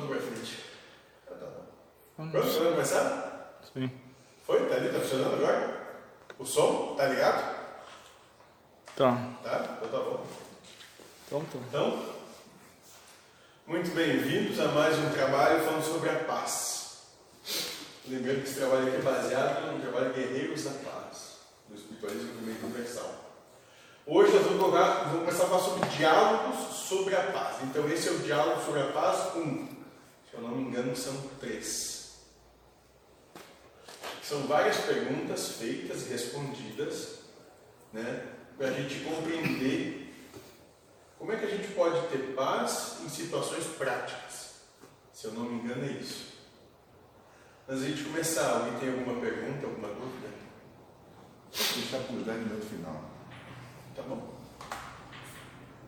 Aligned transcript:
Vamos 0.00 0.16
pra 0.16 0.32
frente. 0.32 0.64
Ah, 1.30 1.34
tá 1.34 1.46
bom. 1.46 1.66
Vamos, 2.16 2.56
começar? 2.56 3.60
Sim. 3.74 3.90
Foi? 4.46 4.66
Tá 4.66 4.76
ali? 4.76 4.88
Tá 4.88 5.00
funcionando 5.00 5.34
agora? 5.34 6.00
O 6.38 6.44
som? 6.46 6.94
Tá 6.96 7.06
ligado? 7.06 7.56
Tá. 8.96 9.28
Tá? 9.42 9.76
Então 9.76 9.88
tá 9.90 9.98
bom. 9.98 10.26
Então 11.26 11.40
tá. 11.40 11.58
Então, 11.68 12.04
muito 13.66 13.94
bem-vindos 13.94 14.58
a 14.58 14.68
mais 14.68 14.98
um 14.98 15.10
trabalho 15.10 15.64
falando 15.64 15.84
sobre 15.84 16.08
a 16.08 16.24
paz. 16.24 17.02
Lembrando 18.08 18.42
que 18.42 18.48
esse 18.48 18.58
trabalho 18.58 18.88
aqui 18.88 18.96
é 18.96 19.02
baseado 19.02 19.72
no 19.72 19.80
trabalho 19.80 20.14
Guerreiros 20.14 20.64
da 20.64 20.70
Paz, 20.70 21.36
do 21.68 21.74
Espiritualismo 21.74 22.32
do 22.32 22.46
Meio 22.46 22.64
Universal. 22.64 23.14
Hoje 24.06 24.32
nós 24.32 24.44
vamos, 24.44 24.60
colocar, 24.60 25.04
vamos 25.04 25.20
começar 25.20 25.44
a 25.44 25.48
falar 25.48 25.62
sobre 25.62 25.88
diálogos 25.90 26.74
sobre 26.88 27.14
a 27.14 27.22
paz. 27.24 27.56
Então 27.62 27.86
esse 27.88 28.08
é 28.08 28.12
o 28.12 28.18
diálogo 28.18 28.64
sobre 28.64 28.80
a 28.80 28.86
paz 28.86 29.36
1. 29.36 29.79
Se 30.30 30.36
eu 30.36 30.42
não 30.42 30.50
me 30.50 30.62
engano, 30.62 30.94
são 30.94 31.20
três. 31.40 32.20
São 34.22 34.46
várias 34.46 34.76
perguntas 34.78 35.56
feitas 35.56 36.06
e 36.06 36.10
respondidas, 36.10 37.18
né, 37.92 38.28
para 38.56 38.68
a 38.68 38.72
gente 38.72 39.00
compreender 39.00 40.14
como 41.18 41.32
é 41.32 41.36
que 41.36 41.46
a 41.46 41.50
gente 41.50 41.68
pode 41.74 42.06
ter 42.08 42.34
paz 42.34 42.98
em 43.04 43.08
situações 43.08 43.64
práticas. 43.76 44.60
Se 45.12 45.26
eu 45.26 45.32
não 45.32 45.42
me 45.42 45.60
engano, 45.60 45.84
é 45.84 45.92
isso. 45.92 46.30
Antes 47.68 47.82
de 47.84 47.92
a 47.92 47.96
gente 47.96 48.04
começar, 48.04 48.52
alguém 48.52 48.78
tem 48.78 48.88
alguma 48.88 49.20
pergunta, 49.20 49.66
alguma 49.66 49.88
dúvida? 49.88 50.28
Deixar 51.50 51.98
para 51.98 52.16
os 52.16 52.24
10 52.24 52.38
minutos 52.38 52.68
final. 52.68 53.04
Tá 53.94 54.02
bom. 54.02 54.34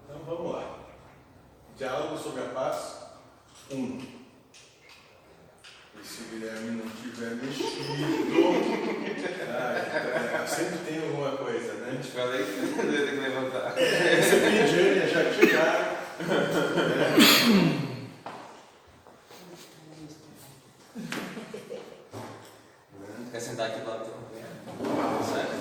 Então 0.05 0.19
vamos 0.25 0.53
lá. 0.53 0.81
Diálogo 1.77 2.19
sobre 2.19 2.43
a 2.43 2.49
paz 2.49 3.07
1. 3.71 3.77
Um. 3.77 4.22
Se 6.05 6.23
o 6.23 6.25
Guilherme 6.31 6.83
não 6.83 6.89
tiver 6.91 7.37
mexido. 7.37 7.93
Ah, 9.49 10.47
sempre 10.47 10.79
tem 10.79 10.99
alguma 10.99 11.37
coisa, 11.37 11.75
né? 11.75 11.99
Te 12.03 12.09
falei 12.11 12.45
que 12.45 12.59
eu 12.79 12.93
ia 12.93 13.07
ter 13.07 13.13
que 13.13 13.21
levantar. 13.21 13.75
Recebi 13.75 14.67
Jânia, 14.67 15.07
já 15.09 15.33
chegaram. 15.33 15.97
Quer 23.31 23.41
sentar 23.41 23.67
aqui 23.69 23.81
do 23.81 23.89
lado 23.89 24.05
do? 24.05 24.13
Certo? 25.33 25.55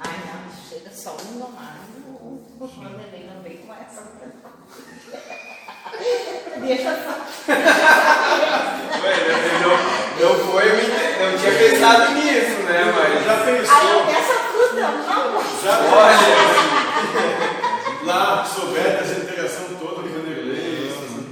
Ai, 0.00 0.18
não, 0.26 0.40
chega 0.68 0.90
só 0.90 1.16
um 1.16 1.38
domado. 1.38 1.94
O 2.60 2.66
neném 2.96 3.26
não 3.28 3.42
vem 3.42 3.58
com 3.58 3.74
essa. 3.74 4.02
Deixa 6.60 6.90
só. 7.04 7.14
Ué, 9.02 9.14
não, 9.62 10.28
não 10.28 10.34
foi, 10.46 10.64
não 11.20 11.38
tinha 11.38 11.52
pensado 11.52 12.12
nisso, 12.14 12.56
né? 12.62 12.78
Mas. 12.94 13.24
Já 13.24 13.32
Aí 13.34 13.38
eu 13.40 13.56
pensou? 13.58 14.06
peço 14.06 14.32
a 14.32 14.34
fruta, 14.52 14.80
não. 14.80 15.42
Já 15.62 15.72
Olha, 15.94 17.44
Lá, 18.04 18.44
souber 18.44 18.82
dessa 18.98 19.14
interação 19.20 19.64
toda 19.80 19.94
com 19.94 20.00
o 20.00 20.02
Vanderlei. 20.08 20.90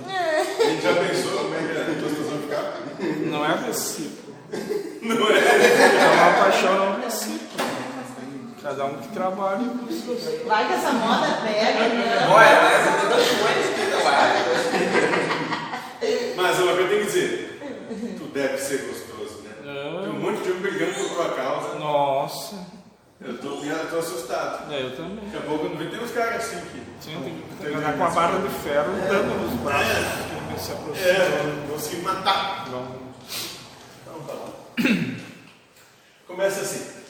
A 0.09 0.65
gente 0.65 0.83
já 0.83 0.93
pensou 0.95 1.33
como 1.39 1.55
é 1.55 1.59
que 1.59 1.79
as 1.79 1.87
pessoas 1.97 2.29
vão 2.29 2.39
ficar? 2.43 2.65
Não 3.27 3.45
é 3.45 3.47
recíproco. 3.67 4.33
Não 5.03 5.27
é? 5.31 5.39
É 5.39 6.11
uma 6.15 6.45
paixão 6.45 6.75
não 6.75 7.01
recíproca. 7.01 7.65
Cada 8.63 8.85
um 8.85 8.95
que 8.95 9.09
trabalha 9.09 9.59
com 9.59 9.93
isso. 9.93 10.17
Vai 10.47 10.67
que 10.69 10.73
essa 10.75 10.91
moda 10.93 11.27
pega. 11.43 11.89
né? 11.89 12.29
olha, 12.31 12.63
né? 12.63 12.71
Você 12.85 12.91
tem 13.09 13.72
que 14.71 14.79
não 14.79 16.09
é. 16.09 16.35
Mas 16.37 16.59
uma 16.59 16.73
coisa 16.75 16.83
eu 16.83 16.89
tenho 16.89 17.01
que 17.01 17.07
dizer: 17.07 18.17
tu 18.19 18.25
deve 18.27 18.59
ser 18.59 18.79
gostoso, 18.79 19.43
né? 19.43 19.53
Tem 20.03 20.11
um 20.11 20.21
monte 20.21 20.43
de 20.43 20.51
homem 20.51 20.63
brigando 20.63 20.95
por 20.95 21.09
tua 21.11 21.31
causa. 21.31 21.79
Nossa. 21.79 22.83
Eu 23.25 23.39
tô, 23.39 23.63
eu 23.63 23.91
tô 23.91 23.99
assustado. 23.99 24.73
É, 24.73 24.83
eu 24.83 24.97
também. 24.97 25.25
Daqui 25.27 25.37
a 25.37 25.41
pouco 25.49 25.69
não 25.69 25.77
tem 25.77 26.01
uns 26.01 26.11
caras 26.11 26.45
assim 26.45 26.57
aqui. 26.57 26.83
Sim, 27.01 27.43
tem 27.61 27.71
que 27.71 27.77
andar 27.77 27.97
com 27.97 28.05
a 28.05 28.11
barra 28.11 28.39
de 28.41 28.49
ferro 28.49 28.93
dando 29.09 29.43
nos 29.43 29.61
braços. 29.61 30.33
Quem 30.49 30.59
se 30.59 30.73
aproxima. 30.73 31.09
É, 31.09 32.03
matar. 32.03 32.69
Não. 32.71 32.97
Então 34.03 34.21
tá 34.27 34.35
bom. 34.35 34.53
Começa 36.27 36.63
assim. 36.63 37.03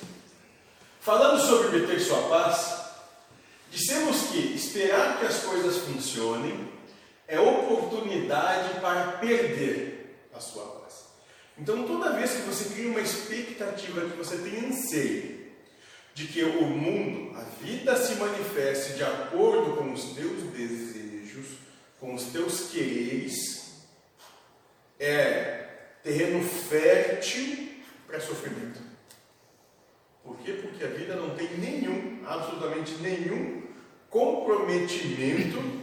Falando 1.01 1.41
sobre 1.41 1.79
obter 1.79 1.99
sua 1.99 2.19
paz, 2.29 2.75
dissemos 3.71 4.29
que 4.31 4.55
esperar 4.55 5.19
que 5.19 5.27
as 5.27 5.39
coisas 5.39 5.79
funcionem 5.79 6.72
é 7.33 7.41
oportunidade 7.41 8.79
para 8.81 9.13
perder 9.13 10.29
a 10.35 10.39
sua 10.39 10.67
paz. 10.67 11.07
Então, 11.57 11.85
toda 11.87 12.13
vez 12.13 12.33
que 12.33 12.43
você 12.43 12.75
cria 12.75 12.91
uma 12.91 13.01
expectativa, 13.01 14.03
que 14.03 14.19
você 14.19 14.37
tem 14.37 14.67
anseio 14.67 15.41
de 16.13 16.27
que 16.27 16.43
o 16.43 16.63
mundo, 16.63 17.35
a 17.39 17.45
vida 17.65 17.97
se 17.97 18.17
manifeste 18.17 18.99
de 18.99 19.03
acordo 19.03 19.77
com 19.77 19.95
os 19.95 20.13
teus 20.13 20.43
desejos, 20.53 21.57
com 21.99 22.15
os 22.15 22.25
teus 22.25 22.71
quereres, 22.71 23.81
é 25.01 25.69
terreno 26.03 26.47
fértil 26.47 27.71
para 28.07 28.21
sofrimento. 28.21 28.79
Por 30.23 30.37
quê? 30.37 30.53
Porque 30.53 30.85
a 30.85 30.89
vida 30.89 31.17
não 31.17 31.35
tem 31.35 31.49
nenhum, 31.57 32.21
absolutamente 32.27 32.93
nenhum 32.97 33.63
comprometimento 34.11 35.82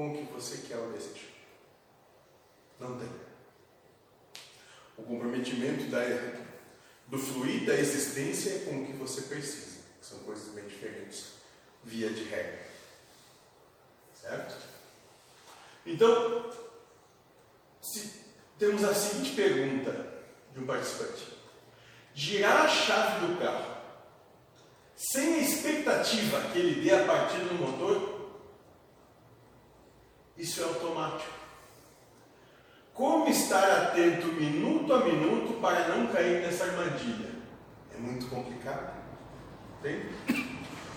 com 0.00 0.12
o 0.12 0.16
que 0.16 0.32
você 0.32 0.66
quer 0.66 0.78
ou 0.78 0.92
deseja. 0.92 1.26
Não 2.78 2.98
tem. 2.98 3.08
O 4.96 5.02
comprometimento 5.02 5.90
da, 5.90 6.00
do 7.06 7.18
fluir 7.18 7.66
da 7.66 7.74
existência 7.74 8.50
é 8.50 8.58
com 8.64 8.80
o 8.80 8.86
que 8.86 8.92
você 8.94 9.22
precisa. 9.22 9.80
que 10.00 10.06
São 10.06 10.20
coisas 10.20 10.54
bem 10.54 10.66
diferentes, 10.66 11.34
via 11.84 12.08
de 12.08 12.24
regra. 12.24 12.66
Certo? 14.18 14.56
Então, 15.84 16.50
temos 18.58 18.82
a 18.84 18.94
seguinte 18.94 19.34
pergunta 19.34 20.14
de 20.54 20.60
um 20.60 20.66
participante: 20.66 21.28
girar 22.14 22.64
a 22.64 22.68
chave 22.68 23.26
do 23.26 23.38
carro 23.38 23.80
sem 24.96 25.34
a 25.34 25.38
expectativa 25.38 26.40
que 26.52 26.58
ele 26.58 26.80
dê 26.80 26.94
a 26.94 27.04
partida 27.04 27.44
do 27.44 27.54
motor, 27.54 28.09
isso 30.40 30.62
é 30.62 30.64
automático. 30.64 31.30
Como 32.94 33.28
estar 33.28 33.62
atento 33.62 34.26
minuto 34.28 34.92
a 34.92 35.04
minuto 35.04 35.60
para 35.60 35.88
não 35.88 36.06
cair 36.08 36.40
nessa 36.40 36.64
armadilha? 36.64 37.30
É 37.94 37.98
muito 37.98 38.26
complicado. 38.26 38.94
Entende? 39.78 40.08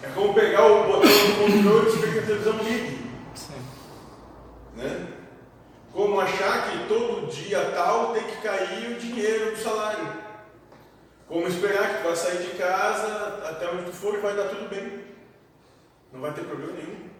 É 0.01 0.09
como 0.13 0.33
pegar 0.33 0.65
o 0.65 0.83
botão 0.83 1.01
do 1.01 1.63
controle 1.63 1.85
e 1.85 1.93
esperar 1.93 2.13
que 2.13 2.19
a 2.19 2.25
televisão 2.25 2.57
ligue 2.57 2.99
Sim. 3.35 3.65
né? 4.75 5.07
Como 5.91 6.19
achar 6.19 6.71
que 6.71 6.87
todo 6.87 7.31
dia 7.31 7.71
tal 7.71 8.13
tem 8.13 8.23
que 8.23 8.41
cair 8.41 8.91
o 8.91 8.99
dinheiro 8.99 9.51
do 9.51 9.61
salário. 9.61 10.23
Como 11.27 11.47
esperar 11.47 11.89
que 11.89 11.97
tu 12.01 12.03
vai 12.03 12.15
sair 12.15 12.43
de 12.43 12.57
casa 12.57 13.43
até 13.49 13.69
onde 13.69 13.85
tu 13.85 13.93
for 13.93 14.15
e 14.15 14.21
vai 14.21 14.35
dar 14.35 14.49
tudo 14.49 14.69
bem. 14.69 15.05
Não 16.11 16.19
vai 16.19 16.33
ter 16.33 16.43
problema 16.43 16.73
nenhum. 16.73 17.12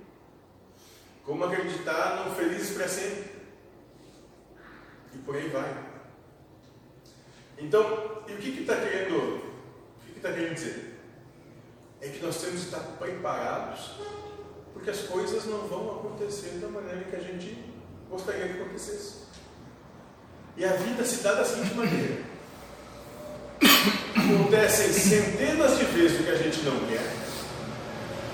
Como 1.26 1.44
acreditar 1.46 2.26
no 2.26 2.36
felizes 2.36 2.76
para 2.76 2.88
sempre. 2.88 3.32
E 5.14 5.18
por 5.20 5.36
aí 5.36 5.48
vai. 5.50 5.94
Então, 7.58 8.24
e 8.28 8.34
o 8.34 8.38
que 8.38 8.52
que 8.52 8.62
está 8.62 8.76
querendo? 8.76 9.16
O 9.16 10.06
que 10.06 10.12
que 10.12 10.18
está 10.18 10.34
querendo 10.34 10.56
dizer? 10.56 11.00
É 12.02 12.10
que 12.10 12.24
nós 12.24 12.42
temos 12.42 12.62
que 12.62 12.66
estar 12.66 12.80
preparados 12.98 13.92
porque 14.74 14.90
as 14.90 15.02
coisas 15.02 15.46
não 15.46 15.60
vão 15.60 16.00
acontecer 16.00 16.58
da 16.60 16.68
maneira 16.68 17.04
que 17.04 17.16
a 17.16 17.20
gente 17.20 17.64
gostaria 18.10 18.48
que 18.48 18.60
acontecesse. 18.60 19.24
E 20.58 20.66
a 20.66 20.74
vida 20.74 21.06
se 21.06 21.24
dá 21.24 21.36
da 21.36 21.46
seguinte 21.46 21.74
maneira: 21.76 22.22
acontecem 24.18 24.92
centenas 24.92 25.78
de 25.78 25.86
vezes 25.86 26.20
o 26.20 26.24
que 26.24 26.30
a 26.32 26.36
gente 26.36 26.62
não 26.64 26.80
quer. 26.88 27.23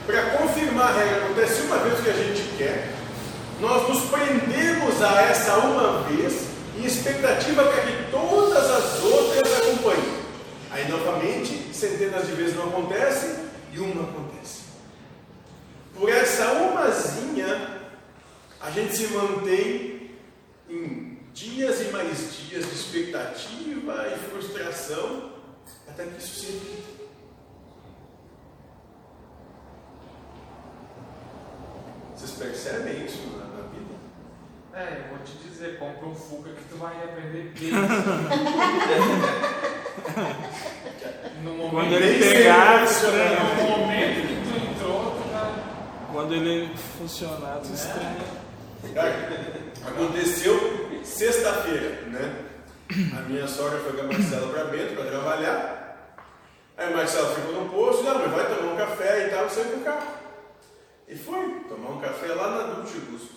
Para 0.09 0.37
confirmar 0.39 0.87
a 0.87 0.97
regra, 0.97 1.25
acontece 1.25 1.61
uma 1.61 1.77
vez 1.77 1.99
o 1.99 2.01
que 2.01 2.09
a 2.09 2.13
gente 2.13 2.57
quer. 2.57 2.91
Nós 3.59 3.87
nos 3.87 4.09
prendemos 4.09 4.99
a 5.03 5.21
essa 5.21 5.55
uma 5.59 6.01
vez 6.01 6.47
em 6.75 6.83
expectativa 6.83 7.63
para 7.63 7.81
que 7.83 8.09
todas 8.09 8.71
as 8.71 9.03
outras 9.03 9.53
acompanhem. 9.59 10.19
Aí 10.71 10.89
novamente, 10.89 11.71
centenas 11.71 12.25
de 12.25 12.31
vezes 12.31 12.55
não 12.55 12.69
acontece 12.69 13.35
e 13.71 13.77
uma 13.77 14.01
acontece. 14.01 14.61
Por 15.95 16.09
essa 16.09 16.53
umazinha, 16.53 17.81
a 18.59 18.71
gente 18.71 18.97
se 18.97 19.07
mantém 19.09 20.09
em 20.67 21.19
dias 21.35 21.81
e 21.81 21.91
mais 21.91 22.35
dias 22.35 22.65
de 22.65 22.73
expectativa 22.73 24.07
e 24.07 24.31
frustração, 24.31 25.33
até 25.87 26.03
que 26.05 26.17
isso 26.17 26.39
se 26.39 26.45
repita. 26.47 26.98
Vocês 32.19 32.31
percebem 32.31 33.05
isso 33.05 33.29
na, 33.37 33.45
na 33.45 33.63
vida? 33.69 33.95
vou 35.09 35.19
te 35.19 35.37
dizer, 35.37 35.79
compra 35.79 36.05
um 36.05 36.13
Fuca 36.13 36.49
que 36.49 36.63
tu 36.65 36.75
vai 36.75 36.93
aprender 37.01 37.53
bem. 37.57 37.71
no 41.41 41.55
é 41.79 42.85
sei 42.85 43.11
né? 43.11 43.37
como 43.37 43.55
no 43.55 43.77
momento 43.77 44.27
que 44.27 44.35
tu 44.43 44.51
entrou, 44.69 45.15
tu 45.15 45.23
vai. 45.31 45.51
Quando 46.11 46.33
ele 46.35 46.75
funcionar, 46.97 47.61
tu 47.63 47.73
estranha. 47.73 48.17
Cara, 48.93 49.15
aconteceu 49.87 50.89
sexta-feira, 51.05 52.01
né? 52.07 52.35
A 53.17 53.21
minha 53.29 53.47
sogra 53.47 53.79
foi 53.79 53.93
com 53.93 54.01
a 54.01 54.07
Marcela 54.07 54.51
para 54.51 54.65
Bento 54.65 54.93
para 54.95 55.05
trabalhar. 55.05 56.17
Aí 56.75 56.91
a 56.91 56.97
Marcela 56.97 57.33
ficou 57.33 57.63
no 57.63 57.69
posto, 57.69 58.03
não, 58.03 58.19
mas 58.19 58.29
vai 58.29 58.45
tomar 58.53 58.73
um 58.73 58.77
café 58.77 59.27
e 59.27 59.29
tal, 59.29 59.45
e 59.45 59.49
saiu 59.49 59.71
com 59.71 59.77
o 59.77 59.83
carro. 59.85 60.18
E 61.09 61.15
foi 61.15 61.61
tomar 61.67 61.89
um 61.89 61.99
café 61.99 62.27
lá 62.35 62.51
na 62.51 62.73
Dulce 62.75 62.97
Augusto, 62.97 63.33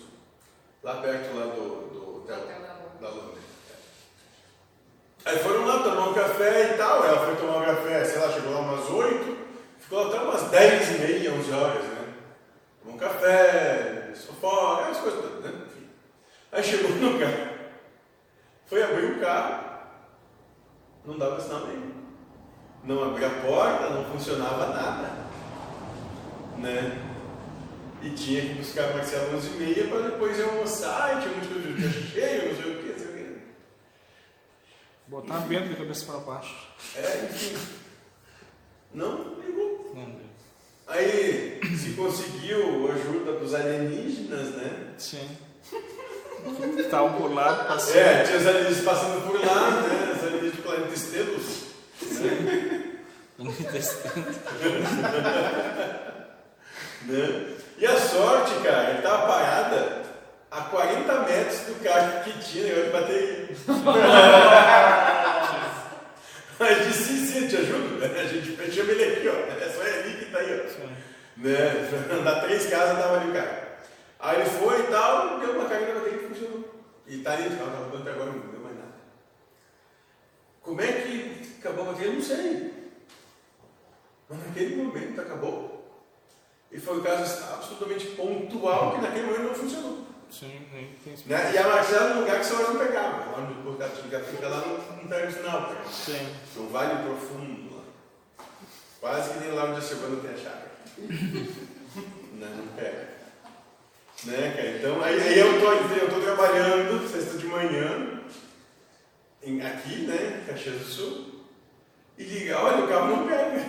lá 0.83 1.01
perto 1.01 1.35
lá 1.35 1.45
do, 1.45 1.89
do 1.89 2.17
hotel 2.17 2.37
da 3.01 3.09
Londres. 3.09 3.43
Aí 5.25 5.39
foram 5.39 5.65
lá 5.65 5.81
tomar 5.81 6.09
um 6.09 6.13
café 6.13 6.75
e 6.75 6.77
tal, 6.77 7.03
ela 7.03 7.25
foi 7.25 7.35
tomar 7.35 7.57
um 7.57 7.65
café, 7.65 8.05
sei 8.05 8.19
lá, 8.19 8.31
chegou 8.31 8.53
lá 8.53 8.59
umas 8.59 8.87
8, 8.87 9.37
ficou 9.79 10.07
até 10.07 10.19
umas 10.19 10.43
10 10.51 10.89
e 10.89 10.99
meia, 10.99 11.33
11 11.33 11.51
horas, 11.51 11.83
né? 11.83 12.13
Tomou 12.79 12.95
um 12.95 12.99
café, 12.99 14.11
sofá, 14.13 14.73
aquelas 14.73 14.97
coisas 14.99 15.21
todas, 15.21 15.43
né? 15.43 15.61
Enfim. 15.65 15.89
Aí 16.51 16.63
chegou 16.63 16.91
no 16.91 17.19
carro, 17.19 17.49
foi 18.67 18.83
abrir 18.83 19.05
o 19.13 19.19
carro, 19.19 19.63
não 21.05 21.17
dava 21.17 21.41
sinal 21.41 21.65
nenhum. 21.65 22.03
Não 22.83 23.03
abria 23.03 23.27
a 23.27 23.41
porta, 23.41 23.89
não 23.89 24.05
funcionava 24.05 24.67
nada. 24.67 25.09
Né? 26.57 27.12
E 28.03 28.09
tinha 28.09 28.41
que 28.41 28.53
buscar 28.55 28.89
a 28.89 28.93
Marcela 28.95 29.37
às 29.37 29.45
11h30 29.45 29.89
para 29.89 30.01
depois 30.09 30.37
ir 30.37 30.43
almoçar, 30.43 31.17
e 31.17 31.21
tinha 31.21 31.33
muito 31.35 31.47
coisa 31.73 31.87
de 31.87 32.11
cheio, 32.11 32.49
não 32.49 32.61
sei 32.61 32.73
o 32.73 32.77
que, 32.77 32.89
não 32.89 32.97
sei 32.97 33.07
o 33.07 33.13
que. 33.13 33.41
Botar 35.07 35.37
vento 35.39 35.69
de 35.69 35.75
cabeça 35.75 36.05
para 36.05 36.19
baixo. 36.19 36.67
É, 36.97 37.29
enfim. 37.31 37.57
Não 38.93 39.39
ligou. 39.39 39.93
Não, 39.95 40.05
Deus. 40.05 40.33
Aí 40.85 41.61
se 41.77 41.93
conseguiu 41.93 42.91
a 42.91 42.93
ajuda 42.93 43.39
dos 43.39 43.53
alienígenas, 43.53 44.49
né? 44.49 44.93
Sim. 44.97 45.29
Estavam 46.77 47.13
por 47.21 47.33
lá, 47.33 47.63
passando. 47.63 47.99
É, 47.99 48.23
tinha 48.23 48.37
os 48.37 48.47
alienígenas 48.47 48.83
passando 48.83 49.25
por 49.25 49.39
lá, 49.45 49.81
né? 49.81 50.13
Os 50.13 50.23
alienígenas 50.23 50.55
do 50.55 50.61
planeta 50.61 50.93
Estelos. 50.93 51.63
Né? 57.05 57.57
E 57.77 57.85
a 57.85 57.97
sorte, 57.97 58.53
cara, 58.63 58.91
ele 58.91 59.01
tava 59.01 59.27
parada 59.27 60.03
a 60.51 60.61
40 60.61 61.19
metros 61.21 61.59
do 61.61 61.83
carro 61.83 62.23
que 62.23 62.31
tinha 62.39 62.63
negócio 62.65 62.85
de 62.85 62.91
bateria. 62.91 63.49
Aí 66.59 66.73
eu 66.73 66.85
disse, 66.85 67.03
sim, 67.03 67.25
sim, 67.25 67.43
eu 67.43 67.49
te 67.49 67.57
ajudo. 67.57 68.03
A 68.03 68.23
gente 68.25 68.71
chama 68.71 68.91
ele 68.91 69.03
aqui, 69.03 69.27
ó. 69.27 69.33
É 69.33 69.69
só 69.69 69.83
ele 69.83 69.99
ali 69.99 70.17
que 70.17 70.31
tá 70.31 70.37
aí, 70.39 70.61
ó. 70.61 70.63
Né? 71.37 71.89
Pra 72.07 72.15
andar 72.15 72.41
três 72.41 72.67
casas 72.67 72.97
tava 72.97 73.17
ali 73.17 73.31
o 73.31 73.33
cara. 73.33 73.79
Aí 74.19 74.41
ele 74.41 74.49
foi 74.49 74.79
e 74.79 74.83
tal, 74.83 75.39
deu 75.39 75.51
uma 75.51 75.67
carga 75.67 75.87
da 75.87 75.93
bateria 75.95 76.19
que 76.19 76.27
funcionou. 76.27 76.63
E 77.07 77.17
tá 77.17 77.33
ali, 77.33 77.49
tava 77.49 77.97
até 77.97 78.11
agora, 78.11 78.31
não 78.31 78.39
deu 78.39 78.59
mais 78.61 78.75
nada. 78.75 78.93
Como 80.61 80.79
é 80.79 80.87
que 80.87 81.57
acabou 81.59 81.83
a 81.83 81.87
bateria? 81.91 82.11
Eu 82.11 82.13
não 82.13 82.21
sei. 82.21 82.73
Mas 84.29 84.47
naquele 84.47 84.75
momento 84.75 85.19
acabou. 85.19 85.72
E 86.73 86.79
foi 86.79 86.97
um 86.97 87.03
caso 87.03 87.43
absolutamente 87.53 88.07
pontual 88.07 88.95
que 88.95 89.01
naquele 89.01 89.27
momento 89.27 89.43
não 89.43 89.53
funcionou. 89.53 90.07
Sim, 90.31 90.65
nem 90.73 90.89
tem 91.03 91.13
isso. 91.13 91.29
Né? 91.29 91.51
E 91.53 91.57
a 91.59 91.67
Marcela 91.67 92.15
no 92.15 92.21
lugar 92.21 92.39
que 92.39 92.45
você 92.47 92.63
não 92.63 92.79
pegava. 92.79 93.31
Lá 93.31 93.47
no 93.47 93.63
Porto 93.63 93.77
Gatinga 93.77 94.19
fica 94.21 94.47
lá 94.47 94.57
no, 94.57 94.79
tá? 94.79 95.83
Sim. 95.91 96.27
no 96.55 96.69
Vale 96.69 97.03
Profundo. 97.03 97.75
Lá. 97.75 97.83
Quase 98.99 99.33
que 99.33 99.39
nem 99.41 99.51
lá 99.51 99.65
onde 99.65 99.77
a 99.77 99.81
Silvana 99.81 100.19
tem 100.21 100.31
a 100.31 100.37
chácara. 100.37 100.71
não, 100.97 102.49
não 102.49 102.67
pega. 102.75 103.13
Né, 104.23 104.53
cara? 104.55 104.69
Então, 104.69 105.03
aí, 105.03 105.21
aí 105.21 105.39
eu, 105.39 105.59
tô, 105.59 105.71
eu 105.71 106.09
tô 106.09 106.21
trabalhando 106.21 107.07
sexta 107.07 107.37
de 107.37 107.45
manhã, 107.45 108.21
em, 109.43 109.61
aqui, 109.61 110.07
né, 110.07 110.41
em 110.41 110.47
Caxias 110.47 110.79
do 110.79 110.85
Sul, 110.85 111.25
e 112.17 112.23
liga, 112.23 112.59
olha, 112.59 112.85
o 112.85 112.87
carro 112.87 113.17
não 113.17 113.27
pega. 113.27 113.63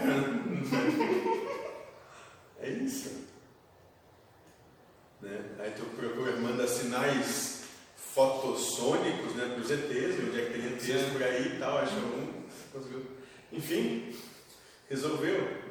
é 2.64 2.70
isso. 2.70 3.24
Né? 5.20 5.38
Aí 5.58 5.72
tu 5.72 5.84
procura, 5.96 6.36
manda 6.36 6.66
sinais 6.66 7.64
fotossônicos 7.96 9.34
né, 9.34 9.50
para 9.52 9.60
os 9.60 9.70
ETs, 9.70 10.20
onde 10.26 10.40
é 10.40 10.46
que 10.46 10.52
tem 10.52 10.66
ETs 10.72 10.84
Sim. 10.84 11.10
por 11.12 11.22
aí 11.22 11.56
e 11.56 11.58
tal, 11.58 11.78
acha 11.78 11.94
um, 11.94 12.44
conseguiu. 12.72 13.06
Enfim, 13.52 14.14
resolveu. 14.88 15.64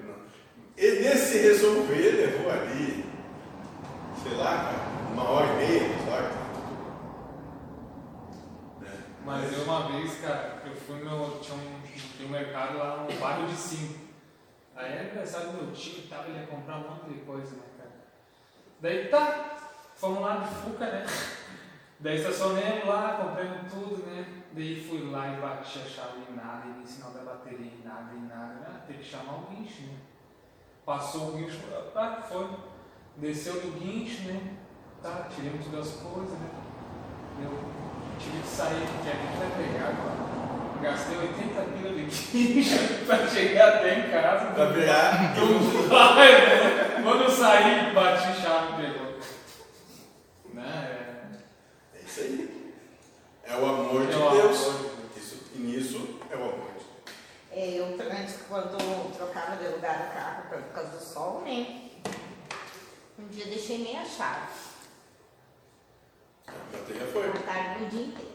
E 0.75 0.91
nesse 1.01 1.37
resolver 1.37 2.11
levou 2.11 2.51
ali, 2.51 3.05
sei 4.23 4.37
lá, 4.37 4.73
uma 5.11 5.29
hora 5.29 5.53
e 5.53 5.57
meia, 5.57 5.87
duas 5.87 6.07
horas. 6.09 6.31
Né? 8.81 9.03
Mas 9.23 9.53
eu 9.53 9.63
uma 9.63 9.87
vez, 9.91 10.19
cara, 10.19 10.63
eu 10.65 10.75
fui 10.75 11.03
no. 11.03 11.39
Tinha 11.39 11.55
um, 11.55 11.81
tinha 12.17 12.27
um 12.27 12.31
mercado 12.31 12.77
lá 12.77 13.07
no 13.07 13.19
bairro 13.19 13.47
de 13.47 13.55
cinco. 13.55 14.12
Aí 14.75 14.91
era 14.93 15.03
engraçado 15.03 15.53
meu 15.53 15.71
tio 15.71 15.99
e 15.99 16.07
tal, 16.07 16.25
ele 16.25 16.39
ia 16.39 16.47
comprar 16.47 16.77
um 16.77 16.89
monte 16.89 17.09
de 17.13 17.19
coisa, 17.25 17.55
né, 17.55 17.63
cara? 17.77 17.91
Daí 18.81 19.07
tá, 19.07 19.55
fomos 19.95 20.21
lá 20.21 20.37
de 20.37 20.55
Fuca, 20.55 20.85
né? 20.85 21.05
Daí 21.99 22.17
estacionamos 22.17 22.85
lá, 22.85 23.13
compramos 23.13 23.71
tudo, 23.71 24.05
né? 24.05 24.43
Daí 24.51 24.83
fui 24.83 25.09
lá 25.09 25.29
e 25.29 25.39
bati 25.39 25.79
a 25.79 25.85
chave 25.85 26.23
e 26.29 26.33
nada, 26.33 26.67
e 26.67 26.77
nem 26.77 26.85
sinal 26.85 27.11
da 27.11 27.21
bateria, 27.21 27.71
e 27.71 27.81
nada, 27.85 28.11
e 28.13 28.19
nada. 28.19 28.67
Ah, 28.67 28.81
tem 28.85 28.97
que 28.97 29.03
chamar 29.03 29.35
o 29.35 29.47
guincho, 29.49 29.83
né? 29.83 29.97
Passou 30.85 31.29
o 31.29 31.37
guincho, 31.37 31.59
ah, 31.95 32.21
foi. 32.21 32.49
Desceu 33.17 33.61
do 33.61 33.79
guincho, 33.79 34.23
né? 34.23 34.57
Tá, 35.01 35.29
tiramos 35.33 35.65
todas 35.65 35.87
as 35.87 36.01
coisas, 36.01 36.37
né? 36.39 36.49
Eu 37.41 37.63
tive 38.19 38.41
que 38.41 38.47
sair, 38.47 38.85
porque 38.87 39.09
a 39.09 39.13
gente 39.13 39.37
vai 39.37 39.51
pegar 39.51 39.87
agora. 39.89 40.32
Gastei 40.83 41.17
80 41.17 41.61
pila 41.61 41.93
de 41.93 42.03
guincho 42.03 42.77
pra 43.07 43.25
chegar 43.27 43.75
até 43.75 43.99
em 43.99 44.11
casa. 44.11 44.51
Pra 44.53 44.65
virar. 44.65 45.33
Vai, 45.87 46.31
né? 46.31 47.01
Quando 47.01 47.23
eu 47.23 47.29
saí, 47.31 47.93
bati 47.93 48.41
chave 48.41 48.73
e 48.83 48.85
pegou. 48.87 49.13
Né? 50.53 51.39
É 51.95 51.99
isso 52.05 52.19
aí. 52.19 52.73
É 53.45 53.55
o 53.55 53.65
amor 53.65 54.07
de 54.07 54.13
É 54.13 54.17
o 54.17 54.29
Deus. 54.31 54.67
amor 54.67 54.91
Isso, 55.15 55.43
e 55.55 55.59
nisso 55.59 56.19
é 56.29 56.35
o 56.35 56.43
amor 56.43 56.53
de 56.53 56.61
Deus. 56.61 56.85
É, 57.51 57.79
Eu, 57.79 57.85
antes, 57.85 58.39
quando 58.49 59.15
trocava 59.15 59.55
de 59.55 59.67
lugar 59.69 60.09
o 60.09 60.13
carro 60.13 60.49
por 60.49 60.73
causa 60.73 60.97
do 60.97 61.03
sol, 61.03 61.41
né? 61.45 61.81
Um 63.17 63.27
dia 63.27 63.45
deixei 63.45 63.77
meia 63.77 64.03
chave. 64.03 64.47
A 66.47 66.51
bateria 66.73 67.07
foi. 67.07 67.29
À 67.29 67.31
tarde, 67.31 67.83
o 67.85 67.89
dia 67.89 68.01
inteiro. 68.01 68.33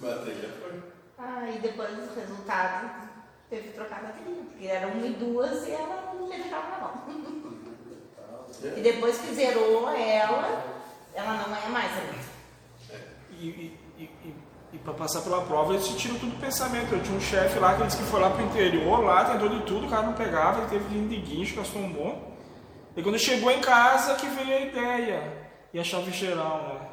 Bateria 0.00 0.50
foi. 0.60 0.87
Ah, 1.18 1.50
e 1.50 1.58
depois 1.58 1.90
o 1.90 2.14
resultado 2.14 3.08
teve 3.50 3.68
que 3.68 3.74
trocar 3.74 3.98
a 3.98 4.02
bateria, 4.02 4.42
porque 4.50 4.66
era 4.66 4.86
uma 4.86 5.04
e 5.04 5.14
duas 5.14 5.66
e 5.66 5.72
ela 5.72 6.12
não 6.14 6.22
me 6.22 6.28
deixava 6.28 6.68
na 6.68 6.78
mão. 6.78 6.92
E 8.76 8.80
depois 8.80 9.18
que 9.18 9.34
zerou 9.34 9.88
ela, 9.90 10.64
ela 11.14 11.32
não 11.34 11.56
é 11.56 11.68
mais 11.68 11.92
a 11.92 12.00
mesma. 12.02 12.38
E, 13.32 13.46
e, 13.46 13.80
e, 13.98 14.02
e, 14.02 14.34
e 14.74 14.78
para 14.78 14.94
passar 14.94 15.22
pela 15.22 15.42
prova, 15.42 15.72
eles 15.72 15.88
te 15.88 15.96
tiram 15.96 16.18
tudo 16.18 16.32
do 16.32 16.40
pensamento. 16.40 16.92
Eu 16.92 17.02
tinha 17.02 17.16
um 17.16 17.20
chefe 17.20 17.58
lá 17.58 17.76
que 17.76 17.84
disse 17.84 17.98
que 17.98 18.04
foi 18.04 18.20
lá 18.20 18.30
pro 18.30 18.44
interior, 18.44 19.00
lá, 19.00 19.24
tentou 19.24 19.48
de 19.48 19.62
tudo, 19.62 19.86
o 19.86 19.90
cara 19.90 20.02
não 20.02 20.14
pegava, 20.14 20.60
ele 20.60 20.70
teve 20.70 20.84
que 20.88 20.94
ir 20.94 21.08
de 21.08 21.16
guincho, 21.16 21.56
gastou 21.56 21.82
um 21.82 21.92
bom. 21.92 22.36
E 22.96 23.02
quando 23.02 23.18
chegou 23.18 23.50
em 23.50 23.60
casa, 23.60 24.14
que 24.14 24.26
veio 24.26 24.56
a 24.56 24.60
ideia. 24.60 25.48
E 25.72 25.78
a 25.78 25.84
chave 25.84 26.10
geral, 26.10 26.62
né? 26.62 26.87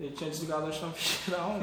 Ele 0.00 0.12
tinha 0.12 0.30
desligado 0.30 0.66
a 0.66 0.72
chave 0.72 0.94
geral. 1.26 1.56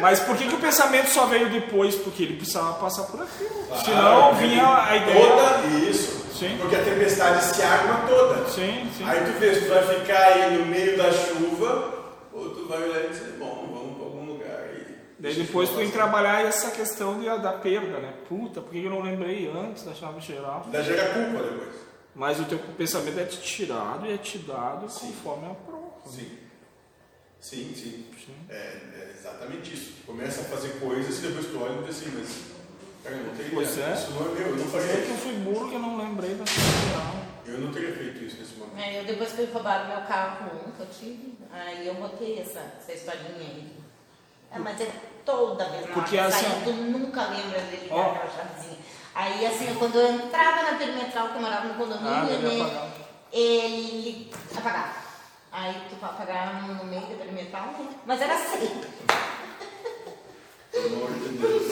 Mas 0.00 0.20
por 0.20 0.34
que, 0.38 0.48
que 0.48 0.54
o 0.54 0.58
pensamento 0.58 1.08
só 1.08 1.26
veio 1.26 1.50
depois? 1.50 1.94
Porque 1.96 2.22
ele 2.22 2.36
precisava 2.36 2.72
passar 2.78 3.02
por 3.04 3.20
aquilo. 3.20 3.50
Claro, 3.68 3.84
Senão 3.84 4.34
vinha 4.36 4.84
a 4.84 4.96
ideia. 4.96 5.26
Toda 5.26 5.66
isso. 5.86 6.20
Sim. 6.32 6.56
Porque 6.58 6.74
a 6.74 6.82
tempestade 6.82 7.44
se 7.44 7.60
arma 7.60 8.08
toda. 8.08 8.48
Sim, 8.48 8.90
sim. 8.96 9.04
Aí 9.04 9.20
tu 9.20 9.38
vê 9.38 9.54
se 9.54 9.66
tu 9.66 9.68
vai 9.68 9.82
ficar 10.00 10.18
aí 10.18 10.56
no 10.56 10.64
meio 10.64 10.96
da 10.96 11.12
chuva, 11.12 11.92
ou 12.32 12.48
tu 12.48 12.66
vai 12.66 12.82
olhar 12.82 13.04
e 13.04 13.08
dizer, 13.08 13.36
bom, 13.38 13.68
vamos 13.70 13.96
para 13.96 14.04
algum 14.06 14.24
lugar 14.24 14.60
aí. 14.60 14.96
Daí 15.18 15.34
depois 15.34 15.68
tu 15.68 15.76
que 15.76 15.92
trabalhar 15.92 16.42
essa 16.46 16.70
questão 16.70 17.20
de, 17.20 17.26
da 17.26 17.52
perda, 17.52 17.98
né? 17.98 18.14
Puta, 18.26 18.62
por 18.62 18.72
que 18.72 18.82
eu 18.82 18.90
não 18.90 19.02
lembrei 19.02 19.52
antes 19.54 19.84
da 19.84 19.92
chave 19.92 20.20
geral? 20.20 20.62
Ainda 20.64 20.82
gera 20.82 21.12
culpa 21.12 21.42
depois. 21.42 21.90
Mas 22.14 22.40
o 22.40 22.44
teu 22.44 22.58
pensamento 22.76 23.20
é 23.20 23.24
te 23.24 23.40
tirado 23.40 24.06
e 24.06 24.12
é 24.12 24.16
te 24.16 24.38
dado 24.38 24.88
Sim. 24.90 25.08
conforme 25.08 25.46
a. 25.46 25.69
Sim. 26.06 26.38
Sim, 27.40 27.72
sim. 27.74 28.06
Sim. 28.24 28.34
É, 28.48 28.54
é 28.54 29.14
exatamente 29.18 29.72
isso. 29.74 29.92
Tu 30.00 30.06
começa 30.06 30.42
a 30.42 30.44
fazer 30.44 30.78
coisas 30.80 31.18
e 31.18 31.28
depois 31.28 31.46
tu 31.46 31.62
olha 31.62 31.80
e 31.80 31.84
diz 31.84 31.96
assim, 31.96 32.12
mas. 32.18 32.50
Cara, 33.02 33.16
eu 33.16 33.24
não 33.24 33.34
teria. 33.34 33.50
Pois 33.54 33.78
é. 33.78 33.94
Isso 33.94 34.10
não 34.10 34.26
é 34.26 34.34
meu, 34.34 34.46
eu 34.48 34.56
não 34.56 34.64
Eu 34.64 34.70
faria 34.70 35.02
que 35.02 35.10
eu 35.10 35.16
fui 35.16 35.32
burro 35.36 35.68
que 35.68 35.74
eu 35.74 35.78
não 35.80 35.96
lembrei 35.96 36.34
da 36.34 36.44
geral. 36.44 37.14
Eu 37.46 37.58
não 37.58 37.72
teria 37.72 37.92
feito 37.94 38.22
isso 38.24 38.36
nesse 38.36 38.54
momento. 38.56 38.76
Aí 38.78 38.96
eu, 38.96 39.04
depois 39.04 39.32
que 39.32 39.44
roubaram 39.46 39.88
meu 39.88 40.02
carro 40.06 40.50
um 40.68 40.70
que 40.72 40.80
eu 40.80 40.86
tive, 40.86 41.34
aí 41.50 41.86
eu 41.86 41.94
botei 41.94 42.38
essa, 42.38 42.60
essa 42.78 42.92
historinha 42.92 43.40
aí. 43.40 43.72
É, 44.52 44.58
mas 44.58 44.80
é 44.80 44.90
toda 45.24 45.64
vez 45.70 45.86
na 45.86 45.94
Porque 45.94 46.18
assim, 46.18 46.44
sai, 46.44 46.62
tu 46.64 46.72
nunca 46.72 47.22
lembra 47.28 47.60
dele 47.62 47.82
ligar 47.84 47.96
ó. 47.96 48.10
aquela 48.12 48.30
chavezinha. 48.30 48.78
Aí 49.14 49.46
assim, 49.46 49.74
quando 49.78 49.96
eu 49.98 50.12
entrava 50.12 50.70
na 50.70 50.78
perimetral, 50.78 51.28
que 51.30 51.36
eu 51.36 51.40
morava 51.40 51.66
no 51.68 51.72
Ah, 51.72 51.76
condomínio, 51.76 52.26
deve 52.26 52.46
né, 52.58 52.62
apagar. 52.62 52.90
ele 53.32 54.30
apagava. 54.56 54.99
Aí 55.52 55.74
tu 55.88 55.96
apagava 56.04 56.60
no 56.74 56.84
meio 56.84 57.02
da 57.02 57.14
perimetral, 57.16 57.66
né? 57.78 57.88
mas 58.06 58.20
era 58.20 58.34
assim. 58.34 58.82
Pelo 60.70 60.86
amor 60.96 61.10
de 61.12 61.28
Deus. 61.38 61.62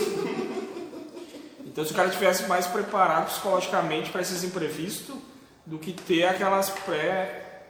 Então, 1.65 1.85
se 1.85 1.93
o 1.93 1.95
cara 1.95 2.09
tivesse 2.11 2.47
mais 2.49 2.67
preparado 2.67 3.27
psicologicamente 3.27 4.11
para 4.11 4.21
esses 4.21 4.43
imprevistos, 4.43 5.17
do 5.65 5.79
que 5.79 5.93
ter 5.93 6.25
aquelas 6.25 6.71
pré. 6.71 7.61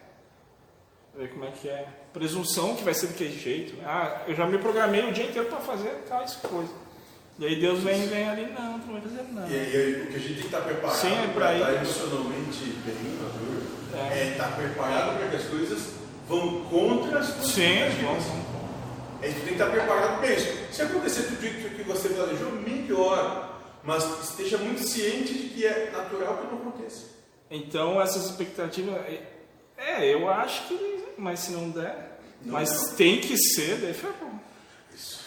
eh, 1.19 1.27
Como 1.27 1.45
é 1.45 1.51
que 1.51 1.69
é? 1.69 1.85
Presunção 2.11 2.75
que 2.75 2.83
vai 2.83 2.93
ser 2.95 3.07
daquele 3.07 3.37
jeito. 3.37 3.77
Ah, 3.85 4.21
eu 4.25 4.33
já 4.35 4.47
me 4.47 4.57
programei 4.57 5.07
o 5.07 5.11
dia 5.13 5.25
inteiro 5.25 5.47
para 5.49 5.59
fazer 5.59 5.89
tais 6.09 6.33
coisas. 6.37 6.71
E 7.37 7.45
aí 7.45 7.55
Deus 7.61 7.79
vem, 7.83 8.07
vem 8.07 8.27
ali, 8.27 8.45
não, 8.51 8.79
tu 8.79 8.87
não 8.87 8.93
vai 8.93 9.01
fazer 9.01 9.23
nada. 9.31 9.47
E 9.47 9.55
aí, 9.59 10.01
o 10.03 10.07
que 10.07 10.15
a 10.15 10.19
gente 10.19 10.33
tem 10.33 10.39
que 10.41 10.45
estar 10.47 10.61
preparado 10.61 10.95
Sim, 10.97 11.13
é 11.13 11.27
para 11.27 11.53
ir. 11.53 11.59
estar 11.59 11.73
emocionalmente 11.75 12.63
bem 12.83 13.17
maduro 13.21 13.63
É. 13.93 14.19
é. 14.19 14.31
estar 14.31 14.55
preparado 14.55 15.17
para 15.19 15.27
que 15.27 15.35
as 15.35 15.43
coisas 15.43 15.98
vão 16.29 16.63
contra 16.65 17.19
as 17.19 17.25
suas 17.27 17.47
Sim, 17.47 17.63
expectativas. 17.63 18.23
A 19.21 19.25
gente 19.27 19.35
tem 19.39 19.45
que 19.47 19.51
estar 19.53 19.69
preparado 19.69 20.19
para 20.19 20.31
isso. 20.33 20.73
Se 20.73 20.81
acontecer 20.83 21.23
tudo 21.23 21.45
isso 21.45 21.69
que 21.75 21.83
você 21.83 22.07
planejou, 22.09 22.51
melhor. 22.53 23.59
Mas 23.83 24.03
esteja 24.29 24.57
muito 24.57 24.81
ciente 24.87 25.33
de 25.33 25.49
que 25.49 25.65
é 25.65 25.89
natural 25.91 26.37
que 26.37 26.47
não 26.47 26.59
aconteça. 26.61 27.07
Então, 27.51 27.99
essas 28.01 28.25
expectativas. 28.25 28.95
é- 29.07 29.23
É, 29.77 30.13
eu 30.13 30.29
acho 30.29 30.67
que. 30.67 31.05
Mas 31.17 31.39
se 31.39 31.51
não 31.51 31.69
der. 31.69 32.19
Não 32.41 32.53
mas 32.53 32.69
dá. 32.91 32.95
tem 32.95 33.19
que 33.19 33.37
ser, 33.37 33.77
daí 33.79 33.93
ferrou. 33.93 34.31
Isso. 34.95 35.25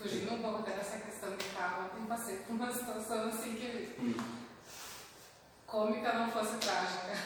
Fugindo 0.00 0.32
um 0.34 0.38
pouco 0.42 0.58
até 0.60 0.70
dessa 0.72 0.98
questão 0.98 1.30
de 1.36 1.44
carro, 1.56 1.84
ontem 1.86 2.06
passei 2.06 2.36
por 2.36 2.52
uma 2.54 2.70
situação 2.72 3.28
assim 3.28 3.54
que 3.54 3.94
cômica 5.66 6.12
não 6.14 6.30
fosse 6.30 6.56
trágica. 6.56 7.18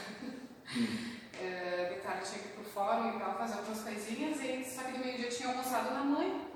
É, 1.42 1.92
de 1.92 2.00
cara, 2.02 2.20
eu 2.20 2.24
tinha 2.24 2.38
que 2.38 2.48
fórum 2.72 3.16
e 3.16 3.18
tal, 3.20 3.34
fazer 3.34 3.58
algumas 3.58 3.80
coisinhas, 3.82 4.40
e 4.40 4.64
só 4.64 4.82
que 4.82 4.92
de 4.92 4.98
meio-dia 4.98 5.28
tinha 5.28 5.48
almoçado 5.50 5.92
na 5.94 6.00
mãe. 6.04 6.48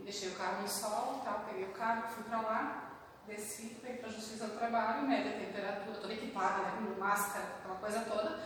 E 0.00 0.02
deixei 0.04 0.28
o 0.30 0.32
carro 0.32 0.62
no 0.62 0.68
sol 0.68 1.20
e 1.20 1.24
tal, 1.24 1.44
peguei 1.48 1.64
o 1.64 1.68
carro, 1.72 2.02
fui 2.14 2.24
pra 2.24 2.40
lá, 2.40 2.90
desci, 3.26 3.76
fui 3.80 3.94
pra 3.94 4.08
Justiça 4.10 4.46
do 4.46 4.58
Trabalho, 4.58 5.06
média 5.06 5.32
temperatura, 5.32 5.96
toda 6.00 6.12
equipada, 6.12 6.62
né, 6.62 6.72
com 6.78 7.00
máscara, 7.00 7.44
aquela 7.60 7.76
coisa 7.76 8.00
toda. 8.00 8.40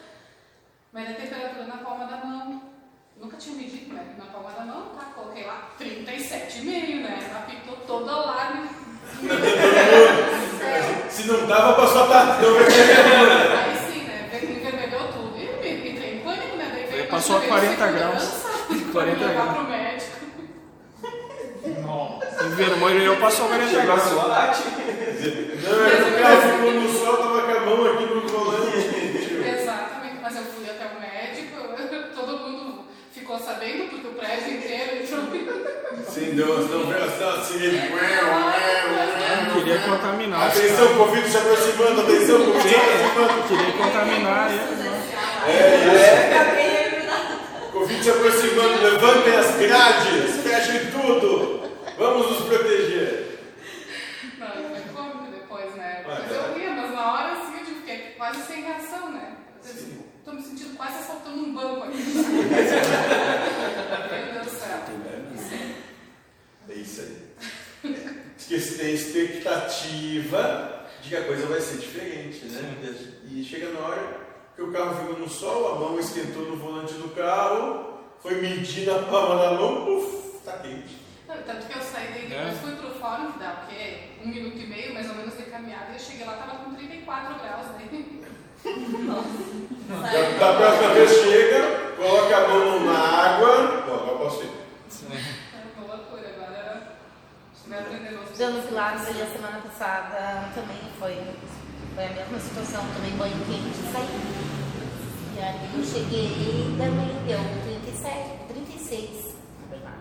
Média 0.93 1.15
temperatura 1.15 1.65
na 1.67 1.77
palma 1.79 2.05
da 2.07 2.17
mão. 2.25 2.63
Nunca 3.19 3.39
tinha 3.39 3.57
medido, 3.57 3.95
né? 3.95 4.15
Na 4.19 4.27
palma 4.27 4.51
da 4.51 4.61
mão, 4.67 4.91
tá? 4.95 5.07
Coloquei 5.15 5.47
lá 5.47 5.71
37,5, 5.81 7.01
né? 7.03 7.19
Apitou 7.35 7.77
todo 7.87 8.07
o 8.07 8.11
alarme. 8.11 8.69
Se 11.11 11.27
não 11.27 11.47
dava 11.47 11.75
para 11.75 11.87
só 11.87 12.05
estar 12.05 12.39
tão 12.39 12.53
vermelho. 12.55 13.59
Aí 13.59 13.77
sim, 13.91 14.03
né? 14.05 14.29
Envermelhou 14.35 15.09
tudo. 15.13 15.39
E 15.39 15.47
eu 15.47 15.57
me- 15.63 15.91
entrei 15.91 16.17
em 16.17 16.21
pânico, 16.25 16.57
a 17.37 17.41
40 17.41 17.69
segurança 17.69 17.93
graus. 17.93 18.25
pra 18.69 18.93
40 18.93 19.17
me 19.19 19.25
levar 19.25 19.43
graus. 19.45 19.55
pro 19.57 19.65
médico. 19.65 20.17
Nossa. 21.87 22.45
O 22.45 22.49
vermelho 22.51 23.03
eu 23.03 23.17
passou 23.17 23.49
40 23.49 23.71
Chegou 23.71 23.83
a 23.83 23.97
graus. 23.97 24.11
Não, 24.13 25.87
é 25.87 25.89
o 26.09 26.23
cara 26.23 26.37
ficou 26.43 26.73
no 26.73 26.89
sol, 26.93 27.17
tava 27.17 27.41
com 27.43 27.51
a 27.51 27.61
mão 27.61 27.93
aqui 27.93 28.05
no 28.07 28.21
volante. 28.29 28.77
Exatamente, 28.77 30.17
mas 30.23 30.37
eu 30.37 30.43
fui 30.43 30.65
até 30.71 30.85
o 30.87 31.01
médico, 31.01 31.57
todo 32.15 32.39
mundo 32.39 32.85
ficou 33.13 33.39
sabendo, 33.39 33.91
porque 33.91 34.07
o 34.07 34.13
prédio 34.13 34.53
inteiro 34.57 35.03
entrou. 35.03 35.27
Sim, 36.09 36.35
Deus, 36.35 36.71
não 36.71 36.87
veio 36.87 37.05
assim. 37.05 37.65
Eu 39.49 39.63
queria 39.63 39.79
contaminar. 39.81 40.49
Atenção, 40.49 40.95
Covid 40.97 41.29
se 41.29 41.37
aproximando, 41.37 42.01
atenção, 42.03 42.39
Covid 42.45 42.69
se 42.69 42.75
aproximando. 42.75 43.49
Queria 43.49 43.73
contaminar. 43.73 44.51
e- 46.73 46.76
Covid 47.87 48.03
se 48.03 48.11
aproximando, 48.11 48.83
levantem 48.83 49.37
as 49.37 49.55
grades, 49.55 50.35
fechem 50.43 50.91
tudo. 50.91 51.71
Vamos 51.97 52.33
nos 52.33 52.49
proteger. 52.49 53.39
Não, 54.39 54.49
foi 54.49 54.81
cômico 54.93 55.31
depois, 55.31 55.73
né? 55.77 56.03
Mas 56.05 56.33
eu 56.33 56.53
ria, 56.55 56.73
mas 56.73 56.91
na 56.93 57.13
hora 57.13 57.35
assim 57.35 57.61
eu 57.61 57.67
fiquei 57.77 57.99
quase 58.17 58.43
sem 58.43 58.65
reação, 58.65 59.13
né? 59.13 59.37
Tô 60.25 60.33
me 60.33 60.43
sentindo 60.43 60.77
quase 60.77 60.99
assaltando 60.99 61.39
um 61.39 61.55
banco 61.55 61.85
aqui. 61.85 62.03
Meu 62.11 62.17
Deus 64.33 64.47
do 64.47 64.51
céu. 64.51 64.83
Sim. 65.49 65.77
É 66.69 66.75
isso 66.75 67.03
aí. 67.03 67.17
Porque 68.37 68.59
você 68.59 68.79
tem 68.79 68.95
expectativa 68.95 70.89
de 71.03 71.11
que 71.11 71.17
a 71.17 71.23
coisa 71.23 71.47
vai 71.47 71.61
ser 71.61 71.77
diferente, 71.77 72.47
né? 72.47 72.77
E 73.31 73.45
chega 73.45 73.71
na 73.71 73.79
hora 73.79 74.26
que 74.57 74.63
o 74.63 74.73
carro 74.73 74.95
ficou 74.97 75.19
no 75.19 75.29
sol, 75.29 75.73
a 75.73 75.79
mão 75.79 75.99
esquentou 76.01 76.43
no 76.45 76.57
volante 76.57 76.95
do 76.95 77.15
carro, 77.15 77.99
foi 78.23 78.41
medir 78.41 78.87
na 78.87 79.01
palma 79.01 79.37
da 79.37 79.53
mão, 79.53 79.85
puf, 79.85 80.41
tá 80.45 80.53
quente. 80.59 81.05
Não, 81.29 81.37
Tanto 81.43 81.67
que 81.67 81.77
eu 81.79 81.83
saí 81.83 82.09
daí, 82.09 82.33
É. 82.33 82.45
depois 82.45 82.61
fui 82.61 82.77
pro 82.77 82.99
fórum, 83.01 83.33
que 83.33 83.39
dá 83.39 83.63
o 83.63 83.67
quê? 83.69 83.99
Um 84.25 84.29
minuto 84.29 84.57
e 84.57 84.67
meio, 84.67 84.95
mais 84.95 85.09
ou 85.11 85.15
menos, 85.17 85.37
de 85.37 85.43
caminhada, 85.45 85.91
e 85.91 85.95
eu 85.95 85.99
cheguei 86.01 86.25
lá, 86.25 86.35
tava 86.35 86.65
com 86.65 86.75
34 86.75 87.35
graus, 87.35 87.67
né? 87.67 87.89
Da, 89.89 90.39
da 90.39 90.57
próxima 90.57 90.95
vez 90.95 91.11
chega, 91.11 91.93
coloca 91.97 92.37
a 92.37 92.49
mão 92.49 92.81
na 92.85 92.99
água, 92.99 93.83
Bom, 93.87 93.95
agora 93.95 94.19
posso 94.19 94.43
ir. 94.43 94.51
Foi 94.89 95.85
uma 95.85 95.95
loucura, 95.95 96.29
agora 96.35 96.97
vai 97.69 97.79
aprender 97.81 98.15
outros. 98.17 98.39
Dando 98.39 98.67
Pilates 98.69 99.07
ali 99.09 99.23
a 99.23 99.27
semana 99.27 99.59
passada 99.61 100.51
também 100.55 100.79
foi, 100.99 101.17
foi 101.97 102.05
a 102.05 102.11
mesma 102.11 102.39
situação, 102.39 102.85
também 102.95 103.13
banho 103.17 103.35
quente 103.47 103.91
saí. 103.91 104.07
E 105.35 105.41
aí 105.41 105.71
eu 105.75 105.83
cheguei 105.85 106.75
também 106.79 107.09
deu 107.27 107.39
37, 107.65 108.45
36, 108.49 109.35
na 109.63 109.67
verdade. 109.77 109.97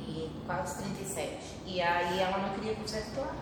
E 0.00 0.42
quase 0.44 0.82
37. 0.82 1.38
E 1.66 1.80
aí 1.80 2.18
ela 2.20 2.38
não 2.38 2.50
queria 2.54 2.74
lá. 3.20 3.34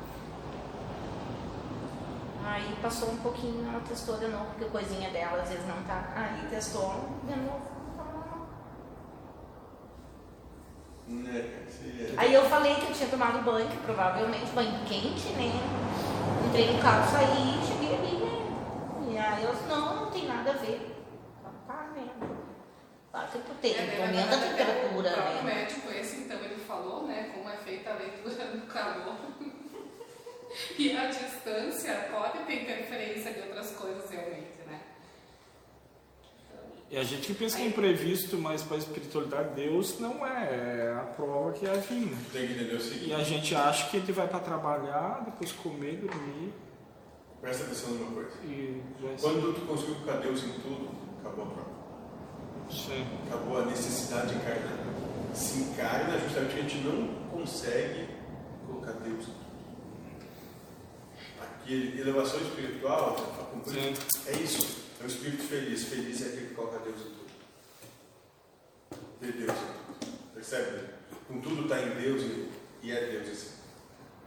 Aí 2.44 2.76
passou 2.80 3.10
um 3.10 3.16
pouquinho, 3.16 3.66
ela 3.68 3.80
testou 3.80 4.18
de 4.18 4.28
novo, 4.28 4.46
porque 4.50 4.66
coisinha 4.66 5.10
dela 5.10 5.42
às 5.42 5.48
vezes 5.48 5.66
não 5.66 5.82
tá. 5.84 6.12
Aí 6.14 6.46
testou 6.48 7.18
de 7.26 7.36
novo. 7.36 7.74
cara, 11.08 11.64
você- 11.68 12.14
Aí 12.18 12.34
eu 12.34 12.44
falei 12.50 12.74
que 12.74 12.82
eu 12.90 12.92
tinha 12.92 13.08
tomado 13.08 13.42
banho, 13.44 13.66
que 13.68 13.76
provavelmente 13.78 14.46
banho 14.54 14.84
quente, 14.86 15.28
né? 15.30 15.52
Entrei 16.46 16.72
no 16.72 16.82
carro, 16.82 17.10
saí 17.10 17.60
cheguei 17.66 17.94
ali, 17.96 18.16
né? 18.24 19.12
E 19.12 19.18
aí 19.18 19.44
eu 19.44 19.52
disse, 19.52 19.64
não, 19.68 19.96
não 19.96 20.10
tem 20.10 20.26
nada 20.26 20.50
a 20.50 20.54
ver. 20.54 20.94
Tá, 21.66 21.90
né? 21.94 22.08
Claro 23.10 23.28
que 23.28 23.38
tu 23.38 23.54
tem, 23.60 23.74
É, 23.74 24.02
aumenta 24.02 24.36
a 24.36 24.40
temperatura, 24.40 25.10
O 25.10 25.12
né? 25.12 25.42
médico, 25.44 25.90
esse, 25.92 26.16
então, 26.18 26.38
ele 26.38 26.56
falou, 26.56 27.06
né, 27.06 27.30
como 27.34 27.48
é 27.48 27.56
feita 27.56 27.90
a 27.90 27.94
leitura 27.94 28.44
do 28.46 28.66
calor. 28.66 29.16
e 30.78 30.96
a 30.96 31.06
distância 31.06 32.08
pode 32.12 32.38
ter 32.44 32.62
interferência 32.62 33.32
de 33.32 33.40
outras 33.40 33.72
coisas, 33.72 34.10
realmente? 34.10 34.45
E 36.88 36.96
a 36.96 37.02
gente 37.02 37.26
que 37.26 37.34
pensa 37.34 37.56
que 37.56 37.62
é 37.62 37.66
imprevisto, 37.66 38.38
mas 38.38 38.62
para 38.62 38.76
a 38.76 38.78
espiritualidade, 38.78 39.54
Deus 39.54 39.98
não 39.98 40.24
é. 40.24 40.86
É 40.86 40.94
a 40.94 41.04
prova 41.04 41.52
que 41.52 41.66
é 41.66 41.70
né? 41.70 42.18
Tem 42.32 42.46
que 42.46 42.52
entender 42.52 42.74
o 42.74 42.76
E 42.76 42.80
seguinte, 42.80 43.12
a 43.12 43.24
gente 43.24 43.54
acha 43.54 43.90
que 43.90 43.96
ele 43.96 44.12
vai 44.12 44.28
para 44.28 44.38
trabalhar, 44.38 45.24
depois 45.24 45.50
comer, 45.52 45.96
dormir 45.96 46.52
presta 47.46 47.64
atenção 47.64 47.90
numa 47.90 48.12
coisa. 48.12 48.30
e 48.44 48.82
ser. 49.00 49.20
Quando 49.20 49.54
tu 49.54 49.60
conseguiu 49.66 49.94
colocar 49.96 50.18
Deus 50.18 50.42
em 50.42 50.52
tudo, 50.60 50.90
acabou 51.20 51.44
a 51.44 51.48
prova. 51.48 51.70
Sim. 52.70 53.06
Acabou 53.26 53.58
a 53.58 53.66
necessidade 53.66 54.30
de 54.30 54.34
encarnar. 54.34 54.84
Se 55.32 55.58
encarna 55.60 56.18
justamente 56.18 56.58
a 56.58 56.62
gente 56.62 56.78
não 56.78 57.14
consegue 57.30 58.08
colocar 58.66 58.92
Deus 58.92 59.22
em 59.22 59.26
tudo. 59.26 59.46
Aqui, 61.40 62.00
elevação 62.00 62.40
espiritual, 62.40 63.16
né, 63.66 63.94
é 64.26 64.32
isso. 64.38 64.85
Um 65.06 65.08
espírito 65.08 65.44
feliz. 65.44 65.84
Feliz 65.84 66.20
é 66.20 66.24
aquele 66.26 66.46
que 66.48 66.54
coloca 66.54 66.80
Deus 66.80 66.96
em 66.96 67.04
tudo. 67.04 67.26
Vê 69.20 69.30
Deus 69.30 69.52
em 69.52 69.54
tudo. 69.54 70.18
Percebe? 70.34 70.80
Com 71.28 71.40
tudo 71.40 71.62
está 71.62 71.80
em 71.80 71.90
Deus 71.90 72.22
e, 72.82 72.90
é 72.90 73.00
Deus 73.06 73.28
assim. 73.28 73.50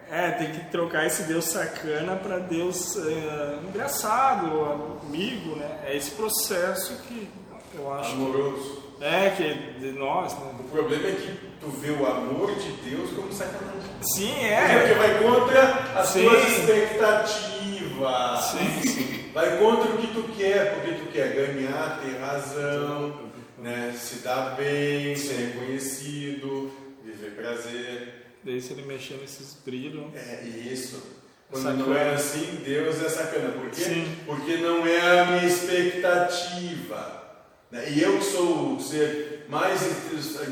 É, 0.10 0.32
tem 0.32 0.54
que 0.54 0.72
trocar 0.72 1.06
esse 1.06 1.24
Deus 1.24 1.44
sacana 1.46 2.16
para 2.16 2.40
Deus 2.40 2.96
é, 2.96 3.60
engraçado, 3.68 5.02
amigo, 5.04 5.58
né? 5.58 5.82
É 5.86 5.98
esse 5.98 6.12
processo 6.12 6.96
que 7.04 7.30
eu 7.76 7.94
acho. 7.94 8.14
Amoroso. 8.14 8.82
É, 9.02 9.32
que 9.32 9.44
é 9.44 9.54
de 9.80 9.92
nós, 9.92 10.34
né? 10.40 10.56
O 10.62 10.64
problema 10.64 11.08
é 11.10 11.12
que 11.12 11.38
tu 11.60 11.68
vê 11.72 11.92
o 11.92 12.08
amor 12.08 12.56
de 12.56 12.72
Deus 12.90 13.12
como 13.12 13.34
sacanagem. 13.34 13.92
Sim, 14.02 14.46
É 14.46 14.80
porque 14.80 14.94
vai 14.94 15.24
contra 15.24 15.74
as 16.00 16.08
Sim. 16.08 16.24
tuas 16.24 16.48
expectativas. 16.48 18.46
Sim, 18.46 18.82
sim. 18.82 19.19
Vai 19.40 19.58
contra 19.58 19.90
o 19.94 19.98
que 19.98 20.08
tu 20.08 20.24
quer, 20.36 20.76
porque 20.76 20.96
tu 20.96 21.12
quer 21.14 21.34
ganhar, 21.34 22.02
ter 22.02 22.20
razão, 22.20 23.32
né? 23.58 23.96
se 23.98 24.16
dar 24.16 24.58
bem, 24.58 25.16
ser 25.16 25.54
reconhecido, 25.54 26.70
viver 27.02 27.32
prazer. 27.36 28.34
Daí 28.44 28.60
se 28.60 28.74
ele 28.74 28.82
mexer 28.82 29.14
nesses 29.14 29.54
brilhos. 29.66 30.14
É 30.14 30.44
isso. 30.44 31.02
Quando 31.50 31.64
Sacana. 31.64 31.86
não 31.86 31.96
é 31.96 32.16
assim, 32.16 32.62
Deus 32.66 33.02
é 33.02 33.08
sacana. 33.08 33.54
Por 33.54 33.70
quê? 33.70 33.82
Sim. 33.82 34.14
Porque 34.26 34.58
não 34.58 34.86
é 34.86 35.22
a 35.22 35.26
minha 35.28 35.46
expectativa. 35.46 37.24
né? 37.72 37.90
E 37.92 38.02
eu 38.02 38.18
que 38.18 38.26
sou 38.26 38.76
o 38.76 38.82
ser 38.82 39.46
mais 39.48 39.80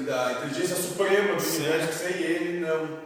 da 0.06 0.32
inteligência 0.32 0.78
suprema 0.78 1.36
do 1.36 1.42
Sim. 1.42 1.58
universo, 1.58 1.88
que 1.90 1.96
sei 1.96 2.24
ele, 2.24 2.60
não. 2.62 3.00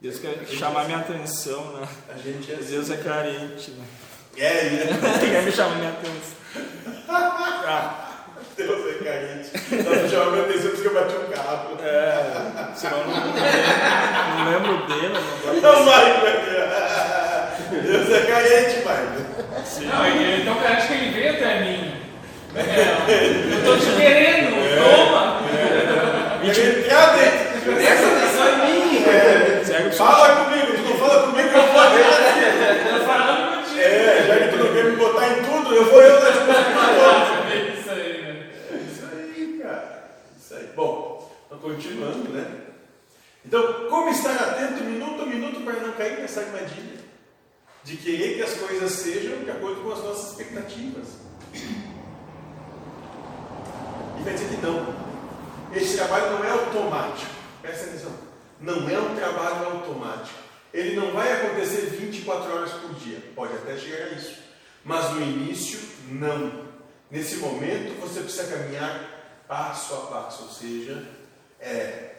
Deus 0.00 0.18
quer 0.18 0.44
chamar 0.48 0.86
minha 0.86 0.98
atenção, 0.98 1.72
né? 1.80 1.88
A 2.08 2.18
gente 2.18 2.50
é 2.50 2.56
assim. 2.56 2.70
Deus 2.72 2.90
é 2.90 2.96
carente, 2.96 3.70
né? 3.70 3.84
É, 4.38 4.66
ele 4.66 4.82
é. 4.82 5.30
Quer 5.30 5.42
me 5.42 5.52
chamar 5.52 5.76
minha 5.76 5.90
atenção. 5.90 6.36
Ah, 7.08 7.94
Deus 8.56 8.80
é 8.88 9.04
carente. 9.04 9.50
Só 9.84 9.90
me 9.90 10.08
chamar 10.08 10.30
minha 10.32 10.44
atenção 10.44 10.70
porque 10.70 10.88
eu 10.88 10.94
bati 10.94 11.14
um 11.14 11.28
carro. 11.32 11.78
é. 11.82 12.74
Senão 12.74 12.98
eu 12.98 13.06
não, 13.06 13.14
não 13.16 14.52
lembro 14.52 14.86
dele, 14.86 15.14
não 15.44 15.54
Não 15.60 15.84
vai. 15.84 16.04
Deus 17.82 18.10
é 18.12 18.20
carente, 18.26 18.80
pai. 18.82 19.08
Sim. 19.64 19.86
Não, 19.86 20.06
ele 20.06 20.42
é 20.42 20.44
tão 20.44 20.54
carente 20.56 20.86
que 20.86 20.92
ele 20.92 21.10
veio 21.10 21.32
até 21.34 21.60
mim. 21.60 21.92
É, 22.56 23.52
eu 23.52 23.64
tô 23.64 23.76
te 23.76 23.90
querendo, 23.96 24.56
toma! 24.78 25.36
Quer 26.54 26.78
entrar 26.78 27.06
dentro. 27.16 27.74
Presta 27.74 28.06
atenção 28.06 28.48
em 28.66 28.86
mim. 28.86 29.04
é. 29.04 29.62
Segue 29.64 29.88
o 29.88 29.92
Fala 29.92 30.44
comigo, 30.44 30.72
tu 30.76 30.82
não 30.82 30.98
fala 30.98 31.22
comigo 31.26 31.48
que 31.48 31.54
eu 31.56 31.62
vou 31.62 31.70
Tô 31.72 33.04
falando 33.04 33.56
contigo. 33.56 33.80
É, 33.80 34.24
já 34.26 34.34
que 34.38 34.48
tu 34.48 34.56
não 34.64 34.65
quer 34.76 34.90
me 34.90 34.96
botar 34.96 35.26
em 35.28 35.42
tudo, 35.42 35.74
eu 35.74 35.84
vou 35.86 36.02
eu 36.02 36.20
de 36.20 36.38
conta. 36.38 37.50
É 37.50 37.78
isso 37.78 37.90
aí, 37.90 38.22
né? 38.22 38.50
É 38.70 38.76
isso 38.76 39.04
aí, 39.10 39.60
cara. 39.62 40.10
Isso 40.38 40.54
aí. 40.54 40.66
Bom, 40.76 41.32
então 41.46 41.58
continuando, 41.58 42.28
né? 42.28 42.46
Então, 43.44 43.88
como 43.88 44.10
estar 44.10 44.34
atento 44.34 44.84
minuto 44.84 45.22
a 45.22 45.26
minuto 45.26 45.60
para 45.60 45.80
não 45.80 45.92
cair 45.92 46.18
nessa 46.18 46.40
armadilha 46.40 46.96
de 47.84 47.96
querer 47.96 48.34
que 48.34 48.42
as 48.42 48.54
coisas 48.54 48.92
sejam 48.92 49.44
de 49.44 49.50
acordo 49.50 49.82
com 49.82 49.92
as 49.92 50.02
nossas 50.02 50.32
expectativas? 50.32 51.06
E 54.18 54.22
vai 54.22 54.34
dizer 54.34 54.48
que 54.48 54.66
não. 54.66 54.94
Esse 55.74 55.96
trabalho 55.96 56.32
não 56.32 56.44
é 56.44 56.50
automático. 56.50 57.30
Presta 57.62 57.86
atenção. 57.86 58.12
Não 58.60 58.88
é 58.88 58.98
um 58.98 59.14
trabalho 59.14 59.66
automático. 59.66 60.38
Ele 60.74 60.96
não 60.96 61.12
vai 61.12 61.32
acontecer 61.32 61.86
24 61.98 62.52
horas 62.52 62.72
por 62.72 62.94
dia. 62.94 63.22
Pode 63.34 63.54
até 63.54 63.76
chegar 63.78 64.06
a 64.06 64.08
isso. 64.10 64.45
Mas 64.86 65.10
no 65.10 65.20
início, 65.20 65.80
não. 66.12 66.64
Nesse 67.10 67.36
momento, 67.38 68.00
você 68.00 68.20
precisa 68.20 68.44
caminhar 68.56 69.42
passo 69.48 69.92
a 69.94 70.00
passo. 70.06 70.44
Ou 70.44 70.48
seja, 70.50 71.04
é, 71.58 72.14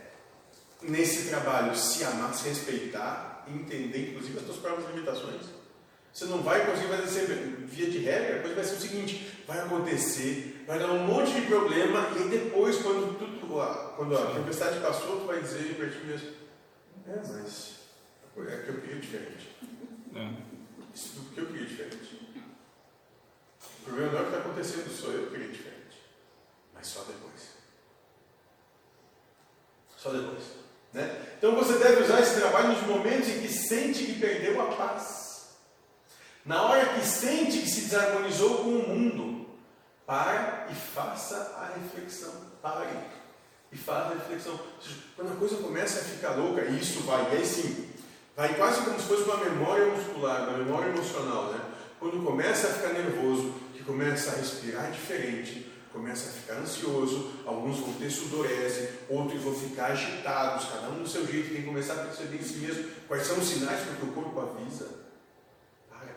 nesse 0.82 1.30
trabalho, 1.30 1.74
se 1.76 2.04
amar, 2.04 2.34
se 2.34 2.50
respeitar, 2.50 3.46
entender 3.48 4.10
inclusive 4.12 4.38
as 4.40 4.46
suas 4.46 4.58
próprias 4.58 4.90
limitações. 4.94 5.44
Você 6.14 6.26
não 6.26 6.42
vai 6.42 6.66
conseguir 6.66 6.90
fazer 6.90 7.08
sempre, 7.08 7.36
via 7.68 7.90
de 7.90 8.00
regra, 8.00 8.38
a 8.38 8.42
coisa 8.42 8.56
vai 8.56 8.66
ser 8.66 8.76
o 8.76 8.80
seguinte, 8.82 9.32
vai 9.48 9.60
acontecer, 9.60 10.64
vai 10.68 10.78
dar 10.80 10.92
um 10.92 11.06
monte 11.06 11.32
de 11.32 11.42
problema, 11.44 12.10
e 12.18 12.24
aí 12.24 12.30
depois, 12.30 12.78
quando, 12.78 13.18
tudo, 13.40 13.62
a- 13.62 13.94
quando 13.96 14.18
a 14.18 14.34
tempestade 14.34 14.80
passou, 14.80 15.20
tu 15.22 15.28
vai 15.28 15.40
dizer 15.42 15.76
para 15.76 15.90
ti 15.90 16.00
mesmo, 16.06 16.30
é, 17.08 17.16
mas 17.18 17.76
é 18.36 18.58
que 18.64 18.70
eu 18.70 18.82
queria 18.82 19.00
diferente. 19.00 19.56
É. 20.16 20.30
Isso 20.96 21.10
tudo 21.14 21.34
que 21.36 21.40
eu 21.40 21.46
queria 21.46 21.68
diferente. 21.68 22.17
O 23.88 23.90
problema 23.90 24.12
não 24.12 24.20
é 24.20 24.22
o 24.22 24.26
que 24.26 24.36
está 24.36 24.46
acontecendo, 24.46 24.90
sou 24.90 25.12
eu 25.14 25.28
que 25.28 25.32
queria 25.32 25.48
diferente. 25.48 26.02
Mas 26.74 26.88
só 26.88 27.00
depois. 27.00 27.58
Só 29.96 30.12
depois. 30.12 30.44
Né? 30.92 31.36
Então 31.38 31.56
você 31.56 31.78
deve 31.78 32.04
usar 32.04 32.20
esse 32.20 32.40
trabalho 32.40 32.74
nos 32.74 32.82
momentos 32.82 33.30
em 33.30 33.42
que 33.42 33.48
sente 33.48 34.04
que 34.04 34.20
perdeu 34.20 34.62
a 34.62 34.76
paz. 34.76 35.56
Na 36.46 36.64
hora 36.64 36.86
que 36.94 37.06
sente 37.06 37.60
que 37.60 37.70
se 37.70 37.82
desarmonizou 37.82 38.58
com 38.58 38.70
o 38.70 38.90
mundo. 38.90 39.48
Para 40.06 40.68
e 40.70 40.76
faça 40.76 41.56
a 41.58 41.78
reflexão. 41.80 42.34
Pare 42.62 42.90
e 43.72 43.78
faça 43.78 44.12
a 44.12 44.14
reflexão. 44.16 44.60
Quando 45.16 45.32
a 45.32 45.36
coisa 45.36 45.58
começa 45.58 46.00
a 46.00 46.04
ficar 46.04 46.32
louca, 46.32 46.62
e 46.64 46.80
isso 46.80 47.02
vai, 47.02 47.34
e 47.34 47.38
aí 47.38 47.46
sim, 47.46 47.90
vai 48.36 48.54
quase 48.56 48.82
como 48.82 49.00
se 49.00 49.06
fosse 49.06 49.24
uma 49.24 49.38
memória 49.38 49.86
muscular, 49.88 50.48
uma 50.50 50.58
memória 50.58 50.90
emocional, 50.90 51.52
né? 51.52 51.60
Quando 52.00 52.24
começa 52.24 52.68
a 52.68 52.74
ficar 52.74 52.94
nervoso, 52.94 53.54
começa 53.88 54.32
a 54.32 54.36
respirar 54.36 54.92
diferente, 54.92 55.72
começa 55.94 56.30
a 56.30 56.34
ficar 56.34 56.56
ansioso, 56.56 57.32
alguns 57.46 57.80
vão 57.80 57.94
ter 57.94 58.12
sudorese, 58.12 58.90
outros 59.10 59.42
vão 59.42 59.56
ficar 59.56 59.86
agitados, 59.88 60.66
cada 60.66 60.90
um 60.90 61.02
do 61.02 61.08
seu 61.08 61.26
jeito, 61.26 61.54
tem 61.54 61.62
que 61.62 61.68
começar 61.68 61.94
a 61.94 62.06
perceber 62.06 62.36
em 62.38 62.44
si 62.44 62.58
mesmo 62.58 62.92
quais 63.08 63.26
são 63.26 63.38
os 63.38 63.48
sinais 63.48 63.80
que 63.82 64.06
o 64.06 64.12
corpo 64.12 64.40
avisa. 64.42 64.90
Para. 65.90 66.14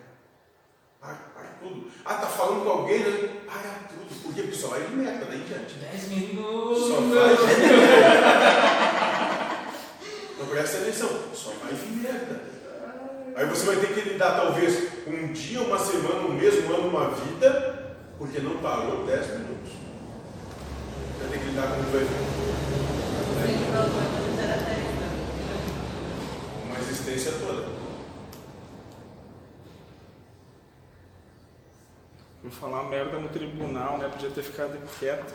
Para, 1.01 1.15
para 1.15 1.49
tudo. 1.61 1.91
Ah, 2.05 2.15
tá 2.15 2.27
falando 2.27 2.65
com 2.65 2.71
alguém, 2.71 2.99
né? 2.99 3.41
Para 3.47 3.89
tudo. 3.89 4.23
Por 4.23 4.35
quê? 4.35 4.43
Porque 4.43 4.57
só 4.57 4.69
vai 4.69 4.83
de 4.83 4.97
merda 4.97 5.25
daí 5.27 5.41
em 5.41 5.45
diante. 5.45 5.75
10 5.75 6.09
minutos. 6.09 6.89
Só 6.89 7.01
vai. 7.01 7.31
Então 10.35 10.47
presta 10.49 10.79
atenção, 10.79 11.09
só 11.35 11.51
vai 11.63 11.75
vir 11.75 12.03
merda. 12.03 12.50
Aí 13.37 13.47
você 13.47 13.67
vai 13.67 13.77
ter 13.77 13.95
que 13.95 14.01
lidar 14.09 14.37
talvez 14.37 14.89
um 15.07 15.33
dia, 15.33 15.63
uma 15.63 15.79
semana, 15.79 16.21
um 16.21 16.33
mês, 16.33 16.65
um 16.65 16.75
ano, 16.75 16.89
uma 16.89 17.11
vida, 17.11 17.97
porque 18.19 18.41
não 18.41 18.59
parou 18.59 19.07
10 19.07 19.27
minutos. 19.29 19.73
Você 19.73 21.25
vai 21.25 21.31
ter 21.31 21.39
que 21.39 21.45
lidar 21.47 21.69
com 21.69 21.81
o 21.81 22.41
uma 26.67 26.79
existência 26.79 27.33
toda. 27.33 27.81
Fui 32.43 32.51
falar 32.51 32.85
merda 32.85 33.19
no 33.19 33.29
tribunal, 33.29 33.99
né? 33.99 34.09
Podia 34.09 34.31
ter 34.31 34.43
ficado 34.43 34.79
quieto. 34.99 35.33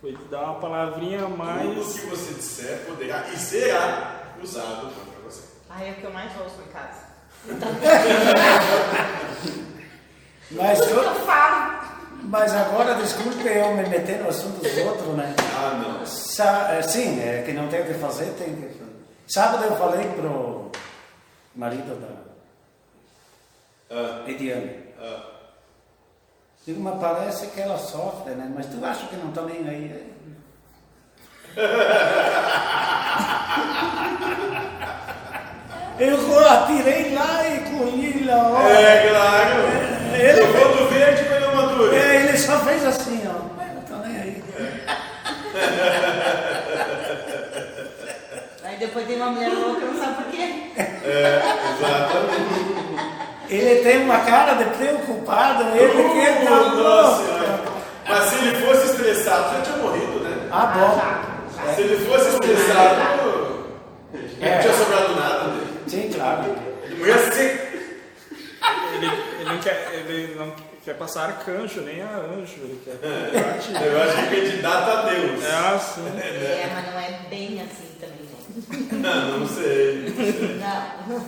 Foi 0.00 0.16
dar 0.30 0.42
uma 0.42 0.60
palavrinha 0.60 1.20
a 1.20 1.24
Tudo 1.24 1.36
mais. 1.36 2.00
que 2.00 2.06
você 2.06 2.34
disser 2.34 2.86
poderá 2.86 3.28
e 3.28 3.36
será 3.38 4.34
usado. 4.42 5.15
Ai, 5.76 5.88
é 5.88 5.92
o 5.92 5.94
que 5.96 6.04
eu 6.04 6.12
mais 6.12 6.30
ouço 6.40 6.56
em 6.66 6.70
casa. 6.72 7.06
Mas, 10.52 10.78
eu- 10.80 11.02
eu 11.02 11.14
falo. 11.26 11.80
mas 12.22 12.54
agora, 12.54 12.94
desculpe 12.94 13.46
eu 13.48 13.74
me 13.74 13.82
meter 13.88 14.20
no 14.22 14.28
assunto 14.28 14.62
dos 14.62 14.78
outros, 14.78 15.16
né? 15.16 15.34
Ah, 15.58 15.74
não. 15.74 16.06
Sa 16.06 16.68
é, 16.72 16.82
sim, 16.82 17.20
é 17.20 17.42
que 17.44 17.52
não 17.52 17.66
tem 17.68 17.82
o 17.82 17.86
que 17.86 17.94
fazer, 17.94 18.26
tem 18.38 18.54
que 18.54 18.68
fazer. 18.78 18.92
Sábado 19.26 19.64
eu 19.64 19.76
falei 19.76 20.06
pro 20.12 20.70
marido 21.54 22.00
da 22.00 22.08
Ah, 23.96 24.22
Ediane. 24.28 24.84
ah. 25.00 25.32
Digo, 26.64 26.80
mas 26.80 27.00
parece 27.00 27.48
que 27.48 27.60
ela 27.60 27.76
sofre, 27.78 28.34
né? 28.34 28.48
Mas 28.54 28.66
tu 28.66 28.84
acha 28.84 29.06
que 29.08 29.16
não 29.16 29.32
tá 29.32 29.42
nem 29.42 29.68
aí? 29.68 30.12
né? 35.98 36.08
Eu 36.08 36.48
atirei 36.48 37.14
lá 37.14 37.42
e 37.48 37.58
colhi 37.70 38.24
lá. 38.24 38.50
ó. 38.52 38.68
É, 38.68 39.08
claro. 39.08 39.62
Ele- 40.14 40.40
Eu 40.40 40.46
vou 40.52 40.76
do 40.76 40.88
verde 40.90 41.24
quando 41.24 41.42
eu 41.42 41.54
maduro. 41.54 41.94
É, 41.94 42.16
ele 42.16 42.38
só 42.38 42.58
fez 42.60 42.84
assim, 42.86 43.22
ó. 43.28 43.54
Mas 43.56 43.74
não 43.74 43.82
tá 43.82 44.06
nem 44.06 44.16
aí. 44.20 44.42
Aí 48.64 48.76
depois 48.78 49.06
tem 49.06 49.16
uma 49.16 49.30
mulher 49.30 49.50
louca, 49.52 49.84
não 49.86 49.98
sabe 49.98 50.14
por 50.22 50.24
quê. 50.32 50.70
É, 50.76 51.42
exatamente. 51.78 52.66
Ele 53.48 53.82
tem 53.82 54.02
uma 54.02 54.18
cara 54.20 54.54
de 54.54 54.64
preocupado, 54.76 55.64
ele 55.76 56.02
que 56.02 56.46
tá 56.46 56.52
Uh, 56.52 56.76
Nossa 56.76 57.08
louco. 57.08 57.22
Senhora. 57.24 57.60
Mas 58.08 58.24
se 58.24 58.34
ele 58.36 58.66
fosse 58.66 58.86
estressado, 58.86 59.54
já 59.56 59.60
tinha 59.62 59.76
morrido, 59.78 60.20
né? 60.20 60.48
Ah, 60.50 60.62
Ah, 60.62 60.66
bom. 60.78 60.96
já, 60.96 61.64
já. 61.66 61.74
Se 61.74 61.80
ele 61.82 62.06
fosse 62.06 62.28
estressado, 62.30 62.96
não 64.40 64.48
É. 64.48 64.58
tinha 64.58 64.72
sobrado 64.74 65.14
nada 65.16 65.44
dele. 65.50 65.55
Sim, 65.86 66.10
claro. 66.14 66.56
Ele 66.84 66.94
não 67.00 67.06
ia 67.06 67.32
ser. 67.32 67.66
Ele, 68.94 69.06
ele 69.40 69.44
não 69.50 69.58
quer, 69.58 69.88
ele 69.92 70.34
não 70.36 70.52
quer 70.84 70.94
passar 70.94 71.26
arcanjo, 71.26 71.80
nem 71.82 72.02
a 72.02 72.08
anjo. 72.16 72.54
Ele 72.62 72.80
quer. 72.84 72.98
Eu 73.02 74.02
acho 74.02 74.28
que 74.28 74.36
candidato 74.40 74.90
a 74.90 75.02
Deus. 75.02 75.44
É 75.44 75.52
assim. 75.74 76.06
É, 76.18 76.70
mas 76.74 76.86
não 76.86 76.98
é 77.00 77.20
bem 77.28 77.60
assim 77.60 77.88
também, 78.00 78.16
não. 78.22 78.98
Não, 78.98 79.38
não 79.40 79.48
sei. 79.48 80.14
Não. 80.58 81.20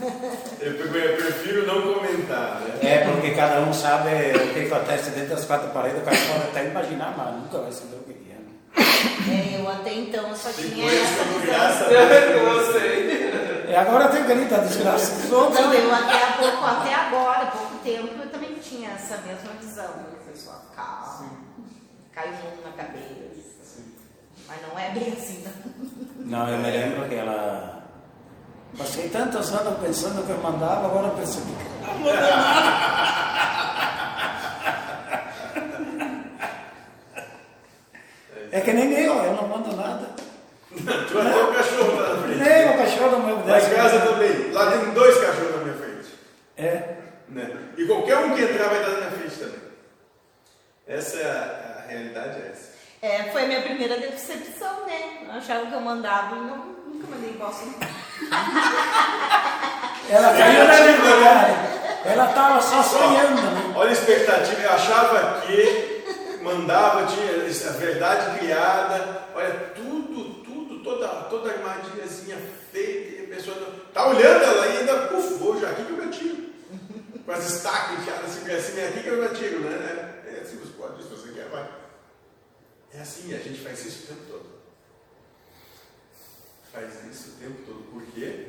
Eu 0.61 0.73
eu 0.73 1.17
prefiro 1.17 1.67
não 1.67 1.83
comentar, 1.95 2.61
né? 2.61 2.79
É, 2.83 2.99
porque 3.11 3.31
cada 3.33 3.61
um 3.61 3.73
sabe 3.73 4.11
o 4.35 4.55
que 4.55 4.61
acontece 4.73 5.11
dentro 5.11 5.37
das 5.37 5.45
quatro 5.45 5.69
paredes, 5.71 5.99
o 6.01 6.05
cara 6.05 6.17
pode 6.17 6.45
até 6.51 6.65
imaginar, 6.67 7.15
mas 7.17 7.35
nunca 7.35 7.59
vai 7.59 7.73
saber 7.73 7.97
o 7.97 8.05
que 8.05 8.13
é. 8.31 8.35
né? 8.35 9.55
É, 9.55 9.61
eu 9.61 9.69
até 9.69 9.93
então 9.93 10.35
só 10.35 10.51
tinha 10.51 10.71
que 10.71 10.97
essa 10.97 11.85
eu 11.85 12.47
não 12.47 12.61
visão. 12.63 12.73
sei. 12.81 13.38
E 13.69 13.75
agora 13.77 14.09
tem 14.09 14.25
grita 14.25 14.59
desgraça 14.59 15.15
dos 15.21 15.31
outros. 15.31 15.61
Não, 15.61 15.75
eu 15.75 15.95
até 15.95 16.23
há 16.25 16.33
pouco, 16.39 16.65
até 16.65 16.95
agora, 16.95 17.43
há 17.43 17.47
pouco 17.47 17.75
tempo, 17.85 18.09
eu 18.19 18.31
também 18.31 18.55
tinha 18.55 18.93
essa 18.93 19.19
mesma 19.19 19.53
visão, 19.61 19.91
pessoal, 20.27 20.63
calma, 20.75 21.29
cai 22.13 22.29
um 22.29 22.33
mundo 22.33 22.65
na 22.65 22.73
cabeça. 22.73 23.83
Mas 24.49 24.63
não 24.67 24.79
é 24.79 24.91
bem 24.91 25.13
assim, 25.13 25.45
não. 25.45 25.53
Não, 26.25 26.49
eu 26.49 26.59
me 26.59 26.71
lembro 26.71 27.07
que 27.09 27.15
ela. 27.15 27.83
Passei 28.77 29.09
tantos 29.11 29.53
anos 29.53 29.79
pensando 29.81 30.25
que 30.25 30.31
eu 30.31 30.39
mandava, 30.39 30.87
agora 30.87 31.11
percebi 31.11 31.53
que 31.53 31.87
não 31.87 31.99
manda 31.99 32.21
nada. 32.21 32.99
É 38.51 38.61
que 38.63 38.73
nem 38.73 38.93
eu, 38.93 39.15
eu 39.15 39.35
não 39.35 39.47
mando 39.47 39.77
nada. 39.77 40.18
Tu 40.77 41.19
até 41.19 41.43
o 41.43 41.53
cachorro 41.53 41.97
lá 41.97 42.15
na 42.15 42.23
frente. 42.23 42.39
Nem 42.39 42.69
o 42.69 42.79
cachorro 42.79 43.19
me 43.19 43.25
Lá 43.25 43.31
em 43.31 43.35
obedece. 43.43 43.75
casa 43.75 44.01
também. 44.01 44.53
Lá 44.53 44.71
tem 44.71 44.91
dois 44.91 45.17
cachorros 45.19 45.57
na 45.57 45.63
minha 45.65 45.77
frente. 45.77 46.15
É. 46.57 46.97
Né? 47.29 47.51
E 47.77 47.87
qualquer 47.87 48.19
um 48.19 48.35
que 48.35 48.43
entrar 48.43 48.69
vai 48.69 48.81
estar 48.81 48.91
na 48.93 48.99
minha 48.99 49.11
frente 49.13 49.37
também. 49.37 49.61
Essa 50.87 51.17
é 51.19 51.27
a, 51.27 51.83
a 51.85 51.87
realidade, 51.89 52.43
é 52.43 52.51
essa. 52.53 52.69
É, 53.01 53.23
foi 53.31 53.45
a 53.45 53.47
minha 53.47 53.63
primeira 53.63 53.97
decepção, 53.99 54.87
né? 54.87 55.19
Eu 55.25 55.33
achava 55.33 55.67
que 55.67 55.73
eu 55.73 55.81
mandava 55.81 56.37
e 56.37 56.41
não, 56.41 56.57
nunca 56.87 57.07
mandei 57.11 57.33
bosta. 57.33 57.65
Ela 60.11 60.33
caiu 60.37 60.65
na. 60.67 61.79
Ela 62.05 62.29
estava 62.29 62.61
só 62.61 62.83
sonhando. 62.83 63.41
Né? 63.43 63.73
Olha 63.77 63.91
a 63.91 63.93
expectativa, 63.93 64.61
eu 64.63 64.73
achava 64.73 65.41
que 65.43 65.99
mandava, 66.43 67.07
tinha 67.07 67.71
a 67.71 67.73
verdade 67.75 68.39
criada, 68.39 69.23
olha, 69.35 69.51
tudo, 69.75 70.03
tudo, 70.15 70.38
toda, 70.89 71.09
toda 71.25 71.53
armadilhazinha 71.53 72.39
feita, 72.73 73.23
e 73.23 73.25
a 73.25 73.37
pessoa 73.37 73.57
não- 73.61 73.79
tá 73.93 74.09
olhando 74.09 74.43
ela 74.43 74.65
ainda, 74.65 75.09
puf, 75.09 75.35
vou 75.35 75.61
já 75.61 75.71
aqui 75.71 75.85
que 75.85 75.91
eu 75.91 75.97
me 75.99 76.05
atiro. 76.05 76.49
Com 77.27 77.33
as 77.33 77.51
estacas 77.51 77.99
enfiadas 77.99 78.25
assim, 78.31 78.51
assim, 78.51 78.81
é 78.81 78.89
aqui 78.89 79.03
que 79.03 79.09
eu 79.09 79.19
me 79.19 79.27
atiro, 79.27 79.61
né? 79.61 80.23
É 80.27 80.41
assim, 80.43 80.57
os 80.63 80.71
pode, 80.71 81.03
se 81.03 81.09
você 81.11 81.33
quer, 81.33 81.49
vai. 81.51 81.69
É 82.95 83.01
assim, 83.01 83.35
a 83.35 83.39
gente 83.39 83.61
faz 83.61 83.85
isso 83.85 84.05
o 84.05 84.07
tempo 84.15 84.27
todo. 84.31 84.47
Faz 86.73 87.05
isso 87.11 87.31
o 87.31 87.33
tempo 87.33 87.63
todo. 87.67 87.83
Por 87.93 88.03
quê? 88.15 88.47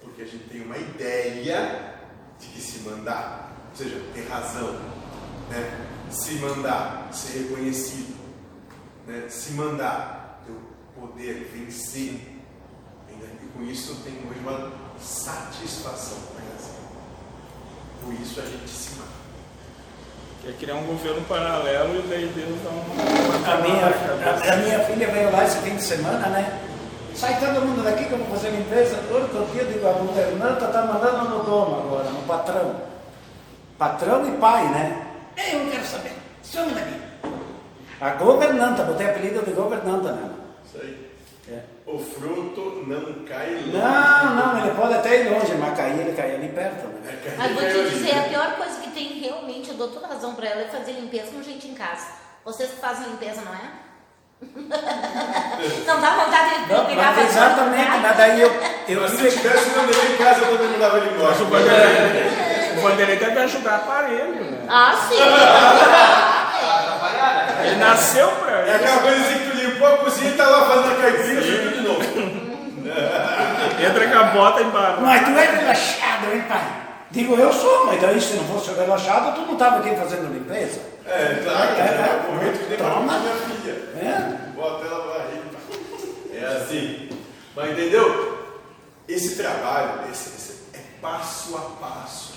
Porque 0.00 0.22
a 0.22 0.26
gente 0.26 0.48
tem 0.48 0.62
uma 0.62 0.78
ideia 0.78 2.00
de 2.40 2.46
que 2.48 2.60
se 2.60 2.80
mandar, 2.80 3.52
ou 3.70 3.76
seja, 3.76 4.00
ter 4.14 4.26
razão, 4.26 4.72
né? 5.50 5.88
se 6.10 6.34
mandar, 6.34 7.08
ser 7.12 7.38
reconhecido, 7.40 8.16
né? 9.06 9.28
se 9.28 9.52
mandar, 9.52 10.21
poder, 11.02 11.50
vencer. 11.52 12.28
Que 13.08 13.46
com 13.54 13.62
isso 13.64 13.96
tem 14.04 14.14
hoje 14.14 14.38
uma 14.40 14.70
satisfação. 14.98 16.18
Né? 16.36 16.42
Por 18.02 18.14
isso 18.14 18.40
a 18.40 18.44
gente 18.44 18.68
se 18.68 18.94
mata. 18.98 19.10
Quer 20.42 20.54
criar 20.54 20.74
um 20.76 20.86
governo 20.86 21.22
paralelo 21.22 22.00
e 22.00 22.08
daí 22.08 22.32
Deus 22.34 22.58
dá 22.62 22.70
uma. 22.70 23.52
A 23.52 23.60
minha, 23.60 23.86
a, 23.86 24.54
a 24.54 24.56
minha 24.56 24.80
filha 24.84 25.10
veio 25.10 25.30
lá 25.30 25.44
esse 25.44 25.58
fim 25.58 25.76
de 25.76 25.82
semana, 25.82 26.28
né? 26.28 26.60
Sai 27.14 27.38
todo 27.38 27.66
mundo 27.66 27.84
daqui 27.84 28.06
que 28.06 28.12
eu 28.12 28.18
vou 28.18 28.28
fazer 28.28 28.50
limpeza. 28.50 28.96
Todo 29.08 29.52
dia 29.52 29.62
eu 29.62 29.72
digo, 29.72 29.86
a 29.86 29.92
governanta 29.92 30.64
está 30.64 30.86
mandando 30.86 31.28
no 31.28 31.44
dono 31.44 31.80
agora, 31.80 32.10
no 32.10 32.22
patrão. 32.22 32.76
Patrão 33.78 34.28
e 34.28 34.38
pai, 34.38 34.68
né? 34.68 35.06
Eu 35.52 35.60
não 35.60 35.70
quero 35.70 35.84
saber. 35.84 36.12
Some 36.42 36.72
daqui. 36.72 37.00
A 38.00 38.10
governanta, 38.10 38.84
botei 38.84 39.08
apelido 39.08 39.44
de 39.44 39.52
governanta 39.52 40.12
nela. 40.12 40.41
Isso 40.72 40.80
aí. 40.82 41.12
É. 41.50 41.58
O 41.86 41.98
fruto 41.98 42.84
não 42.86 43.24
cai 43.26 43.50
longe. 43.54 43.76
Não, 43.76 44.34
não, 44.36 44.64
ele 44.64 44.74
pode 44.74 44.94
até 44.94 45.22
ir 45.22 45.28
longe, 45.28 45.54
mas 45.56 45.76
cair, 45.76 45.98
ele 45.98 46.12
cai 46.16 46.36
ali 46.36 46.48
perto, 46.48 46.86
né? 46.86 47.18
É, 47.26 47.34
Mas 47.36 47.52
vou 47.52 47.62
te 47.64 47.90
dizer, 47.90 48.16
a 48.16 48.22
pior 48.22 48.56
coisa 48.56 48.80
que 48.80 48.90
tem 48.90 49.18
realmente, 49.20 49.70
eu 49.70 49.74
dou 49.74 49.88
toda 49.88 50.06
razão 50.06 50.34
pra 50.36 50.46
ela, 50.48 50.60
é 50.62 50.68
fazer 50.68 50.92
limpeza 50.92 51.32
com 51.32 51.42
gente 51.42 51.66
em 51.66 51.74
casa. 51.74 52.06
Vocês 52.44 52.70
que 52.70 52.76
fazem 52.80 53.08
limpeza, 53.08 53.42
não 53.42 53.52
é? 53.52 53.82
não 55.86 56.00
dá 56.00 56.10
vontade 56.16 56.64
de 56.64 56.72
Não, 56.72 56.86
pegar 56.86 57.08
a 57.08 57.12
mas 57.12 57.30
exatamente, 57.30 57.98
mas 58.00 58.16
daí 58.16 58.40
eu, 58.40 58.50
eu 58.88 59.00
Mas 59.02 59.10
se 59.12 59.16
tive 59.18 59.30
tivesse 59.38 59.70
um 59.70 59.86
neném 59.86 60.14
em 60.14 60.16
casa, 60.16 60.44
eu 60.44 60.56
também 60.56 60.68
mandava 60.72 60.98
ele 60.98 61.14
embora. 61.14 61.32
O 61.42 61.44
Vanderlei, 61.46 62.76
o 62.76 62.80
Vanderlei 62.80 63.16
deve 63.16 63.38
ajudar 63.40 63.76
aparelho, 63.76 64.34
né? 64.34 64.66
Ah, 64.68 64.94
sim. 65.08 65.16
Ele 67.64 67.76
nasceu 67.76 68.28
pra 68.32 68.60
É 68.60 68.66
isso. 68.66 68.74
aquela 68.76 69.02
coisa 69.02 69.20
assim 69.20 69.38
que 69.38 69.51
tu 69.82 69.86
limpou 69.86 69.86
a 69.86 69.98
cozinha 69.98 70.30
e 70.30 70.36
tá 70.36 70.48
lá 70.48 70.66
fazendo 70.66 70.92
a 70.92 71.02
caipira, 71.02 71.42
suja 71.42 71.68
de 71.68 71.80
novo. 71.80 72.02
Entra 73.82 74.08
com 74.08 74.18
a 74.18 74.22
bota 74.24 74.62
embaixo. 74.62 75.00
Mas 75.00 75.24
tu 75.24 75.30
é 75.30 75.56
relaxado, 75.56 76.32
hein, 76.32 76.44
pai? 76.48 76.82
Digo, 77.10 77.34
eu 77.34 77.52
sou, 77.52 77.86
mas 77.86 78.00
daí 78.00 78.20
se 78.20 78.34
não 78.34 78.44
fosse 78.44 78.72
relaxado, 78.72 79.34
tu 79.34 79.42
não 79.42 79.52
estava 79.54 79.78
aqui 79.78 79.94
fazendo 79.96 80.32
limpeza. 80.32 80.80
É, 81.06 81.40
claro, 81.42 81.70
É, 81.76 81.80
é, 81.80 81.82
é. 81.82 82.28
o 82.28 82.32
momento 82.32 82.68
que 82.68 82.76
Toma. 82.76 83.18
minha 83.18 83.34
filha. 83.34 83.72
É? 84.00 84.52
Bota 84.54 84.86
ela 84.86 85.12
pra 85.12 85.24
rir. 85.24 86.38
É 86.38 86.44
assim. 86.56 87.10
Mas 87.54 87.72
entendeu? 87.72 88.38
Esse 89.08 89.36
trabalho 89.36 90.10
esse, 90.10 90.28
esse 90.30 90.52
é 90.74 90.80
passo 91.02 91.56
a 91.56 91.84
passo. 91.84 92.32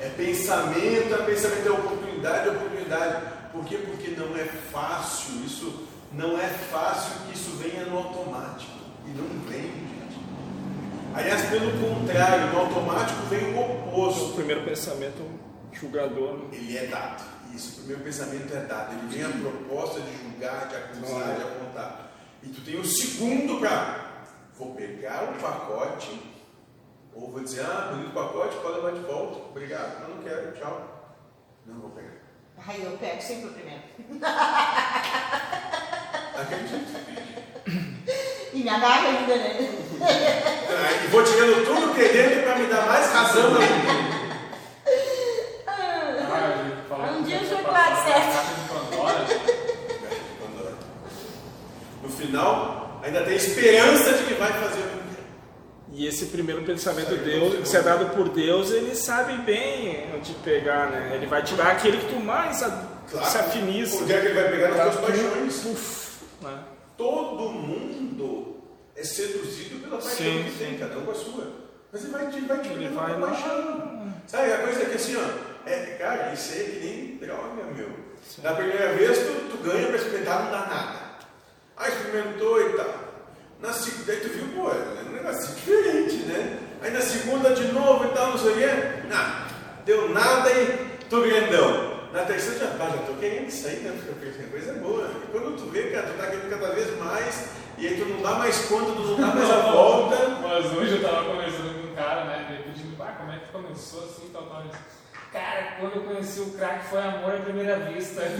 É 0.00 0.08
pensamento 0.08 1.14
a 1.14 1.18
pensamento, 1.24 1.68
é 1.68 1.70
oportunidade 1.70 2.48
a 2.48 2.52
oportunidade. 2.52 3.16
Por 3.52 3.64
quê? 3.64 3.76
Porque 3.76 4.10
não 4.16 4.34
é 4.36 4.44
fácil. 4.72 5.34
Isso 5.44 5.89
não 6.12 6.38
é 6.40 6.48
fácil 6.48 7.12
que 7.26 7.34
isso 7.34 7.50
venha 7.56 7.84
no 7.86 7.98
automático. 7.98 8.72
E 9.06 9.10
não 9.10 9.26
vem, 9.48 9.62
gente. 9.62 10.20
Aliás, 11.14 11.48
pelo 11.48 11.70
contrário, 11.72 12.52
no 12.52 12.58
automático 12.60 13.22
vem 13.28 13.54
o 13.54 13.58
O 13.58 13.88
oposto. 13.88 14.34
primeiro 14.34 14.62
pensamento 14.64 15.22
julgador. 15.72 16.34
né? 16.38 16.48
Ele 16.52 16.76
é 16.78 16.86
dado. 16.86 17.22
Isso, 17.54 17.72
o 17.72 17.76
primeiro 17.78 18.02
pensamento 18.04 18.52
é 18.54 18.60
dado. 18.60 18.92
Ele 18.92 19.06
vem 19.08 19.24
a 19.24 19.28
proposta 19.30 20.00
de 20.00 20.16
julgar, 20.22 20.68
de 20.68 20.76
acusar, 20.76 21.34
de 21.36 21.42
apontar. 21.42 22.10
E 22.42 22.48
tu 22.48 22.60
tem 22.62 22.78
o 22.78 22.84
segundo 22.84 23.58
para. 23.60 24.08
Vou 24.56 24.74
pegar 24.74 25.24
o 25.24 25.40
pacote, 25.40 26.20
ou 27.14 27.30
vou 27.30 27.40
dizer, 27.42 27.62
ah, 27.64 27.92
bonito 27.92 28.12
pacote, 28.12 28.56
pode 28.56 28.76
levar 28.76 28.92
de 28.92 29.00
volta. 29.00 29.38
Obrigado. 29.50 30.00
Não, 30.02 30.16
não 30.16 30.22
quero, 30.22 30.52
tchau. 30.52 31.16
Não 31.66 31.80
vou 31.80 31.90
pegar. 31.90 32.10
Ai, 32.66 32.80
eu 32.84 32.96
pego 32.98 33.22
sempre 33.22 33.48
o 33.48 33.52
primeiro. 33.52 33.82
E 38.52 38.58
me 38.64 38.68
agarra 38.68 39.08
ainda, 39.08 39.36
né? 39.36 39.70
Ah, 40.02 41.04
E 41.04 41.06
vou 41.08 41.22
tirando 41.22 41.64
tudo 41.64 41.94
que 41.94 42.00
é 42.00 42.08
dentro 42.08 42.42
para 42.42 42.56
me 42.58 42.66
dar 42.66 42.84
mais 42.86 43.12
razão 43.12 43.46
ainda. 43.56 44.10
Ah, 45.68 47.12
Um 47.16 47.22
dia 47.22 47.36
ia 47.36 47.42
o 47.42 47.48
chocolate 47.48 48.02
de 48.06 48.68
Pandora. 48.68 49.26
No 52.02 52.08
final, 52.08 53.00
ainda 53.04 53.22
tem 53.22 53.36
esperança 53.36 54.12
de 54.14 54.24
que 54.24 54.34
vai 54.34 54.52
fazer 54.52 54.80
o 54.80 54.82
que 54.82 55.14
quer. 55.14 55.22
E 55.92 56.06
esse 56.06 56.26
primeiro 56.26 56.62
pensamento 56.62 57.14
Deus, 57.16 57.68
que 57.68 57.76
é 57.76 57.82
dado 57.82 58.06
por 58.16 58.28
Deus, 58.30 58.70
ele 58.72 58.94
sabe 58.96 59.34
bem 59.42 60.08
onde 60.16 60.32
pegar, 60.34 60.90
né? 60.90 61.12
Ele 61.14 61.26
vai 61.26 61.42
te 61.42 61.54
dar 61.54 61.68
aquele 61.72 61.98
que 61.98 62.06
tu 62.14 62.18
mais 62.20 62.56
se 62.56 62.64
afiniza. 63.38 64.02
Onde 64.02 64.12
é 64.12 64.20
que 64.20 64.26
ele 64.26 64.40
vai 64.40 64.50
pegar 64.50 64.70
nas 64.70 64.94
tuas 64.94 64.96
tu, 64.96 65.02
paixões? 65.02 65.56
puf, 65.62 66.09
é 69.00 69.04
seduzido 69.04 69.80
pela 69.80 69.96
paixão 69.96 70.16
Sim, 70.16 70.44
que 70.44 70.58
tem, 70.58 70.72
sim. 70.72 70.78
cada 70.78 70.98
um 70.98 71.04
com 71.06 71.10
a 71.10 71.14
sua. 71.14 71.52
Mas 71.92 72.02
ele 72.04 72.12
vai 72.12 72.26
te, 72.28 72.40
vai 72.42 72.58
te 72.60 72.68
Ele 72.68 72.88
vai 72.88 73.18
lá. 73.18 73.26
paixão. 73.28 74.12
Sabe, 74.26 74.52
a 74.52 74.58
coisa 74.58 74.82
é 74.82 74.84
que 74.84 74.96
assim, 74.96 75.16
ó, 75.16 75.68
é, 75.68 75.96
cara, 75.98 76.32
isso 76.32 76.52
aí 76.52 76.60
é 76.60 76.64
que 76.64 76.86
nem 76.86 77.16
droga, 77.16 77.64
meu. 77.74 77.88
Na 78.42 78.52
primeira 78.52 78.92
vez 78.92 79.18
tu, 79.18 79.48
tu 79.50 79.56
ganha 79.62 79.86
pra 79.88 79.96
experimentar, 79.96 80.44
não 80.44 80.50
dá 80.52 80.58
nada. 80.66 80.98
Aí 81.76 81.90
experimentou 81.90 82.60
e 82.60 82.72
tal. 82.74 82.94
Na 83.60 83.72
segunda, 83.72 84.04
daí 84.06 84.20
tu 84.20 84.28
viu, 84.28 84.48
pô, 84.54 84.70
é 84.70 85.02
um 85.08 85.12
negócio 85.12 85.54
diferente, 85.54 86.16
né? 86.26 86.58
Aí 86.82 86.90
na 86.92 87.00
segunda 87.00 87.50
de 87.54 87.64
novo 87.72 88.04
e 88.04 88.08
tal, 88.10 88.30
não 88.30 88.38
sei 88.38 88.52
o 88.52 88.56
quê. 88.56 88.68
Não, 89.08 89.84
deu 89.84 90.08
nada 90.10 90.50
e 90.52 90.98
tô 91.08 91.22
grandão. 91.22 91.90
Na 92.12 92.24
terceira 92.24 92.58
já, 92.58 92.66
ah, 92.84 92.90
já 92.90 93.02
tô 93.06 93.14
querendo 93.14 93.48
isso 93.48 93.66
aí, 93.66 93.76
né? 93.76 93.96
Porque 94.06 94.42
a 94.42 94.50
coisa 94.50 94.70
é 94.72 94.74
boa. 94.74 95.10
E 95.24 95.30
quando 95.30 95.56
tu 95.56 95.70
vê, 95.70 95.90
cara, 95.90 96.06
tu 96.08 96.18
tá 96.18 96.26
querendo 96.26 96.50
cada 96.50 96.74
vez 96.74 96.98
mais, 96.98 97.44
e 97.80 97.86
aí 97.86 97.96
tu 97.96 98.04
não 98.04 98.20
dá 98.20 98.32
mais 98.34 98.58
conta, 98.66 98.92
tu 98.92 99.00
não 99.00 99.16
dá 99.16 99.28
mais 99.28 99.50
a 99.50 99.56
volta. 99.72 100.16
Mas 100.42 100.66
hoje 100.70 100.96
eu 100.96 101.02
tava 101.02 101.24
conversando 101.30 101.80
com 101.80 101.88
um 101.90 101.94
cara, 101.94 102.24
né? 102.26 102.46
Ele 102.50 102.62
pedindo, 102.64 103.02
ah, 103.02 103.14
como 103.18 103.32
é 103.32 103.38
que 103.38 103.50
começou 103.50 104.04
assim, 104.04 104.28
tal, 104.30 104.42
tal. 104.42 104.64
Cara, 105.32 105.76
quando 105.80 105.96
eu 105.96 106.02
conheci 106.02 106.40
o 106.40 106.50
crack 106.50 106.84
foi 106.90 107.00
amor 107.00 107.36
à 107.36 107.38
primeira 107.38 107.76
vista. 107.78 108.20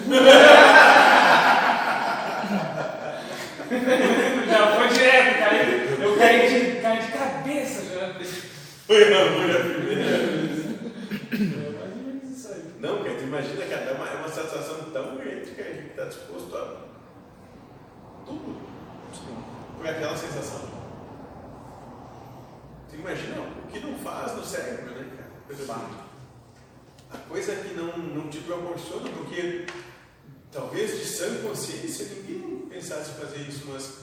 já 4.50 4.76
foi 4.76 4.88
direto, 4.88 5.38
cara. 5.38 5.56
Eu 6.02 6.18
caí 6.18 6.48
de, 6.48 6.80
caí 6.82 6.98
de 6.98 7.12
cabeça 7.12 7.82
já. 7.94 8.12
Foi 8.86 9.04
amor 9.04 9.50
a 9.50 9.60
primeira 9.60 10.18
vez. 10.18 10.66
É. 11.32 12.60
Não, 12.78 13.02
cara, 13.02 13.14
tu 13.14 13.22
imagina, 13.22 13.64
cara, 13.64 13.82
é 13.82 13.92
uma, 13.94 14.06
é 14.06 14.16
uma 14.16 14.28
satisfação 14.28 14.90
tão 14.92 15.16
grande, 15.16 15.50
cara, 15.52 15.70
que 15.70 15.94
tá 15.96 16.04
disposto 16.04 16.54
a 16.54 16.90
tudo 18.26 18.69
por 19.76 19.86
aquela 19.86 20.16
sensação. 20.16 20.60
Tu 22.88 22.96
imagina 22.96 23.40
o 23.40 23.68
que 23.68 23.80
não 23.80 23.94
faz 23.98 24.36
no 24.36 24.44
cérebro, 24.44 24.94
né, 24.94 25.10
cara? 25.16 25.30
Coisa. 25.46 25.76
A 27.12 27.18
coisa 27.28 27.56
que 27.56 27.74
não 27.74 27.90
proporciona, 28.50 29.08
porque 29.10 29.66
talvez 30.52 30.98
de 30.98 31.04
sã 31.04 31.42
consciência 31.42 32.06
ninguém 32.06 32.66
pensasse 32.68 33.10
em 33.10 33.14
fazer 33.14 33.38
isso, 33.48 33.64
mas, 33.68 33.98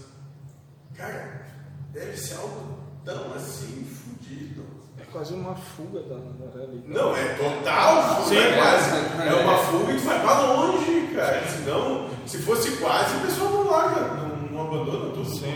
cara, 0.96 1.46
deve 1.92 2.18
ser 2.18 2.36
algo 2.36 2.80
tão 3.04 3.34
assim, 3.34 3.86
fudido. 3.86 4.66
É 5.00 5.06
quase 5.12 5.34
uma 5.34 5.56
fuga 5.56 6.02
da, 6.02 6.16
da 6.16 6.54
realidade. 6.54 6.88
Não, 6.88 7.16
é 7.16 7.34
total, 7.36 8.24
Sim. 8.26 8.38
é 8.38 8.58
quase. 8.58 8.90
É 9.28 9.34
uma 9.34 9.58
fuga 9.60 9.94
e 9.94 9.98
tu 9.98 10.06
vai 10.06 10.22
pra 10.22 10.42
longe, 10.42 11.08
cara. 11.16 11.48
Senão, 11.48 12.10
se 12.26 12.40
fosse 12.40 12.72
quase, 12.78 13.16
o 13.18 13.22
pessoal 13.22 13.52
não 13.52 13.70
larga, 13.70 14.02
não, 14.02 14.27
não 14.27 14.27
abandona 14.68 15.14
tudo. 15.14 15.26
Sim, 15.26 15.54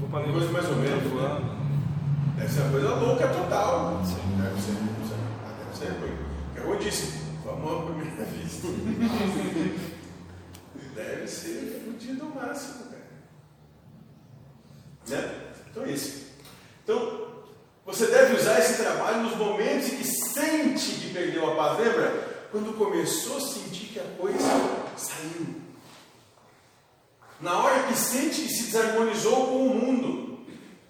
vou 0.00 0.08
pra 0.08 0.22
Coisa 0.22 0.50
mais 0.50 0.68
ou 0.68 0.76
menos, 0.76 1.12
né? 1.12 1.54
Deve 2.36 2.52
ser 2.52 2.60
uma 2.62 2.70
coisa 2.70 2.94
louca 2.94 3.28
total. 3.28 4.02
Sim. 4.04 4.16
Deve 4.42 4.60
ser, 4.60 4.72
deve 4.72 5.08
ser. 5.08 5.16
Deve 5.58 5.76
ser, 5.76 5.92
eu 6.56 6.76
disse, 6.76 7.24
amor 7.48 7.82
à 7.82 7.86
primeira 7.86 8.24
vista. 8.24 8.68
deve 10.94 11.26
ser 11.28 11.82
fudido 11.84 12.24
ao 12.24 12.30
máximo, 12.30 12.84
cara. 12.84 13.04
Né? 15.08 15.34
Então 15.70 15.84
é 15.84 15.90
isso. 15.90 16.24
Então, 16.82 17.24
você 17.84 18.06
deve 18.06 18.36
usar 18.36 18.58
esse 18.58 18.82
trabalho 18.82 19.22
nos 19.22 19.36
momentos 19.36 19.92
em 19.92 19.96
que 19.96 20.04
sente 20.04 21.00
que 21.00 21.12
perdeu 21.12 21.52
a 21.52 21.56
paz. 21.56 21.78
Lembra? 21.78 22.48
Quando 22.50 22.76
começou 22.76 23.36
a 23.36 23.40
sentir 23.40 23.86
que 23.86 23.98
a 23.98 24.04
coisa 24.18 24.38
saiu. 24.96 25.63
Na 27.44 27.62
hora 27.62 27.86
que 27.86 27.94
sente 27.94 28.40
que 28.40 28.48
se 28.48 28.62
desarmonizou 28.64 29.48
com 29.48 29.66
o 29.66 29.74
mundo, 29.74 30.46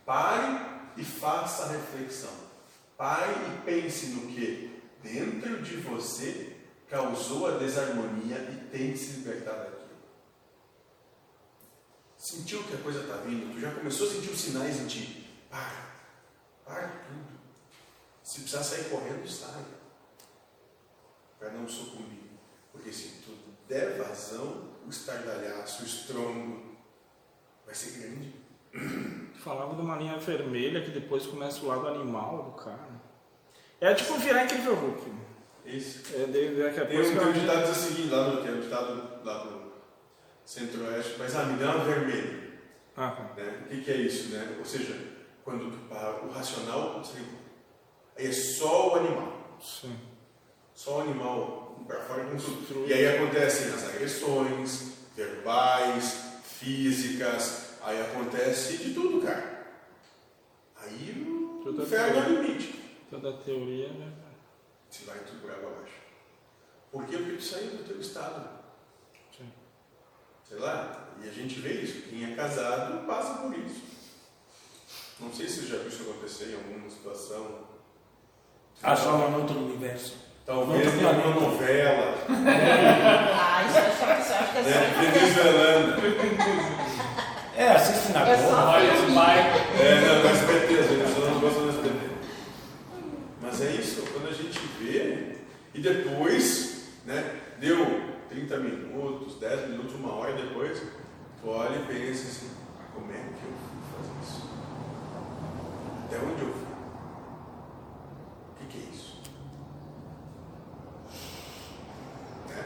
pare 0.07 0.65
e 0.97 1.05
faça 1.05 1.65
a 1.65 1.73
reflexão. 1.73 2.31
Pare 2.97 3.33
e 3.33 3.65
pense 3.65 4.07
no 4.11 4.29
que 4.29 4.81
dentro 5.03 5.61
de 5.63 5.79
você 5.79 6.57
causou 6.89 7.49
a 7.49 7.59
desarmonia 7.59 8.37
e 8.37 8.69
tente 8.71 8.99
se 8.99 9.13
libertar 9.15 9.65
daquilo. 9.65 9.99
Sentiu 12.17 12.63
que 12.63 12.75
a 12.75 12.79
coisa 12.79 13.01
está 13.01 13.17
vindo, 13.17 13.53
tu 13.53 13.61
já 13.61 13.75
começou 13.75 14.07
a 14.07 14.13
sentir 14.13 14.31
os 14.31 14.41
sinais 14.41 14.81
em 14.81 14.87
ti. 14.87 15.29
Para, 15.51 15.87
para 16.65 16.87
tudo. 16.87 17.41
Se 18.23 18.43
precisar 18.43 18.63
sair 18.63 18.85
correndo, 18.91 19.29
saia. 19.29 19.67
Para 21.37 21.51
não 21.51 21.69
sucumbir. 21.69 22.31
Porque 22.71 22.93
se 22.93 23.09
tu 23.25 23.37
der 23.67 23.99
vazão, 23.99 24.74
o 24.87 24.91
estardalhaço, 24.91 25.83
o 25.83 25.87
estrondo, 25.87 26.63
vai 27.65 27.75
ser 27.75 27.99
grande. 27.99 28.35
Falava 29.37 29.75
de 29.75 29.81
uma 29.81 29.97
linha 29.97 30.17
vermelha 30.19 30.83
que 30.83 30.91
depois 30.91 31.27
começa 31.27 31.65
o 31.65 31.69
lado 31.69 31.87
animal 31.89 32.43
do 32.45 32.63
cara. 32.63 32.95
É 33.81 33.95
tipo 33.95 34.15
virar 34.15 34.45
incrível 34.45 34.75
Hulk. 34.75 35.13
Isso. 35.65 36.03
É, 36.15 36.27
de, 36.27 36.63
daqui 36.63 36.81
a 36.81 36.87
Tem 36.87 37.01
pouco 37.01 37.17
um, 37.17 37.19
tem 37.19 37.29
um 37.29 37.33
ditado 37.33 37.63
que 37.63 37.73
diz 37.73 37.77
o 37.77 37.89
seguinte, 37.89 38.11
lá 38.11 38.29
no, 38.29 38.43
tem 38.43 38.55
um 38.55 38.61
ditado 38.61 39.25
lá 39.25 39.45
no 39.45 39.73
centro-oeste, 40.45 41.15
mas 41.19 41.37
ah, 41.37 41.45
me 41.45 41.59
dá 41.59 41.77
uma 41.77 41.85
vermelha. 41.85 42.45
Ah, 42.97 43.17
Né? 43.37 43.63
O 43.65 43.69
que, 43.69 43.81
que 43.83 43.91
é 43.91 43.97
isso? 43.97 44.31
Né? 44.31 44.57
Ou 44.59 44.65
seja, 44.65 44.97
quando 45.43 45.71
tu 45.71 45.89
para, 45.89 46.23
o 46.25 46.31
racional 46.31 47.01
desligou. 47.01 47.41
Aí 48.17 48.27
é 48.27 48.33
só 48.33 48.93
o 48.93 48.97
animal. 48.97 49.59
sim. 49.61 49.99
Só 50.75 50.99
o 50.99 51.01
animal 51.03 51.64
E 52.87 52.93
aí 52.93 53.17
acontecem 53.17 53.73
as 53.73 53.89
agressões 53.89 54.93
verbais, 55.15 56.21
físicas, 56.43 57.79
aí 57.83 58.01
acontece 58.01 58.79
de 58.79 58.95
tudo, 58.95 59.25
cara. 59.25 59.67
Aí 60.77 61.25
o 61.65 61.71
inferno 61.71 62.19
é 62.19 62.27
o 62.27 62.43
limite. 62.43 62.81
Toda 63.11 63.31
a 63.31 63.33
teoria, 63.35 63.89
né? 63.89 64.13
Se 64.91 65.05
vai 65.05 65.19
tudo 65.21 65.41
por 65.41 65.51
água 65.51 65.71
abaixo. 65.71 65.95
Por 66.91 67.07
quê? 67.07 67.17
Porque 67.17 67.37
tu 67.37 67.43
saiu 67.43 67.71
do 67.71 67.85
teu 67.85 68.01
estado. 68.01 68.49
Sim. 69.37 69.51
Sei 70.49 70.59
lá, 70.59 71.09
e 71.23 71.29
a 71.29 71.33
gente 71.33 71.61
vê 71.61 71.81
isso. 71.81 72.09
Quem 72.09 72.33
é 72.33 72.37
casado 72.37 73.07
passa 73.07 73.35
por 73.43 73.57
isso. 73.59 73.83
Não 75.21 75.33
sei 75.33 75.49
se 75.49 75.61
você 75.61 75.67
já 75.69 75.79
viu 75.79 75.89
isso 75.89 76.03
acontecer 76.03 76.51
em 76.51 76.55
alguma 76.55 76.91
situação. 76.91 77.69
Ah, 78.83 78.97
só 78.97 79.31
no 79.31 79.41
outro 79.41 79.59
universo. 79.59 80.17
Talvez 80.47 80.95
Não, 80.95 81.01
em 81.03 81.07
alguma 81.07 81.35
não. 81.35 81.41
novela, 81.53 82.15
Ah, 82.29 83.65
isso 83.67 83.79
acho, 83.79 84.53
que 84.53 84.59
é 84.59 84.63
né? 84.63 84.93
só. 84.95 85.01
Venezuelana. 85.01 85.97
É, 87.57 87.69
assiste 87.69 88.13
na 88.13 88.29
É 88.29 88.37
Globo. 88.37 88.57
Olha 88.57 88.93
esse 88.95 89.15
pai. 89.15 89.39
É, 89.81 90.01
não, 90.01 90.23
no 90.23 90.29
SBT, 90.29 90.75
vezes 90.75 91.17
eu 91.19 91.31
não 91.31 91.41
gosto 91.41 91.61
do 91.61 91.69
SBT. 91.71 92.11
Mas 93.41 93.61
é 93.63 93.71
isso, 93.73 94.03
quando 94.13 94.29
a 94.29 94.33
gente 94.33 94.59
vê, 94.81 95.37
e 95.73 95.81
depois, 95.81 96.89
né, 97.07 97.25
deu 97.59 98.03
30 98.29 98.57
minutos, 98.59 99.37
10 99.39 99.69
minutos, 99.71 99.95
uma 99.95 100.13
hora 100.15 100.33
depois, 100.35 100.83
tu 101.41 101.49
olha 101.49 101.77
e 101.77 101.85
pensa 101.87 102.29
assim, 102.29 102.51
como 102.95 103.11
é 103.13 103.15
que 103.15 103.45
eu 103.47 103.53
fui 103.63 103.81
fazer 103.97 104.13
isso? 104.23 104.51
Até 106.07 106.17
onde 106.19 106.43
eu 106.43 106.53
fui? 106.53 106.65
O 108.51 108.55
que, 108.59 108.67
que 108.67 108.79
é 108.79 108.91
isso? 108.91 109.21
Né? 112.49 112.65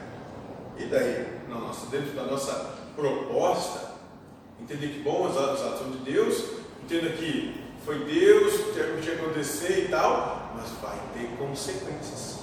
Daí, 0.91 1.47
na 1.49 1.59
nossa, 1.59 1.87
dentro 1.87 2.15
da 2.15 2.25
nossa 2.25 2.77
proposta, 2.97 3.93
entender 4.61 4.89
que 4.89 5.01
bom 5.01 5.29
os 5.29 5.37
atos 5.37 5.61
são 5.79 5.91
de 5.91 5.99
Deus, 5.99 6.45
entenda 6.83 7.11
que 7.11 7.69
foi 7.85 8.05
Deus 8.05 8.55
que 8.55 8.73
tinha 8.73 9.17
que 9.17 9.23
acontecer 9.23 9.85
e 9.85 9.89
tal, 9.89 10.53
mas 10.55 10.71
vai 10.83 10.99
ter 11.15 11.37
consequências. 11.37 12.39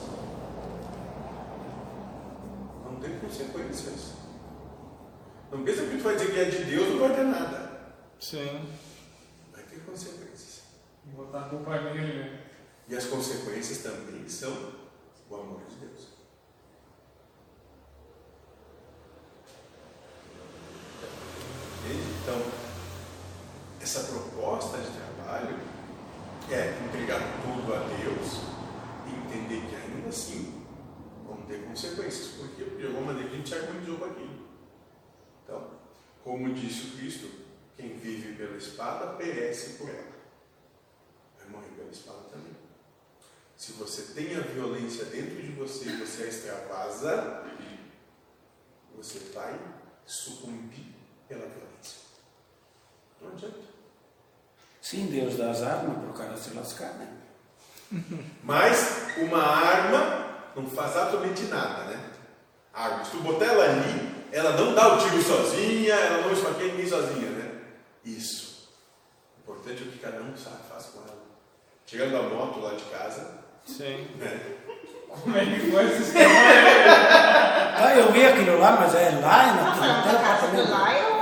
Não 2.84 2.96
tem 2.96 3.20
consequências. 3.20 4.14
Não 5.52 5.64
pensa 5.64 5.86
que 5.86 5.98
tu 5.98 6.04
vai 6.04 6.16
dizer 6.16 6.34
que 6.34 6.40
é 6.40 6.46
de 6.46 6.64
Deus, 6.64 6.90
não 6.90 7.00
vai 7.00 7.16
ter 7.16 7.24
nada. 7.24 7.96
Sim. 8.20 8.68
Vai 9.52 9.64
ter 9.64 9.80
consequências. 9.80 10.64
Botar 11.06 11.42
a 11.42 11.50
culpa 11.50 11.80
nele, 11.82 12.20
né? 12.20 12.42
E 12.88 12.96
as 12.96 13.06
consequências 13.06 13.80
também 13.80 14.28
são 14.28 14.52
o 15.30 15.36
amor 15.36 15.62
de 15.70 15.76
Deus. 15.76 16.15
Entende? 21.86 22.02
Então, 22.24 22.42
essa 23.80 24.00
proposta 24.06 24.80
de 24.80 24.90
trabalho 24.90 25.60
é 26.50 26.84
entregar 26.84 27.22
tudo 27.44 27.74
a 27.76 27.80
Deus 27.80 28.42
e 29.06 29.16
entender 29.16 29.68
que 29.70 29.76
ainda 29.76 30.10
assim 30.10 30.66
vão 31.24 31.38
ter 31.44 31.64
consequências. 31.64 32.30
Por 32.30 32.50
quê? 32.56 32.64
Porque 32.64 32.78
de 32.78 32.88
alguma 32.88 33.14
maneira 33.14 33.30
a 33.30 33.36
gente 33.36 33.54
com 33.98 34.06
aquilo. 34.06 34.48
Então, 35.44 35.70
como 36.24 36.56
disse 36.56 36.88
o 36.88 36.98
Cristo, 36.98 37.30
quem 37.78 37.96
vive 37.98 38.34
pela 38.34 38.58
espada 38.58 39.14
perece 39.14 39.74
por 39.74 39.88
ela. 39.88 40.16
Vai 41.38 41.50
morrer 41.50 41.70
pela 41.76 41.92
espada 41.92 42.30
também. 42.32 42.56
Se 43.56 43.74
você 43.74 44.14
tem 44.14 44.36
a 44.36 44.40
violência 44.40 45.06
dentro 45.06 45.40
de 45.40 45.52
você 45.52 45.90
e 45.90 45.98
você 45.98 46.24
a 46.24 46.28
extravasa, 46.28 47.44
você 48.96 49.20
vai 49.36 49.60
sucumbir 50.04 50.95
pela 51.28 51.42
violência. 51.42 52.00
Não 53.22 53.32
adianta. 53.32 53.60
Sim, 54.82 55.08
Deus 55.08 55.38
dá 55.38 55.50
as 55.50 55.64
armas 55.64 55.98
para 55.98 56.10
o 56.10 56.14
cara 56.14 56.38
se 56.38 56.54
lascar, 56.54 56.94
né? 56.94 57.08
Mas 58.44 59.08
uma 59.18 59.42
arma 59.42 60.26
não 60.56 60.68
faz 60.68 60.96
absolutamente 60.96 61.44
nada, 61.44 61.86
né? 61.86 62.00
A 62.74 62.86
arma, 62.86 63.06
se 63.06 63.12
tu 63.12 63.18
botar 63.20 63.46
ela 63.46 63.64
ali, 63.64 64.26
ela 64.32 64.52
não 64.52 64.74
dá 64.76 64.94
o 64.94 64.98
tiro 64.98 65.22
sozinha, 65.22 65.94
ela 65.96 66.22
não 66.28 66.34
esfaqueia 66.34 66.72
ninguém 66.72 66.88
sozinha, 66.90 67.30
né? 67.30 67.62
Isso. 68.04 68.70
O 69.38 69.42
importante 69.42 69.84
é 69.84 69.88
o 69.88 69.92
que 69.92 70.00
cada 70.00 70.22
um 70.22 70.36
sabe, 70.38 70.58
faz 70.70 70.86
com 70.86 71.00
ela. 71.00 71.18
Chegando 71.86 72.12
da 72.12 72.22
moto 72.36 72.60
lá 72.60 72.74
de 72.74 72.84
casa, 72.86 73.40
Sim. 73.66 74.08
né? 74.18 74.56
Como 75.08 75.38
é 75.38 75.46
que 75.46 75.72
foi 75.72 75.86
essa 75.86 76.02
história? 76.04 76.28
Ah, 77.78 77.96
eu 77.96 78.12
vi 78.12 78.26
aquilo 78.26 78.60
lá, 78.60 78.72
mas 78.72 78.94
é 78.96 79.10
lá 79.22 79.44
tem 79.54 80.14
da 80.14 80.20
casa 80.20 80.70
lá 80.70 80.94
a? 80.94 80.96
Acho 80.96 81.15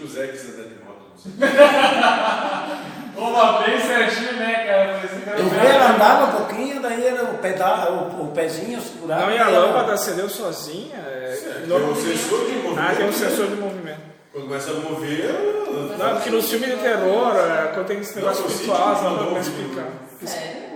que 0.00 0.04
o 0.06 0.08
Zé 0.08 0.26
quis 0.28 0.44
andar 0.48 0.62
de 0.68 0.74
moto, 0.84 1.02
não 1.10 1.18
sei. 1.18 1.32
Uma 3.16 3.62
bem 3.62 3.78
certinho, 3.80 4.32
né, 4.34 4.54
cara? 4.66 5.00
Era 5.26 5.38
Eu 5.38 5.48
vi, 5.48 5.56
ela 5.66 5.90
andava 5.94 6.24
um 6.26 6.30
pouquinho, 6.38 6.80
daí 6.80 7.06
era 7.06 7.24
o, 7.24 7.38
pedal, 7.38 7.92
o, 8.18 8.24
o 8.24 8.28
pezinho 8.32 8.80
segurava. 8.80 9.26
Não, 9.26 9.32
e 9.32 9.38
a 9.38 9.48
lâmpada 9.48 9.92
acendeu 9.92 10.28
sozinha. 10.30 10.96
É, 10.96 11.36
Tem 11.60 11.66
no- 11.68 11.90
um 11.90 11.94
sensor 11.94 12.46
de 12.46 12.52
movimento. 12.56 12.78
Ah, 12.80 12.94
tem 12.96 13.06
um 13.08 13.12
sensor 13.12 13.46
de 13.48 13.56
movimento. 13.56 14.00
Quando 14.32 14.44
começa 14.46 14.70
a 14.70 14.74
mover, 14.74 15.24
ela- 15.28 15.96
Não, 15.98 16.14
porque 16.16 16.30
no 16.30 16.42
filme 16.42 16.66
de 16.66 16.76
terror, 16.76 17.36
é, 17.36 17.66
quando 17.74 17.86
tem 17.86 17.98
esse 18.00 18.16
negócio 18.16 18.42
Não, 18.42 18.48
espiritual, 18.50 18.80
eu 18.88 18.92
as 18.92 18.98
senti 18.98 19.10
lâmpadas 19.12 19.48
que 19.48 19.54
começam 19.54 19.54
a 19.54 19.66
mandou, 19.66 19.84
explicar. 19.84 19.86
Sério? 20.24 20.70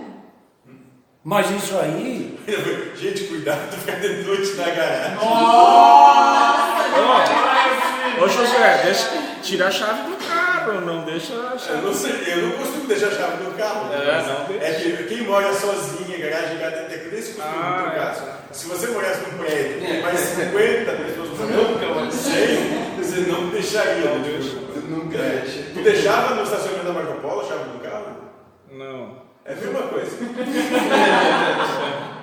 Mas 1.23 1.49
isso 1.49 1.77
aí, 1.79 2.39
Gente, 2.95 3.23
cuidado, 3.23 3.75
ficar 3.77 3.99
de 3.99 4.23
noite 4.23 4.53
na 4.53 4.65
garagem. 4.69 5.17
Ô, 8.21 8.27
Josué, 8.27 8.81
deixa, 8.83 9.09
tira 9.41 9.67
a 9.67 9.71
chave 9.71 10.09
do 10.09 10.17
carro. 10.27 10.81
não 10.81 11.03
deixa 11.03 11.33
a 11.33 11.53
Eu 11.53 11.59
chave. 11.59 11.81
não, 11.81 11.93
sei, 11.93 12.11
eu 12.33 12.37
não 12.37 12.51
costumo 12.57 12.87
deixar 12.87 13.07
a 13.07 13.11
chave 13.11 13.43
no 13.43 13.51
carro. 13.53 13.93
É, 13.93 14.05
mas 14.05 14.27
não 14.27 14.45
deixa. 14.45 14.65
é 14.65 14.73
que 14.73 15.03
quem 15.03 15.21
mora 15.23 15.53
sozinho, 15.53 16.15
em 16.15 16.19
garagem, 16.21 16.57
garagem, 16.57 16.85
tem 16.87 16.99
que 17.09 17.15
esse 17.15 17.33
costume 17.33 17.55
Ah, 17.57 17.71
no 17.71 17.91
teu 17.91 18.01
é. 18.01 18.05
caso. 18.05 18.23
Se 18.51 18.67
você 18.67 18.87
morasse 18.87 19.21
num 19.21 19.37
prédio 19.37 19.79
com 19.85 20.01
mais 20.01 20.19
50 20.19 20.91
pessoas 20.93 21.29
morando, 21.39 22.11
100, 22.11 22.95
você 22.97 23.19
não 23.31 23.49
deixaria. 23.49 24.05
Não 24.05 24.19
né? 24.19 24.29
deixa. 24.29 24.55
Nunca 24.87 25.17
É. 25.17 25.41
deixa. 25.43 25.63
Tu 25.73 25.79
deixava 25.81 26.35
no 26.35 26.43
estacionamento 26.43 26.85
da 26.85 26.93
Marco 26.93 27.21
Polo 27.21 27.41
a 27.41 27.45
chave 27.45 27.69
do 27.69 27.79
carro? 27.79 28.15
Não. 28.71 29.25
É 29.43 29.53
a 29.53 29.55
mesma 29.55 29.81
coisa. 29.83 30.15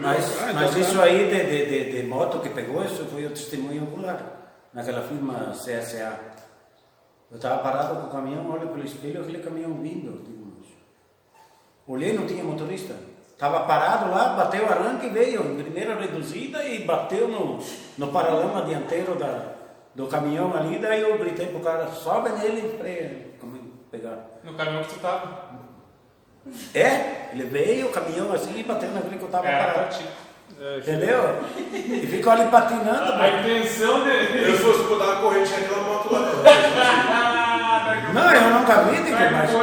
Mas, 0.00 0.30
então 0.32 0.54
mas 0.54 0.70
tá. 0.74 0.78
isso 0.78 1.00
aí 1.00 1.26
de, 1.28 1.44
de, 1.44 1.66
de, 1.90 2.02
de 2.02 2.06
moto 2.06 2.38
que 2.40 2.50
pegou, 2.50 2.84
isso 2.84 3.04
foi 3.10 3.26
o 3.26 3.30
testemunho 3.30 3.84
ocular, 3.84 4.37
naquela 4.78 5.02
firma 5.02 5.50
CSA. 5.50 6.20
Eu 7.30 7.36
estava 7.36 7.62
parado 7.62 7.96
com 7.96 8.06
o 8.06 8.10
caminhão, 8.10 8.48
olho 8.48 8.68
pelo 8.68 8.84
espelho, 8.84 9.20
aquele 9.20 9.42
caminhão 9.42 9.74
vindo. 9.74 10.22
Digo, 10.24 10.52
olhei, 11.86 12.12
não 12.12 12.26
tinha 12.26 12.44
motorista. 12.44 12.94
Estava 13.32 13.60
parado 13.60 14.10
lá, 14.10 14.34
bateu 14.34 14.64
o 14.64 14.68
arranque, 14.68 15.08
veio 15.08 15.52
em 15.52 15.62
primeira 15.62 15.96
reduzida 15.96 16.62
e 16.64 16.84
bateu 16.84 17.28
no, 17.28 17.58
no 17.98 18.12
paralama 18.12 18.62
dianteiro 18.62 19.16
da, 19.16 19.52
do 19.94 20.06
caminhão 20.06 20.56
ali. 20.56 20.78
Daí 20.78 21.02
eu 21.02 21.18
gritei 21.18 21.46
pro 21.46 21.60
cara, 21.60 21.88
sobe 21.88 22.30
nele 22.30 22.76
para 22.78 22.88
ele 22.88 23.34
pegar. 23.90 24.26
No 24.44 24.54
caminhão 24.54 24.84
que 24.84 24.94
tu 24.94 25.00
tava. 25.00 25.58
É, 26.72 27.30
ele 27.32 27.44
veio, 27.44 27.88
o 27.88 27.92
caminhão 27.92 28.32
assim, 28.32 28.58
e 28.58 28.62
bateu 28.62 28.90
naquele 28.90 29.18
que 29.18 29.22
eu 29.22 29.26
estava 29.26 29.44
pra 29.44 29.72
parado. 29.74 29.98
ti. 29.98 30.06
É, 30.60 30.78
Entendeu? 30.78 31.38
E 31.56 32.06
ficou 32.06 32.32
ali 32.32 32.50
patinando. 32.50 33.12
A 33.12 33.16
mas- 33.16 33.46
intenção 33.46 34.02
dele. 34.04 34.50
Eu 34.52 34.58
fosse 34.58 34.82
botar 34.84 35.04
uma 35.04 35.16
corrente 35.20 35.50
naquela 35.52 35.82
moto 35.82 36.12
lá. 36.12 36.32
Não, 38.12 38.32
eu 38.32 38.50
nunca 38.50 38.82
vi 38.84 38.96
de 38.96 39.04
que 39.04 39.10
mais 39.10 39.50
que- 39.50 39.56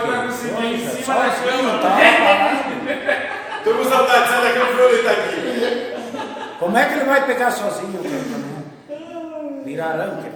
Só 1.03 1.13
da 1.13 1.25
assim, 1.25 1.43
cama. 1.45 1.73
não 1.73 1.79
parado. 1.79 3.63
Tô 3.63 3.73
com 3.73 3.83
saudade, 3.85 4.29
sai 4.29 4.41
daqui, 4.43 4.59
eu 4.59 4.77
vou 4.77 4.89
deitar 4.89 5.11
aqui. 5.11 6.55
Como 6.59 6.77
é 6.77 6.85
que 6.85 6.93
ele 6.93 7.05
vai 7.05 7.25
pegar 7.25 7.51
sozinho 7.51 7.99
aquele 7.99 8.19
caminhão? 8.29 9.63
Virar 9.65 9.85
arranque. 9.87 10.29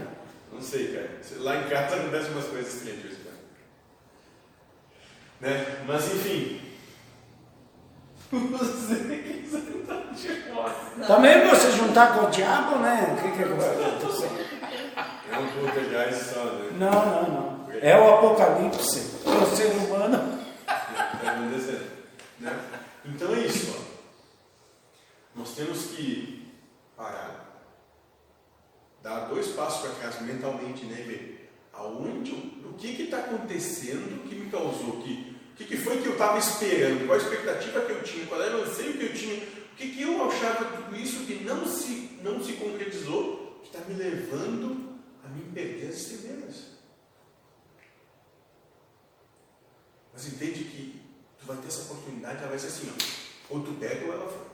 Não 0.52 0.62
sei, 0.62 0.88
cara. 0.88 1.10
Lá 1.38 1.56
em 1.58 1.64
casa 1.70 1.96
acontecem 1.96 2.32
umas 2.32 2.46
coisas 2.46 2.86
em 2.88 2.90
quando. 2.90 3.20
Né? 5.42 5.66
Mas 5.88 6.06
enfim. 6.14 6.60
Também 11.08 11.48
você 11.48 11.72
juntar 11.72 12.14
com 12.14 12.26
o 12.26 12.30
diabo, 12.30 12.78
né? 12.80 13.16
O 13.18 13.22
que 13.22 13.32
que 13.32 13.44
vai 13.44 13.70
acontecer? 13.70 14.30
É 15.32 15.38
um 15.38 15.48
poltergeist 15.48 16.34
só, 16.34 16.44
né? 16.44 16.72
Não, 16.78 17.06
não, 17.06 17.30
não. 17.30 17.68
É 17.82 17.98
o 17.98 18.16
apocalipse. 18.16 19.22
É 19.26 19.30
o 19.30 19.46
ser 19.56 19.72
humano. 19.78 20.40
Acontecer. 20.68 21.92
Né? 22.40 22.60
Então 23.06 23.34
é 23.34 23.40
isso. 23.40 23.76
Ó. 23.76 25.40
Nós 25.40 25.56
temos 25.56 25.86
que 25.88 26.54
parar. 26.96 27.48
Dar 29.02 29.22
dois 29.22 29.48
passos 29.48 29.82
para 29.82 29.92
trás 29.92 30.22
mentalmente, 30.22 30.86
né? 30.86 30.98
E 31.00 31.04
ver 31.04 31.40
aonde, 31.80 32.34
o 32.66 32.74
que 32.74 33.04
está 33.04 33.20
acontecendo 33.20 34.28
que 34.28 34.36
me 34.36 34.50
causou, 34.50 35.02
que, 35.02 35.29
o 35.60 35.68
que, 35.68 35.78
foi 35.78 36.02
que 36.02 36.08
eu 36.08 36.14
estava 36.14 36.40
esperando, 36.40 37.06
qual 37.06 37.20
a 37.20 37.22
expectativa 37.22 37.82
que 37.82 37.92
eu 37.92 38.04
tinha, 38.04 38.26
qual 38.28 38.42
era 38.42 38.58
o 38.58 38.64
anseio 38.64 38.94
que 38.94 39.04
eu 39.04 39.14
tinha, 39.14 39.36
o 39.36 39.76
que, 39.76 39.90
que 39.92 40.02
eu 40.02 40.30
achava 40.30 40.66
de 40.66 40.84
tudo 40.84 40.96
isso 40.96 41.26
que 41.26 41.44
não 41.44 41.68
se, 41.68 42.20
não 42.24 42.44
se 42.44 42.54
concretizou, 42.54 43.60
que 43.62 43.68
está 43.68 43.86
me 43.88 43.96
levando 43.96 44.98
a 45.24 45.28
me 45.28 45.42
perder 45.52 45.90
as 45.90 45.96
estrelas. 45.96 46.80
Mas 50.14 50.28
entende 50.28 50.64
que 50.64 51.02
tu 51.40 51.46
vai 51.46 51.58
ter 51.58 51.68
essa 51.68 51.84
oportunidade, 51.84 52.40
ela 52.40 52.50
vai 52.50 52.60
ser 52.60 52.68
assim, 52.68 52.90
ó, 52.90 53.54
ou 53.54 53.64
tu 53.64 53.74
pega 53.74 54.06
ou 54.06 54.14
ela 54.14 54.30
foi. 54.30 54.48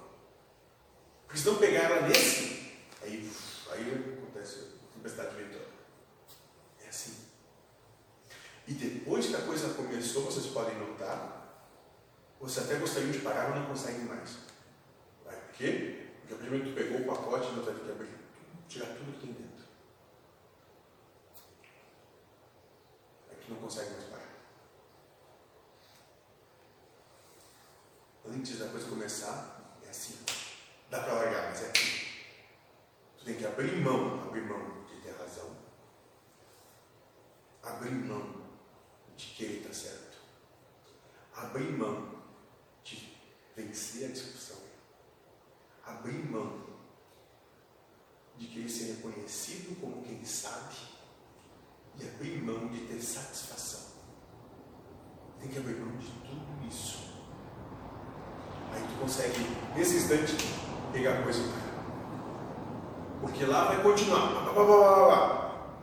Porque 1.26 1.40
se 1.40 1.46
não 1.46 1.56
pegar 1.58 1.84
ela 1.84 2.08
nesse, 2.08 2.72
aí, 3.02 3.30
aí 3.72 4.18
acontece 4.18 4.60
a 4.60 4.94
tempestade 4.94 5.36
ventora. 5.36 5.68
É 6.84 6.90
assim. 6.90 7.16
E 8.68 8.74
depois 8.74 9.28
que 9.28 9.36
a 9.36 9.42
coisa 9.42 9.74
começou, 9.76 10.24
vocês 10.24 10.48
podem 10.48 10.76
notar, 10.78 11.36
você 12.40 12.62
até 12.62 12.76
gostaria 12.76 13.12
de 13.12 13.20
parar, 13.20 13.50
mas 13.50 13.60
não 13.60 13.68
consegue 13.68 14.00
mais. 14.00 14.38
Vai, 15.24 15.36
por 15.36 15.54
quê? 15.54 16.10
Porque 16.20 16.34
a 16.34 16.38
do 16.38 16.44
momento 16.46 16.64
que 16.64 16.70
tu 16.72 16.76
pegou 16.76 17.02
o 17.02 17.06
pacote, 17.06 17.54
não 17.54 17.64
ter 17.64 17.76
que 17.76 17.92
abrir, 17.92 18.10
tirar 18.68 18.88
tudo 18.88 19.14
que 19.14 19.28
tem 19.28 19.34
dentro. 19.34 19.66
Aí 23.30 23.38
tu 23.46 23.54
não 23.54 23.62
consegue 23.62 23.92
mais 23.92 24.06
parar. 24.06 24.34
Antes 28.28 28.58
da 28.58 28.70
coisa 28.70 28.90
começar, 28.90 29.78
é 29.86 29.90
assim. 29.90 30.18
Dá 30.90 31.02
para 31.02 31.14
largar, 31.14 31.50
mas 31.50 31.62
é 31.62 31.68
aqui. 31.68 32.26
Tu 33.20 33.26
tem 33.26 33.36
que 33.36 33.46
abrir 33.46 33.80
mão, 33.82 34.24
abrir 34.24 34.42
mão 34.42 34.86
de 34.86 35.02
ter 35.02 35.16
razão. 35.16 35.56
Abrir 37.62 37.92
mão 37.92 38.45
de 39.18 39.26
querer 39.28 39.58
estar 39.60 39.74
certo. 39.74 40.18
Abrir 41.36 41.72
mão 41.72 42.16
de 42.84 43.18
vencer 43.56 44.10
a 44.10 44.12
discussão. 44.12 44.58
Abrir 45.86 46.30
mão 46.30 46.66
de 48.38 48.48
querer 48.48 48.70
ser 48.70 48.96
reconhecido 48.96 49.80
como 49.80 50.04
quem 50.04 50.24
sabe. 50.26 50.76
E 51.98 52.08
abrir 52.08 52.42
mão 52.42 52.68
de 52.68 52.80
ter 52.88 53.02
satisfação. 53.02 53.94
Tem 55.40 55.50
que 55.50 55.58
abrir 55.58 55.76
mão 55.76 55.96
de 55.98 56.08
tudo 56.08 56.68
isso. 56.68 57.06
Aí 58.74 58.82
tu 58.82 59.00
consegue, 59.00 59.40
nesse 59.76 59.96
instante, 59.98 60.36
pegar 60.92 61.20
a 61.20 61.24
coisa 61.24 61.40
e. 61.40 61.66
Porque 63.22 63.46
lá 63.46 63.66
vai 63.66 63.82
continuar. 63.82 64.46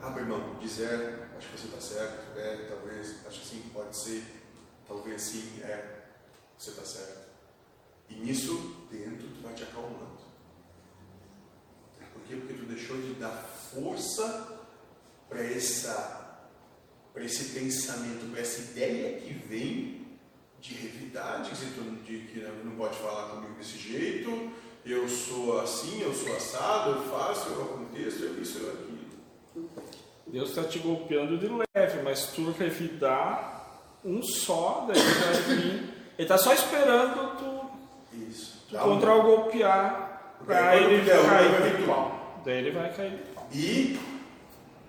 Abre 0.02 0.24
mão, 0.24 0.56
diz 0.60 0.80
é, 0.80 1.28
acho 1.38 1.48
que 1.48 1.58
você 1.58 1.66
está 1.68 1.80
certo, 1.80 2.36
é, 2.36 2.66
talvez, 2.68 2.81
acho 3.32 3.40
que 3.40 3.46
sim, 3.46 3.62
pode 3.72 3.96
ser, 3.96 4.22
talvez 4.86 5.22
sim, 5.22 5.60
é, 5.62 6.02
você 6.58 6.70
está 6.70 6.84
certo. 6.84 7.30
E 8.10 8.14
nisso, 8.14 8.86
dentro, 8.90 9.26
tu 9.28 9.42
vai 9.42 9.54
te 9.54 9.62
acalmando. 9.62 10.20
Por 12.12 12.22
quê? 12.24 12.36
Porque 12.36 12.52
tu 12.52 12.66
deixou 12.66 13.00
de 13.00 13.14
dar 13.14 13.32
força 13.72 14.58
para 15.28 15.42
essa 15.42 16.20
para 17.14 17.24
esse 17.24 17.50
pensamento, 17.50 18.30
para 18.30 18.40
essa 18.40 18.60
ideia 18.60 19.20
que 19.20 19.34
vem 19.34 20.18
de 20.60 20.72
revidade, 20.72 21.50
de 21.50 22.18
que 22.26 22.40
não 22.64 22.74
pode 22.74 22.96
falar 22.96 23.34
comigo 23.34 23.54
desse 23.54 23.76
jeito, 23.76 24.50
eu 24.84 25.06
sou 25.06 25.60
assim, 25.60 26.00
eu 26.00 26.14
sou 26.14 26.34
assado, 26.34 26.90
eu 26.92 27.02
faço, 27.10 27.50
eu 27.50 27.62
aconteço, 27.64 28.22
eu 28.22 28.40
isso, 28.40 28.58
eu 28.58 28.72
aquilo. 28.72 28.91
Deus 30.32 30.48
está 30.48 30.64
te 30.64 30.78
golpeando 30.78 31.36
de 31.36 31.46
leve, 31.46 32.02
mas 32.02 32.26
tu 32.28 32.50
revidar 32.58 33.80
um 34.02 34.22
só, 34.22 34.86
daí 34.88 34.98
vai 34.98 35.34
vir. 35.56 35.64
Ele 35.64 35.92
está 36.18 36.38
só 36.38 36.52
esperando 36.54 37.36
tu, 37.36 38.16
Isso. 38.30 38.64
tu 38.68 38.76
contra 38.78 39.14
o 39.14 39.22
golpear 39.22 40.36
para 40.46 40.76
ele 40.76 41.08
cair 41.08 41.22
vai 41.22 41.48
vir 41.48 41.76
tudo. 41.76 41.86
pau. 41.86 42.40
Daí 42.44 42.58
ele 42.58 42.70
vai 42.70 42.92
cair 42.94 43.18
pau. 43.34 43.46
E 43.52 44.00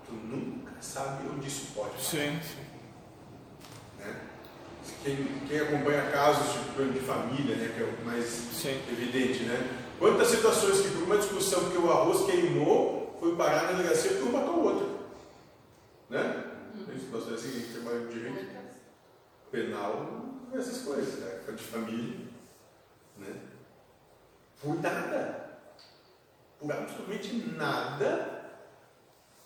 tu 0.07 0.13
nunca 0.13 0.71
sabe 0.79 1.23
onde 1.35 1.47
isso 1.47 1.67
pode 1.75 1.89
parar. 1.89 2.01
Sim, 2.03 2.39
sim. 2.41 3.99
né? 3.99 4.15
Quem, 5.03 5.27
quem 5.47 5.59
acompanha 5.59 6.03
casos 6.11 6.53
de 6.53 6.59
de 6.93 6.99
família, 7.01 7.55
né, 7.57 7.71
que 7.75 7.83
é 7.83 7.85
o 7.85 8.05
mais 8.05 8.25
Sim. 8.25 8.79
evidente, 8.89 9.43
né? 9.43 9.61
Quantas 9.99 10.29
situações 10.29 10.79
que 10.81 10.89
por 10.89 11.03
uma 11.03 11.17
discussão 11.17 11.69
que 11.69 11.77
o 11.77 11.91
arroz 11.91 12.25
queimou, 12.25 13.17
foi 13.19 13.35
parar 13.35 13.63
na 13.63 13.71
delegacia 13.73 14.11
porque 14.11 14.27
um 14.27 14.31
matou 14.31 14.55
o 14.55 14.63
outro. 14.63 14.92
Né? 16.13 16.43
Isso, 16.95 17.07
nós 17.11 17.27
é 17.31 17.33
assim, 17.33 17.73
trabalho 17.73 18.07
de 18.07 18.13
direito 18.13 18.45
penal, 19.51 20.25
essas 20.53 20.83
coisas, 20.83 21.19
né? 21.19 21.39
De 21.51 21.63
família, 21.63 22.19
né? 23.17 23.35
Por 24.61 24.79
nada. 24.79 25.57
Por 26.59 26.71
absolutamente 26.71 27.33
nada. 27.57 28.45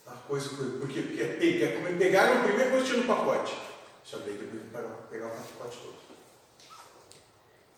A 0.05 0.11
coisa 0.11 0.49
foi. 0.49 0.77
Porque, 0.77 1.01
porque 1.01 1.63
é 1.63 1.81
como 1.81 1.97
pegaram 1.97 2.39
a 2.39 2.43
primeira 2.43 2.69
coisa 2.69 2.85
que 2.85 2.97
no 2.97 3.07
pacote. 3.07 3.57
Já 4.03 4.17
veio 4.19 4.37
depois 4.37 4.63
de 4.63 4.69
pegar, 5.09 5.27
o 5.27 5.29
pacote 5.29 5.77
todo. 5.77 5.97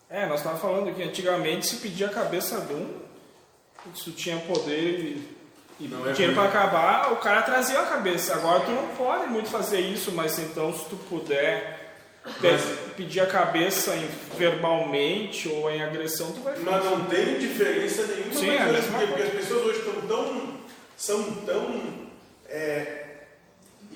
É, 0.08 0.26
nós 0.26 0.40
estávamos 0.40 0.62
falando 0.62 0.94
que 0.94 1.02
antigamente 1.04 1.68
se 1.68 1.76
pedia 1.76 2.08
a 2.08 2.12
cabeça 2.12 2.60
de 2.62 2.74
um, 2.74 3.02
tu 4.04 4.10
tinha 4.10 4.40
poder 4.40 5.39
é 5.82 6.12
dinheiro 6.12 6.34
para 6.34 6.44
acabar, 6.48 7.12
o 7.12 7.16
cara 7.16 7.42
trazia 7.42 7.80
a 7.80 7.86
cabeça. 7.86 8.34
Agora 8.34 8.60
tu 8.60 8.70
não 8.70 8.88
pode 8.88 9.26
muito 9.28 9.48
fazer 9.48 9.80
isso, 9.80 10.12
mas 10.12 10.38
então 10.38 10.72
se 10.72 10.84
tu 10.86 10.96
puder 11.08 11.78
pe- 12.40 12.58
pedir 12.96 13.20
a 13.20 13.26
cabeça 13.26 13.94
em- 13.96 14.08
verbalmente 14.36 15.48
ou 15.48 15.70
em 15.70 15.82
agressão, 15.82 16.32
tu 16.32 16.40
vai 16.42 16.54
fazer. 16.54 16.70
Mas 16.70 16.84
não 16.84 17.04
tem 17.06 17.38
diferença 17.38 18.06
nenhuma. 18.06 18.34
Sim, 18.34 18.50
é 18.50 18.64
mesma 18.72 18.98
porque, 18.98 19.06
porque 19.06 19.22
as 19.22 19.30
pessoas 19.30 19.64
hoje 19.66 19.78
estão 19.78 20.00
tão. 20.08 20.60
são 20.96 21.32
tão. 21.46 22.00
é, 22.46 22.96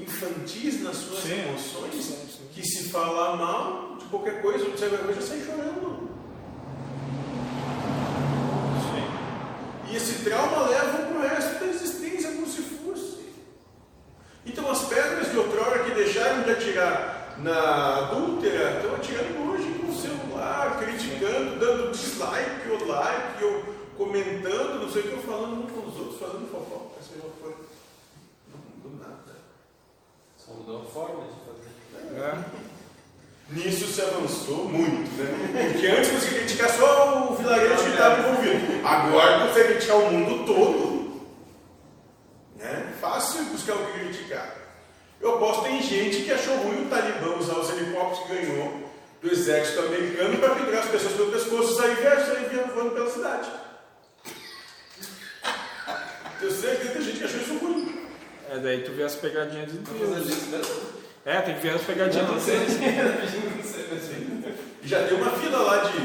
infantis 0.00 0.80
nas 0.82 0.96
suas 0.96 1.20
Sim. 1.24 1.40
emoções 1.40 1.94
Sim, 1.94 2.26
sim. 2.28 2.48
que 2.54 2.62
se 2.66 2.88
falar 2.90 3.36
mal 3.36 3.96
de 3.96 4.04
qualquer 4.06 4.40
coisa, 4.42 4.64
ou 4.64 4.70
de 4.72 4.76
qualquer 4.78 4.98
coisa, 5.04 5.20
sai 5.20 5.40
chorando. 5.44 6.08
E 9.90 9.96
esse 9.96 10.24
trauma 10.24 10.68
leva 10.68 10.98
para 11.06 11.16
o 11.16 11.20
resto 11.20 11.60
da 11.60 11.66
existência 11.66 12.32
como 12.32 12.46
se 12.48 12.62
fosse. 12.62 13.18
Então 14.44 14.68
as 14.70 14.82
pedras 14.86 15.30
de 15.30 15.36
outrora 15.38 15.84
que 15.84 15.92
deixaram 15.94 16.42
de 16.42 16.50
atirar 16.50 17.34
na 17.38 17.98
adúltera 17.98 18.76
estão 18.78 18.94
atirando 18.96 19.50
hoje 19.50 19.68
com 19.78 19.90
o 19.90 19.94
celular, 19.94 20.78
criticando, 20.80 21.58
dando 21.60 21.92
dislike 21.92 22.68
ou 22.70 22.86
like, 22.86 23.44
ou 23.44 23.62
comentando, 23.96 24.80
não 24.82 24.90
sei 24.90 25.02
o 25.02 25.08
que, 25.08 25.14
ou 25.14 25.22
falando 25.22 25.62
um 25.62 25.66
com 25.66 25.88
os 25.88 25.96
outros, 25.96 26.18
fazendo 26.18 26.50
fofoca, 26.50 27.00
seja 27.02 27.20
lá 27.22 27.28
o 27.28 27.32
que 27.32 27.40
for. 27.42 27.54
Não 28.52 28.90
mudou 28.90 29.00
nada. 29.08 29.36
Só 30.36 30.52
mudou 30.54 30.82
a 30.82 30.83
forma 30.94 31.24
de 31.24 31.34
fazer. 31.44 32.20
É. 32.20 32.64
Nisso 33.50 33.92
se 33.92 34.00
avançou 34.00 34.66
muito, 34.66 35.10
né? 35.20 35.70
Porque 35.72 35.86
antes 35.88 36.10
você 36.10 36.38
criticar 36.38 36.70
só 36.70 37.30
o 37.30 37.34
vilarejo 37.34 37.82
que 37.82 37.90
estava 37.90 38.20
envolvido. 38.20 38.86
Agora 38.86 39.48
você 39.48 39.64
criticar 39.64 39.96
o 39.98 40.10
mundo 40.12 40.46
todo. 40.46 41.24
Né? 42.56 42.94
Fácil 43.00 43.44
buscar 43.46 43.74
o 43.74 43.86
que 43.86 43.98
criticar. 43.98 44.54
Eu 45.20 45.34
aposto 45.34 45.64
que 45.64 45.68
tem 45.68 45.82
gente 45.82 46.22
que 46.22 46.32
achou 46.32 46.56
ruim 46.58 46.86
o 46.86 46.88
Talibã 46.88 47.36
usar 47.36 47.58
os 47.58 47.70
helicópteros 47.70 48.20
que 48.20 48.34
ganhou 48.34 48.90
do 49.20 49.30
exército 49.30 49.80
americano 49.80 50.38
para 50.38 50.54
pegar 50.54 50.80
as 50.80 50.88
pessoas 50.90 51.14
pelo 51.14 51.32
pescoço 51.32 51.72
e 51.72 51.76
sair 51.76 51.96
viajando, 51.96 52.34
sair 52.34 52.48
viajando 52.48 52.90
pela 52.92 53.10
cidade. 53.10 53.50
Tenho 56.38 56.52
certeza 56.52 56.88
que 56.88 56.92
tem 56.92 57.02
gente 57.02 57.18
que 57.18 57.24
achou 57.24 57.40
isso 57.40 57.58
ruim. 57.58 57.93
É, 58.50 58.58
daí 58.58 58.82
tu 58.82 58.92
vê 58.92 59.02
as 59.04 59.14
pegadinhas 59.14 59.70
de 59.72 59.78
Deus. 59.78 60.46
mesmo? 60.48 60.74
É, 61.24 61.40
tem 61.40 61.54
que 61.54 61.60
ver 61.62 61.74
as 61.74 61.82
pegadinhas 61.82 62.28
Não 62.28 62.38
de 62.38 62.44
Deus. 62.44 62.74
E 64.82 64.88
já 64.88 65.02
tem 65.06 65.16
uma 65.16 65.30
fila 65.30 65.58
lá 65.58 65.84
de 65.84 65.98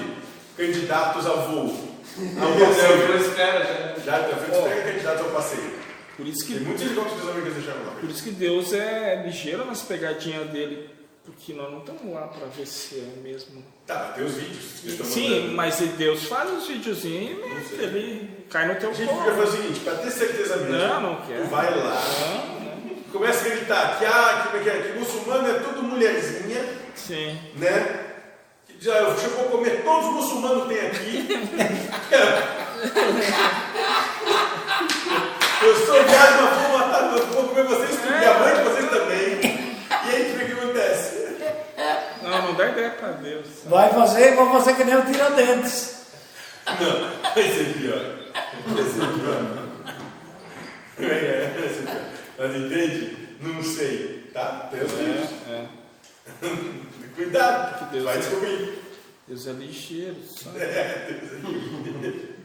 candidatos 0.56 1.26
a 1.26 1.34
voo. 1.34 1.90
Não, 2.18 2.44
Ao 2.44 2.50
eu 2.58 3.18
esperar 3.18 3.66
já. 3.66 3.96
Já, 4.04 4.24
foi 4.36 4.58
Ó. 4.58 4.66
oh. 4.66 4.84
candidatos 4.84 5.22
ao 5.26 5.32
passeio. 5.32 5.80
Por 6.18 6.28
isso 6.28 6.48
Tem 6.48 6.58
que, 6.58 6.64
muitos 6.64 6.84
helicópteros 6.84 7.30
americanos 7.30 7.54
deixaram 7.56 7.86
lá. 7.86 7.92
por 7.94 8.10
isso 8.10 8.24
que 8.24 8.32
Deus 8.32 8.74
é 8.74 9.24
ligeiro 9.26 9.66
nas 9.66 9.82
pegadinhas 9.82 10.50
dele. 10.50 10.90
Porque 11.30 11.54
nós 11.54 11.70
não 11.72 11.80
estamos 11.80 12.12
lá 12.14 12.22
para 12.28 12.48
ver 12.48 12.66
se 12.66 12.96
é 13.00 13.22
mesmo. 13.22 13.64
Tá, 13.86 14.14
tem 14.16 14.24
os 14.26 14.34
vídeos. 14.34 14.64
Sim, 15.08 15.30
mandando. 15.42 15.54
mas 15.56 15.76
Deus 15.78 16.24
faz 16.26 16.52
os 16.52 16.68
videozinhos 16.68 17.46
e 17.46 17.50
mete, 17.50 17.74
ele 17.84 18.46
cai 18.50 18.68
no 18.68 18.76
teu 18.76 18.90
A 18.90 18.94
gente 18.94 19.08
colo. 19.10 19.22
podia 19.24 19.36
fazer 19.46 19.58
o 19.58 19.62
seguinte, 19.62 19.80
para 19.82 19.96
ter 19.96 20.12
certeza 20.12 20.58
mesmo, 20.58 20.78
Não, 20.78 21.02
não 21.02 21.16
quer. 21.22 21.42
tu 21.42 21.48
vai 21.50 21.76
lá, 21.78 22.02
Não, 22.20 22.60
não. 22.62 23.04
começa 23.12 23.46
a 23.46 23.50
gritar 23.50 24.00
que, 24.00 24.06
ah, 24.06 24.48
que, 24.52 24.60
que, 24.60 24.70
que 24.92 25.00
muçulmano 25.00 25.48
é 25.50 25.54
tudo 25.60 25.84
mulherzinha, 25.84 26.66
Sim. 26.96 27.38
né? 27.58 28.06
Diz, 28.80 28.88
ah, 28.90 28.98
eu 29.00 29.14
vou 29.14 29.44
comer 29.46 29.84
todos 29.84 30.06
os 30.08 30.14
muçulmanos 30.14 30.64
que 30.68 30.74
tem 30.74 30.88
aqui. 30.88 31.28
eu 35.62 35.76
sou 35.86 36.04
viado, 36.04 36.42
mas 36.44 36.68
vou 36.68 36.78
matar, 36.80 37.10
vou 37.10 37.44
comer 37.50 37.64
vocês 37.66 38.00
tudo, 38.02 38.14
e 38.14 38.26
a 38.26 38.40
mãe 38.40 38.56
de 38.56 38.62
vocês 38.64 38.90
também. 38.90 39.49
Não, 42.30 42.42
não 42.44 42.54
dá 42.54 42.68
ideia 42.70 42.92
para 42.92 43.12
Deus. 43.14 43.48
Vai 43.66 43.90
fazer, 43.90 44.36
vou 44.36 44.52
fazer 44.52 44.76
que 44.76 44.84
nem 44.84 44.96
o 44.96 45.06
Tiradentes. 45.06 46.00
Não, 46.68 47.34
vai 47.34 47.44
ser 47.44 47.74
pior. 47.74 48.20
Vai 48.68 48.84
ser 48.84 49.00
pior. 49.20 49.70
É, 51.00 51.60
vai 51.60 51.70
ser 51.70 51.82
pior. 51.84 52.02
Mas 52.38 52.56
entende? 52.56 53.18
Não 53.42 53.64
sei, 53.64 54.30
tá? 54.34 54.70
Deus. 54.72 54.92
É, 54.94 55.52
é. 55.52 55.66
Cuidado, 57.16 57.92
Deus 57.92 58.04
vai 58.04 58.16
é- 58.16 58.20
descobrir. 58.20 58.80
Deus 59.28 59.48
é 59.48 59.52
ligeiro. 59.52 60.18
Sabe? 60.24 60.60
É, 60.64 61.08
Deus 61.10 61.32
é 61.34 61.48
livre. 61.48 62.40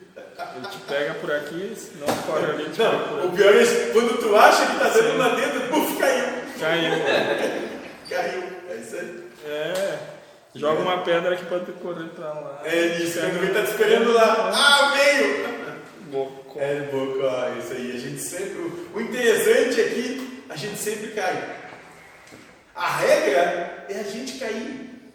Ele 0.57 0.66
te 0.68 0.78
pega 0.89 1.14
por 1.14 1.30
aqui, 1.30 1.74
senão 1.76 2.07
corre 2.26 2.47
ali 2.47 2.64
te 2.70 2.76
pega 2.78 2.99
por 2.99 3.18
Não, 3.18 3.26
o 3.28 3.32
pior 3.32 3.55
é 3.55 3.62
isso, 3.62 3.93
quando 3.93 4.18
tu 4.18 4.35
acha 4.35 4.66
que 4.66 4.78
tá 4.78 4.89
dando 4.89 5.16
lá 5.18 5.28
dentro, 5.35 5.61
puf, 5.68 5.97
caiu. 5.97 6.24
Caiu. 6.59 6.91
Caiu. 8.09 8.43
É 8.68 8.76
isso 8.76 8.97
aí. 8.97 9.24
É. 9.45 9.99
Joga 10.55 10.81
uma 10.83 11.03
pedra 11.03 11.35
aqui 11.35 11.45
pra 11.47 11.59
tu 11.61 11.73
correr 11.73 12.09
pra 12.11 12.33
lá. 12.33 12.61
É 12.65 12.99
isso, 12.99 13.19
quando 13.19 13.41
vem 13.41 13.53
tá 13.53 13.63
te 13.63 13.71
esperando 13.73 14.13
lá. 14.13 14.51
Ah, 14.55 14.93
veio! 14.97 15.45
Bocó. 16.13 16.61
É, 16.61 16.81
boca, 16.83 17.59
isso 17.59 17.73
aí. 17.73 17.97
A 17.97 17.99
gente 17.99 18.21
sempre. 18.21 18.73
O 18.95 19.01
interessante 19.01 19.81
é 19.81 19.89
que 19.89 20.45
a 20.49 20.57
gente 20.57 20.79
sempre 20.79 21.09
cai. 21.09 21.57
A 22.75 22.89
regra 22.99 23.85
é 23.89 24.01
a 24.01 24.03
gente 24.05 24.39
cair. 24.39 25.13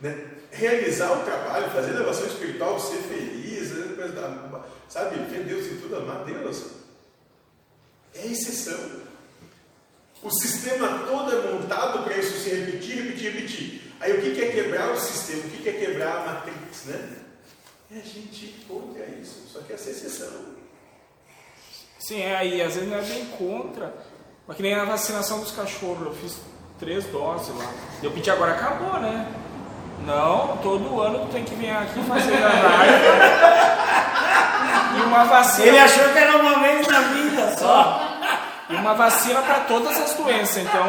Né? 0.00 0.26
Realizar 0.52 1.10
o 1.12 1.24
trabalho, 1.24 1.70
fazer 1.70 1.90
elevação 1.90 2.26
espiritual, 2.26 2.78
ser 2.78 2.98
feliz, 2.98 3.70
né? 3.72 3.94
Coisa 3.96 4.12
da- 4.14 4.64
sabe, 4.88 5.16
ver 5.30 5.44
Deus 5.44 5.66
em 5.66 5.76
tudo, 5.78 5.96
amar 5.96 6.24
Deus. 6.24 6.66
É 8.14 8.26
exceção. 8.26 9.07
O 10.22 10.30
sistema 10.30 11.06
todo 11.06 11.32
é 11.32 11.52
montado 11.52 12.02
para 12.02 12.16
isso 12.16 12.38
se 12.38 12.50
repetir, 12.50 13.02
repetir, 13.02 13.32
repetir. 13.32 13.92
Aí 14.00 14.12
o 14.12 14.20
que 14.20 14.42
é 14.42 14.50
quebrar 14.50 14.90
o 14.90 14.96
sistema? 14.96 15.42
O 15.44 15.50
que 15.50 15.68
é 15.68 15.72
quebrar 15.72 16.16
a 16.16 16.26
matrix, 16.26 16.84
né? 16.86 17.08
É 17.94 17.98
a 17.98 18.02
gente 18.02 18.64
contra 18.68 19.04
isso, 19.20 19.48
só 19.52 19.60
que 19.60 19.72
essa 19.72 19.88
é 19.88 19.92
exceção. 19.92 20.58
Sim, 21.98 22.22
é, 22.22 22.46
e 22.46 22.62
às 22.62 22.74
vezes 22.74 22.88
não 22.88 22.98
é 22.98 23.02
bem 23.02 23.24
contra. 23.26 23.94
Mas 24.46 24.56
que 24.56 24.62
nem 24.62 24.74
a 24.74 24.84
vacinação 24.84 25.40
dos 25.40 25.52
cachorros, 25.52 26.06
eu 26.06 26.14
fiz 26.14 26.38
três 26.78 27.04
doses 27.06 27.54
lá. 27.56 27.72
E 28.02 28.04
eu 28.04 28.10
pedi 28.10 28.30
agora, 28.30 28.52
acabou, 28.52 29.00
né? 29.00 29.26
Não, 30.04 30.56
todo 30.58 31.00
ano 31.00 31.26
tu 31.26 31.32
tem 31.32 31.44
que 31.44 31.54
vir 31.54 31.70
aqui 31.70 32.02
fazer 32.04 32.36
a 32.42 32.48
live. 32.48 33.78
E 34.96 35.00
uma 35.02 35.24
vacina. 35.24 35.68
Ele 35.68 35.78
achou 35.78 36.08
que 36.12 36.18
era 36.18 36.36
uma 36.38 36.60
vez 36.60 36.86
na 36.88 37.00
vida 37.00 37.56
só. 37.56 38.07
E 38.68 38.74
uma 38.74 38.94
vacina 38.94 39.40
para 39.42 39.60
todas 39.60 39.96
as 39.96 40.14
doenças. 40.14 40.58
Então, 40.58 40.84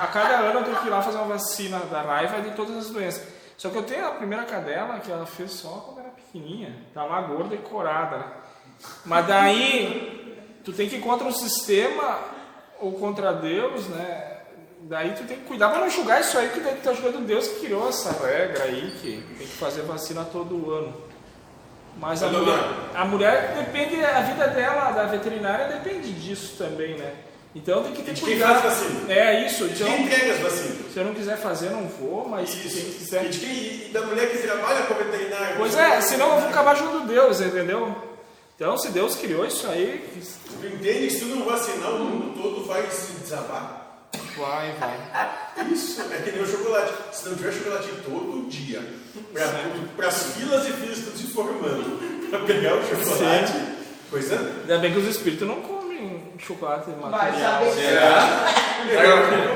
a 0.00 0.06
cada 0.06 0.36
ano 0.36 0.60
eu 0.60 0.64
tenho 0.64 0.76
que 0.76 0.86
ir 0.86 0.90
lá 0.90 1.02
fazer 1.02 1.18
uma 1.18 1.26
vacina 1.26 1.78
da 1.80 2.02
raiva 2.02 2.40
de 2.40 2.50
todas 2.50 2.76
as 2.76 2.90
doenças. 2.90 3.26
Só 3.56 3.70
que 3.70 3.76
eu 3.76 3.82
tenho 3.82 4.06
a 4.06 4.12
primeira 4.12 4.44
cadela 4.44 4.98
que 5.00 5.10
ela 5.10 5.26
fez 5.26 5.50
só 5.52 5.68
quando 5.68 6.00
era 6.00 6.10
pequenininha. 6.10 6.74
Tá 6.92 7.04
lá 7.04 7.20
gorda 7.22 7.54
e 7.54 7.58
corada. 7.58 8.18
né? 8.18 8.24
Mas 9.04 9.26
daí, 9.26 10.36
tu 10.64 10.72
tem 10.72 10.88
que 10.88 10.96
ir 10.96 11.00
contra 11.00 11.26
o 11.26 11.32
sistema 11.32 12.18
ou 12.80 12.92
contra 12.92 13.32
Deus, 13.32 13.86
né? 13.88 14.30
Daí 14.82 15.12
tu 15.12 15.24
tem 15.24 15.38
que 15.38 15.44
cuidar 15.44 15.70
para 15.70 15.80
não 15.80 15.88
julgar 15.88 16.20
isso 16.20 16.36
aí, 16.36 16.50
que 16.50 16.60
tu 16.60 16.82
tá 16.82 16.92
julgando 16.92 17.20
Deus 17.24 17.48
que 17.48 17.60
criou 17.60 17.88
essa 17.88 18.12
regra 18.12 18.64
aí, 18.64 18.90
que 19.00 19.22
tem 19.38 19.46
que 19.46 19.56
fazer 19.56 19.82
vacina 19.82 20.24
todo 20.24 20.70
ano. 20.70 20.94
Mas 21.98 22.22
a 22.22 22.28
Todo 22.28 22.40
mulher, 22.44 22.58
a 22.94 23.04
mulher 23.04 23.54
depende, 23.56 24.04
a 24.04 24.20
vida 24.20 24.48
dela, 24.48 24.90
da 24.90 25.04
veterinária, 25.04 25.68
depende 25.78 26.12
disso 26.12 26.54
também, 26.58 26.96
né? 26.96 27.12
Então 27.54 27.84
tem 27.84 27.92
que 27.92 28.02
ter 28.02 28.14
de 28.14 28.20
quem 28.20 28.30
cuidado. 28.32 28.62
faz 28.62 28.78
vacina? 28.78 29.12
É 29.12 29.46
isso, 29.46 29.68
De 29.68 29.74
então 29.74 29.86
quem 29.86 30.02
entrega 30.06 30.32
as 30.32 30.40
vacinas? 30.40 30.92
se 30.92 30.98
eu 30.98 31.04
não 31.04 31.14
quiser 31.14 31.36
fazer, 31.36 31.70
não 31.70 31.86
vou, 31.86 32.28
mas 32.28 32.50
se 32.50 32.66
Isso. 32.66 32.98
quiser. 32.98 33.24
E 33.26 33.28
de 33.28 33.38
quem 33.38 33.50
e 33.50 33.90
da 33.92 34.00
mulher 34.02 34.28
que 34.30 34.38
trabalha 34.38 34.82
com 34.86 34.94
veterinária? 34.94 35.54
Pois 35.56 35.76
é, 35.76 36.00
senão 36.00 36.34
eu 36.34 36.40
vou 36.40 36.48
acabar 36.50 36.74
junto 36.74 37.06
Deus, 37.06 37.40
entendeu? 37.40 37.94
Então 38.56 38.76
se 38.76 38.88
Deus 38.90 39.14
criou 39.14 39.46
isso 39.46 39.68
aí, 39.68 40.04
Tu 40.60 40.66
entende 40.66 41.06
que 41.06 41.10
se 41.12 41.20
tu 41.20 41.26
não 41.26 41.44
vacinar, 41.44 41.90
o 41.92 41.98
mundo 42.00 42.40
todo 42.42 42.64
vai 42.66 42.82
se 42.90 43.12
desabar? 43.20 43.83
Vai, 44.38 44.72
vai. 44.78 45.66
Isso, 45.72 46.02
é 46.02 46.16
que 46.22 46.32
nem 46.32 46.42
o 46.42 46.46
chocolate. 46.46 46.92
Se 47.12 47.28
não 47.28 47.36
tiver 47.36 47.52
chocolate 47.52 47.88
todo 48.04 48.46
dia, 48.48 48.82
para 49.96 50.08
as 50.08 50.22
filas 50.34 50.66
e 50.68 50.72
filas 50.72 50.98
estão 50.98 51.16
se 51.16 51.26
formando, 51.28 52.28
para 52.30 52.40
pegar 52.40 52.74
o 52.74 52.82
chocolate, 52.82 53.52
coisa. 54.10 54.36
Ainda 54.62 54.78
bem 54.78 54.92
que 54.92 54.98
os 54.98 55.06
espíritos 55.08 55.46
não 55.46 55.60
comem 55.62 56.32
chocolate 56.38 56.90
Vai 57.00 57.10
material. 57.10 57.60
saber. 57.60 57.72
Será? 57.74 58.54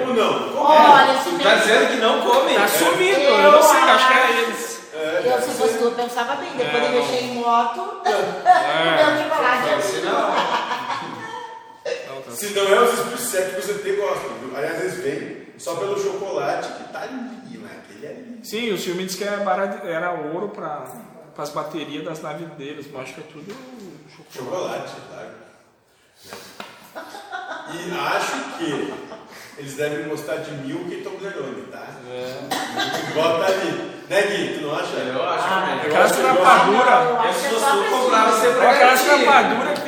Como 0.00 0.14
não? 0.14 0.48
Como 0.50 0.58
Olha, 0.64 1.18
se 1.22 1.30
Tu 1.30 1.38
tá 1.42 1.54
dizendo 1.56 1.88
que 1.90 1.96
não 1.96 2.20
come? 2.22 2.54
Tá 2.54 2.68
sumindo, 2.68 3.20
eu 3.20 3.52
não 3.52 3.62
sei, 3.62 3.80
acho 3.80 4.06
que 4.06 4.12
era 4.14 4.30
eles. 4.30 4.78
eu, 5.24 5.42
se 5.42 5.50
fosse 5.50 5.78
tu, 5.78 5.84
eu 5.84 5.90
pensava 5.92 6.36
bem. 6.36 6.50
Depois 6.56 6.82
de 6.84 6.88
mexer 6.90 7.24
em 7.24 7.34
moto, 7.34 8.00
É. 8.04 8.10
meu 8.12 9.24
chocolate 9.24 9.68
é 9.68 10.00
não, 10.04 10.12
Não, 10.12 10.34
tá 10.34 10.67
Se 12.30 12.50
não 12.54 12.62
é 12.68 12.80
os 12.82 12.92
espíritos 12.94 13.24
céticos, 13.26 13.68
ET 13.68 13.96
gostam. 13.96 14.30
viu? 14.40 14.56
Aliás, 14.56 14.80
eles 14.80 14.94
vêm 14.94 15.48
só 15.58 15.74
pelo 15.76 15.98
chocolate 16.00 16.68
que 16.72 16.92
tá 16.92 17.02
ali, 17.02 17.58
naquele 17.58 18.06
ali. 18.06 18.40
Sim, 18.44 18.72
o 18.72 18.78
filme 18.78 19.04
disse 19.04 19.18
que 19.18 19.24
era, 19.24 19.38
barato, 19.38 19.86
era 19.86 20.12
ouro 20.12 20.48
para 20.50 20.84
as 21.36 21.50
baterias 21.50 22.04
das 22.04 22.20
naves 22.22 22.48
deles, 22.56 22.86
mas 22.92 23.02
acho 23.02 23.14
que 23.14 23.20
é 23.20 23.24
tudo 23.32 23.54
chocolate. 24.14 24.38
Chocolate, 24.38 24.92
claro. 25.10 25.28
E 27.70 27.90
acho 27.92 28.58
que 28.58 28.94
eles 29.58 29.74
devem 29.74 30.08
gostar 30.08 30.36
de 30.36 30.50
Milk 30.52 30.92
e 30.92 31.02
Toblerone, 31.02 31.62
tá? 31.70 31.86
É. 32.10 33.12
Bota 33.14 33.44
ali. 33.46 33.98
Né, 34.08 34.22
Gui? 34.22 34.54
Tu 34.54 34.60
não 34.66 34.74
acha? 34.74 34.96
eu 34.96 35.22
acho 35.22 35.44
Ah, 35.44 35.80
gosto, 35.86 36.18
eu 36.20 36.26
rapadura, 36.28 36.90
Eu 36.90 37.18
acho 37.18 37.28
Esse 37.28 37.48
que 37.48 37.54
é 37.54 37.58
você 37.58 38.52
garantir. 38.56 39.26
rapadura 39.26 39.74
que 39.74 39.87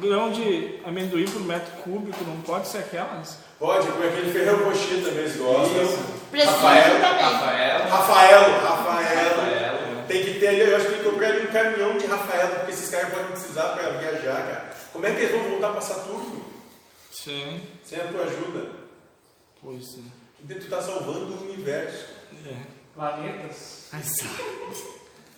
grão 0.00 0.32
de 0.32 0.80
amendoim 0.84 1.26
por 1.26 1.42
metro 1.42 1.70
cúbico, 1.82 2.24
não 2.24 2.40
pode 2.40 2.66
ser 2.68 2.78
aquelas? 2.78 3.38
Pode, 3.58 3.86
com 3.86 4.02
aquele 4.02 4.32
Ferrero 4.32 4.64
Rocher 4.64 5.04
também 5.04 5.18
eles 5.18 5.36
gostam. 5.36 5.84
Rafael, 6.32 7.00
também. 7.00 7.22
Rafael. 7.22 7.88
Rafael, 7.88 8.40
Rafael. 8.60 9.28
Rafael. 9.28 10.04
Tem 10.08 10.24
que 10.24 10.40
ter 10.40 10.48
ali, 10.48 10.60
eu 10.60 10.76
acho 10.76 10.86
que 10.86 10.92
tem 10.92 11.02
que 11.02 11.10
comprar 11.10 11.28
ali 11.28 11.46
um 11.46 11.52
caminhão 11.52 11.98
de 11.98 12.06
Rafael, 12.06 12.48
porque 12.48 12.72
esses 12.72 12.90
caras 12.90 13.10
podem 13.10 13.26
precisar 13.26 13.68
para 13.68 13.90
viajar, 13.90 14.46
cara. 14.46 14.70
Como 14.92 15.06
é 15.06 15.14
que 15.14 15.20
eles 15.20 15.30
vão 15.30 15.50
voltar 15.50 15.70
para 15.70 15.80
Saturno? 15.82 16.44
Sim. 17.12 17.60
Sem 17.84 18.00
a 18.00 18.04
tua 18.04 18.22
ajuda. 18.22 18.70
Pois 19.62 19.84
sim. 19.84 20.10
Tu 20.48 20.68
tá 20.68 20.80
salvando 20.80 21.34
o 21.34 21.52
universo. 21.52 22.06
É. 22.46 22.56
Planetas. 22.94 23.88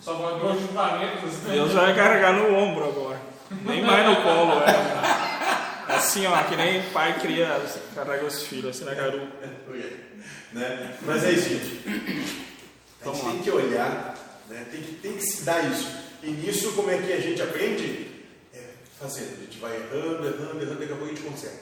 Mandou 0.05 0.55
de 0.55 0.67
planetas, 0.69 1.33
né? 1.43 1.53
Deus 1.53 1.73
vai 1.73 1.95
carregar 1.95 2.33
no 2.33 2.55
ombro 2.55 2.85
agora. 2.85 3.32
Nem 3.65 3.83
mais 3.83 4.07
no 4.07 4.15
colo, 4.23 4.61
é. 4.63 5.95
Assim, 5.95 6.25
ó, 6.25 6.43
que 6.43 6.55
nem 6.55 6.81
pai 6.91 7.19
cria, 7.19 7.61
carrega 7.93 8.25
os 8.25 8.43
filhos, 8.43 8.75
assim 8.75 8.85
na 8.85 8.93
garupa. 8.93 9.27
né? 10.51 10.97
Mas 11.01 11.23
é 11.23 11.31
isso, 11.31 11.49
gente. 11.49 11.83
A 13.01 13.09
gente 13.09 13.21
tem 13.21 13.39
que 13.41 13.51
olhar, 13.51 14.15
né? 14.49 14.65
tem, 14.71 14.81
que, 14.81 14.93
tem 14.95 15.13
que 15.13 15.21
se 15.23 15.43
dar 15.43 15.59
isso. 15.69 15.87
E 16.21 16.31
nisso, 16.31 16.71
como 16.71 16.89
é 16.89 16.97
que 16.97 17.11
a 17.11 17.19
gente 17.19 17.41
aprende? 17.41 18.09
É 18.53 18.61
fazendo. 18.97 19.39
A 19.39 19.43
gente 19.43 19.59
vai 19.59 19.75
errando, 19.75 20.25
errando, 20.25 20.61
errando, 20.61 20.79
daqui 20.79 20.93
a 20.93 20.95
pouco 20.95 21.05
a 21.05 21.15
gente 21.15 21.21
consegue. 21.21 21.59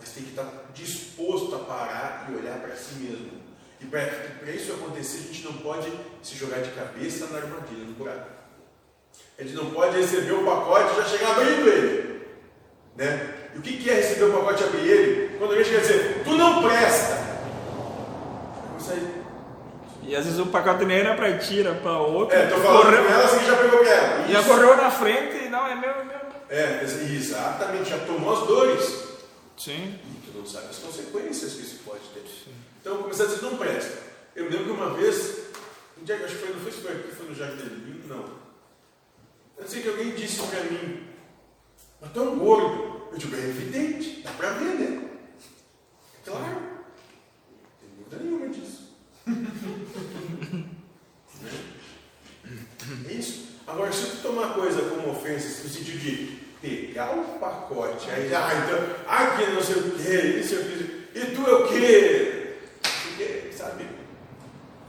Mas 0.00 0.08
tem 0.10 0.24
que 0.24 0.30
estar 0.30 0.48
disposto 0.74 1.54
a 1.54 1.60
parar 1.60 2.28
e 2.28 2.34
olhar 2.34 2.58
para 2.58 2.74
si 2.74 2.94
mesmo. 2.96 3.42
E 3.80 3.84
para 3.86 4.52
isso 4.52 4.72
acontecer, 4.72 5.18
a 5.18 5.32
gente 5.32 5.44
não 5.44 5.52
pode 5.54 5.92
se 6.22 6.36
jogar 6.36 6.60
de 6.60 6.70
cabeça 6.70 7.26
na 7.28 7.38
armadilha, 7.38 7.84
no 7.84 7.92
buraco. 7.92 8.28
A 9.38 9.42
gente 9.42 9.54
não 9.54 9.70
pode 9.70 9.96
receber 9.96 10.32
o 10.32 10.44
pacote 10.44 10.92
e 10.92 10.96
já 10.96 11.04
chegar 11.08 11.30
abrindo 11.32 11.68
ele. 11.68 12.22
Né? 12.96 13.34
E 13.54 13.58
o 13.58 13.62
que 13.62 13.88
é 13.90 13.94
receber 13.94 14.24
o 14.24 14.32
pacote 14.32 14.62
e 14.62 14.66
abrir 14.66 14.88
ele? 14.88 15.36
Quando 15.38 15.50
alguém 15.50 15.64
chega 15.64 15.78
a 15.78 15.80
dizer, 15.80 16.22
tu 16.24 16.30
não 16.36 16.62
presta. 16.62 17.22
E 20.02 20.16
às 20.16 20.24
vezes 20.24 20.40
o 20.40 20.46
pacote 20.46 20.84
nem 20.84 20.98
era 20.98 21.14
pra 21.14 21.38
ti, 21.38 21.60
era 21.60 21.74
pra 21.74 21.98
outro. 21.98 22.36
É, 22.36 22.46
tô 22.46 22.56
falando 22.56 22.84
Correu- 22.84 23.04
com 23.04 23.12
ela, 23.12 23.24
assim 23.24 23.46
já 23.46 23.56
pegou 23.56 23.84
ela. 23.84 24.28
Já 24.28 24.42
correu 24.42 24.76
na 24.76 24.90
frente 24.90 25.44
e 25.44 25.48
não, 25.48 25.66
é 25.66 25.74
meu, 25.76 25.90
é 25.90 26.04
meu. 26.04 26.22
É, 26.50 26.82
exatamente, 26.84 27.88
já 27.90 27.98
tomou 28.00 28.32
as 28.34 28.46
dores. 28.46 29.04
Sim. 29.56 29.98
E 30.04 30.30
tu 30.30 30.38
não 30.38 30.44
sabe 30.46 30.66
as 30.70 30.78
consequências 30.78 31.52
que 31.54 31.62
isso 31.62 31.80
pode 31.84 32.00
ter. 32.12 32.22
Então, 32.80 32.96
começar 32.98 33.24
a 33.24 33.26
dizer, 33.26 33.42
não 33.42 33.56
presta. 33.56 33.96
Eu 34.34 34.44
lembro 34.50 34.64
que 34.64 34.70
uma 34.72 34.90
vez, 34.90 35.38
um 36.00 36.04
dia, 36.04 36.16
acho 36.16 36.26
que 36.26 36.34
foi, 36.34 36.48
não 36.50 36.60
foi, 36.60 36.72
foi 36.72 37.26
no 37.28 37.34
Jardim 37.34 38.02
não. 38.08 38.41
Eu 39.62 39.68
sei 39.68 39.80
que 39.80 39.88
alguém 39.88 40.10
disse 40.10 40.42
pra 40.42 40.64
mim, 40.64 41.06
mas 42.00 42.16
um 42.16 42.36
gordo. 42.36 43.02
Eu 43.12 43.18
digo, 43.18 43.36
é 43.36 43.38
evidente, 43.38 44.20
dá 44.22 44.32
pra 44.32 44.50
ver, 44.50 44.74
né? 44.74 45.08
É 46.18 46.28
claro. 46.28 46.62
Não 47.80 48.04
tem 48.08 48.18
dúvida 48.18 48.18
nenhuma 48.22 48.48
disso. 48.48 48.96
É 53.08 53.12
isso. 53.12 53.60
Agora, 53.66 53.92
se 53.92 54.04
tu 54.06 54.22
tomar 54.22 54.54
coisa 54.54 54.82
como 54.82 55.12
ofensa, 55.12 55.62
no 55.62 55.70
sentido 55.70 55.98
de 55.98 56.40
pegar 56.60 57.16
o 57.16 57.38
pacote, 57.38 58.10
aí, 58.10 58.34
ah, 58.34 58.50
então, 58.64 59.36
que 59.36 59.52
não 59.52 59.62
sei 59.62 59.76
o 59.76 59.92
quê, 59.92 60.40
isso 60.40 60.56
eu 60.56 60.64
fiz, 60.64 60.80
e 61.14 61.34
tu 61.34 61.46
é 61.48 61.54
o 61.54 61.68
quê? 61.68 62.56
O 62.82 63.16
quê? 63.16 63.50
Sabe? 63.56 63.84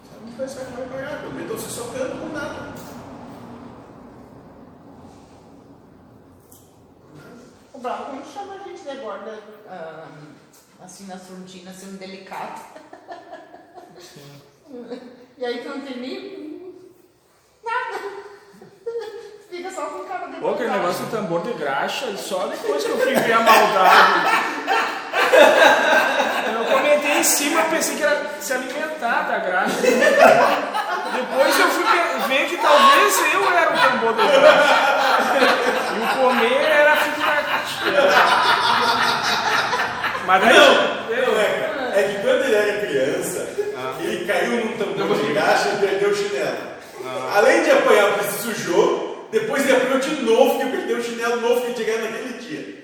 Sabe, 0.03 0.25
não 0.25 0.31
vai 0.35 0.47
não 0.47 0.89
pagar, 0.89 1.23
menos 1.31 1.41
estão 1.43 1.59
se 1.59 1.75
socando 1.75 2.19
com 2.19 2.33
nada. 2.33 2.92
Bravo 7.83 8.05
como 8.05 8.23
chama 8.33 8.55
a 8.55 8.59
gente 8.59 8.81
de 8.81 8.95
gorda, 8.95 9.37
ah, 9.69 10.05
assim, 10.85 11.05
nas 11.05 11.21
frontinas, 11.27 11.75
sendo 11.75 11.99
delicado. 11.99 12.61
E 15.37 15.45
aí 15.45 15.61
tu 15.61 15.67
não 15.67 15.81
tem 15.81 15.97
nem 15.97 16.73
nada. 17.61 17.99
Fica 19.49 19.69
só 19.69 19.81
com 19.87 20.05
cara 20.05 20.27
de 20.27 20.37
Pô, 20.37 20.51
aquele 20.51 20.69
negócio 20.69 21.05
do 21.05 21.11
tambor 21.11 21.41
de 21.41 21.51
graxa, 21.55 22.05
e 22.05 22.17
só 22.17 22.47
depois 22.47 22.85
que 22.85 22.89
eu 22.89 22.97
fui 22.99 23.15
ver 23.15 23.33
a 23.33 23.39
maldade. 23.41 24.29
Eu 26.53 26.65
comentei 26.73 27.17
em 27.17 27.23
cima, 27.25 27.63
pensei 27.65 27.97
que 27.97 28.03
era 28.03 28.29
se 28.39 28.53
alimentar 28.53 29.23
da 29.23 29.39
graxa. 29.39 29.81
Depois 29.81 31.59
eu 31.59 31.67
fui 31.67 31.83
ver 32.29 32.47
que 32.47 32.57
talvez 32.57 33.33
eu 33.33 33.51
era 33.51 33.73
o 33.73 33.81
tambor 33.81 34.13
de 34.13 34.25
graxa. 34.25 34.93
E 35.93 35.99
o 36.01 36.07
comer 36.21 36.61
era 36.61 37.02
Mas 40.25 40.41
daí. 40.41 40.53
Não 40.55 41.39
é, 41.39 41.45
cara. 41.45 41.99
É 41.99 42.03
que 42.07 42.15
quando 42.21 42.43
ele 42.45 42.55
era 42.55 42.85
criança, 42.85 43.47
ele 43.99 44.25
caiu 44.25 44.65
num 44.65 44.77
tambor 44.77 45.15
de 45.17 45.33
graxa 45.33 45.69
e 45.69 45.77
perdeu 45.77 46.09
o 46.09 46.15
chinelo. 46.15 46.57
Além 47.35 47.63
de 47.63 47.71
apanhar 47.71 48.13
porque 48.13 48.31
se 48.31 48.37
sujou, 48.43 49.27
depois 49.31 49.63
ele 49.63 49.75
apanhou 49.77 49.99
de 49.99 50.21
novo 50.23 50.59
porque 50.59 50.77
perdeu 50.77 50.97
o 50.97 51.03
chinelo 51.03 51.41
novo 51.41 51.61
que 51.65 51.73
tinha 51.73 51.85
ganhado 51.97 52.11
naquele 52.11 52.33
dia. 52.39 52.83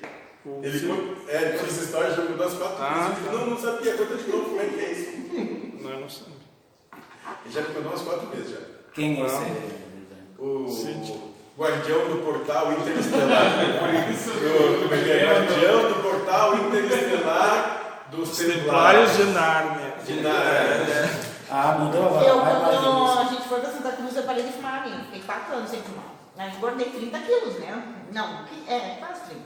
Ele 0.62 0.80
conta, 0.88 1.04
é, 1.32 1.36
ele 1.42 1.52
conta 1.60 1.72
essa 1.72 1.84
história 1.84 2.12
já 2.12 2.22
mudou 2.24 2.48
as 2.48 2.54
quatro 2.54 2.78
Ah, 2.84 3.10
vezes. 3.10 3.26
Ele 3.28 3.36
não, 3.38 3.46
não 3.48 3.58
sabia, 3.58 3.94
conta 3.94 4.16
de 4.16 4.30
novo 4.32 4.44
como 4.46 4.62
é 4.62 4.66
que 4.66 4.80
é 4.80 4.92
isso. 4.92 5.10
Não, 5.82 5.90
eu 5.92 6.00
não 6.02 6.10
sei. 6.10 6.28
Ele 7.46 7.54
já 7.54 7.62
contou 7.62 7.82
umas 7.84 8.02
quatro 8.02 8.28
vezes 8.28 8.52
já. 8.52 8.58
Quem 8.94 9.22
é 9.22 9.26
esse? 9.26 9.46
O 10.40 10.68
guardião 11.60 12.08
do 12.08 12.24
portal 12.24 12.72
interestelar. 12.72 13.44
O- 13.44 14.82
Como 14.84 14.94
é 14.96 15.04
que 15.04 15.12
é? 15.12 15.26
Guardião 15.26 15.90
do 15.90 16.02
portal 16.02 16.56
interestelar 16.56 18.06
dos 18.12 18.32
Os 18.32 18.38
Templários 18.38 19.16
de 19.18 19.24
Nárnia. 19.26 19.94
De 20.06 20.14
nada. 20.22 21.10
Ah, 21.52 21.78
mudou 21.80 22.06
agora. 22.06 22.26
Eu, 22.26 22.40
quando 22.40 23.06
isso. 23.12 23.20
a 23.20 23.24
gente 23.26 23.48
foi 23.50 23.60
pra 23.60 23.70
Santa 23.72 23.92
Cruz, 23.92 24.16
eu 24.16 24.24
parei 24.24 24.44
de 24.44 24.54
fumar 24.54 24.84
vinho. 24.84 25.04
Fiquei 25.06 25.22
4 25.22 25.56
anos 25.56 25.70
sem 25.70 25.82
fumar. 25.82 26.06
Aí 26.38 26.52
engordei 26.56 26.90
30 26.90 27.20
quilos, 27.20 27.60
né? 27.60 27.84
Não, 28.14 28.46
é, 28.68 28.96
quase 29.00 29.22
30. 29.26 29.42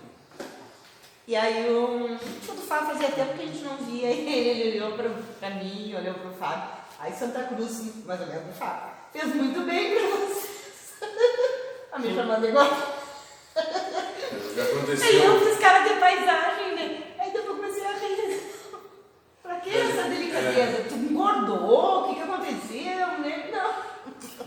E 1.28 1.36
aí, 1.36 1.70
o 1.70 2.18
quando 2.46 2.60
o 2.60 2.62
Fábio 2.68 2.88
fazia 2.90 3.08
tempo 3.10 3.34
que 3.34 3.42
a 3.44 3.46
gente 3.48 3.64
não 3.64 3.78
via 3.78 4.08
ele, 4.10 4.30
ele 4.32 4.82
olhou 4.84 4.98
pra, 4.98 5.10
pra 5.40 5.50
mim, 5.52 5.96
olhou 5.98 6.14
pro 6.14 6.34
Fábio. 6.34 6.70
Aí 7.00 7.12
Santa 7.14 7.44
Cruz, 7.46 8.06
mais 8.06 8.22
ou 8.22 8.28
menos, 8.28 8.50
o 8.50 8.54
Fábio, 8.60 8.90
fez 9.12 9.34
muito 9.36 9.62
bem 9.62 9.96
pra 9.96 10.02
vocês. 10.18 10.54
A 11.94 12.00
me 12.00 12.16
chamando 12.16 12.48
igual. 12.48 12.70
Já 14.56 14.64
Aí 14.64 14.70
eu 14.70 14.78
aconteceu. 14.78 15.40
fiz 15.42 15.60
cara 15.60 15.88
de 15.88 16.00
paisagem, 16.00 16.76
né? 16.76 17.04
Aí 17.20 17.32
depois 17.32 17.46
eu 17.46 17.56
comecei 17.56 17.86
a 17.86 17.92
rir. 17.92 18.42
Pra 19.44 19.56
que 19.60 19.70
essa 19.70 20.10
delicadeza? 20.10 20.86
Tu 20.90 20.96
engordou? 20.96 22.02
O 22.02 22.08
que, 22.10 22.16
que 22.16 22.22
aconteceu? 22.22 23.08
Né? 23.20 23.50
Não. 23.52 23.74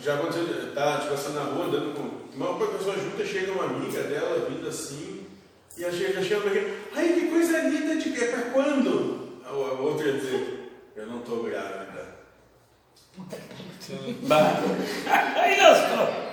Já 0.01 0.15
aconteceu, 0.15 0.75
tá 0.75 0.99
tipo 0.99 1.15
assim 1.15 1.35
na 1.35 1.43
rua, 1.43 1.67
andando 1.67 1.95
com. 1.95 2.27
Uma 2.37 2.67
pessoa 2.67 2.97
junta, 2.99 3.25
chega 3.25 3.53
uma 3.53 3.65
amiga 3.65 4.03
dela 4.03 4.47
vindo 4.51 4.69
assim, 4.69 5.27
e 5.79 5.85
a 5.85 5.91
chega, 5.91 6.23
chega 6.23 6.41
pra 6.43 6.51
quem? 6.51 6.75
Ai, 6.95 7.09
que 7.15 7.29
coisa 7.29 7.61
linda 7.61 7.97
de 7.97 8.25
é 8.25 8.27
pra 8.29 8.51
quando? 8.51 9.41
A, 9.45 9.49
a 9.49 9.53
outra 9.53 10.07
ia 10.09 10.13
dizer, 10.19 10.71
eu 10.97 11.07
não 11.07 11.21
tô 11.21 11.37
grávida. 11.45 12.17
Bah. 14.23 14.53
Aí 15.37 15.63
nós 15.63 15.79
estamos. 15.79 16.27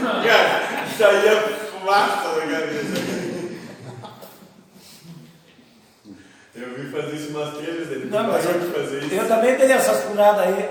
Cara, 0.00 0.86
saía 0.96 1.40
fumaça 1.70 2.28
da 2.34 2.40
cabeça. 2.42 3.12
Eu 6.54 6.74
vi 6.74 6.90
fazer 6.90 7.16
isso 7.16 7.30
umas 7.30 7.54
três 7.56 7.74
vezes, 7.76 7.92
ele 7.92 8.04
Não, 8.10 8.26
parou 8.30 8.52
de 8.58 8.66
fazer 8.72 9.02
isso. 9.04 9.14
eu 9.14 9.26
também 9.28 9.56
dei 9.56 9.72
essas 9.72 10.04
furadas 10.04 10.46
aí, 10.46 10.68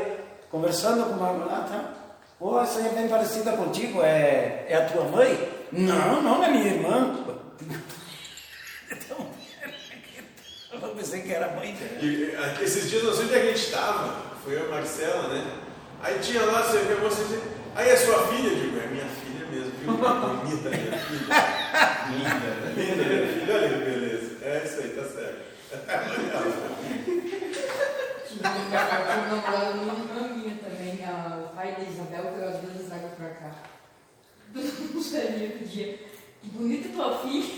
conversando 0.52 1.04
com 1.06 1.14
uma 1.14 1.34
mulher, 1.34 1.66
tá? 1.68 1.94
Pô, 2.38 2.60
essa 2.62 2.80
aí 2.80 2.88
é 2.88 2.90
bem 2.90 3.08
parecida 3.08 3.52
contigo, 3.54 4.02
é, 4.04 4.66
é 4.68 4.76
a 4.76 4.86
tua 4.86 5.04
mãe? 5.06 5.50
Não, 5.72 6.22
não 6.22 6.44
é 6.44 6.50
minha 6.50 6.68
irmã. 6.68 7.20
Então, 8.92 9.28
eu 10.72 10.90
pensei 10.90 11.22
que 11.22 11.34
era 11.34 11.48
a 11.48 11.56
mãe 11.56 11.74
dela. 11.74 12.00
E, 12.02 12.64
esses 12.64 12.90
dias, 12.90 13.04
não 13.04 13.14
sei 13.14 13.26
onde 13.26 13.36
é 13.36 13.42
a 13.42 13.46
gente 13.46 13.64
estava, 13.64 14.16
foi 14.44 14.56
eu 14.56 14.60
e 14.60 14.66
a 14.68 14.70
Marcela, 14.76 15.28
né? 15.30 15.46
Aí 16.04 16.20
tinha 16.20 16.44
lá, 16.46 16.62
você 16.64 16.80
vê 16.80 16.96
você 16.96 17.40
aí 17.76 17.90
é 17.90 17.96
sua 17.96 18.28
filha? 18.28 18.50
Digo, 18.56 18.80
é 18.80 18.88
minha? 18.88 19.06
Bonita 19.86 20.70
minha 20.70 20.98
filha. 21.00 21.32
Linda, 22.12 22.50
linda 22.76 23.54
olha 23.54 23.70
que 23.70 23.80
beleza. 23.86 24.30
É 24.44 24.64
isso 24.66 24.80
aí, 24.82 24.90
tá 24.90 25.04
certo. 25.04 25.42
Eu 28.32 28.38
namorado 29.28 29.80
uma 29.80 29.94
minha 30.36 30.56
também, 30.56 30.94
o 31.44 31.56
pai 31.56 31.76
da 31.76 31.84
Isabel, 31.84 32.34
que 32.34 32.44
as 32.44 32.58
duas 32.62 32.92
água 32.92 33.10
pra 33.10 33.30
cá. 33.30 33.52
Não 34.54 35.02
sabia 35.02 35.50
que 35.50 35.66
dia. 35.66 36.00
Que 36.42 36.50
bonita 36.50 36.90
tua 36.90 37.20
filha. 37.20 37.56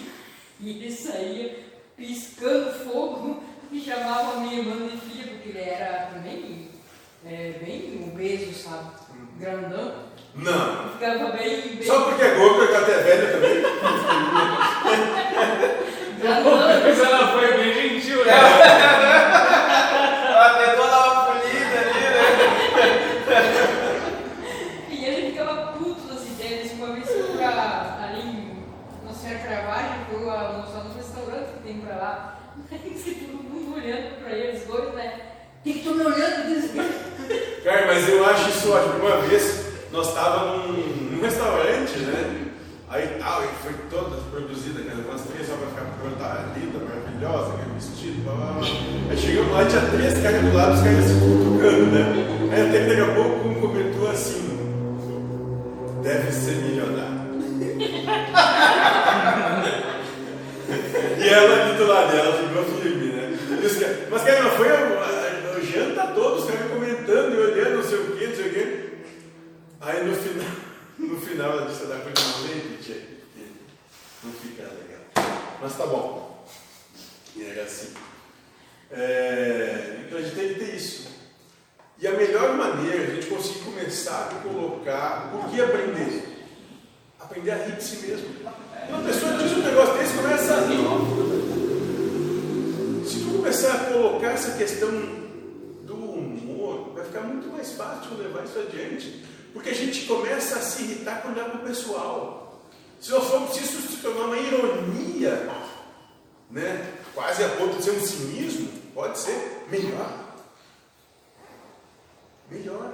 E 0.59 0.69
ele 0.69 0.91
saía 0.91 1.59
piscando 1.97 2.71
fogo 2.85 3.43
e 3.71 3.81
chamava 3.81 4.33
a 4.33 4.39
minha 4.41 4.59
irmã 4.59 4.87
de 4.87 4.97
filha, 4.97 5.27
porque 5.27 5.49
ele 5.49 5.59
era 5.59 6.07
também 6.13 6.69
é, 7.25 7.59
bem 7.63 8.03
obeso, 8.07 8.53
sabe? 8.53 8.91
Grandão. 9.39 10.12
Não. 10.35 10.89
Ficava 10.93 11.31
bem, 11.31 11.75
bem... 11.75 11.83
Só 11.83 12.01
porque 12.01 12.23
é 12.23 12.35
gordo, 12.35 12.67
que 12.67 12.75
até 12.75 12.93
velha 13.03 13.31
também. 13.31 13.63
Ah, 16.25 16.39
mas 16.81 16.99
ela 16.99 17.27
foi 17.33 17.51
bem 17.57 17.73
gentil, 17.73 18.23
né? 18.23 18.31
ela 20.29 20.45
até 20.55 20.67
toda 20.73 21.11
uma 21.11 21.25
polida 21.25 21.79
ali, 21.81 21.99
né? 21.99 22.23
e 24.89 25.05
ele 25.05 25.31
ficava 25.31 25.73
puto 25.73 26.07
das 26.07 26.23
ideias. 26.23 26.71
Uma 26.71 26.93
vez 26.93 27.09
que 27.09 27.37
pra, 27.37 27.99
ali 28.03 28.23
no 28.23 29.05
não 29.05 29.13
sei, 29.13 29.33
eu 29.33 29.39
Cravagem, 29.39 30.05
foi 30.09 30.29
almoçar 30.29 30.85
num 30.85 30.95
restaurante 30.95 31.47
que 31.57 31.63
tem 31.67 31.81
pra 31.81 31.95
lá. 31.97 32.39
Mas 32.71 32.79
que 33.03 33.15
todo 33.15 33.43
mundo 33.43 33.75
olhando 33.75 34.23
pra 34.23 34.31
eles, 34.31 34.65
dois, 34.65 34.93
né? 34.93 35.19
Tem 35.61 35.73
que 35.73 35.79
estar 35.79 35.91
me 35.91 36.05
olhando. 36.05 36.43
Cara, 37.63 37.85
mas 37.87 38.09
eu 38.09 38.25
acho 38.25 38.49
isso 38.49 38.71
ótimo. 38.73 39.05
Uma 39.05 39.21
vez 39.21 39.62
nós 39.93 40.07
estávamos 40.07 40.75
num, 40.75 41.21
restaurante, 41.21 41.99
né? 41.99 42.47
Aí 42.89 43.07
tal, 43.19 43.43
e 43.43 43.47
foi 43.61 43.73
toda 43.91 44.17
produzida, 44.31 44.81
aquela 44.81 45.07
umas 45.07 45.21
três 45.21 45.47
só 45.47 45.53
pra 45.55 45.67
ficar 45.67 45.85
pronta, 46.01 46.45
linda, 46.57 46.79
maravilhosa, 46.79 47.53
aquele 47.53 47.75
vestido, 47.75 48.23
blá 48.23 48.33
blá 48.33 48.53
blá. 48.53 48.67
Aí 49.11 49.17
chegamos 49.17 49.51
lá 49.53 49.65
tinha 49.65 49.81
três 49.91 50.21
caras 50.21 50.41
do 50.41 50.53
lado, 50.53 50.73
os 50.73 50.81
caras 50.81 51.05
se 51.05 51.13
cutucando, 51.13 51.85
né? 51.91 52.03
Aí 52.51 52.61
até 52.67 52.79
que 52.79 52.89
daqui 52.89 53.01
a 53.01 53.13
pouco 53.13 53.47
um 53.47 53.61
comentou 53.61 54.09
assim, 54.09 54.59
deve 56.01 56.31
ser 56.31 56.55
milionário. 56.55 57.13
e 61.19 61.29
ela 61.29 61.63
ali 61.63 61.77
do 61.77 61.85
lado 61.85 62.11
dela 62.11 62.33
ficou 62.33 62.63
firme, 62.81 63.13
né? 63.13 63.37
Mas 64.09 64.23
cara, 64.23 64.49
foi 64.49 64.69
a, 64.69 64.73
a 64.75 65.59
janta 65.61 66.07
toda, 66.07 66.41
os 66.41 66.45
caras 66.45 66.71
comentando 66.71 67.35
e 67.35 67.37
olhando, 67.39 67.75
não 67.77 67.83
sei 67.83 67.99
o 67.99 68.11
que, 68.17 68.22
Aí 69.85 70.01
no 70.05 70.15
final, 70.15 70.47
no 70.97 71.19
final 71.19 71.51
ela 71.51 71.65
disse, 71.69 71.85
dá 71.87 71.97
continuamente, 71.97 72.83
tia, 72.83 72.95
que 72.95 73.51
não 74.23 74.31
fica 74.31 74.63
legal. 74.63 75.01
Mas 75.61 75.77
tá 75.77 75.85
bom. 75.85 76.47
E 77.35 77.43
era 77.43 77.63
assim. 77.63 77.93
É, 78.89 80.05
então 80.05 80.17
a 80.17 80.21
gente 80.21 80.35
tem 80.35 80.53
que 80.53 80.59
ter 80.59 80.75
isso. 80.75 81.11
E 81.99 82.07
a 82.07 82.11
melhor 82.13 82.55
maneira 82.55 83.03
a 83.03 83.07
gente 83.07 83.27
conseguir 83.27 83.59
começar 83.59 84.29
a 84.31 84.35
colocar, 84.47 85.29
por 85.31 85.49
que 85.49 85.61
aprender? 85.61 86.29
Aprender 87.19 87.51
a 87.51 87.65
rir 87.65 87.75
de 87.75 87.83
si 87.83 88.07
mesmo. 88.07 88.27
Uma 88.87 89.03
pessoa 89.03 89.33
diz 89.33 89.51
um 89.51 89.63
negócio 89.63 89.97
desse, 89.97 90.15
começa 90.15 90.53
a 90.53 90.61
rir. 90.61 90.77
Se 93.05 93.19
tu 93.19 93.37
começar 93.37 93.73
a 93.73 93.85
colocar 93.91 94.31
essa 94.31 94.57
questão 94.57 94.91
do 95.83 95.95
humor, 95.95 96.93
vai 96.95 97.03
ficar 97.03 97.21
muito 97.21 97.49
mais 97.49 97.73
fácil 97.73 98.17
levar 98.17 98.45
isso 98.45 98.59
adiante. 98.59 99.32
Porque 99.53 99.69
a 99.69 99.75
gente 99.75 100.05
começa 100.05 100.57
a 100.57 100.61
se 100.61 100.83
irritar 100.83 101.21
quando 101.21 101.39
é 101.39 101.43
com 101.43 101.57
o 101.59 101.63
pessoal. 101.63 102.61
Se 102.99 103.11
nós 103.11 103.25
formos, 103.25 103.55
isso 103.55 103.81
se 103.81 103.97
tornar 103.97 104.25
uma 104.25 104.37
ironia, 104.37 105.49
né? 106.49 106.93
quase 107.13 107.43
a 107.43 107.49
ponto 107.49 107.77
de 107.77 107.83
ser 107.83 107.91
um 107.91 108.01
cinismo, 108.01 108.69
pode 108.93 109.19
ser 109.19 109.65
melhor. 109.69 110.19
Melhor. 112.49 112.91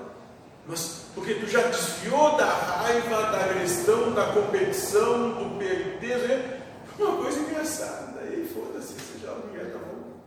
Mas 0.68 1.05
porque 1.16 1.36
tu 1.36 1.47
já 1.47 1.62
desviou 1.68 2.38
da 2.38 2.45
raiva, 2.45 3.32
da 3.32 3.45
agressão, 3.45 4.14
da 4.14 4.34
competição, 4.34 5.32
do 5.32 5.57
perder, 5.57 6.28
né? 6.28 6.62
uma 6.99 7.18
coisa 7.18 7.39
engraçada. 7.39 8.20
Aí 8.22 8.47
foda-se, 8.53 8.93
você 8.93 9.26
já 9.26 9.32
obrigado, 9.32 9.72
tá 9.72 9.80
bom. 9.80 10.20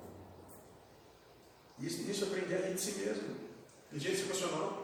Isso, 1.79 2.11
isso 2.11 2.25
aprender 2.25 2.57
a 2.57 2.67
rir 2.67 2.75
de 2.75 2.81
si 2.81 2.93
mesmo. 2.99 3.37
Inteligência 3.93 4.25
emocional. 4.25 4.82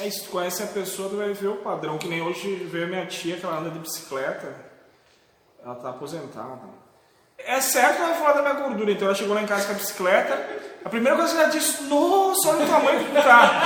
É 0.00 0.06
isso, 0.06 0.24
tu 0.24 0.30
conhece 0.30 0.62
a 0.62 0.66
pessoa, 0.66 1.08
tu 1.08 1.16
vai 1.16 1.32
ver 1.32 1.48
o 1.48 1.56
padrão. 1.56 1.98
Que 1.98 2.06
nem 2.06 2.22
hoje 2.22 2.54
veio 2.70 2.84
a 2.84 2.88
minha 2.88 3.06
tia, 3.06 3.36
que 3.36 3.44
ela 3.44 3.58
anda 3.58 3.70
de 3.70 3.80
bicicleta. 3.80 4.54
Ela 5.64 5.74
tá 5.74 5.90
aposentada. 5.90 6.60
É 7.38 7.60
certo 7.60 7.96
que 7.96 8.02
ela 8.02 8.14
falar 8.14 8.32
da 8.32 8.42
minha 8.42 8.54
gordura, 8.54 8.92
então 8.92 9.08
ela 9.08 9.14
chegou 9.14 9.34
lá 9.34 9.42
em 9.42 9.46
casa 9.46 9.66
com 9.66 9.72
a 9.72 9.74
bicicleta. 9.74 10.48
A 10.84 10.88
primeira 10.88 11.16
coisa 11.16 11.34
que 11.34 11.40
ela 11.40 11.50
disse, 11.50 11.82
nossa, 11.84 12.48
olha 12.48 12.64
o 12.64 12.68
tamanho 12.68 13.04
que 13.04 13.10
tu 13.10 13.22
tá. 13.22 13.62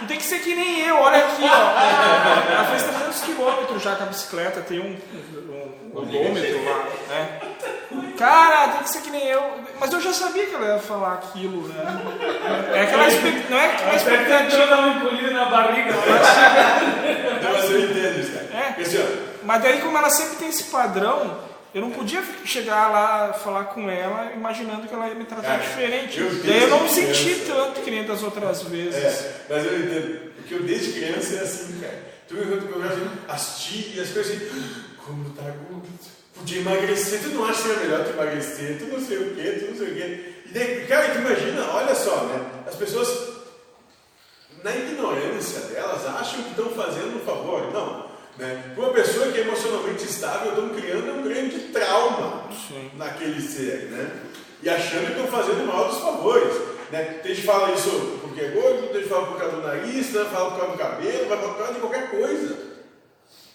Tu 0.00 0.06
tem 0.06 0.18
que 0.18 0.24
ser 0.24 0.40
que 0.40 0.54
nem 0.54 0.80
eu, 0.80 0.96
olha 0.96 1.24
aqui, 1.24 1.44
ó. 1.44 2.52
Ela 2.52 2.64
fez 2.70 2.82
300 2.82 3.20
quilômetros 3.22 3.82
já 3.82 3.96
com 3.96 4.02
a 4.02 4.06
bicicleta, 4.06 4.60
tem 4.60 4.80
um, 4.80 4.98
um, 5.14 5.92
um 5.94 5.98
odômetro 5.98 6.64
lá, 6.64 6.84
né? 7.08 7.51
Cara, 8.18 8.68
tem 8.72 8.82
que 8.82 8.90
ser 8.90 9.00
que 9.02 9.10
nem 9.10 9.26
eu. 9.26 9.42
Mas 9.80 9.92
eu 9.92 10.00
já 10.00 10.12
sabia 10.12 10.46
que 10.46 10.54
ela 10.54 10.74
ia 10.74 10.78
falar 10.78 11.14
aquilo, 11.14 11.66
né? 11.68 11.74
É 12.74 12.82
aquela 12.82 13.08
expectativa. 13.08 13.50
Não 13.50 13.58
é 13.58 13.66
aquela 13.66 13.94
expectativa. 13.96 14.66
dar 14.66 14.78
uma 14.78 14.96
encolhida 14.96 15.30
na 15.32 15.44
barriga. 15.46 15.92
Não, 17.42 17.52
mas 17.52 17.70
eu 17.70 17.80
entendo 17.90 18.20
isso, 18.20 18.32
cara. 18.32 18.46
É. 18.52 18.74
Ó, 18.78 19.44
Mas 19.44 19.62
daí, 19.62 19.80
como 19.80 19.96
ela 19.98 20.10
sempre 20.10 20.36
tem 20.36 20.48
esse 20.48 20.64
padrão, 20.64 21.38
eu 21.74 21.80
não 21.80 21.90
podia 21.90 22.22
chegar 22.44 22.88
lá, 22.90 23.32
falar 23.32 23.64
com 23.64 23.88
ela, 23.90 24.30
imaginando 24.34 24.86
que 24.86 24.94
ela 24.94 25.08
ia 25.08 25.14
me 25.14 25.24
tratar 25.24 25.42
Cara, 25.42 25.58
diferente. 25.62 26.20
eu 26.20 26.30
daí 26.44 26.62
eu 26.62 26.68
não 26.70 26.88
senti 26.88 27.24
criança- 27.24 27.52
tanto 27.54 27.80
que 27.80 27.90
nem 27.90 28.04
das 28.04 28.22
outras 28.22 28.62
vezes. 28.62 28.94
É, 29.02 29.32
mas 29.48 29.64
eu 29.66 29.78
entendo. 29.80 30.32
Porque 30.36 30.54
eu 30.54 30.62
desde 30.62 30.92
criança 30.92 31.34
é 31.36 31.40
assim, 31.40 31.80
cara. 31.80 32.12
Tu 32.28 32.34
me 32.34 32.44
conta 32.46 32.66
que 32.66 32.72
eu 32.72 32.80
vejo 32.80 33.10
as 33.28 33.58
tias, 33.60 34.06
as 34.08 34.14
coisas 34.14 34.36
assim, 34.36 34.84
como 35.04 35.30
tá 35.30 35.42
gordo. 35.42 35.82
Podia 36.42 36.58
emagrecer, 36.58 37.20
tu 37.22 37.28
não 37.28 37.44
acha 37.44 37.62
que 37.62 37.70
é 37.70 37.76
melhor 37.76 38.04
tu 38.04 38.10
emagrecer, 38.14 38.76
tu 38.76 38.86
não 38.86 39.00
sei 39.00 39.16
o 39.16 39.34
quê, 39.36 39.58
tu 39.60 39.70
não 39.70 39.78
sei 39.78 39.92
o 39.92 39.94
quê. 39.94 40.34
E 40.46 40.48
daí, 40.48 40.86
cara, 40.88 41.10
tu 41.10 41.18
imagina, 41.18 41.70
olha 41.72 41.94
só, 41.94 42.16
né? 42.24 42.44
As 42.66 42.74
pessoas, 42.74 43.28
na 44.64 44.74
ignorância 44.74 45.60
delas, 45.60 46.04
acham 46.04 46.42
que 46.42 46.50
estão 46.50 46.68
fazendo 46.70 47.14
um 47.14 47.24
favor. 47.24 47.72
Não. 47.72 48.10
Né? 48.36 48.74
Uma 48.76 48.88
pessoa 48.92 49.30
que 49.30 49.38
é 49.38 49.42
emocionalmente 49.42 50.02
estável, 50.02 50.48
estão 50.48 50.70
criando 50.70 51.12
um 51.12 51.22
grande 51.22 51.60
trauma 51.68 52.50
Sim. 52.50 52.90
naquele 52.96 53.40
ser, 53.40 53.90
né? 53.92 54.10
E 54.64 54.68
achando 54.68 55.14
que 55.14 55.20
estão 55.20 55.28
fazendo 55.28 55.64
mal 55.64 55.90
dos 55.90 55.98
favores. 55.98 56.54
Né? 56.90 57.04
Tem 57.22 57.36
gente 57.36 57.42
que 57.42 57.46
fala 57.46 57.70
isso 57.70 58.18
porque 58.20 58.40
é 58.40 58.48
gordo, 58.48 58.88
tem 58.88 58.94
gente 58.94 59.04
que 59.04 59.08
fala 59.10 59.26
por 59.28 59.38
causa 59.38 59.56
do 59.56 59.62
nariz, 59.62 60.10
né? 60.10 60.26
fala 60.32 60.50
por 60.50 60.58
causa 60.58 60.72
do 60.72 60.78
cabelo, 60.78 61.28
vai 61.28 61.38
por 61.38 61.56
causa 61.56 61.74
de 61.74 61.78
qualquer 61.78 62.10
coisa. 62.10 62.71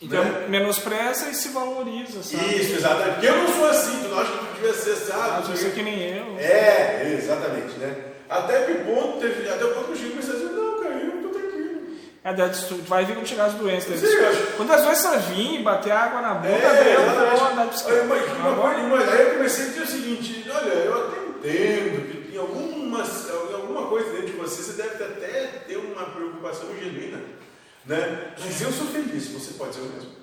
Então, 0.01 0.23
Né? 0.23 0.45
menospreza 0.47 1.29
e 1.29 1.33
se 1.33 1.49
valoriza, 1.49 2.21
sabe? 2.21 2.55
Isso, 2.55 2.75
exatamente. 2.75 3.13
Porque 3.15 3.27
eu 3.27 3.35
não 3.37 3.47
sou 3.47 3.67
assim, 3.67 3.99
tu 4.03 4.09
não 4.09 4.19
acha 4.19 4.31
que 4.31 4.37
tu 4.37 4.53
devia 4.55 4.73
ser 4.73 4.91
assim, 4.91 5.11
ah, 5.13 5.43
o 5.43 5.71
que 5.71 5.81
nem 5.83 6.17
eu. 6.17 6.37
É, 6.39 7.13
exatamente, 7.19 7.77
né? 7.79 7.95
Até 8.29 8.61
que 8.65 8.73
ponto, 8.83 9.19
teve, 9.19 9.49
até 9.49 9.65
o 9.65 9.69
ponto 9.73 9.85
que 9.85 9.91
eu 9.93 9.95
cheguei 9.95 10.09
e 10.09 10.11
comecei 10.11 10.33
a 10.33 10.37
dizer, 10.37 10.51
não, 10.51 10.83
cara, 10.83 10.93
eu 10.95 11.21
tô 11.23 11.29
tranquilo. 11.29 11.81
É, 12.23 12.33
daí 12.33 12.49
tu 12.67 12.75
vai 12.83 13.05
vir 13.05 13.15
quando 13.15 13.27
chegar 13.27 13.45
as 13.45 13.53
doenças. 13.53 13.99
Sim, 13.99 14.05
tu- 14.05 14.11
eu 14.13 14.29
acho. 14.29 14.47
Quando 14.57 14.71
as 14.73 14.81
doenças 14.83 15.25
virem, 15.25 15.63
bater 15.63 15.91
água 15.91 16.21
na 16.21 16.33
bunda, 16.35 16.49
É, 16.53 16.83
daí 16.83 16.93
eu 16.93 17.01
vou 17.01 17.47
andar 17.47 17.65
de. 17.67 17.91
Aí, 17.91 18.05
mas, 18.07 18.23
Agora- 18.45 18.77
mas 18.77 19.09
aí 19.09 19.21
eu 19.21 19.33
comecei 19.33 19.65
a 19.65 19.67
dizer 19.69 19.81
o 19.81 19.87
seguinte, 19.87 20.45
olha, 20.53 20.73
eu 20.73 20.93
até 20.93 21.17
entendo 21.49 22.11
que 22.29 22.35
em 22.35 22.37
algumas, 22.39 23.31
alguma 23.31 23.87
coisa 23.87 24.09
dentro 24.11 24.27
de 24.27 24.33
você, 24.33 24.61
você 24.61 24.73
deve 24.73 25.03
até 25.03 25.41
ter 25.67 25.77
uma 25.77 26.03
preocupação 26.05 26.67
genuína, 26.79 27.19
né? 27.87 28.33
Mas 28.39 28.61
eu 28.61 28.71
sou 28.71 28.87
feliz, 28.87 29.27
você 29.29 29.53
pode 29.53 29.75
ser 29.75 29.81
o 29.81 29.85
mesmo. 29.85 30.17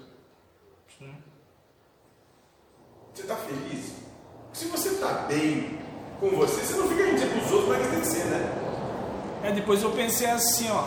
Você 3.12 3.22
está 3.22 3.36
feliz? 3.36 3.92
Se 4.52 4.64
você 4.66 4.88
está 4.90 5.08
bem 5.28 5.78
com 6.18 6.30
você, 6.30 6.60
você 6.60 6.74
não 6.76 6.88
fica 6.88 7.04
dizendo 7.12 7.30
para 7.38 7.44
os 7.44 7.52
outros, 7.52 7.68
mas 7.78 7.90
tem 7.90 8.00
que 8.00 8.06
ser, 8.06 8.24
né? 8.26 9.40
É, 9.44 9.52
depois 9.52 9.82
eu 9.82 9.90
pensei 9.92 10.28
assim, 10.28 10.68
ó. 10.70 10.86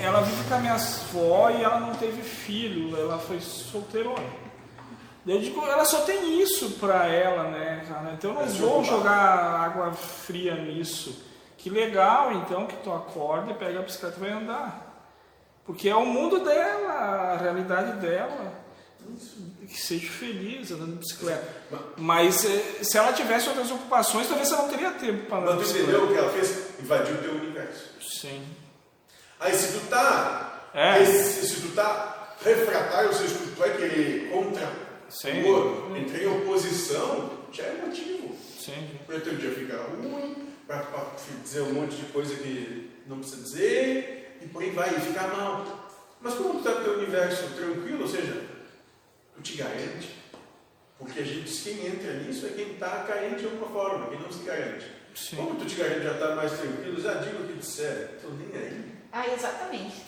Ela 0.00 0.20
vive 0.20 0.48
com 0.48 0.54
a 0.54 0.58
minha 0.58 0.74
avó 0.74 1.50
e 1.50 1.62
ela 1.62 1.80
não 1.80 1.94
teve 1.94 2.22
filho, 2.22 2.96
ela 2.96 3.18
foi 3.18 3.40
solteirona. 3.40 4.48
Eu 5.26 5.40
digo, 5.40 5.60
ela 5.66 5.84
só 5.84 6.02
tem 6.02 6.40
isso 6.40 6.70
pra 6.78 7.06
ela, 7.06 7.44
né, 7.50 7.84
cara? 7.86 8.12
Então 8.14 8.30
eu 8.30 8.34
não 8.36 8.42
É 8.42 8.48
se 8.48 8.58
vou 8.58 8.78
ocupar. 8.80 8.84
jogar 8.96 9.60
água 9.60 9.92
fria 9.92 10.54
nisso. 10.54 11.22
Que 11.58 11.68
legal, 11.68 12.32
então, 12.32 12.66
que 12.66 12.76
tu 12.76 12.90
acorda 12.92 13.50
e 13.50 13.54
pega 13.54 13.80
a 13.80 13.82
bicicleta 13.82 14.16
e 14.16 14.20
vai 14.20 14.30
andar. 14.30 14.87
Porque 15.68 15.86
é 15.86 15.94
o 15.94 16.06
mundo 16.06 16.40
dela, 16.40 16.92
a 16.92 17.36
realidade 17.36 18.00
dela. 18.00 18.54
Que 19.66 19.78
seja 19.78 20.08
feliz 20.10 20.70
andando 20.70 20.92
de 20.94 20.98
bicicleta. 21.00 21.46
Mas 21.98 22.42
eh, 22.46 22.82
se 22.82 22.96
ela 22.96 23.12
tivesse 23.12 23.48
outras 23.50 23.70
ocupações, 23.70 24.26
talvez 24.26 24.50
ela 24.50 24.62
não 24.62 24.68
teria 24.70 24.90
tempo 24.92 25.26
para 25.26 25.38
andar 25.38 25.52
de 25.52 25.58
Mas 25.58 25.72
tu 25.72 25.76
entendeu 25.78 26.04
o 26.04 26.08
que 26.08 26.14
ela 26.14 26.32
fez? 26.32 26.80
Invadiu 26.80 27.14
o 27.16 27.18
teu 27.18 27.32
universo. 27.34 27.84
Sim. 28.00 28.42
Aí 29.38 29.54
se 29.54 29.78
tu 29.78 29.86
tá. 29.90 30.70
É. 30.72 31.02
esse- 31.02 31.46
se 31.46 31.60
tu 31.60 31.74
tá 31.74 32.34
refratário, 32.42 33.08
ou 33.10 33.14
seja, 33.14 33.34
se 33.34 33.38
tu 33.46 33.58
vai 33.58 33.76
querer 33.76 34.30
contra 34.30 34.70
Sim. 35.10 35.42
outro, 35.44 35.94
entrar 35.96 36.18
em 36.22 36.26
oposição, 36.26 37.30
já 37.52 37.64
é 37.64 37.82
motivo. 37.86 38.34
Sim. 38.58 38.88
Para 39.06 39.20
teu 39.20 39.36
dia 39.36 39.50
ficar 39.52 39.76
ruim, 39.82 40.48
para 40.66 40.82
dizer 41.42 41.60
um 41.62 41.72
monte 41.74 41.94
de 41.96 42.06
coisa 42.06 42.34
que 42.36 42.90
não 43.06 43.18
precisa 43.18 43.42
dizer, 43.42 44.17
e 44.40 44.46
por 44.46 44.62
aí 44.62 44.70
vai, 44.70 44.88
e 44.94 45.00
ficar 45.00 45.28
mal. 45.28 45.64
Mas 46.20 46.34
como 46.34 46.54
tu 46.54 46.64
tá 46.64 46.70
no 46.70 46.84
teu 46.84 46.94
universo 46.94 47.54
tranquilo, 47.54 48.02
ou 48.02 48.08
seja, 48.08 48.44
tu 49.34 49.42
te 49.42 49.56
garante. 49.56 50.16
Porque 50.98 51.20
a 51.20 51.24
gente 51.24 51.42
diz 51.42 51.60
que 51.60 51.74
quem 51.74 51.86
entra 51.86 52.12
nisso 52.14 52.46
é 52.46 52.50
quem 52.50 52.72
está 52.72 53.04
carente 53.04 53.36
de 53.36 53.44
alguma 53.44 53.68
forma, 53.68 54.08
quem 54.08 54.20
não 54.20 54.32
se 54.32 54.42
garante. 54.42 54.86
Sim. 55.14 55.36
Como 55.36 55.54
tu 55.56 55.64
te 55.64 55.76
garante 55.76 56.02
já 56.02 56.12
estar 56.12 56.34
mais 56.34 56.52
tranquilo, 56.52 57.00
já 57.00 57.14
digo 57.14 57.44
o 57.44 57.46
que 57.46 57.52
disser, 57.54 58.18
tô 58.20 58.28
nem 58.30 58.60
aí. 58.60 58.94
Ah, 59.12 59.26
exatamente. 59.28 60.02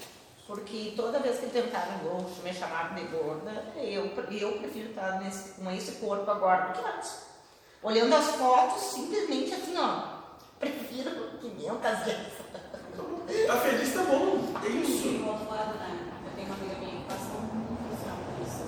Porque 0.47 0.95
toda 0.97 1.21
vez 1.21 1.39
que 1.39 1.47
tentaram 1.47 2.05
ou 2.07 2.29
me 2.43 2.53
chamaram 2.53 2.97
de 2.97 3.03
gorda, 3.05 3.73
eu, 3.77 4.07
eu 4.31 4.53
prefiro 4.59 4.91
estar 4.91 5.21
nesse, 5.21 5.53
com 5.53 5.71
esse 5.71 5.93
corpo 5.93 6.29
agora 6.29 6.73
do 6.73 6.81
que 6.81 6.89
antes. 6.89 7.31
Olhando 7.83 8.15
as 8.15 8.35
fotos, 8.35 8.83
simplesmente 8.83 9.55
assim, 9.55 9.77
ó. 9.79 10.19
Prefiro 10.59 11.39
500 11.41 12.05
vezes. 12.05 12.33
Tá 13.47 13.57
feliz, 13.57 13.95
tá 13.95 14.05
bom. 14.05 14.53
É 14.65 14.69
isso. 14.69 15.03
Sim, 15.03 15.29
outro 15.29 15.49
lado, 15.51 15.79
né? 15.79 16.11
Eu 16.25 16.33
tenho 16.35 16.47
uma 16.47 16.57
amiga 16.57 16.79
minha 16.79 17.01
que 17.01 17.09
passa 17.09 17.39
muito 17.39 17.79
por 17.81 18.47
isso. 18.47 18.65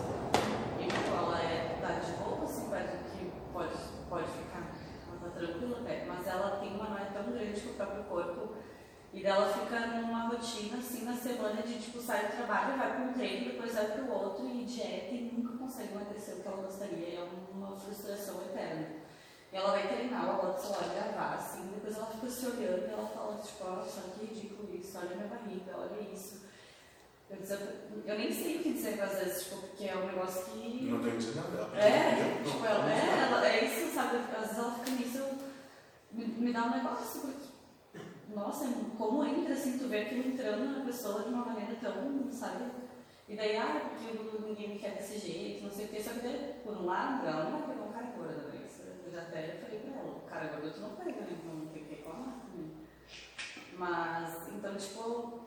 E 0.79 1.17
ela 1.17 1.39
é 1.43 1.79
da 1.81 1.99
de 1.99 2.13
roupa, 2.13 2.45
assim, 2.45 2.69
que 2.69 3.31
pode, 3.53 3.75
pode 4.09 4.27
ficar. 4.27 4.73
Ela 5.09 5.21
tá 5.21 5.39
tranquila 5.39 5.81
né 5.81 6.05
Mas 6.07 6.27
ela 6.27 6.57
tem 6.57 6.75
uma 6.75 6.91
noia 6.91 7.11
tão 7.13 7.33
grande 7.33 7.61
com 7.61 7.71
o 7.71 7.75
próprio 7.75 8.05
corpo. 8.05 8.55
E 9.13 9.23
dela 9.23 9.53
fica 9.53 9.79
numa 9.89 10.29
rotina, 10.29 10.79
assim, 10.79 11.05
na 11.05 11.15
semana 11.15 11.61
de 11.63 11.75
tipo, 11.75 12.01
sai 12.01 12.29
do 12.29 12.37
trabalho, 12.37 12.79
vai 12.79 12.97
para 12.97 13.05
um 13.05 13.13
treino, 13.13 13.53
depois 13.53 13.75
vai 13.75 13.87
para 13.87 14.05
o 14.05 14.11
outro 14.11 14.49
e 14.49 14.65
dieta 14.65 15.15
e 15.15 15.33
nunca 15.37 15.59
consegue 15.59 15.93
emagrecer 15.93 16.37
o 16.37 16.41
que 16.41 16.49
ela 16.49 16.63
gostaria. 16.63 17.19
É 17.19 17.29
uma 17.53 17.77
frustração 17.77 18.41
eterna. 18.43 18.87
E 19.53 19.57
ela 19.57 19.73
vai 19.73 19.87
treinar, 19.87 20.25
ela 20.25 20.35
bota 20.35 20.59
o 20.59 20.63
celular 20.63 20.89
gravar, 20.95 21.35
assim, 21.35 21.72
depois 21.83 21.97
ela 21.97 22.07
fica 22.07 22.29
se 22.31 22.47
olhando 22.47 22.87
e 22.89 22.93
ela 22.93 23.09
fala, 23.09 23.37
tipo, 23.43 23.65
olha 23.65 23.83
que 23.85 24.25
ridículo 24.25 24.75
isso, 24.75 24.99
olha 24.99 25.17
minha 25.17 25.27
barriga, 25.29 25.73
olha 25.77 26.01
isso. 26.13 26.43
Eu, 27.29 27.37
dizer, 27.39 27.89
eu 28.05 28.19
nem 28.19 28.31
sei 28.33 28.59
o 28.59 28.63
que 28.63 28.73
dizer 28.75 29.01
às 29.01 29.19
vezes, 29.19 29.45
tipo, 29.45 29.57
porque 29.63 29.85
é 29.85 29.97
um 29.97 30.07
negócio 30.07 30.45
que. 30.45 30.85
Não 30.85 31.01
tem 31.03 31.13
que 31.13 31.17
dizer 31.19 31.37
nada. 31.37 31.57
ela 31.59 31.79
É, 31.79 32.43
tipo, 32.45 32.59
não, 32.59 32.67
ela, 32.67 32.79
não, 32.83 32.89
é, 32.89 33.23
ela, 33.27 33.47
é 33.49 33.65
isso, 33.65 33.95
sabe? 33.95 34.17
Às 34.19 34.41
vezes 34.49 34.59
ela 34.59 34.75
fica 34.75 34.91
nisso, 34.91 35.39
me, 36.13 36.25
me 36.27 36.53
dá 36.53 36.65
um 36.65 36.71
negócio, 36.77 37.21
porque, 37.23 38.05
nossa, 38.35 38.67
como 38.99 39.25
entra 39.25 39.55
assim, 39.55 39.79
tu 39.79 39.89
vê 39.89 40.03
aquilo 40.03 40.29
entrando 40.29 40.79
na 40.79 40.85
pessoa 40.85 41.23
de 41.23 41.31
uma 41.31 41.45
maneira 41.47 41.75
tão, 41.81 42.31
sabe? 42.31 42.65
E 43.29 43.35
daí, 43.37 43.57
ah, 43.57 43.81
porque 43.89 44.15
eu- 44.17 44.43
ninguém 44.47 44.69
me 44.75 44.79
quer 44.79 44.95
desse 44.95 45.19
jeito, 45.19 45.65
não 45.65 45.71
sei 45.71 45.87
o 45.87 45.89
que, 45.89 46.03
só 46.03 46.11
que 46.11 46.21
daí, 46.21 46.55
por 46.63 46.77
um 46.77 46.85
lado, 46.85 47.27
ela 47.27 47.45
não 47.45 47.59
vai 47.61 47.63
pegar 47.69 47.83
né? 49.13 49.13
Isso 49.13 49.15
Eu 49.15 49.21
até 49.21 49.59
falei 49.63 49.79
pra 49.81 50.01
ela, 50.01 50.21
cara 50.29 50.47
gordo 50.47 50.75
tu 50.75 50.81
não 50.81 50.91
pega, 50.97 51.11
né? 51.11 51.27
Então 51.31 51.55
não 51.55 51.67
tem 51.67 51.85
que 51.85 51.95
reclamar 51.97 52.35
também. 52.47 52.73
Mas, 53.77 54.49
então, 54.49 54.77
tipo, 54.77 55.41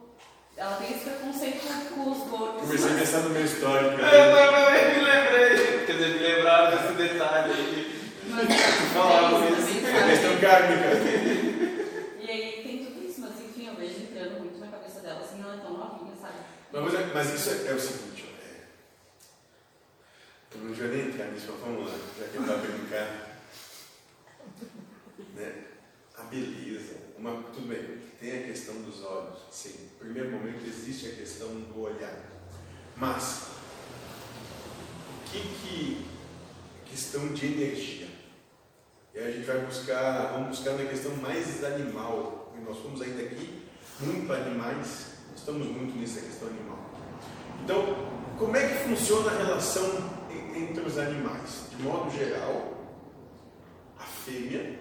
ela 0.56 0.76
tem 0.78 0.92
esse 0.92 1.10
preconceito 1.10 1.94
com 1.94 2.12
os 2.12 2.30
gordos. 2.30 2.62
Comecei 2.62 2.92
a 2.92 3.00
pensar 3.00 3.20
no 3.22 3.30
meu 3.32 3.46
histórico. 3.46 4.02
Eu 4.02 4.36
também 4.36 4.96
me 4.96 5.02
lembrei. 5.04 5.86
Quer 5.86 5.94
dizer, 5.94 6.10
me 6.14 6.20
lembraram 6.20 6.78
desse 6.78 6.94
detalhe 6.94 7.54
aí. 7.54 7.96
Falava 8.94 9.46
é 9.46 9.50
isso. 9.52 9.70
isso, 9.70 9.88
É 9.88 10.10
questão 10.10 10.40
kármica. 10.40 10.88
E 12.20 12.30
aí 12.30 12.64
tem 12.64 12.86
tudo 12.86 13.06
isso, 13.08 13.22
mas 13.22 13.40
enfim, 13.40 13.68
eu 13.68 13.76
vejo 13.76 14.02
entrando 14.02 14.40
muito 14.40 14.60
na 14.60 14.68
cabeça 14.68 15.00
dela, 15.02 15.20
assim, 15.22 15.42
ela 15.42 15.56
é 15.56 15.58
tão 15.58 15.74
novinha, 15.74 16.16
sabe? 16.20 16.34
Mas, 16.72 16.94
mas, 16.94 17.14
mas 17.14 17.34
isso 17.34 17.50
é, 17.50 17.72
é 17.72 17.74
o 17.74 17.80
seguinte, 17.80 18.26
ó, 18.28 18.32
é, 18.44 18.56
eu 20.56 20.62
não 20.62 20.72
devia 20.72 20.88
nem 20.88 21.08
entrar 21.08 21.28
nisso, 21.28 21.48
mas 21.52 21.60
vamos 21.62 21.92
lá, 21.92 21.98
já 22.20 22.28
que 22.28 22.36
eu 22.36 22.42
estava 22.42 22.60
brincar. 22.60 23.25
Né? 25.36 25.64
A 26.18 26.24
beleza, 26.24 26.96
uma, 27.18 27.44
tudo 27.54 27.68
bem, 27.68 28.00
tem 28.20 28.40
a 28.40 28.44
questão 28.46 28.76
dos 28.82 29.04
olhos, 29.04 29.38
sim. 29.52 29.90
No 29.92 30.00
primeiro 30.00 30.32
momento 30.32 30.66
existe 30.66 31.08
a 31.10 31.16
questão 31.16 31.50
do 31.50 31.82
olhar. 31.82 32.18
Mas, 32.96 33.48
o 35.10 35.30
que 35.30 35.40
que 35.42 36.06
questão 36.86 37.28
de 37.34 37.46
energia? 37.46 38.08
E 39.14 39.20
a 39.20 39.30
gente 39.30 39.46
vai 39.46 39.60
buscar, 39.66 40.32
vamos 40.34 40.58
buscar 40.58 40.74
na 40.78 40.86
questão 40.86 41.14
mais 41.18 41.62
animal. 41.66 42.54
E 42.58 42.62
nós 42.64 42.78
fomos 42.80 43.02
ainda 43.02 43.22
aqui 43.24 43.66
muito 44.00 44.32
animais, 44.32 45.08
estamos 45.36 45.68
muito 45.68 45.98
nessa 46.00 46.22
questão 46.22 46.48
animal. 46.48 46.80
Então, 47.62 48.10
como 48.38 48.56
é 48.56 48.68
que 48.70 48.84
funciona 48.88 49.32
a 49.32 49.38
relação 49.38 49.86
en- 50.30 50.64
entre 50.64 50.82
os 50.86 50.98
animais? 50.98 51.66
De 51.76 51.84
modo 51.84 52.10
geral, 52.12 52.74
a 54.00 54.04
fêmea 54.04 54.80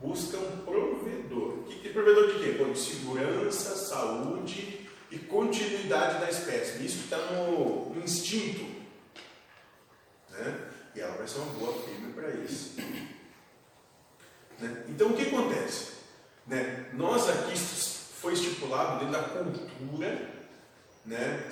busca 0.00 0.36
um 0.36 0.58
provedor. 0.64 1.64
Que, 1.64 1.80
que 1.80 1.88
provedor 1.90 2.32
de 2.32 2.38
quê? 2.38 2.54
Pô, 2.58 2.64
de 2.64 2.78
segurança, 2.78 3.76
saúde 3.76 4.88
e 5.10 5.18
continuidade 5.18 6.20
da 6.20 6.30
espécie. 6.30 6.84
Isso 6.84 7.04
está 7.04 7.18
no, 7.32 7.94
no 7.94 8.02
instinto. 8.02 8.64
Né? 10.30 10.70
E 10.94 11.00
ela 11.00 11.16
vai 11.16 11.26
ser 11.26 11.38
uma 11.38 11.52
boa 11.54 11.82
fêmea 11.82 12.12
para 12.14 12.30
isso. 12.30 12.74
Né? 14.58 14.84
Então, 14.88 15.08
o 15.08 15.16
que 15.16 15.22
acontece? 15.22 15.92
Né? 16.46 16.90
Nós 16.92 17.28
aqui 17.28 17.56
foi 17.56 18.34
estipulado 18.34 19.04
dentro 19.04 19.12
da 19.12 19.28
cultura 19.28 20.34
né? 21.04 21.48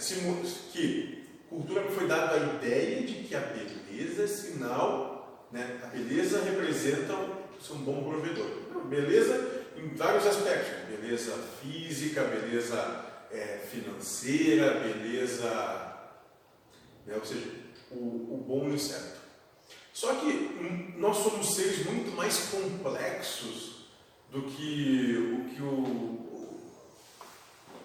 que 0.73 1.23
cultura 1.49 1.83
foi 1.91 2.07
dada 2.07 2.35
a 2.35 2.55
ideia 2.57 3.03
de 3.03 3.25
que 3.25 3.35
a 3.35 3.41
beleza 3.41 4.23
é 4.23 4.27
sinal, 4.27 5.47
né? 5.53 5.81
a 5.83 5.87
beleza 5.89 6.43
representa 6.43 7.15
ser 7.63 7.75
um 7.75 7.85
bom 7.85 8.03
provedor. 8.03 8.47
Beleza 8.89 9.63
em 9.77 9.95
vários 9.95 10.27
aspectos, 10.27 10.89
beleza 10.89 11.33
física, 11.61 12.23
beleza 12.25 13.05
é, 13.31 13.59
financeira, 13.71 14.75
beleza, 14.81 15.49
né? 17.07 17.15
ou 17.17 17.25
seja, 17.25 17.49
o, 17.91 17.97
o 17.97 18.45
bom 18.47 18.69
e 18.69 18.75
o 18.75 18.79
certo. 18.79 19.21
Só 19.93 20.15
que 20.15 20.95
nós 20.97 21.17
somos 21.19 21.55
seres 21.55 21.85
muito 21.85 22.17
mais 22.17 22.51
complexos 22.51 23.87
do 24.31 24.43
que 24.43 25.17
o 25.17 25.55
que 25.55 25.63
o, 25.63 26.59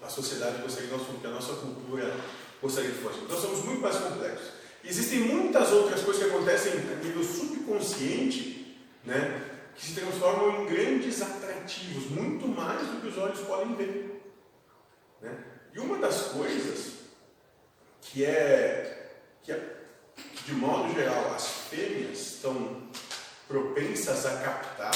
a 0.02 0.10
sociedade 0.10 0.62
gostaria, 0.62 0.90
que 0.90 1.28
a 1.28 1.30
nossa 1.30 1.54
cultura 1.54 2.16
gostaria 2.62 2.92
que. 2.92 3.04
Nós 3.28 3.40
somos 3.42 3.66
muito 3.66 3.82
mais 3.82 3.98
complexos. 3.98 4.52
Existem 4.84 5.20
muitas 5.20 5.72
outras 5.72 6.02
coisas 6.02 6.24
que 6.24 6.30
acontecem 6.30 6.72
a 6.74 7.04
nível 7.04 7.24
subconsciente, 7.24 8.78
né, 9.04 9.57
que 9.78 9.86
se 9.86 9.94
transformam 9.94 10.64
em 10.64 10.66
grandes 10.66 11.22
atrativos, 11.22 12.10
muito 12.10 12.48
mais 12.48 12.82
do 12.88 13.00
que 13.00 13.08
os 13.08 13.18
olhos 13.18 13.40
podem 13.42 13.76
ver. 13.76 14.24
né? 15.22 15.44
E 15.72 15.80
uma 15.80 16.00
das 16.00 16.32
coisas 16.32 16.94
que 18.02 18.26
é, 18.26 19.20
que 19.44 19.52
é 19.52 19.78
de 20.46 20.54
modo 20.54 20.92
geral, 20.94 21.36
as 21.36 21.48
fêmeas 21.70 22.20
estão 22.20 22.90
propensas 23.48 24.26
a 24.26 24.42
captar 24.42 24.96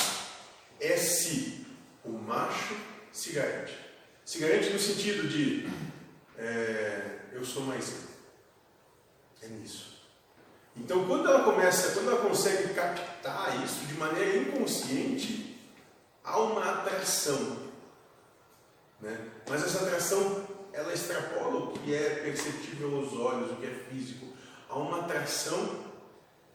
é 0.80 0.98
se 0.98 1.68
o 2.04 2.10
macho 2.10 2.76
se 3.12 3.34
garante. 3.34 3.78
Se 4.26 4.40
garante 4.40 4.72
no 4.72 4.80
sentido 4.80 5.30
de 5.30 5.70
é, 6.38 7.20
eu 7.34 7.46
sou 7.46 7.64
mais. 7.64 8.08
É 9.44 9.48
nisso. 9.48 9.91
Então, 10.76 11.05
quando 11.05 11.28
ela 11.28 11.43
começa, 11.43 11.91
quando 11.91 12.09
ela 12.09 12.22
consegue 12.22 12.74
captar 12.74 13.63
isso 13.63 13.86
de 13.86 13.93
maneira 13.95 14.38
inconsciente, 14.38 15.59
há 16.24 16.39
uma 16.39 16.72
atração. 16.72 17.57
Né? 19.01 19.30
Mas 19.49 19.63
essa 19.63 19.84
atração, 19.84 20.47
ela 20.72 20.93
extrapola 20.93 21.65
o 21.65 21.74
que 21.74 21.93
é 21.93 22.22
perceptível 22.24 22.95
aos 22.97 23.13
olhos, 23.13 23.51
o 23.51 23.55
que 23.55 23.65
é 23.65 23.86
físico. 23.89 24.28
Há 24.69 24.78
uma 24.78 25.01
atração, 25.01 25.84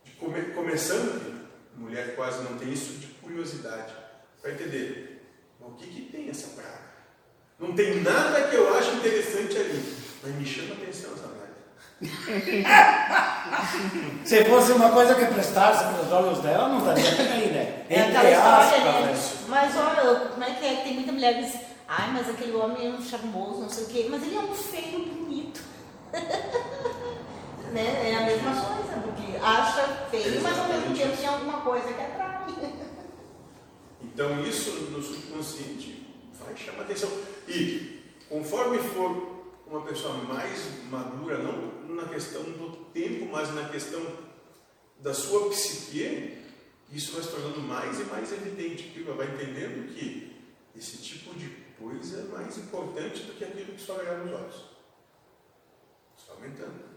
de 0.02 0.12
come, 0.12 0.40
começando, 0.52 1.46
mulher 1.76 2.16
quase 2.16 2.42
não 2.42 2.56
tem 2.56 2.72
isso, 2.72 2.94
de 2.94 3.08
curiosidade. 3.08 3.92
Para 4.40 4.52
entender, 4.52 5.26
o 5.60 5.72
que, 5.72 5.86
que 5.86 6.12
tem 6.12 6.30
essa 6.30 6.48
praga? 6.48 6.86
Não 7.58 7.74
tem 7.74 8.02
nada 8.02 8.48
que 8.48 8.56
eu 8.56 8.74
ache 8.74 8.94
interessante 8.96 9.56
ali, 9.58 9.96
mas 10.22 10.34
me 10.34 10.46
chama 10.46 10.74
a 10.74 10.78
atenção 10.78 11.12
essa. 11.12 11.35
Se 14.24 14.44
fosse 14.44 14.72
uma 14.72 14.90
coisa 14.90 15.14
que 15.14 15.24
prestasse 15.26 15.84
para 15.84 16.02
os 16.02 16.10
olhos 16.12 16.40
dela, 16.40 16.68
não 16.68 16.84
daria 16.84 17.14
para 17.14 17.24
aí, 17.24 17.50
né? 17.50 17.84
É 17.88 18.00
Entre 18.00 18.16
aquela 18.16 18.58
aspas, 18.58 18.78
história, 18.78 19.06
né? 19.06 19.18
Mas 19.48 19.74
olha, 19.76 20.16
como 20.28 20.44
é 20.44 20.50
que 20.50 20.66
é? 20.66 20.76
Tem 20.76 20.94
muita 20.94 21.12
mulher 21.12 21.34
que 21.36 21.44
diz, 21.44 21.54
ai, 21.88 22.10
mas 22.12 22.28
aquele 22.28 22.54
homem 22.54 22.88
é 22.88 22.90
um 22.90 23.00
charmoso, 23.02 23.62
não 23.62 23.70
sei 23.70 23.84
o 23.84 23.86
quê, 23.86 24.06
mas 24.10 24.22
ele 24.22 24.36
é 24.36 24.40
um 24.40 24.54
feio 24.54 25.06
bonito. 25.06 25.62
né? 27.72 28.10
É 28.10 28.16
a 28.16 28.26
mesma 28.26 28.50
coisa, 28.50 29.00
porque 29.02 29.38
acha 29.42 29.82
feio, 30.10 30.42
mas 30.42 30.58
ao 30.58 30.68
mesmo 30.68 30.94
tempo 30.94 31.16
tem 31.16 31.26
alguma 31.26 31.60
coisa 31.60 31.90
que 31.92 32.02
atrai. 32.02 32.36
Então 34.02 34.40
isso 34.42 34.70
no 34.90 35.02
subconsciente 35.02 36.06
vai 36.44 36.54
chamar 36.56 36.82
atenção. 36.82 37.08
E 37.48 38.02
conforme 38.30 38.78
for 38.78 39.35
uma 39.66 39.82
pessoa 39.82 40.14
mais 40.14 40.84
madura, 40.90 41.38
não 41.38 41.94
na 41.94 42.08
questão 42.08 42.42
do 42.42 42.84
tempo, 42.92 43.26
mas 43.26 43.52
na 43.54 43.68
questão 43.68 44.00
da 45.00 45.12
sua 45.12 45.50
psique, 45.50 46.44
isso 46.92 47.12
vai 47.12 47.22
se 47.22 47.30
tornando 47.30 47.60
mais 47.60 48.00
e 48.00 48.04
mais 48.04 48.32
evidente, 48.32 48.84
que 48.84 49.04
ela 49.04 49.16
vai 49.16 49.26
entendendo 49.26 49.92
que 49.92 50.36
esse 50.74 50.98
tipo 50.98 51.34
de 51.34 51.48
coisa 51.78 52.20
é 52.20 52.24
mais 52.24 52.56
importante 52.58 53.22
do 53.24 53.34
que 53.34 53.44
aquilo 53.44 53.74
que 53.74 53.80
só 53.80 53.96
olhar 53.96 54.18
nos 54.18 54.32
olhos. 54.32 54.64
Está 56.16 56.32
aumentando. 56.34 56.96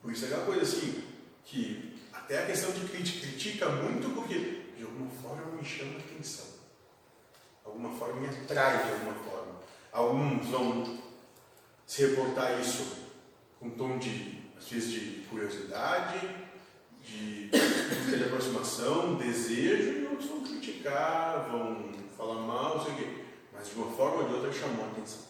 Por 0.00 0.12
isso 0.12 0.24
é 0.24 0.28
aquela 0.28 0.46
coisa 0.46 0.62
assim, 0.62 1.04
que 1.44 2.00
até 2.12 2.42
a 2.42 2.46
questão 2.46 2.70
de 2.72 2.88
crítica 2.88 3.26
critica 3.26 3.68
muito 3.68 4.14
porque 4.14 4.64
de 4.76 4.82
alguma 4.82 5.10
forma 5.10 5.52
me 5.52 5.64
chama 5.64 5.98
atenção. 5.98 6.57
De 7.68 7.84
alguma 7.84 7.98
forma 7.98 8.20
me 8.20 8.28
atrai 8.28 8.84
de 8.84 8.92
alguma 8.92 9.14
forma. 9.14 9.60
Alguns 9.92 10.46
vão 10.46 10.98
se 11.86 12.06
reportar 12.06 12.60
isso 12.60 12.96
com 13.60 13.66
um 13.66 13.70
tom 13.70 13.98
de, 13.98 14.42
às 14.56 14.68
vezes, 14.68 14.90
de 14.90 15.26
curiosidade, 15.28 16.20
de 17.02 17.50
de 18.16 18.24
aproximação, 18.24 19.16
desejo, 19.16 20.00
e 20.00 20.06
outros 20.06 20.28
vão 20.28 20.40
criticar, 20.42 21.48
vão 21.50 21.92
falar 22.16 22.40
mal, 22.40 22.78
não 22.78 22.84
sei 22.84 22.92
o 22.92 22.96
quê. 22.96 23.24
Mas 23.52 23.68
de 23.68 23.74
uma 23.74 23.90
forma 23.92 24.22
ou 24.22 24.28
de 24.28 24.34
outra 24.34 24.52
chamou 24.52 24.84
a 24.84 24.88
atenção. 24.88 25.28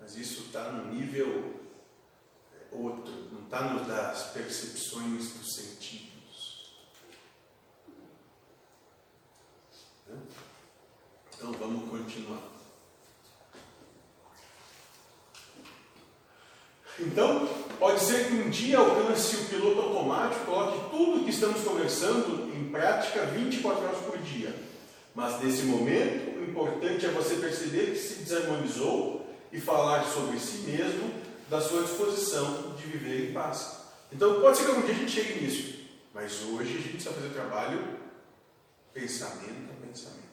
Mas 0.00 0.16
isso 0.16 0.44
está 0.44 0.72
no 0.72 0.92
nível 0.94 1.60
é, 2.52 2.74
outro, 2.74 3.12
não 3.32 3.44
está 3.44 3.62
no 3.62 3.84
das 3.84 4.30
percepções 4.32 5.32
dos 5.32 5.54
sentidos. 5.54 6.09
Então 11.34 11.52
vamos 11.52 11.88
continuar. 11.88 12.50
Então, 16.98 17.48
pode 17.78 18.00
ser 18.00 18.28
que 18.28 18.34
um 18.34 18.50
dia 18.50 18.78
alcance 18.78 19.36
o 19.36 19.44
piloto 19.46 19.80
automático, 19.80 20.44
coloque 20.44 20.90
tudo 20.90 21.24
que 21.24 21.30
estamos 21.30 21.62
conversando 21.62 22.54
em 22.54 22.70
prática 22.70 23.24
24 23.24 23.82
horas 23.82 23.98
por 23.98 24.18
dia. 24.18 24.54
Mas 25.14 25.42
nesse 25.42 25.62
momento, 25.62 26.38
o 26.38 26.44
importante 26.44 27.06
é 27.06 27.08
você 27.08 27.36
perceber 27.36 27.92
que 27.92 27.98
se 27.98 28.22
desarmonizou 28.22 29.26
e 29.50 29.58
falar 29.58 30.04
sobre 30.04 30.38
si 30.38 30.58
mesmo, 30.58 31.10
da 31.48 31.60
sua 31.60 31.82
disposição 31.82 32.74
de 32.76 32.86
viver 32.86 33.30
em 33.30 33.32
paz. 33.32 33.80
Então, 34.12 34.40
pode 34.40 34.58
ser 34.58 34.64
que 34.64 34.70
algum 34.70 34.82
dia 34.82 34.94
a 34.94 34.98
gente 34.98 35.10
chegue 35.10 35.40
nisso, 35.40 35.80
mas 36.14 36.42
hoje 36.42 36.74
a 36.74 36.80
gente 36.80 36.90
precisa 36.90 37.14
fazer 37.14 37.28
o 37.28 37.32
trabalho 37.32 37.98
pensamento 38.92 39.69
pensamento. 39.90 40.30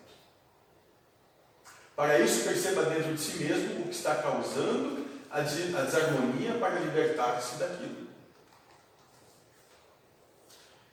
Para 1.95 2.19
isso, 2.19 2.43
perceba 2.43 2.83
dentro 2.83 3.15
de 3.15 3.21
si 3.21 3.43
mesmo 3.43 3.81
o 3.81 3.83
que 3.85 3.95
está 3.95 4.15
causando 4.15 5.07
a 5.29 5.41
desarmonia 5.41 6.57
para 6.59 6.79
libertar-se 6.79 7.55
daquilo. 7.57 8.07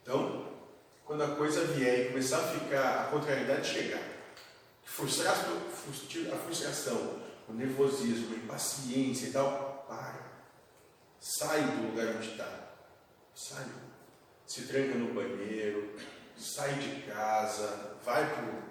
Então, 0.03 0.49
quando 1.05 1.23
a 1.23 1.37
coisa 1.37 1.65
vier 1.67 2.01
e 2.01 2.09
começar 2.09 2.39
a 2.39 2.49
ficar, 2.49 3.01
a 3.03 3.05
contrariedade 3.11 3.69
chegar, 3.69 4.03
frustrar, 4.85 5.35
a 5.35 6.37
frustração, 6.37 7.21
o 7.49 7.53
nervosismo, 7.53 8.35
a 8.35 8.39
impaciência 8.39 9.29
e 9.29 9.33
tal, 9.33 9.85
para. 9.89 10.25
Sai 11.21 11.63
do 11.63 11.89
lugar 11.89 12.17
onde 12.17 12.31
está. 12.31 12.71
Sai. 13.35 13.67
Se 14.47 14.63
tranca 14.67 14.95
no 14.95 15.15
banheiro, 15.15 15.95
sai 16.37 16.75
de 16.75 17.03
casa, 17.03 17.97
vai 18.05 18.29
para 18.29 18.65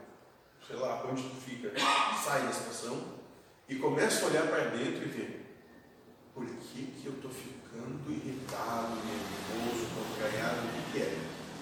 sei 0.67 0.75
lá, 0.77 1.03
onde 1.05 1.23
tu 1.23 1.35
fica, 1.35 1.71
sai 2.23 2.43
da 2.43 2.53
situação 2.53 3.19
e 3.67 3.75
começa 3.75 4.23
a 4.23 4.29
olhar 4.29 4.47
para 4.47 4.69
dentro 4.69 5.03
e 5.03 5.09
ver 5.09 5.63
por 6.33 6.45
que, 6.45 6.85
que 6.85 7.05
eu 7.05 7.13
estou 7.13 7.29
ficando 7.29 8.09
irritado, 8.09 8.95
nervoso, 8.95 9.87
contrariado, 9.93 10.61
o 10.67 10.71
que, 10.71 10.91
que 10.91 11.03
é? 11.03 11.19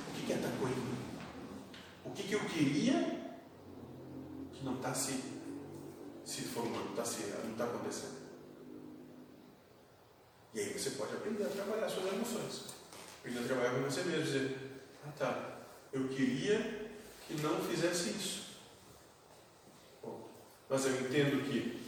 O 0.09 0.13
que, 0.13 0.25
que 0.25 0.33
é 0.33 0.35
estar 0.35 0.51
correndo? 0.59 1.01
O 2.05 2.11
que, 2.11 2.23
que 2.23 2.33
eu 2.33 2.39
queria 2.41 3.33
que 4.53 4.63
não 4.63 4.75
está 4.75 4.93
se, 4.93 5.23
se 6.23 6.41
formando, 6.43 6.95
tá 6.95 7.03
se, 7.03 7.23
não 7.43 7.51
está 7.51 7.65
acontecendo? 7.65 8.21
E 10.53 10.59
aí 10.59 10.77
você 10.77 10.91
pode 10.91 11.13
aprender 11.13 11.45
a 11.45 11.49
trabalhar 11.49 11.89
suas 11.89 12.13
emoções. 12.13 12.65
Aprender 13.19 13.39
a 13.39 13.47
trabalhar 13.47 13.71
com 13.71 13.81
você 13.81 14.03
mesmo, 14.03 14.23
dizer, 14.23 14.57
ah 15.05 15.11
tá, 15.17 15.50
eu 15.93 16.07
queria 16.07 16.89
que 17.27 17.41
não 17.41 17.61
fizesse 17.61 18.09
isso. 18.09 18.41
Bom, 20.01 20.29
mas 20.69 20.85
eu 20.85 20.93
entendo 20.93 21.43
que 21.49 21.81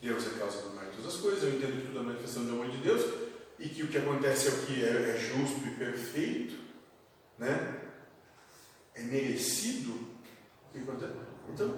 Deus 0.00 0.26
é 0.26 0.38
causa 0.38 0.62
do 0.62 0.74
mal 0.74 0.84
de 0.84 0.96
todas 0.96 1.14
as 1.14 1.20
coisas, 1.20 1.42
eu 1.42 1.54
entendo 1.54 1.80
que 1.80 1.86
tudo 1.86 1.98
é 1.98 2.02
manifestação 2.02 2.44
do 2.44 2.52
amor 2.52 2.70
de 2.70 2.78
Deus 2.78 3.02
e 3.58 3.68
que 3.68 3.82
o 3.82 3.88
que 3.88 3.98
acontece 3.98 4.48
é 4.48 4.50
o 4.50 4.66
que 4.66 4.84
é, 4.84 5.16
é 5.16 5.18
justo 5.18 5.66
e 5.66 5.70
perfeito, 5.70 6.58
né? 7.38 7.82
É 8.94 9.02
merecido. 9.02 9.92
O 9.92 10.72
que 10.72 10.78
acontece? 10.78 11.12
Então, 11.48 11.68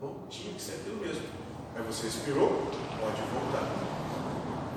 bom, 0.00 0.26
tinha 0.28 0.54
que 0.54 0.60
ser 0.60 0.74
aquilo 0.74 0.96
mesmo. 0.96 1.22
Aí 1.74 1.82
você 1.82 2.06
expirou, 2.06 2.48
pode 3.00 3.22
voltar. 3.32 4.03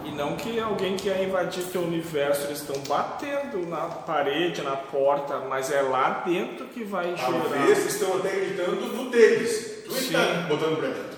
E 0.07 0.11
não 0.11 0.37
que 0.37 0.57
alguém 0.57 0.95
que 0.95 1.03
quer 1.03 1.21
invadir 1.21 1.63
teu 1.65 1.81
universo, 1.81 2.45
eles 2.45 2.61
estão 2.61 2.81
batendo 2.83 3.67
na 3.67 3.87
parede, 3.87 4.61
na 4.61 4.77
porta, 4.77 5.39
mas 5.39 5.69
é 5.69 5.81
lá 5.81 6.23
dentro 6.25 6.65
que 6.67 6.83
vai 6.85 7.15
gerar. 7.15 7.31
Talvez 7.31 7.85
estão 7.85 8.17
até 8.17 8.29
gritando 8.29 8.87
no 8.87 9.09
deles. 9.09 9.83
Tu 9.85 9.91
está 9.91 10.47
botando 10.47 10.77
pra 10.77 10.87
dentro. 10.87 11.17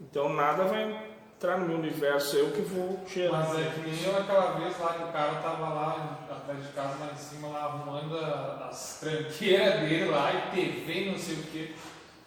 Então 0.00 0.28
nada 0.28 0.64
vai 0.64 0.96
entrar 1.36 1.58
no 1.58 1.66
meu 1.66 1.78
universo, 1.78 2.36
eu 2.36 2.50
que 2.52 2.60
vou 2.60 3.00
gerar. 3.12 3.38
Mas 3.38 3.58
é 3.58 3.70
que 3.74 3.80
nem 3.80 4.04
eu 4.04 4.16
aquela 4.16 4.52
vez 4.52 4.78
lá 4.78 4.94
que 4.94 5.02
o 5.02 5.12
cara 5.12 5.34
tava 5.42 5.68
lá 5.68 6.18
atrás 6.30 6.64
de 6.64 6.72
casa, 6.72 6.94
lá 7.00 7.10
em 7.12 7.16
cima, 7.16 7.48
lá 7.48 7.64
arrumando 7.64 8.18
as 8.68 9.00
tranqueiras 9.00 9.80
dele 9.80 10.10
lá 10.10 10.32
e 10.32 10.54
TV, 10.54 11.10
não 11.10 11.18
sei 11.18 11.34
o 11.34 11.42
que. 11.42 11.74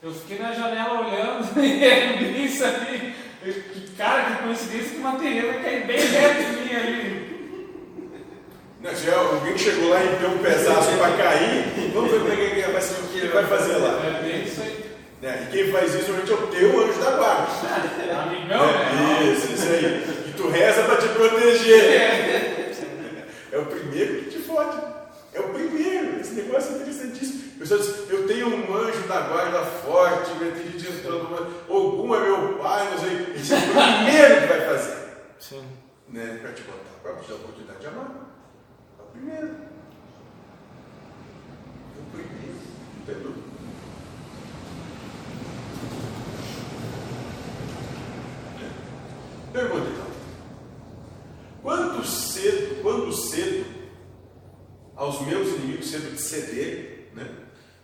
Eu 0.03 0.11
fiquei 0.11 0.39
na 0.39 0.51
janela 0.51 0.99
olhando 0.99 1.55
e 1.63 1.83
ele 1.83 2.43
isso 2.43 2.65
ali. 2.65 3.20
Que 3.43 3.91
cara, 3.97 4.23
que 4.23 4.43
coincidência 4.43 4.91
que 4.91 4.97
uma 4.97 5.17
terreira 5.17 5.53
cai 5.63 5.79
bem 5.81 5.97
perto 5.97 6.37
de 6.37 6.61
mim 6.61 6.75
ali. 6.75 7.31
Não, 8.81 8.95
se 8.95 9.09
alguém 9.09 9.57
chegou 9.57 9.89
lá 9.89 10.03
e 10.03 10.15
deu 10.17 10.29
um 10.29 10.37
pesaço 10.37 10.91
para 10.97 11.17
cair, 11.17 11.91
vamos 11.93 12.11
ver 12.11 12.19
como 12.19 12.33
é 12.33 12.35
que 12.35 12.71
vai 12.71 12.81
ser 12.81 13.01
o 13.01 13.07
que 13.07 13.17
ele 13.17 13.27
vai 13.29 13.45
fazer 13.45 13.77
lá. 13.77 13.99
É 14.05 14.21
bem 14.21 14.43
isso 14.43 14.61
aí. 14.61 14.91
É, 15.23 15.43
e 15.43 15.51
quem 15.51 15.71
faz 15.71 15.93
isso 15.93 16.11
normalmente 16.11 16.31
é 16.31 16.35
o 16.35 16.47
teu 16.47 16.83
anjo 16.83 16.99
da 16.99 17.11
guarda. 17.11 17.47
Amigão, 18.21 18.65
né? 18.65 19.33
Isso, 19.33 19.53
isso 19.53 19.71
aí. 19.71 20.03
E 20.27 20.33
tu 20.37 20.47
reza 20.47 20.83
para 20.83 20.97
te 20.97 21.07
proteger. 21.09 22.71
É 23.51 23.57
o 23.57 23.65
primeiro 23.65 24.23
que 24.23 24.29
te 24.31 24.39
fode. 24.39 25.00
É 25.33 25.39
o 25.39 25.49
primeiro. 25.49 26.19
Esse 26.19 26.33
negócio 26.33 26.71
é 26.71 26.75
interessantíssimo. 26.75 27.41
A 27.55 27.59
pessoa 27.59 27.79
diz, 27.79 28.09
eu 28.09 28.27
tenho 28.27 28.47
um 28.47 28.75
anjo 28.75 29.07
da 29.07 29.21
guarda 29.21 29.63
forte, 29.63 30.33
me 30.35 30.49
acreditando, 30.49 31.63
algum 31.69 32.15
é 32.15 32.19
meu 32.19 32.57
pai, 32.57 32.89
não 32.91 32.97
sei. 32.99 33.35
Esse 33.35 33.53
é 33.53 33.57
o 33.57 33.61
primeiro 33.61 34.41
que 34.41 34.47
vai 34.47 34.61
fazer. 34.65 34.97
Sim. 35.39 35.63
Né? 36.09 36.39
Para 36.41 36.53
te 36.53 36.63
botar, 36.63 36.99
para 37.03 37.13
te 37.15 37.27
dar 37.27 37.33
a 37.33 37.37
oportunidade 37.37 37.79
de 37.79 37.87
amar. 37.87 38.11
É 38.99 39.01
o 39.01 39.05
primeiro. 39.05 39.47
É 41.95 41.99
o 41.99 42.11
primeiro. 42.11 42.55
Não 42.97 43.05
tem 43.05 43.15
dúvida. 43.15 43.51
Pergunta 49.53 49.87
então. 49.89 50.11
Quanto 51.61 52.07
cedo, 52.07 52.81
quando 52.81 53.13
cedo, 53.13 53.60
aos 55.11 55.27
meus 55.27 55.49
inimigos 55.49 55.89
cedo 55.89 56.11
de 56.11 56.21
ceder, 56.21 57.09
né? 57.13 57.29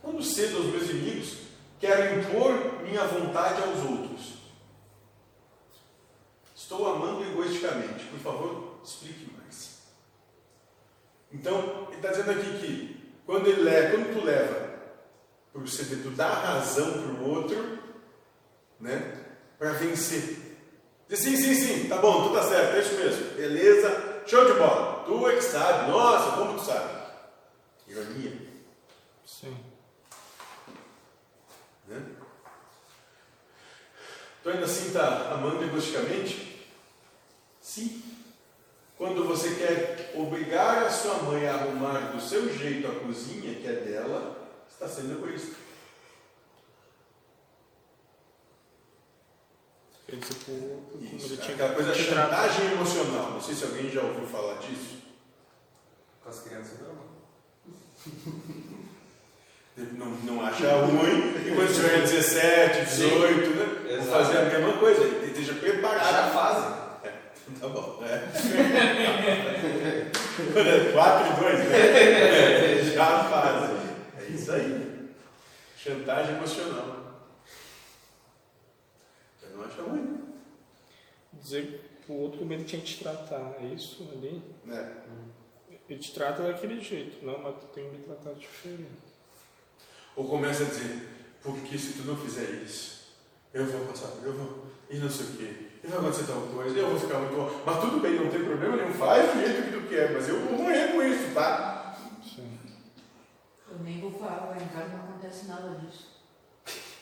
Quando 0.02 0.24
cedo 0.24 0.58
aos 0.58 0.66
meus 0.68 0.90
inimigos, 0.90 1.38
quero 1.80 2.22
impor 2.22 2.82
minha 2.84 3.04
vontade 3.06 3.62
aos 3.62 3.80
outros. 3.80 4.38
Estou 6.56 6.88
amando 6.88 7.24
egoisticamente. 7.24 8.06
Por 8.06 8.20
favor, 8.20 8.80
explique 8.84 9.30
mais. 9.38 9.80
Então, 11.32 11.88
ele 11.90 11.98
está 11.98 12.10
dizendo 12.10 12.32
aqui 12.32 12.58
que 12.60 13.14
quando 13.26 13.48
ele 13.48 13.62
leva, 13.62 13.92
quando 13.92 14.14
tu 14.14 14.26
leva 14.26 14.68
o 15.54 15.68
ceder, 15.68 16.04
tu 16.04 16.12
dá 16.12 16.30
razão 16.30 16.92
para 16.94 17.12
o 17.12 17.30
outro, 17.30 17.80
né? 18.80 19.26
Para 19.60 19.72
vencer. 19.74 20.58
Diz 21.10 21.20
sim, 21.20 21.36
sim, 21.36 21.54
sim, 21.54 21.90
tá 21.90 21.98
bom, 21.98 22.28
tu 22.28 22.34
tá 22.34 22.44
certo, 22.44 22.76
é 22.76 22.80
isso 22.80 22.96
mesmo. 22.96 23.36
Beleza, 23.36 24.22
show 24.26 24.46
de 24.46 24.54
bola. 24.54 25.04
Tu 25.06 25.30
é 25.30 25.36
que 25.36 25.42
sabe, 25.42 25.90
nossa, 25.92 26.38
como 26.38 26.60
tu 26.60 26.66
sabe. 26.66 26.97
Ironia. 27.88 28.38
Sim. 29.26 29.58
Né? 31.88 32.16
Tu 34.44 34.50
ainda 34.50 34.66
assim 34.66 34.88
está 34.88 35.32
amando 35.32 35.64
egoisticamente? 35.64 36.66
Sim. 37.62 38.04
Quando 38.98 39.26
você 39.26 39.56
quer 39.56 40.14
obrigar 40.16 40.84
a 40.84 40.90
sua 40.90 41.16
mãe 41.24 41.48
a 41.48 41.54
arrumar 41.54 42.12
do 42.12 42.22
seu 42.22 42.52
jeito 42.52 42.88
a 42.88 43.00
cozinha, 43.00 43.56
que 43.56 43.68
é 43.68 43.74
dela, 43.74 44.50
está 44.70 44.88
sendo 44.88 45.14
egoísta. 45.14 45.56
Por, 50.08 51.04
Isso, 51.04 51.34
ele 51.34 51.38
tinha 51.38 51.54
aquela 51.56 51.76
coisa 51.76 51.92
que 51.92 52.04
chantagem 52.04 52.72
emocional. 52.72 53.32
Não 53.32 53.42
sei 53.42 53.54
se 53.54 53.66
alguém 53.66 53.90
já 53.90 54.02
ouviu 54.02 54.26
falar 54.26 54.56
disso. 54.60 55.04
Com 56.24 56.30
as 56.30 56.40
crianças 56.40 56.80
não. 56.80 57.07
Não, 59.94 60.08
não 60.24 60.46
acha 60.46 60.72
ruim, 60.86 61.36
e 61.46 61.54
quando 61.56 61.74
tiver 61.74 62.02
17, 62.02 62.86
18, 62.86 63.50
né? 63.52 63.66
Vou 63.84 63.92
Exato. 63.92 64.10
fazer 64.10 64.38
a 64.38 64.46
mesma 64.46 64.74
coisa, 64.74 65.04
ele 65.04 65.28
esteja 65.28 65.54
preparado. 65.54 66.12
Já 66.12 66.30
fazem. 66.30 66.70
É, 67.04 67.12
tá 67.60 67.68
bom, 67.68 68.04
é. 68.04 68.28
Quando 70.54 70.68
é 70.68 70.92
4 70.92 71.28
e 71.28 71.32
2, 71.40 71.60
né? 71.60 71.78
É, 71.78 72.84
já 72.94 73.24
fazem. 73.26 73.78
É 74.20 74.24
isso 74.32 74.52
aí. 74.52 75.10
Chantagem 75.78 76.36
emocional. 76.36 77.28
Você 79.40 79.48
não 79.56 79.64
acha 79.64 79.82
ruim? 79.84 80.18
dizer 81.40 82.02
pro 82.06 82.16
outro 82.16 82.40
como 82.40 82.54
ele 82.54 82.64
tinha 82.64 82.82
que 82.82 82.88
te 82.88 83.04
tratar. 83.04 83.56
É 83.62 83.66
isso 83.68 84.08
ali? 84.12 84.42
Né? 84.66 84.96
Ele 85.90 86.00
te 86.00 86.14
trata 86.14 86.44
daquele 86.44 86.82
jeito. 86.82 87.26
Não, 87.26 87.40
mas 87.40 87.56
tu 87.56 87.68
tem 87.68 87.90
que 87.90 87.98
me 87.98 88.04
tratar 88.04 88.34
diferente. 88.34 89.08
Ou 90.16 90.28
começa 90.28 90.64
a 90.64 90.66
dizer, 90.66 91.08
porque 91.42 91.78
se 91.78 91.94
tu 91.94 92.04
não 92.04 92.18
fizer 92.18 92.50
isso, 92.66 93.14
eu 93.54 93.66
vou 93.66 93.86
passar, 93.86 94.12
eu 94.24 94.34
vou, 94.34 94.66
e 94.90 94.98
não 94.98 95.10
sei 95.10 95.28
o 95.28 95.38
quê, 95.38 95.54
e 95.84 95.88
vai 95.88 96.00
acontecer 96.00 96.26
tal 96.26 96.42
coisa, 96.42 96.78
eu 96.78 96.90
vou 96.90 97.00
ficar 97.00 97.20
muito 97.20 97.36
bom. 97.36 97.62
Mas 97.66 97.80
tudo 97.80 98.00
bem, 98.00 98.16
não 98.16 98.30
tem 98.30 98.44
problema 98.44 98.78
nenhum, 98.78 98.94
faz 98.94 99.32
do 99.32 99.40
jeito 99.40 99.64
que 99.64 99.72
tu 99.72 99.88
quer, 99.88 100.12
mas 100.14 100.28
eu 100.28 100.40
vou 100.40 100.58
morrer 100.58 100.92
com 100.92 101.04
isso, 101.04 101.34
tá? 101.36 101.96
Sim. 102.24 102.58
Eu 103.70 103.78
nem 103.84 104.02
vou 104.02 104.12
falar, 104.12 104.50
lá 104.50 104.58
em 104.58 104.68
casa 104.68 104.98
não 104.98 105.04
acontece 105.04 105.48
nada 105.48 105.80
disso. 105.80 106.18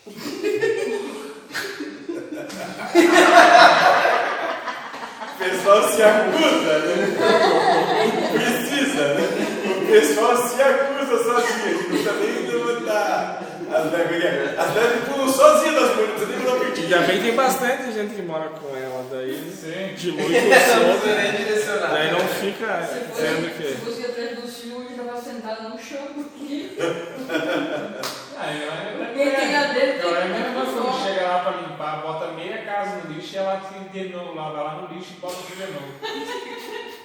O 5.36 5.38
pessoal 5.38 5.90
se 5.90 6.02
acusa, 6.02 6.80
né? 6.80 6.96
Precisa, 8.32 9.14
né? 9.16 9.28
O 9.82 9.86
pessoal 9.92 10.38
se 10.38 10.62
acusa 10.62 11.24
sozinho. 11.24 11.66
A 11.66 11.70
gente 11.70 11.84
não 11.84 11.90
precisa 11.90 12.14
nem 12.14 12.48
levantar 12.48 13.42
as 13.70 13.92
leves. 13.92 14.60
As 14.60 15.10
pulam 15.10 15.30
sozinhas 15.34 15.76
das 15.76 15.96
mulheres, 15.96 16.10
não 16.10 16.16
precisa 16.16 16.26
nem 16.28 16.46
Ainda 16.86 17.00
bem 17.08 17.22
tem 17.22 17.36
bastante 17.36 17.92
gente 17.92 18.14
que 18.16 18.22
mora 18.22 18.50
com 18.50 18.78
ela, 18.78 19.06
daí 19.12 19.52
Sim. 19.54 19.94
dilui 19.98 20.30
nem 20.30 21.32
direcionar. 21.32 21.90
Daí 21.90 22.12
não 22.12 22.20
fica 22.20 22.84
Se 22.86 23.00
dizendo 23.12 23.50
fosse, 23.50 23.64
que. 23.64 23.70
se 23.70 23.76
fosse 23.78 24.06
atrás 24.06 24.40
do 24.40 24.48
ciúme, 24.48 24.92
estava 24.92 25.20
sentada 25.20 25.70
no 25.70 25.80
chão, 25.80 26.08
porque 26.14 26.78
Eu 28.52 28.72
a 28.72 28.76
Eu 28.76 29.04
é 29.06 29.08
tem 29.16 29.26
mesmo 30.30 30.46
que 30.46 30.54
quando 30.54 31.04
chega 31.04 31.28
lá 31.28 31.40
pra 31.40 31.52
limpar, 31.52 32.02
bota 32.02 32.32
meia 32.34 32.64
casa 32.64 32.98
no 32.98 33.12
lixo 33.14 33.34
e 33.34 33.38
ela 33.38 33.58
tem 33.58 33.84
de 34.04 34.10
novo 34.14 34.36
lá, 34.36 34.50
vai 34.50 34.64
lá 34.64 34.76
no 34.76 34.88
lixo 34.94 35.14
e 35.18 35.20
bota 35.20 35.36
tudo 35.36 35.56
de 35.56 35.72
novo. 35.72 35.88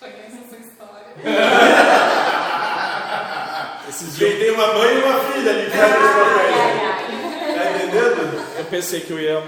Conhece 0.00 0.38
essa 0.46 0.56
história? 0.56 1.14
Esses 3.88 4.16
dias 4.16 4.38
tem 4.38 4.50
uma 4.50 4.74
mãe 4.74 4.94
e 4.94 5.02
uma 5.02 5.18
filha 5.20 5.50
ali 5.50 5.70
perto 5.70 6.00
desse 6.00 6.14
papel. 6.14 6.48
Tá 7.54 7.70
entendendo? 7.70 8.58
eu 8.58 8.64
pensei 8.66 9.00
que 9.00 9.10
eu 9.10 9.18
ia, 9.18 9.42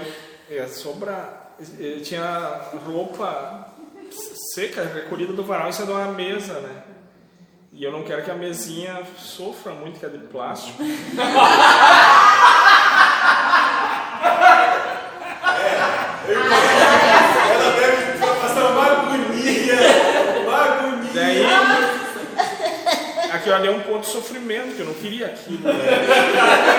ia 0.49 0.67
sobrar. 0.67 1.53
Eu 1.77 2.01
tinha 2.01 2.71
roupa 2.85 3.67
seca, 4.55 4.83
recolhida 4.83 5.33
do 5.33 5.43
varal 5.43 5.69
em 5.69 5.71
cima 5.71 5.85
de 5.87 5.93
uma 5.93 6.07
mesa, 6.07 6.59
né? 6.59 6.83
E 7.81 7.83
eu 7.83 7.91
não 7.91 8.03
quero 8.03 8.21
que 8.21 8.29
a 8.29 8.35
mesinha 8.35 9.01
sofra 9.17 9.73
muito, 9.73 9.99
que 9.99 10.05
é 10.05 10.09
de 10.09 10.19
plástico. 10.19 10.83
Ela 17.49 17.71
deve 17.79 18.19
passar 18.19 18.69
uma 18.69 18.85
agonia. 18.85 19.79
Uma 20.43 20.57
agonia. 20.57 21.09
Daí, 21.11 21.43
aquilo 23.31 23.55
ali 23.55 23.67
é 23.67 23.71
um 23.71 23.81
ponto 23.81 24.01
de 24.01 24.11
sofrimento, 24.11 24.75
que 24.75 24.81
eu 24.81 24.85
não 24.85 24.93
queria 24.93 25.25
aquilo. 25.25 25.67
Né? 25.67 25.73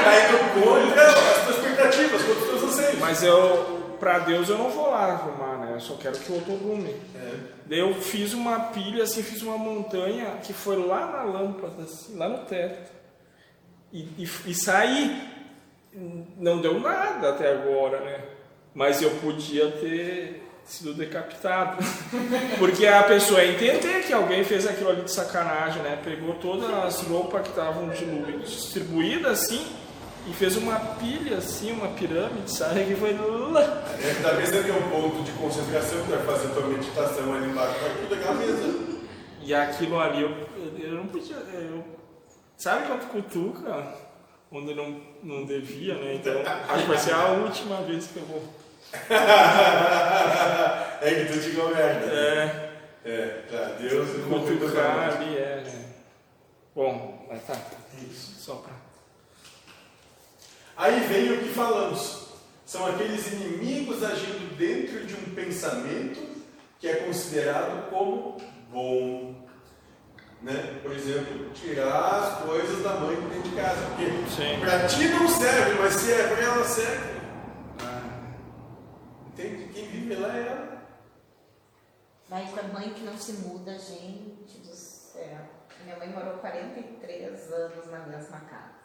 Aí 0.07 0.22
tu 0.28 0.38
conta 0.61 1.03
as 1.03 1.44
tuas 1.46 1.57
expectativas, 1.57 2.22
quantos 2.22 2.44
teus 2.44 2.62
anseios. 2.62 3.00
Mas 3.00 3.24
eu, 3.24 3.71
pra 4.03 4.18
Deus, 4.18 4.48
eu 4.48 4.59
não 4.59 4.68
vou 4.68 4.90
lá 4.90 5.05
arrumar, 5.12 5.59
né? 5.59 5.74
Eu 5.74 5.80
só 5.80 5.94
quero 5.94 6.18
que 6.18 6.32
o 6.32 6.34
outro 6.34 6.55
arrume. 6.55 6.92
Daí 7.66 7.78
eu 7.78 7.94
fiz 7.94 8.34
uma 8.34 8.59
pilha, 8.59 9.05
assim, 9.05 9.22
fiz 9.22 9.42
uma 9.42 9.57
montanha 9.57 10.38
que 10.42 10.53
foi 10.53 10.76
lá 10.84 11.07
na 11.07 11.22
lâmpada, 11.22 11.84
assim, 11.84 12.16
lá 12.16 12.28
no 12.28 12.38
teto. 12.38 12.90
E, 13.92 14.00
e, 14.18 14.28
e 14.46 14.55
saí. 14.55 15.30
Não 16.36 16.61
deu 16.61 16.80
nada 16.80 17.28
até 17.28 17.53
agora, 17.53 18.00
né? 18.00 18.20
Mas 18.74 19.00
eu 19.00 19.11
podia 19.20 19.70
ter 19.70 20.48
sido 20.64 20.94
decapitado. 20.94 21.76
Porque 22.59 22.84
a 22.88 23.05
pessoa 23.05 23.44
ia 23.44 23.53
entender 23.53 24.03
que 24.05 24.12
alguém 24.12 24.42
fez 24.42 24.66
aquilo 24.66 24.90
ali 24.90 25.03
de 25.03 25.12
sacanagem, 25.12 25.80
né? 25.80 25.96
Pegou 26.03 26.34
todas 26.34 26.68
as 26.74 27.03
roupas 27.03 27.42
que 27.42 27.50
estavam 27.50 27.88
distribuídas 27.88 29.42
assim 29.42 29.82
e 30.26 30.32
fez 30.32 30.56
uma 30.56 30.78
pilha 30.78 31.38
assim, 31.38 31.72
uma 31.72 31.88
pirâmide, 31.88 32.50
sabe? 32.50 32.84
Que 32.84 32.94
foi 32.94 33.12
lá. 33.12 33.60
É, 34.00 34.14
talvez 34.22 34.48
você 34.48 34.62
tenha 34.62 34.74
um 34.74 34.88
ponto 34.90 35.22
de 35.22 35.32
concentração 35.32 36.02
que 36.02 36.10
vai 36.10 36.22
fazer 36.24 36.48
tua 36.54 36.66
meditação 36.66 37.34
ali 37.34 37.46
embaixo, 37.50 37.78
vai 37.80 37.90
tudo 37.96 38.10
daquela 38.10 38.34
mesa. 38.34 38.92
E 39.42 39.52
aquilo 39.54 39.98
ali, 39.98 40.22
eu, 40.22 40.30
eu 40.78 40.94
não 40.94 41.06
podia. 41.08 41.36
Eu, 41.36 41.84
sabe 42.56 42.86
quando 42.86 43.08
cutuca? 43.10 44.12
Onde 44.50 44.74
não, 44.74 45.00
não 45.22 45.44
devia, 45.44 45.94
né? 45.94 46.14
Então, 46.14 46.34
acho 46.68 46.82
que 46.82 46.88
vai 46.88 46.98
ser 46.98 47.14
a 47.14 47.28
última 47.28 47.80
vez 47.82 48.06
que 48.06 48.18
eu 48.18 48.24
vou. 48.26 48.42
é 51.00 51.14
que 51.14 51.32
tu 51.32 51.40
te 51.40 51.50
governa. 51.56 52.12
É, 52.12 52.72
É, 53.04 53.42
tá. 53.50 53.76
Deus 53.80 54.08
cutucar 54.28 55.16
ali, 55.16 55.36
é. 55.36 55.62
né? 55.64 55.84
Bom, 56.74 57.26
mas 57.28 57.44
tá. 57.44 57.56
Isso, 58.00 58.40
só 58.40 58.56
pra. 58.56 58.91
Aí 60.76 61.00
vem 61.00 61.32
o 61.32 61.38
que 61.42 61.48
falamos. 61.50 62.28
São 62.64 62.86
aqueles 62.86 63.32
inimigos 63.32 64.02
agindo 64.02 64.56
dentro 64.56 65.04
de 65.06 65.14
um 65.14 65.34
pensamento 65.34 66.20
que 66.78 66.88
é 66.88 66.96
considerado 66.96 67.90
como 67.90 68.38
bom. 68.70 69.46
Né? 70.40 70.80
Por 70.82 70.92
exemplo, 70.92 71.50
tirar 71.50 72.18
as 72.18 72.44
coisas 72.44 72.82
da 72.82 72.94
mãe 72.94 73.14
de 73.14 73.22
dentro 73.28 73.50
de 73.50 73.56
casa. 73.56 73.80
Porque 73.86 74.60
pra 74.60 74.86
ti 74.88 75.08
não 75.08 75.28
serve, 75.28 75.78
mas 75.78 75.94
se 75.94 76.12
é 76.12 76.26
pra 76.28 76.42
ela 76.42 76.64
serve. 76.64 77.20
Ah, 77.80 78.02
Entende? 79.28 79.72
Quem 79.72 79.86
vive 79.88 80.14
lá 80.16 80.36
é 80.36 80.40
ela. 80.40 80.82
Mas 82.28 82.58
a 82.58 82.62
mãe 82.62 82.94
que 82.94 83.04
não 83.04 83.16
se 83.16 83.32
muda, 83.34 83.78
gente 83.78 84.58
do 84.58 84.74
céu. 84.74 85.38
Minha 85.84 85.98
mãe 85.98 86.08
morou 86.08 86.38
43 86.38 87.52
anos 87.52 87.90
na 87.90 87.98
mesma 88.06 88.40
casa. 88.40 88.82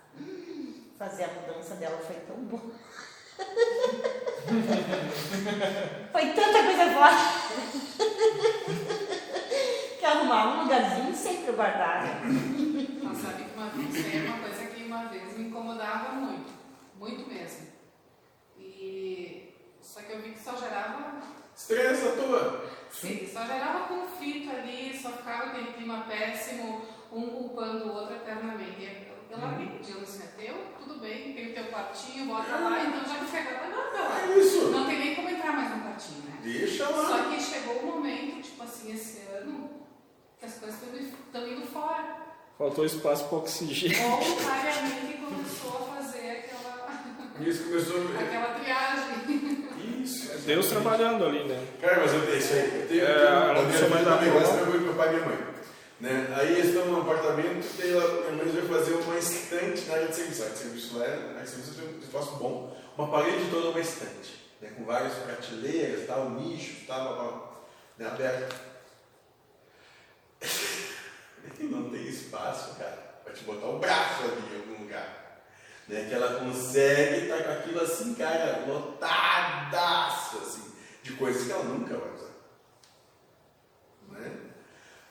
Fazer 0.98 1.26
a 1.26 1.28
mudança 1.28 1.76
dela 1.76 2.00
foi 2.00 2.16
tão 2.16 2.38
bom. 2.38 2.60
foi 6.12 6.34
tanta 6.34 6.64
coisa 6.64 6.86
boa. 6.86 7.10
que 10.00 10.06
arrumar 10.06 10.48
um 10.48 10.64
lugarzinho 10.64 11.14
sempre 11.16 11.52
guardado. 11.52 12.08
Mas 13.04 13.18
sabe 13.20 13.44
que 13.44 13.52
uma 13.56 13.70
vez, 13.70 13.96
aí 14.06 14.26
é 14.26 14.28
uma 14.28 14.40
coisa 14.40 14.66
que 14.66 14.82
uma 14.84 15.06
vez 15.06 15.38
me 15.38 15.50
incomodava 15.50 16.14
muito, 16.14 16.52
muito 16.98 17.30
mesmo. 17.30 17.68
E 18.58 19.54
só 19.80 20.02
que 20.02 20.14
eu 20.14 20.22
vi 20.22 20.32
que 20.32 20.40
só 20.40 20.58
gerava, 20.58 21.22
Estressa 21.56 22.10
à 22.10 22.16
toa. 22.16 22.66
sim, 22.90 23.30
só 23.32 23.46
gerava 23.46 23.88
conflito 23.88 24.50
ali, 24.50 24.98
só 25.00 25.12
ficava 25.12 25.52
aquele 25.52 25.74
clima 25.74 26.06
péssimo, 26.08 26.82
um 27.12 27.30
culpando 27.30 27.86
o 27.86 27.94
outro 27.94 28.16
eternamente. 28.16 29.07
Eu, 29.30 29.38
eu 29.38 29.44
larguei 29.44 29.68
o 29.68 29.80
dia, 29.84 29.96
eu 29.96 30.02
disse, 30.02 30.24
é 30.24 30.28
teu, 30.46 30.56
tudo 30.80 31.00
bem, 31.00 31.34
tem 31.34 31.52
o 31.52 31.54
teu 31.54 31.66
quartinho, 31.66 32.26
bota 32.28 32.56
lá, 32.58 32.84
então 32.86 33.02
já 33.02 33.26
que 33.26 33.38
agora 33.38 33.68
não, 33.70 34.04
lá. 34.10 34.22
É 34.22 34.40
isso. 34.40 34.68
Não 34.70 34.86
tem 34.86 35.00
nem 35.00 35.16
como 35.16 35.30
entrar 35.30 35.54
mais 35.54 35.70
no 35.76 35.84
quartinho, 35.84 36.22
né? 36.24 36.38
Deixa 36.44 36.90
lá. 36.90 37.08
Só 37.08 37.24
que 37.30 37.40
chegou 37.42 37.76
o 37.80 37.86
momento, 37.88 38.42
tipo 38.42 38.64
assim, 38.64 38.94
esse 38.94 39.22
ano, 39.36 39.70
que 40.40 40.46
as 40.46 40.54
coisas 40.56 40.80
estão 40.94 41.48
indo 41.48 41.66
fora. 41.68 42.16
faltou 42.58 42.86
espaço 42.86 43.26
para 43.28 43.38
oxigênio. 43.40 43.98
Voluntariamente 43.98 45.14
começou 45.18 45.90
a 45.92 45.96
fazer 46.02 46.30
aquela, 46.32 46.88
Isso 47.46 47.64
começou. 47.66 48.02
aquela 48.20 48.54
triagem. 48.56 49.68
Isso. 50.04 50.38
Deus 50.46 50.68
trabalhando 50.70 51.26
ali, 51.26 51.44
né? 51.44 51.62
Cara, 51.82 52.00
mas 52.00 52.14
eu 52.14 52.26
tenho 52.26 52.38
isso 52.38 52.54
aí. 52.54 52.60
Eu 52.82 52.88
tenho, 52.88 53.02
É, 53.02 53.04
eu 53.12 53.16
tenho- 53.16 53.28
ela 53.28 53.40
a 53.42 53.48
não 53.48 53.54
minha 53.54 53.66
precisa 53.68 53.90
mais 53.90 54.00
filha 54.04 54.10
dar 54.12 54.18
também 54.18 54.34
bola. 54.34 54.46
gosta 54.48 54.72
de 54.72 54.78
meu 54.80 54.94
pai 54.94 55.08
e 55.08 55.12
minha 55.14 55.26
mãe. 55.26 55.38
Né? 56.00 56.32
Aí 56.36 56.60
eles 56.60 56.76
estão 56.76 57.02
apartamento, 57.02 57.66
daí 57.78 57.92
ela, 57.92 58.30
minha 58.30 58.44
mãe 58.44 58.54
vai 58.54 58.68
fazer 58.68 58.94
uma 58.94 59.18
estante 59.18 59.86
na 59.86 59.96
área 59.96 60.08
de 60.08 60.16
serviço. 60.16 60.42
A 60.42 60.46
área 60.46 60.56
de 60.56 60.62
serviço 60.64 60.98
lá 60.98 61.06
é, 61.06 61.16
na 61.16 61.30
área 61.30 61.44
de 61.44 61.50
serviço 61.50 61.74
tem 61.74 61.96
um 61.96 62.00
espaço 62.00 62.36
bom, 62.36 62.78
uma 62.96 63.10
parede 63.10 63.50
toda 63.50 63.70
uma 63.70 63.80
estante, 63.80 64.54
né? 64.62 64.72
com 64.78 64.86
várias 64.86 65.14
prateleiras, 65.16 66.06
tal, 66.06 66.30
nichos, 66.32 66.86
tal, 66.86 67.68
né? 67.98 68.08
aberto. 68.08 68.56
E 71.60 71.64
não 71.66 71.90
tem 71.90 72.08
espaço, 72.08 72.76
cara, 72.76 73.22
pra 73.24 73.34
te 73.34 73.44
botar 73.44 73.66
o 73.66 73.80
braço 73.80 74.24
ali 74.24 74.56
em 74.56 74.60
algum 74.60 74.84
lugar. 74.84 75.42
Né? 75.88 76.06
Que 76.08 76.14
ela 76.14 76.40
consegue 76.40 77.24
estar 77.24 77.44
com 77.44 77.52
aquilo 77.54 77.82
assim, 77.82 78.14
cara, 78.14 78.66
lotadaço, 78.68 80.38
assim, 80.38 80.72
de 81.02 81.14
coisas 81.14 81.48
que 81.48 81.52
ela 81.52 81.64
nunca 81.64 81.98
vai 81.98 82.14
usar. 82.14 82.28
Né? 84.10 84.48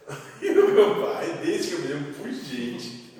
E 0.40 0.50
o 0.50 0.70
meu 0.70 1.06
pai, 1.06 1.38
desde 1.42 1.68
que 1.68 1.74
eu 1.74 1.80
me 1.80 1.86
lembro 1.88 2.14
por 2.14 2.30
gente, 2.30 3.12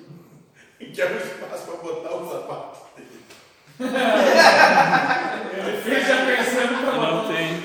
quer 0.93 1.11
um 1.11 1.17
espaço 1.17 1.65
para 1.65 1.75
botar 1.77 2.15
o 2.15 2.29
sapato 2.29 2.79
dele. 2.95 3.23
Ele 5.57 5.81
fez 5.81 6.07
já 6.07 6.25
pensando 6.25 6.81
pra 6.81 7.11
Não 7.11 7.27
tem. 7.27 7.57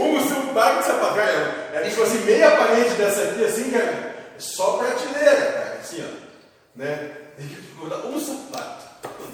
Um 0.00 0.28
seu 0.28 0.54
par 0.54 0.78
de 0.78 0.84
sapato, 0.84 1.14
cara, 1.14 1.70
é 1.74 1.88
tipo 1.88 2.02
assim, 2.02 2.24
meia 2.24 2.50
parede 2.56 2.94
dessa 2.94 3.22
aqui, 3.22 3.44
assim, 3.44 3.70
cara, 3.70 4.14
só 4.38 4.78
prateleira, 4.78 5.52
cara, 5.52 5.78
assim, 5.80 6.04
ó. 6.04 6.28
Né? 6.76 7.10
Tem 7.36 7.48
que 7.48 7.56
botar 7.76 8.06
um 8.06 8.20
sapato. 8.20 8.88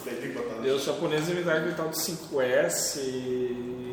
Tem 0.04 0.14
que 0.16 0.28
botar 0.28 0.54
no 0.54 0.62
Deus 0.62 0.84
japonês 0.84 1.28
me 1.28 1.42
dá 1.42 1.54
aquele 1.54 1.74
tal 1.74 1.88
de 1.88 1.96
5S. 1.96 2.98
e 2.98 3.83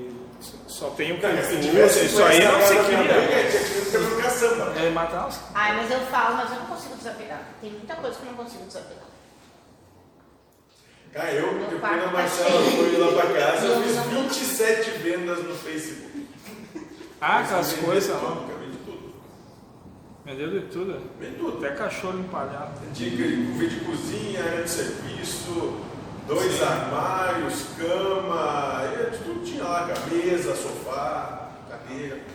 Só 0.68 0.90
tem 0.92 1.12
o 1.12 1.16
que 1.16 1.22
Cara, 1.22 1.36
usa, 1.40 1.54
Isso 2.02 2.24
aí 2.24 2.44
não 2.44 2.62
se 2.62 2.76
cria. 2.76 3.48
que 3.52 3.58
ficar 3.58 4.00
no 4.00 4.22
caçamba. 4.22 4.74
É 4.80 4.90
matar 4.90 5.28
os. 5.28 5.40
Ai, 5.54 5.76
mas 5.78 5.92
eu 5.92 6.00
falo, 6.08 6.38
mas 6.38 6.50
eu 6.52 6.60
não 6.60 6.66
consigo 6.66 6.96
desapegar. 6.96 7.42
Tem 7.62 7.72
muita 7.72 7.96
coisa 7.96 8.18
que 8.18 8.24
eu 8.26 8.32
não 8.32 8.44
consigo 8.44 8.66
desapegar. 8.66 9.04
Cara, 11.14 11.32
eu, 11.34 11.52
Meu 11.54 11.68
depois 11.70 12.02
da 12.02 12.08
Marcela 12.08 12.50
foi 12.72 12.98
lá 12.98 13.12
pra 13.12 13.34
casa, 13.34 13.66
eu 13.66 13.74
Eu 13.74 13.82
fiz 13.84 13.96
não- 13.98 14.04
27 14.24 14.92
vendas 15.00 15.44
no 15.44 15.54
Facebook. 15.56 16.28
Ah, 17.20 17.40
aquelas 17.40 17.74
coisas 17.74 18.18
tudo, 18.18 18.26
lá. 18.26 18.48
Vendeu 20.26 20.50
de 20.52 20.68
tudo. 20.68 21.02
Vendi 21.20 21.36
tudo. 21.36 21.58
Até 21.66 21.76
cachorro 21.76 22.18
empalhado. 22.20 22.80
Dica 22.94 23.18
de 23.28 23.68
de 23.70 23.80
cozinha, 23.86 24.42
área 24.44 24.64
de 24.64 24.70
serviço, 24.70 25.78
Dois 26.32 26.62
armários, 26.64 27.66
cama, 27.78 28.84
é, 28.86 29.18
tudo 29.18 29.44
tinha 29.44 29.66
lá, 29.66 29.86
mesa, 30.10 30.56
sofá, 30.56 31.52
cadeira. 31.70 32.16
Tempo? 32.16 32.32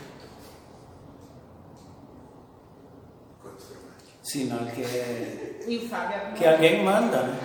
Sinal 4.22 4.66
que, 4.66 6.34
que 6.36 6.47
alguém 6.47 6.84
manda, 6.84 7.22
né? 7.22 7.40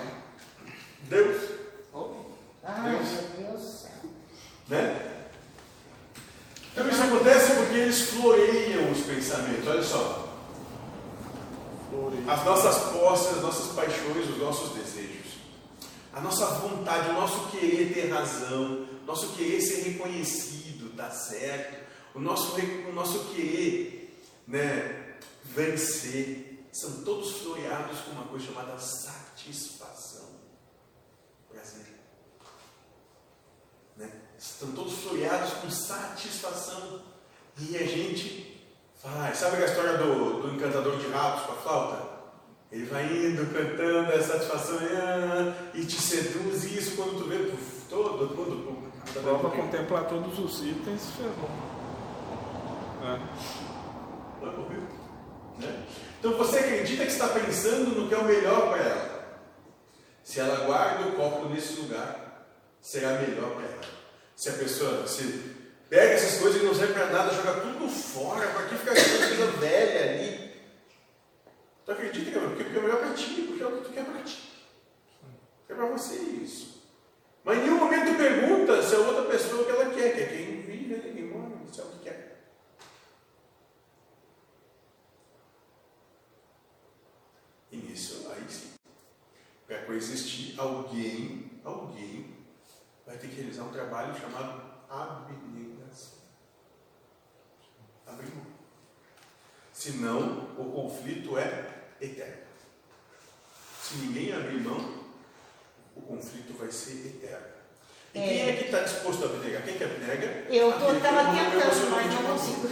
Deus, 1.04 1.42
Ai, 2.66 2.90
meu 2.92 3.00
Deus 3.00 3.62
do 3.62 3.68
céu. 3.70 3.92
né? 4.68 5.22
Então 6.74 6.90
isso 6.90 7.02
acontece 7.02 7.54
porque 7.54 7.76
eles 7.76 8.02
floreiam 8.10 8.92
os 8.92 9.00
pensamentos. 9.06 9.68
Olha 9.70 9.84
só. 9.84 10.28
As 12.28 12.44
nossas 12.44 12.92
posses, 12.92 13.38
as 13.38 13.42
nossas 13.42 13.74
paixões, 13.74 14.30
os 14.30 14.38
nossos 14.38 14.74
desejos. 14.74 15.21
A 16.14 16.20
nossa 16.20 16.46
vontade, 16.56 17.10
o 17.10 17.14
nosso 17.14 17.50
querer 17.50 17.94
ter 17.94 18.10
razão, 18.10 18.88
nosso 19.06 19.30
querer 19.30 19.62
ser 19.62 19.92
reconhecido, 19.92 20.94
dar 20.94 21.12
certo, 21.12 21.82
o 22.14 22.20
nosso, 22.20 22.56
o 22.60 22.94
nosso 22.94 23.26
querer 23.34 24.22
né, 24.46 25.18
vencer, 25.44 26.68
são 26.72 27.04
todos 27.04 27.38
floreados 27.38 28.00
com 28.02 28.12
uma 28.12 28.26
coisa 28.26 28.46
chamada 28.46 28.78
satisfação. 28.78 30.30
Prazer. 31.50 31.86
Né? 33.98 34.12
Estão 34.38 34.72
todos 34.72 34.94
floreados 35.00 35.54
com 35.54 35.70
satisfação. 35.70 37.04
E 37.58 37.78
a 37.78 37.86
gente 37.86 38.66
vai. 39.04 39.34
Sabe 39.36 39.62
a 39.62 39.66
história 39.66 39.98
do, 39.98 40.42
do 40.42 40.56
encantador 40.56 40.98
de 40.98 41.08
rabos 41.08 41.46
com 41.46 41.52
a 41.52 41.56
flauta? 41.56 42.11
Ele 42.72 42.86
vai 42.86 43.04
indo, 43.04 43.54
cantando, 43.54 44.14
a 44.14 44.24
satisfação 44.24 44.78
ah, 44.80 45.54
e 45.74 45.84
te 45.84 46.02
seduz, 46.02 46.64
e 46.64 46.78
isso 46.78 46.96
quando 46.96 47.18
tu 47.18 47.28
vê 47.28 47.38
puf, 47.40 47.82
todo, 47.90 48.30
todo, 48.30 48.64
todo. 48.64 48.92
A 49.10 49.22
prova 49.22 49.50
contemplar 49.50 50.08
todos 50.08 50.40
os 50.40 50.66
itens 50.66 51.02
ferrou. 51.18 51.50
É. 53.04 53.20
Rio, 54.42 54.88
né? 55.60 55.84
Então 56.20 56.34
você 56.38 56.60
acredita 56.60 57.04
que 57.04 57.12
está 57.12 57.28
pensando 57.28 58.00
no 58.00 58.08
que 58.08 58.14
é 58.14 58.18
o 58.18 58.26
melhor 58.26 58.70
para 58.70 58.84
ela. 58.84 59.22
Se 60.24 60.40
ela 60.40 60.66
guarda 60.66 61.10
o 61.10 61.12
copo 61.14 61.50
nesse 61.50 61.82
lugar, 61.82 62.48
será 62.80 63.20
melhor 63.20 63.52
para 63.52 63.66
ela. 63.66 63.82
Se 64.36 64.50
a 64.50 64.54
pessoa 64.54 65.06
se 65.06 65.56
pega 65.90 66.14
essas 66.14 66.40
coisas 66.40 66.62
e 66.62 66.66
não 66.66 66.74
serve 66.74 66.94
para 66.94 67.08
nada, 67.08 67.34
joga 67.34 67.60
tudo 67.62 67.90
fora, 67.90 68.48
para 68.48 68.68
que 68.68 68.76
ficar 68.76 68.92
aquela 68.92 69.28
coisa 69.28 69.52
velha 69.58 70.12
ali? 70.12 70.41
Tu 71.86 71.92
acredita 71.92 72.32
que 72.32 72.38
é 72.38 72.42
porque 72.42 72.64
é 72.64 72.82
melhor 72.82 73.00
para 73.00 73.14
ti, 73.14 73.46
porque 73.48 73.64
é 73.64 73.68
o 73.68 73.78
que 73.78 73.86
tu 73.86 73.94
quer 73.94 74.06
para 74.06 74.22
ti. 74.24 74.52
É 75.68 75.74
para 75.74 75.86
você 75.86 76.16
isso. 76.16 76.82
Mas 77.44 77.58
em 77.58 77.62
nenhum 77.62 77.80
momento 77.80 78.18
pergunta 78.18 78.84
se 78.84 78.96
a 78.96 79.00
outra 79.00 79.24
pessoa 79.24 79.66
que 79.66 79.72
ela 79.72 79.90
quer, 79.90 80.14
que 80.14 80.22
é 80.22 80.26
quem 80.28 80.62
vive, 80.62 80.96
né? 80.96 81.12
quem 81.14 81.24
mora, 81.26 81.56
se 81.72 81.82
é 81.82 81.84
o 81.84 81.88
que 81.88 82.00
quer. 82.00 82.52
E 87.72 87.78
nisso, 87.78 88.30
aí 88.32 88.46
sim, 88.50 88.74
para 89.66 89.86
coexistir, 89.86 90.60
alguém, 90.60 91.50
alguém 91.64 92.36
vai 93.08 93.18
ter 93.18 93.28
que 93.28 93.36
realizar 93.36 93.64
um 93.64 93.72
trabalho 93.72 94.14
chamado 94.20 94.62
abnegação. 94.90 96.20
Abrir 98.06 98.36
mão. 98.36 98.61
Senão, 99.82 100.48
o 100.60 100.66
conflito 100.66 101.40
é 101.40 101.66
eterno. 102.00 102.44
Se 103.82 103.96
ninguém 103.96 104.32
abrir 104.32 104.62
mão, 104.62 104.78
o 105.96 106.02
conflito 106.02 106.56
vai 106.56 106.72
ser 106.72 107.08
eterno. 107.08 107.48
E 108.14 108.20
quem 108.20 108.50
é 108.50 108.56
que 108.58 108.66
está 108.66 108.82
disposto 108.82 109.24
a 109.24 109.26
abnegar? 109.26 109.64
Quem 109.64 109.80
que 109.80 109.84
abnega? 109.84 110.46
Eu 110.52 110.72
tô, 110.74 110.86
Aquele 110.86 110.98
que 110.98 111.02
tava 111.02 111.24
não 111.24 111.34
tentando, 111.34 111.90
mas 111.90 112.14
não 112.14 112.24
consigo. 112.32 112.70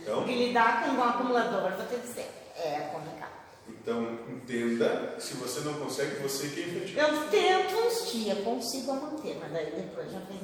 Então, 0.00 0.16
Porque 0.22 0.46
lidar 0.46 0.84
com 0.84 0.92
um 0.92 1.04
acumulador, 1.04 1.70
vou 1.70 1.86
te 1.86 1.96
dizer, 2.00 2.30
é 2.56 2.88
complicado. 2.90 3.32
então, 3.68 4.20
entenda, 4.26 5.20
se 5.20 5.34
você 5.34 5.60
não 5.60 5.74
consegue, 5.74 6.22
você 6.22 6.48
que 6.48 6.62
é 6.62 6.66
infantil. 6.66 6.98
Eu 6.98 7.28
tento 7.28 7.76
uns 7.76 8.10
dias, 8.10 8.38
consigo 8.42 8.94
manter, 8.94 9.36
mas 9.38 9.52
daí 9.52 9.70
depois 9.70 10.10
já 10.10 10.20
vem 10.20 10.40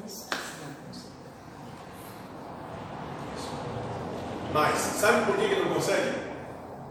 mais 4.54 4.78
sabe 4.78 5.26
por 5.26 5.36
que 5.36 5.48
que 5.48 5.60
não 5.60 5.74
consegue? 5.74 6.10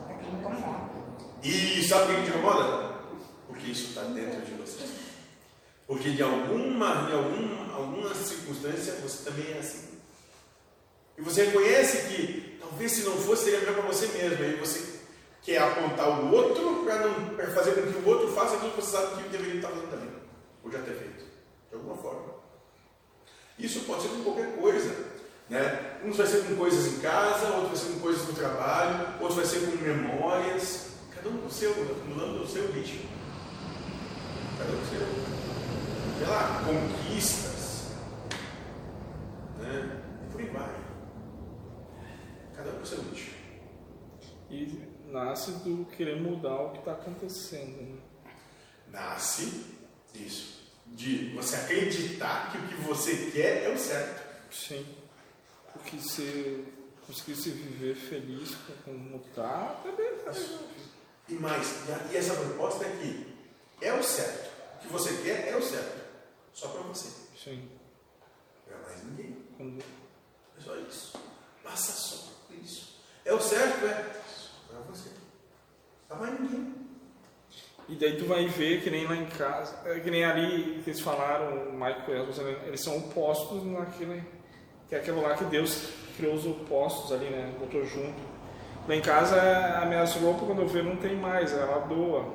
É 0.09 0.13
que 0.21 0.29
me 0.29 0.37
incomoda. 0.37 0.89
E 1.41 1.81
sabe 1.87 2.07
por 2.07 2.15
que 2.15 2.21
que 2.21 2.31
te 2.31 2.37
incomoda? 2.37 2.93
Porque 3.47 3.71
isso 3.71 3.87
está 3.87 4.01
dentro 4.01 4.41
de 4.41 4.51
você. 4.55 4.85
Porque 5.87 6.11
de 6.11 6.21
alguma, 6.21 7.05
de 7.05 7.13
algum, 7.13 7.73
alguma 7.73 8.13
circunstância 8.13 8.95
você 8.95 9.29
também 9.29 9.53
é 9.53 9.59
assim. 9.59 9.97
E 11.17 11.21
você 11.21 11.45
reconhece 11.45 12.09
que 12.09 12.59
talvez 12.59 12.91
se 12.91 13.03
não 13.03 13.13
fosse 13.13 13.45
seria 13.45 13.59
melhor 13.61 13.75
para 13.75 13.85
você 13.85 14.07
mesmo. 14.07 14.43
Aí 14.43 14.55
você 14.57 14.99
quer 15.41 15.59
apontar 15.59 16.09
o 16.09 16.33
outro 16.33 16.83
para 16.83 17.47
fazer 17.51 17.75
com 17.75 17.93
que 17.93 17.97
o 17.97 18.09
outro 18.09 18.27
faça 18.33 18.57
aquilo 18.57 18.71
que 18.71 18.81
você 18.81 18.91
sabe 18.91 19.23
que 19.23 19.29
deveria 19.29 19.55
estar 19.55 19.69
fazendo 19.69 19.89
também. 19.89 20.09
Ou 20.65 20.69
já 20.69 20.79
ter 20.79 20.95
feito. 20.95 21.23
De 21.69 21.75
alguma 21.75 21.95
forma. 21.95 22.33
Isso 23.57 23.81
pode 23.81 24.01
ser 24.01 24.09
com 24.09 24.23
qualquer 24.23 24.53
coisa. 24.57 25.12
Né? 25.53 25.99
Uns 26.03 26.17
vai 26.17 26.25
ser 26.25 26.45
com 26.45 26.55
coisas 26.55 26.95
em 26.95 26.99
casa, 26.99 27.45
outro 27.49 27.67
vai 27.67 27.75
ser 27.75 27.93
com 27.93 27.99
coisas 27.99 28.27
no 28.27 28.33
trabalho, 28.33 29.21
outro 29.21 29.35
vai 29.35 29.45
ser 29.45 29.59
com 29.59 29.77
memórias. 29.77 30.93
Cada 31.13 31.29
um 31.29 31.37
com 31.37 31.45
o 31.45 31.51
seu, 31.51 31.69
acumulando 31.69 32.41
o 32.41 32.47
seu 32.47 32.71
lixo. 32.71 33.01
Cada 34.57 34.71
um 34.71 34.77
com 34.77 34.81
o 34.81 34.87
seu. 34.87 34.99
Sei 36.17 36.27
lá, 36.27 36.63
conquistas. 36.65 37.91
Né? 39.59 40.01
E 40.23 40.31
por 40.31 40.41
aí 40.41 40.47
vai. 40.47 40.75
Cada 42.55 42.71
um 42.71 42.73
com 42.73 42.81
o 42.81 42.87
seu 42.87 43.03
lixo. 43.03 43.31
E 44.49 44.81
nasce 45.05 45.51
do 45.51 45.85
querer 45.85 46.19
mudar 46.19 46.63
o 46.63 46.71
que 46.71 46.79
está 46.79 46.93
acontecendo. 46.93 47.79
Né? 47.79 47.97
Nasce 48.91 49.65
isso. 50.15 50.63
De 50.87 51.31
você 51.35 51.57
acreditar 51.57 52.51
que 52.51 52.57
o 52.57 52.67
que 52.69 52.75
você 52.87 53.29
quer 53.31 53.65
é 53.65 53.69
o 53.69 53.77
certo. 53.77 54.23
Sim. 54.51 55.02
Porque 55.83 55.99
se 55.99 56.65
conseguisse 57.05 57.49
viver 57.49 57.95
feliz 57.95 58.55
com 58.55 58.93
como 58.93 59.19
tá, 59.35 59.81
tá 59.83 59.91
tá. 60.31 60.31
E 61.27 61.33
mais, 61.33 61.83
e 62.11 62.17
essa 62.17 62.35
proposta 62.35 62.85
é 62.85 62.89
que 62.89 63.85
é 63.85 63.93
o 63.93 64.01
certo. 64.01 64.49
O 64.77 64.79
que 64.79 64.87
você 64.87 65.21
quer 65.23 65.49
é 65.49 65.57
o 65.57 65.61
certo. 65.61 66.03
Só 66.53 66.69
para 66.69 66.81
você. 66.83 67.09
Sim. 67.37 67.69
Para 68.65 68.77
mais 68.79 69.03
ninguém. 69.03 69.37
Quando 69.57 69.83
É 70.57 70.61
só 70.61 70.75
isso. 70.77 71.13
Passa 71.63 71.91
só 71.91 72.31
por 72.47 72.55
isso. 72.57 72.99
É 73.25 73.33
o 73.33 73.41
certo, 73.41 73.85
é 73.85 74.21
para 74.69 74.79
você. 74.81 75.09
Para 76.07 76.17
mais 76.17 76.39
ninguém. 76.39 76.73
E 77.89 77.95
daí 77.95 78.17
tu 78.17 78.25
vai 78.25 78.47
ver 78.47 78.81
que 78.81 78.89
nem 78.89 79.05
lá 79.05 79.15
em 79.15 79.25
casa, 79.25 79.77
é 79.85 79.99
que 79.99 80.09
nem 80.09 80.23
ali 80.23 80.81
que 80.83 80.89
eles 80.89 81.01
falaram, 81.01 81.69
o 81.69 81.73
Michael 81.73 82.27
e 82.31 82.67
eles 82.67 82.81
são 82.81 82.97
opostos 82.97 83.65
naquele, 83.65 84.23
que 84.93 84.97
é 84.97 84.99
aquilo 84.99 85.23
lá 85.23 85.33
que 85.33 85.45
Deus 85.45 85.87
criou 86.15 86.35
os 86.35 86.45
opostos 86.45 87.11
ali, 87.11 87.25
né? 87.25 87.49
Botou 87.59 87.83
junto. 87.83 88.13
Lá 88.87 88.95
em 88.95 89.01
casa, 89.01 89.41
as 89.81 89.87
minhas 89.87 90.13
roupas, 90.13 90.45
quando 90.45 90.61
eu 90.61 90.67
vejo, 90.67 90.87
não 90.87 90.97
tem 90.97 91.15
mais, 91.15 91.51
ela 91.51 91.79
doa. 91.87 92.25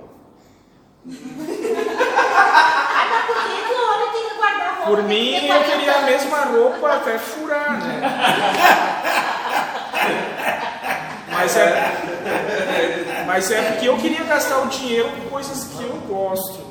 Ah, 2.41 3.25
por 3.29 3.37
que 3.37 3.53
o 3.73 4.13
tem 4.13 4.29
que 4.29 4.35
guardar 4.37 4.75
roupa? 4.79 4.91
Por 4.91 5.03
mim, 5.05 5.37
eu 5.37 5.47
40 5.47 5.71
queria 5.71 5.95
a 5.95 6.03
mesma 6.03 6.45
roupa 6.47 6.95
até 6.95 7.17
furar, 7.19 7.79
né? 7.79 8.01
Mas 11.31 11.57
é, 11.57 13.25
mas 13.25 13.51
é 13.53 13.63
porque 13.71 13.89
eu 13.89 13.97
queria 13.99 14.25
gastar 14.25 14.63
o 14.63 14.67
dinheiro 14.67 15.09
com 15.13 15.29
coisas 15.31 15.63
que 15.69 15.85
eu 15.85 15.93
gosto. 16.09 16.67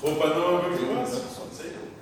Roupa 0.00 0.28
nova, 0.28 0.70
que 0.70 0.84
gosta. 0.84 1.16
Sei. 1.16 1.45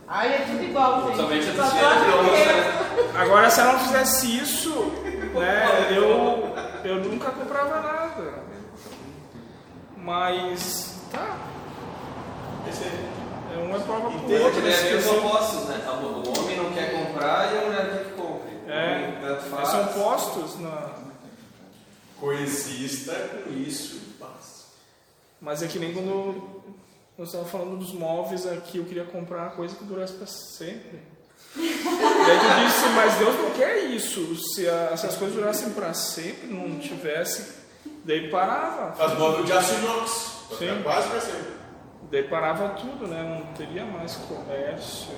Ai, 0.06 0.34
é 0.34 0.38
tudo 0.40 0.62
igual, 0.62 1.06
gente. 1.06 1.16
Somente 1.16 1.48
a 1.48 1.52
dinheiro. 1.52 3.18
Agora, 3.18 3.50
se 3.50 3.60
ela 3.60 3.72
não 3.72 3.80
fizesse 3.80 4.38
isso, 4.38 4.70
né, 5.34 5.88
eu, 5.96 6.54
eu 6.84 7.04
nunca 7.04 7.30
comprava 7.30 7.80
nada. 7.80 8.44
Mas, 9.96 10.96
tá, 11.10 11.38
Esse 12.68 12.84
aí. 12.84 13.08
é 13.54 13.58
um 13.58 13.74
é 13.74 13.78
prova 13.80 14.10
pro 14.10 14.42
outro. 14.42 14.66
É 14.66 14.70
os 14.70 14.80
questão- 14.80 15.18
opostos, 15.26 15.64
né? 15.68 15.80
O 15.88 16.40
homem 16.40 16.56
não 16.56 16.72
quer 16.72 16.92
comprar 16.92 17.54
e 17.54 17.58
a 17.58 17.60
mulher 17.62 17.90
quer 17.90 18.04
que 18.04 18.10
compre. 18.20 18.50
É, 18.68 19.18
tanto 19.22 19.42
faz. 19.44 19.68
São 19.68 19.86
postos, 19.86 20.60
na, 20.60 21.04
Coexista 22.20 23.12
com 23.44 23.52
isso 23.52 23.96
e 23.96 24.12
paz. 24.18 24.66
mas 25.40 25.62
é 25.62 25.66
que 25.66 25.78
nem 25.78 25.92
quando 25.92 26.62
nós 27.16 27.28
estávamos 27.28 27.52
falando 27.52 27.76
dos 27.78 27.92
móveis 27.92 28.46
aqui, 28.46 28.78
eu 28.78 28.84
queria 28.84 29.04
comprar 29.04 29.42
uma 29.42 29.50
coisa 29.50 29.74
que 29.76 29.84
durasse 29.84 30.14
para 30.14 30.26
sempre. 30.26 31.00
E 31.56 32.30
aí 32.30 32.38
tu 32.38 32.66
disse, 32.66 32.88
mas 32.96 33.14
Deus 33.16 33.36
não 33.36 33.50
quer 33.50 33.84
isso. 33.84 34.34
Se, 34.54 34.68
a- 34.68 34.96
se 34.96 35.06
as 35.06 35.14
coisas 35.16 35.36
durassem 35.36 35.70
para 35.70 35.92
sempre, 35.92 36.46
não 36.48 36.78
tivesse, 36.80 37.54
daí 38.04 38.30
parava. 38.30 38.92
Faz 38.94 39.16
móvel 39.18 39.44
de 39.44 39.52
aço 39.52 39.74
inox. 39.74 40.10
Sim. 40.58 40.82
quase 40.82 41.08
para 41.08 41.20
sempre. 41.20 41.52
Daí 42.10 42.22
parava 42.24 42.70
tudo, 42.70 43.06
né? 43.06 43.22
Não 43.22 43.52
teria 43.54 43.84
mais 43.84 44.14
comércio. 44.16 45.12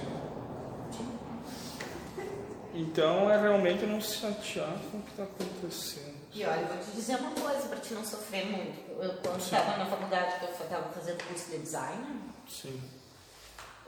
Então 2.75 3.31
é 3.31 3.41
realmente 3.41 3.87
não 3.87 4.01
se 4.01 4.17
chatear 4.19 4.75
com 4.91 4.99
o 4.99 5.03
que 5.03 5.11
está 5.11 5.23
acontecendo. 5.23 6.16
E 6.37 6.45
olha, 6.45 6.61
eu 6.61 6.67
vou 6.67 6.77
te 6.77 6.91
dizer 6.91 7.17
uma 7.17 7.31
coisa 7.31 7.67
para 7.67 7.79
te 7.79 7.95
não 7.95 8.05
sofrer 8.05 8.45
muito. 8.45 8.91
Eu, 9.03 9.15
quando 9.23 9.41
estava 9.41 9.79
na 9.79 9.87
faculdade, 9.87 10.39
que 10.39 10.45
eu 10.45 10.51
estava 10.51 10.91
fazendo 10.91 11.25
curso 11.25 11.51
de 11.51 11.59
design, 11.59 12.21
Sim. 12.47 12.79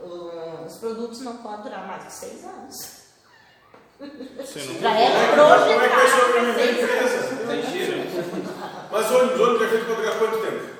uh, 0.00 0.64
os 0.66 0.78
produtos 0.78 1.20
não 1.20 1.36
podem 1.42 1.64
durar 1.64 1.86
mais 1.86 2.06
de 2.06 2.12
seis 2.14 2.42
anos. 2.44 3.02
Você 3.98 4.60
não 4.64 4.80
Já 4.80 4.98
é 4.98 5.36
Como 5.36 5.82
é 5.82 5.88
que 5.88 5.94
vai 5.94 6.08
sobreviver 6.08 6.74
a 6.74 6.78
projetado. 6.78 7.54
empresa? 7.54 8.88
Mas 8.92 9.10
ônibus, 9.10 9.40
ônibus 9.40 9.62
é 9.62 9.68
feito 9.68 9.84
para 9.84 9.94
durar 9.94 10.18
quanto 10.18 10.40
tempo? 10.40 10.78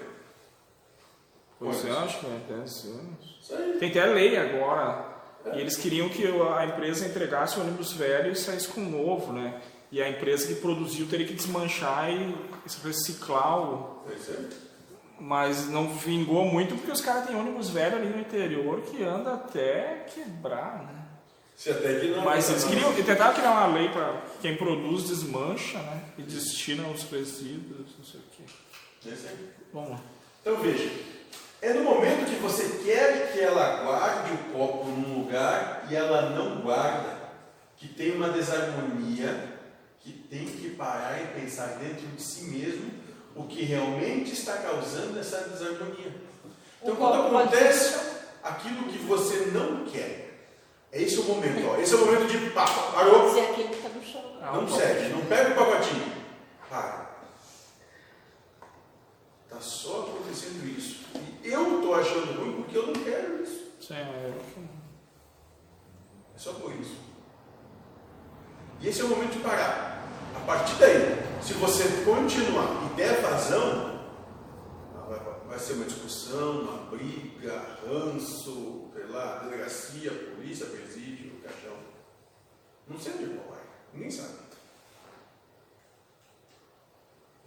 É, 1.61 1.91
acho 2.05 2.21
que 2.21 2.27
é 2.27 2.57
10 2.57 2.85
anos. 2.87 3.79
Tem 3.79 3.91
até 3.91 4.07
lei 4.07 4.39
agora. 4.39 5.19
E 5.53 5.61
eles 5.61 5.77
queriam 5.77 6.09
que 6.09 6.25
a 6.27 6.65
empresa 6.65 7.07
entregasse 7.07 7.59
o 7.59 7.63
ônibus 7.63 7.93
velho 7.93 8.33
e 8.33 8.37
saísse 8.37 8.69
com 8.69 8.81
o 8.81 8.89
novo, 8.89 9.35
né? 9.35 9.61
E 9.91 10.03
a 10.03 10.09
empresa 10.09 10.47
que 10.47 10.61
produziu 10.61 11.07
teria 11.07 11.27
que 11.27 11.35
desmanchar 11.35 12.11
e 12.11 12.35
reciclar 12.85 13.61
o. 13.61 14.03
É. 14.11 14.69
Mas 15.21 15.69
não 15.69 15.89
vingou 15.89 16.45
muito 16.45 16.77
porque 16.77 16.93
os 16.93 17.01
caras 17.01 17.27
têm 17.27 17.35
ônibus 17.35 17.71
velho 17.71 17.97
ali 17.97 18.09
no 18.09 18.21
interior 18.21 18.83
que 18.83 19.03
anda 19.03 19.35
até 19.35 20.07
quebrar, 20.15 20.85
né? 20.85 20.99
Se 21.57 21.71
até 21.71 21.99
que 21.99 22.09
não. 22.09 22.25
Mas 22.25 22.49
eles 22.51 22.65
queriam, 22.65 22.93
tentaram 22.95 23.35
criar 23.35 23.51
uma 23.51 23.67
lei 23.67 23.89
para 23.89 24.23
quem 24.41 24.57
produz 24.57 25.09
desmancha, 25.09 25.79
né? 25.79 26.03
E 26.17 26.23
destina 26.23 26.87
os 26.87 27.03
resíduos, 27.11 27.97
não 27.99 28.05
sei 28.05 28.21
o 28.21 28.25
quê. 28.37 28.45
É. 29.09 29.35
Vamos 29.73 29.91
lá. 29.91 30.01
Então 30.41 30.57
veja, 30.57 30.89
é 31.61 31.73
no 31.73 31.83
momento 31.83 32.31
que 32.31 32.37
você 32.37 32.85
quer 32.85 33.33
que 33.33 33.41
ela 33.41 33.83
guarde 33.83 34.33
o 34.33 34.53
copo 34.53 34.89
num 34.89 35.21
lugar 35.21 35.87
e 35.91 35.97
ela 35.97 36.31
não 36.31 36.61
guarda, 36.61 37.19
que 37.77 37.89
tem 37.89 38.13
uma 38.13 38.29
desarmonia, 38.29 39.58
que 40.09 40.29
tem 40.29 40.47
que 40.47 40.71
parar 40.71 41.21
e 41.23 41.41
pensar 41.41 41.79
dentro 41.79 42.07
de 42.07 42.23
si 42.23 42.45
mesmo 42.45 42.91
o 43.37 43.45
que 43.45 43.63
realmente 43.63 44.33
está 44.33 44.57
causando 44.57 45.19
essa 45.19 45.49
desarmonia. 45.49 46.15
Então 46.81 46.95
O 46.95 46.97
quando 46.97 47.27
acontece 47.27 47.99
aquilo 48.43 48.85
que 48.85 48.99
você 48.99 49.51
não 49.53 49.85
quer, 49.85 50.49
é 50.91 51.03
esse 51.03 51.19
o 51.21 51.25
momento, 51.25 51.69
ó. 51.69 51.77
Esse 51.77 51.93
é 51.93 51.97
o 51.97 52.07
momento 52.07 52.27
de 52.27 52.51
pá, 52.51 52.65
parou, 52.67 53.33
ser 53.33 53.41
aquele 53.41 53.69
que 53.69 53.77
está 53.77 53.89
no 53.91 54.03
chão. 54.03 54.41
não 54.41 54.69
segue, 54.69 55.11
não 55.11 55.27
pega 55.27 55.51
o 55.51 55.55
pacotinho. 55.55 56.13
Para. 56.71 57.09
Está 59.45 59.61
só 59.61 60.09
acontecendo 60.09 60.67
isso. 60.67 61.07
E 61.43 61.49
eu 61.49 61.77
estou 61.77 61.95
achando 61.95 62.41
ruim 62.41 62.63
porque 62.63 62.79
eu 62.79 62.87
não 62.87 62.95
quero 62.95 63.43
isso. 63.43 63.73
Sim, 63.81 63.95
é, 63.95 64.33
É 66.35 66.39
só 66.39 66.55
por 66.55 66.75
isso. 66.75 66.97
E 68.81 68.89
esse 68.89 69.01
é 69.01 69.05
o 69.05 69.09
momento 69.09 69.33
de 69.33 69.41
parar. 69.41 69.98
A 70.43 70.47
partir 70.47 70.77
daí, 70.77 71.43
se 71.43 71.53
você 71.55 72.05
continuar 72.05 72.91
e 72.91 72.97
der 72.97 73.21
vazão, 73.21 74.01
vai, 75.09 75.19
vai 75.47 75.59
ser 75.59 75.75
uma 75.75 75.85
discussão, 75.85 76.63
uma 76.63 76.91
briga, 76.91 77.79
ranço, 77.87 78.91
sei 78.95 79.07
lá, 79.07 79.39
delegacia, 79.39 80.11
polícia, 80.11 80.67
presídio, 80.67 81.41
caixão. 81.43 81.77
Não 82.87 82.99
sei 82.99 83.13
onde 83.15 83.27
qual 83.35 83.49
vai. 83.51 83.65
Ninguém 83.93 84.11
sabe. 84.11 84.39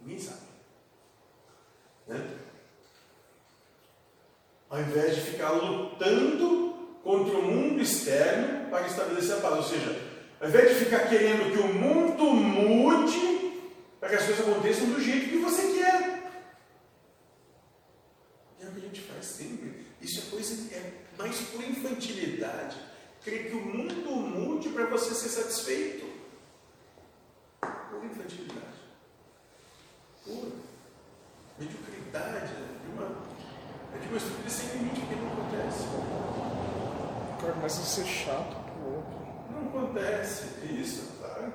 Ninguém 0.00 0.18
sabe. 0.20 0.40
Né? 2.06 2.38
Ao 4.70 4.80
invés 4.80 5.16
de 5.16 5.20
ficar 5.22 5.50
lutando 5.50 6.72
contra 7.02 7.36
o 7.36 7.42
mundo 7.42 7.82
externo 7.82 8.70
para 8.70 8.86
estabelecer 8.86 9.36
a 9.36 9.40
paz. 9.40 9.56
Ou 9.56 9.62
seja, 9.62 10.11
ao 10.42 10.48
invés 10.48 10.70
de 10.70 10.84
ficar 10.84 11.08
querendo 11.08 11.52
que 11.52 11.58
o 11.60 11.72
mundo 11.72 12.24
mude 12.34 13.62
para 14.00 14.08
que 14.08 14.16
as 14.16 14.24
coisas 14.24 14.48
aconteçam 14.48 14.86
do 14.86 15.00
jeito 15.00 15.30
que 15.30 15.38
você 15.38 15.78
quer. 15.78 16.32
É 18.60 18.66
o 18.66 18.72
que 18.72 18.78
a 18.78 18.80
gente 18.80 19.02
faz 19.02 19.24
sempre. 19.24 19.86
Isso 20.00 20.18
é 20.18 20.30
coisa 20.32 20.74
é 20.74 20.92
mais 21.16 21.40
pura 21.42 21.64
infantilidade. 21.64 22.76
Querer 23.22 23.50
que 23.50 23.54
o 23.54 23.64
mundo 23.64 24.10
mude 24.10 24.70
para 24.70 24.86
você 24.86 25.14
ser 25.14 25.28
satisfeito. 25.28 26.10
Pura 27.60 28.04
infantilidade. 28.04 28.82
Pura. 30.24 30.50
Mediocridade. 31.56 32.52
É 32.52 32.84
de 32.84 32.90
uma, 32.90 33.06
de 34.00 34.08
uma 34.08 34.16
estrutura 34.16 34.50
sem 34.50 34.78
limite 34.78 35.02
que 35.02 35.14
não 35.14 35.32
acontece. 35.34 35.84
cara 37.40 37.52
começa 37.52 37.80
a 37.80 37.84
ser 37.84 38.04
chato 38.04 38.61
acontece 39.82 40.44
isso, 40.70 41.18
tá? 41.20 41.50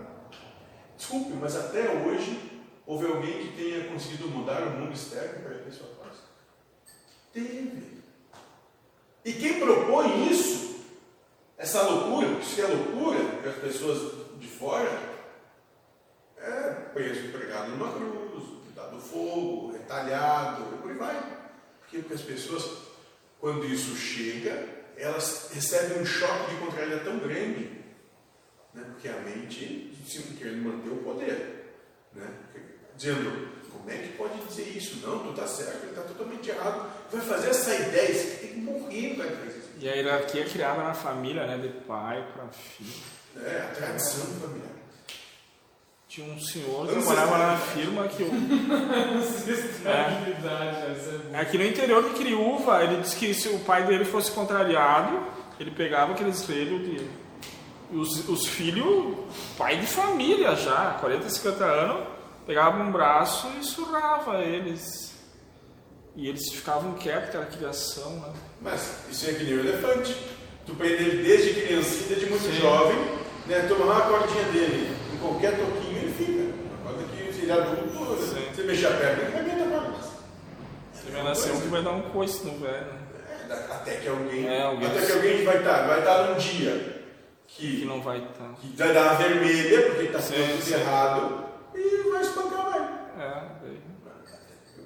Desculpe, 0.98 1.34
mas 1.34 1.56
até 1.56 1.90
hoje 1.90 2.62
houve 2.86 3.06
alguém 3.06 3.48
que 3.48 3.56
tenha 3.56 3.88
conseguido 3.88 4.28
mudar 4.28 4.64
o 4.64 4.72
mundo 4.72 4.94
externo 4.94 5.44
para 5.44 5.58
ter 5.60 5.72
sua 5.72 5.88
paz? 5.88 6.18
Teve. 7.32 7.98
E 9.24 9.34
quem 9.34 9.60
propõe 9.60 10.30
isso, 10.30 10.86
essa 11.58 11.82
loucura, 11.84 12.28
isso 12.40 12.62
é 12.62 12.66
loucura 12.66 13.20
para 13.42 13.52
as 13.52 13.58
pessoas 13.58 14.14
de 14.40 14.48
fora, 14.48 15.18
é 16.38 16.72
preso, 16.94 17.32
pregado 17.32 17.72
numa 17.72 17.92
cruz, 17.92 18.44
dado 18.76 19.00
fogo, 19.00 19.72
retalhado, 19.72 20.76
e 20.76 20.78
por 20.78 20.92
aí 20.92 20.98
vai. 20.98 21.38
Porque 21.82 22.14
as 22.14 22.22
pessoas, 22.22 22.70
quando 23.40 23.66
isso 23.66 23.96
chega, 23.96 24.68
elas 24.96 25.50
recebem 25.54 26.02
um 26.02 26.06
choque 26.06 26.52
de 26.52 26.62
contrariedade 26.62 27.04
tão 27.04 27.20
grande 27.20 27.77
né? 28.74 28.84
porque 28.92 29.08
a 29.08 29.20
mente 29.20 29.94
querendo 30.38 30.64
manter 30.64 30.90
o 30.90 30.98
poder, 30.98 31.74
né? 32.14 32.28
dizendo, 32.96 33.50
como 33.72 33.90
é 33.90 33.98
que 33.98 34.18
pode 34.18 34.40
dizer 34.46 34.76
isso? 34.76 35.06
Não, 35.06 35.20
tu 35.20 35.30
está 35.30 35.48
certo, 35.48 35.84
ele 35.84 35.90
está 35.92 36.02
totalmente 36.02 36.50
errado. 36.50 36.90
Vai 37.12 37.22
fazer 37.22 37.50
essa 37.50 37.76
ideia, 37.76 38.14
você 38.14 38.38
tem 38.38 38.50
que 38.50 38.60
morrer 38.60 39.16
para 39.16 39.26
fazer 39.26 39.58
isso. 39.58 39.70
E 39.80 39.88
a 39.88 39.94
hierarquia 39.94 40.42
é 40.42 40.46
criada 40.46 40.84
na 40.84 40.94
família, 40.94 41.46
né? 41.46 41.58
De 41.58 41.70
pai 41.86 42.26
para 42.34 42.48
filho. 42.48 42.94
É, 43.46 43.62
a 43.62 43.76
tradição 43.76 44.26
familiar. 44.40 44.78
Tinha 46.08 46.34
um 46.34 46.40
senhor 46.40 46.88
que 46.88 47.14
lá 47.14 47.38
na 47.38 47.58
firma 47.58 48.08
que 48.08 48.24
o. 48.24 48.28
É 49.86 50.34
boa. 50.42 51.42
Aqui 51.42 51.58
no 51.58 51.66
interior 51.66 52.04
de 52.10 52.16
Criúva, 52.16 52.84
ele 52.84 53.02
disse 53.02 53.16
que 53.18 53.34
se 53.34 53.50
o 53.50 53.60
pai 53.60 53.86
dele 53.86 54.06
fosse 54.06 54.32
contrariado, 54.32 55.22
ele 55.60 55.70
pegava 55.72 56.14
aqueles 56.14 56.46
relhos 56.48 56.82
de. 56.82 57.27
Os, 57.92 58.28
os 58.28 58.46
filhos, 58.46 59.16
pai 59.58 59.78
de 59.78 59.88
família 59.88 60.56
já, 60.56 60.98
40, 61.00 61.30
50 61.30 61.64
anos, 61.64 62.08
pegava 62.46 62.78
um 62.84 62.92
braço 62.92 63.48
e 63.60 63.64
surrava 63.64 64.42
eles. 64.44 65.14
E 66.16 66.28
eles 66.28 66.50
ficavam 66.52 66.94
quietos, 66.96 67.30
aquela 67.30 67.46
criação, 67.46 68.12
né? 68.20 68.34
Mas 68.62 68.98
isso 69.10 69.30
é 69.30 69.34
que 69.34 69.44
nem 69.46 69.54
o 69.54 69.60
elefante. 69.60 70.16
Tu 70.66 70.76
prende 70.76 70.96
ele 71.04 71.24
desde 71.24 71.62
criancinha, 71.62 72.08
desde 72.10 72.26
muito 72.26 72.44
Sim. 72.44 72.60
jovem, 72.60 72.98
né? 73.46 73.66
toma 73.70 73.86
uma 73.86 74.02
cordinha 74.02 74.44
dele, 74.46 74.94
em 75.14 75.18
qualquer 75.20 75.52
toquinho 75.58 75.98
ele 75.98 76.14
fica. 76.18 76.58
Agora 76.90 77.04
que 77.08 77.34
se 77.34 77.42
ele 77.44 77.52
é 77.52 77.54
adulto, 77.54 78.22
Sim. 78.26 78.42
você 78.54 78.64
mexer 78.64 78.88
a 78.88 78.92
perna, 78.98 79.24
ele 79.24 79.32
vai 79.32 79.62
a 79.62 79.70
corda. 79.70 79.98
Você 80.94 81.12
vai 81.12 81.24
nascer 81.24 81.52
um 81.54 81.62
que 81.62 81.68
vai 81.68 81.82
dar 81.84 81.92
um 81.92 82.02
coice 82.10 82.46
no 82.46 82.60
velho. 82.60 82.86
né? 82.86 83.00
É, 83.50 83.54
Até 83.74 83.92
que 83.96 84.10
alguém, 84.10 84.46
É, 84.46 84.64
alguém- 84.64 84.88
até 84.90 85.06
que 85.06 85.12
alguém 85.14 85.46
vai 85.46 85.58
estar, 85.60 85.88
vai 85.88 86.00
estar 86.00 86.24
num 86.24 86.36
dia 86.38 86.97
Que 87.48 87.80
que, 87.80 87.86
não 87.86 88.02
vai 88.02 88.20
estar. 88.20 88.54
que 88.56 88.76
vai 88.76 88.94
dar 88.94 89.04
uma 89.04 89.16
vermelha, 89.16 89.86
porque 89.88 90.04
está 90.04 90.20
tudo 90.20 90.62
sim. 90.62 90.74
errado, 90.74 91.46
e 91.74 92.12
vai 92.12 92.22
espancar 92.22 92.70
vai. 92.70 92.82
É, 93.18 93.50
daí. 93.62 93.82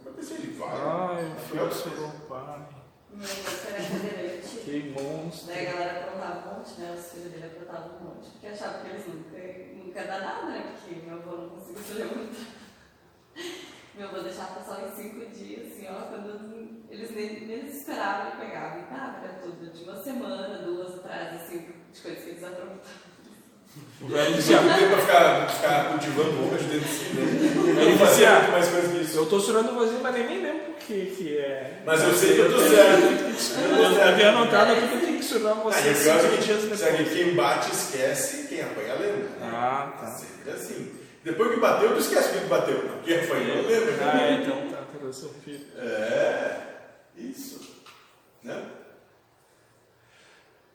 Eu 0.06 0.14
pensei, 0.14 0.38
ele 0.38 0.54
vai. 0.54 0.70
Ai, 0.70 1.26
o 1.26 1.60
coisa. 1.60 2.06
o 2.06 2.20
pai. 2.28 2.68
Meu 3.14 3.28
cadeirante. 3.28 4.58
Que 4.64 4.96
monstro. 4.96 5.48
Daí 5.48 5.68
a 5.68 5.72
galera 5.72 6.00
aprontava 6.00 6.50
um 6.50 6.60
monte, 6.60 6.80
né? 6.80 6.96
Os 6.98 7.12
filhos 7.12 7.32
dele 7.32 7.46
aprontavam 7.46 7.98
um 7.98 8.04
monte. 8.06 8.30
Porque 8.30 8.48
achava 8.48 8.80
que 8.80 8.90
eles 8.90 9.08
nunca, 9.08 9.84
nunca 9.84 10.04
dar 10.04 10.22
nada, 10.22 10.46
né? 10.48 10.74
Porque 10.74 11.02
meu 11.06 11.18
avô 11.18 11.38
não 11.38 11.50
conseguia 11.50 11.84
se 11.84 11.94
levantar. 11.94 12.62
Meu 13.96 14.08
avô 14.08 14.20
deixava 14.22 14.56
passar 14.56 14.86
uns 14.86 14.96
cinco 14.96 15.26
dias, 15.30 15.68
assim, 15.68 15.88
ó, 15.90 16.08
quando 16.08 16.86
eles 16.90 17.12
nem, 17.12 17.48
nem 17.48 17.66
esperavam 17.68 18.28
ele 18.28 18.46
pegava. 18.46 18.80
E 18.80 18.94
nada, 18.94 19.28
era 19.28 19.34
tudo 19.40 19.72
de 19.72 19.84
uma 19.84 20.02
semana, 20.02 20.60
duas 20.60 20.96
atrás, 20.96 21.42
assim, 21.42 21.81
de 21.94 22.02
coisas 22.02 22.24
que 22.24 22.30
eles 22.30 22.44
aprontavam. 22.44 23.02
O 24.02 24.08
velho 24.08 24.30
Não 24.32 24.38
dizia, 24.38 24.58
tem 24.58 24.90
pra 24.90 24.98
ficar, 24.98 25.50
ficar 25.50 25.90
cultivando 25.92 26.54
hoje 26.54 26.64
dentro 26.66 26.88
de 26.90 26.94
si, 26.94 27.06
né? 27.14 27.22
Ele 27.82 27.96
Não 27.96 28.06
dizia- 28.08 28.48
mais 28.52 28.68
coisa 28.68 28.90
que 28.90 28.98
isso. 29.04 29.18
eu 29.18 29.26
tô 29.28 29.40
surando 29.40 29.76
vazio, 29.76 30.00
mas 30.02 30.14
nem 30.14 30.28
me 30.28 30.38
lembro 30.44 30.72
o 30.72 30.74
que, 30.76 31.06
que 31.16 31.38
é. 31.38 31.82
Mas 31.86 32.04
eu 32.04 32.14
sei 32.14 32.34
que 32.34 32.40
eu 32.40 32.52
tô 32.52 32.60
certo. 32.60 33.62
Eu 33.64 34.04
havia 34.04 34.30
anotado 34.30 34.72
aqui 34.74 34.88
que 34.88 34.94
eu 34.96 35.00
tenho 35.02 35.18
que 35.20 35.24
surar 35.24 35.54
você 35.56 35.88
é 35.90 35.94
cinco 35.94 36.38
que 36.38 36.44
dias 36.44 36.80
sabe, 36.80 36.98
depois. 36.98 37.14
quem 37.14 37.36
bate 37.36 37.72
esquece, 37.72 38.48
quem 38.48 38.62
apanha 38.62 38.96
lembra. 38.96 39.30
Ah, 39.42 39.94
tá. 40.02 40.08
Sempre 40.08 40.52
assim. 40.52 40.92
Depois 41.24 41.52
que 41.54 41.60
bateu, 41.60 41.94
tu 41.94 42.00
esquece 42.00 42.30
quem 42.40 42.48
bateu. 42.48 42.84
Não, 42.84 43.04
Quem 43.04 43.20
apanhou 43.20 43.68
lembra. 43.68 44.12
Ah, 44.12 44.22
é, 44.22 44.34
então 44.34 44.68
tá, 44.70 44.78
tá, 44.78 45.14
seu 45.14 45.30
filho. 45.46 45.62
É, 45.78 46.58
isso. 47.16 47.62
Né? 48.44 48.62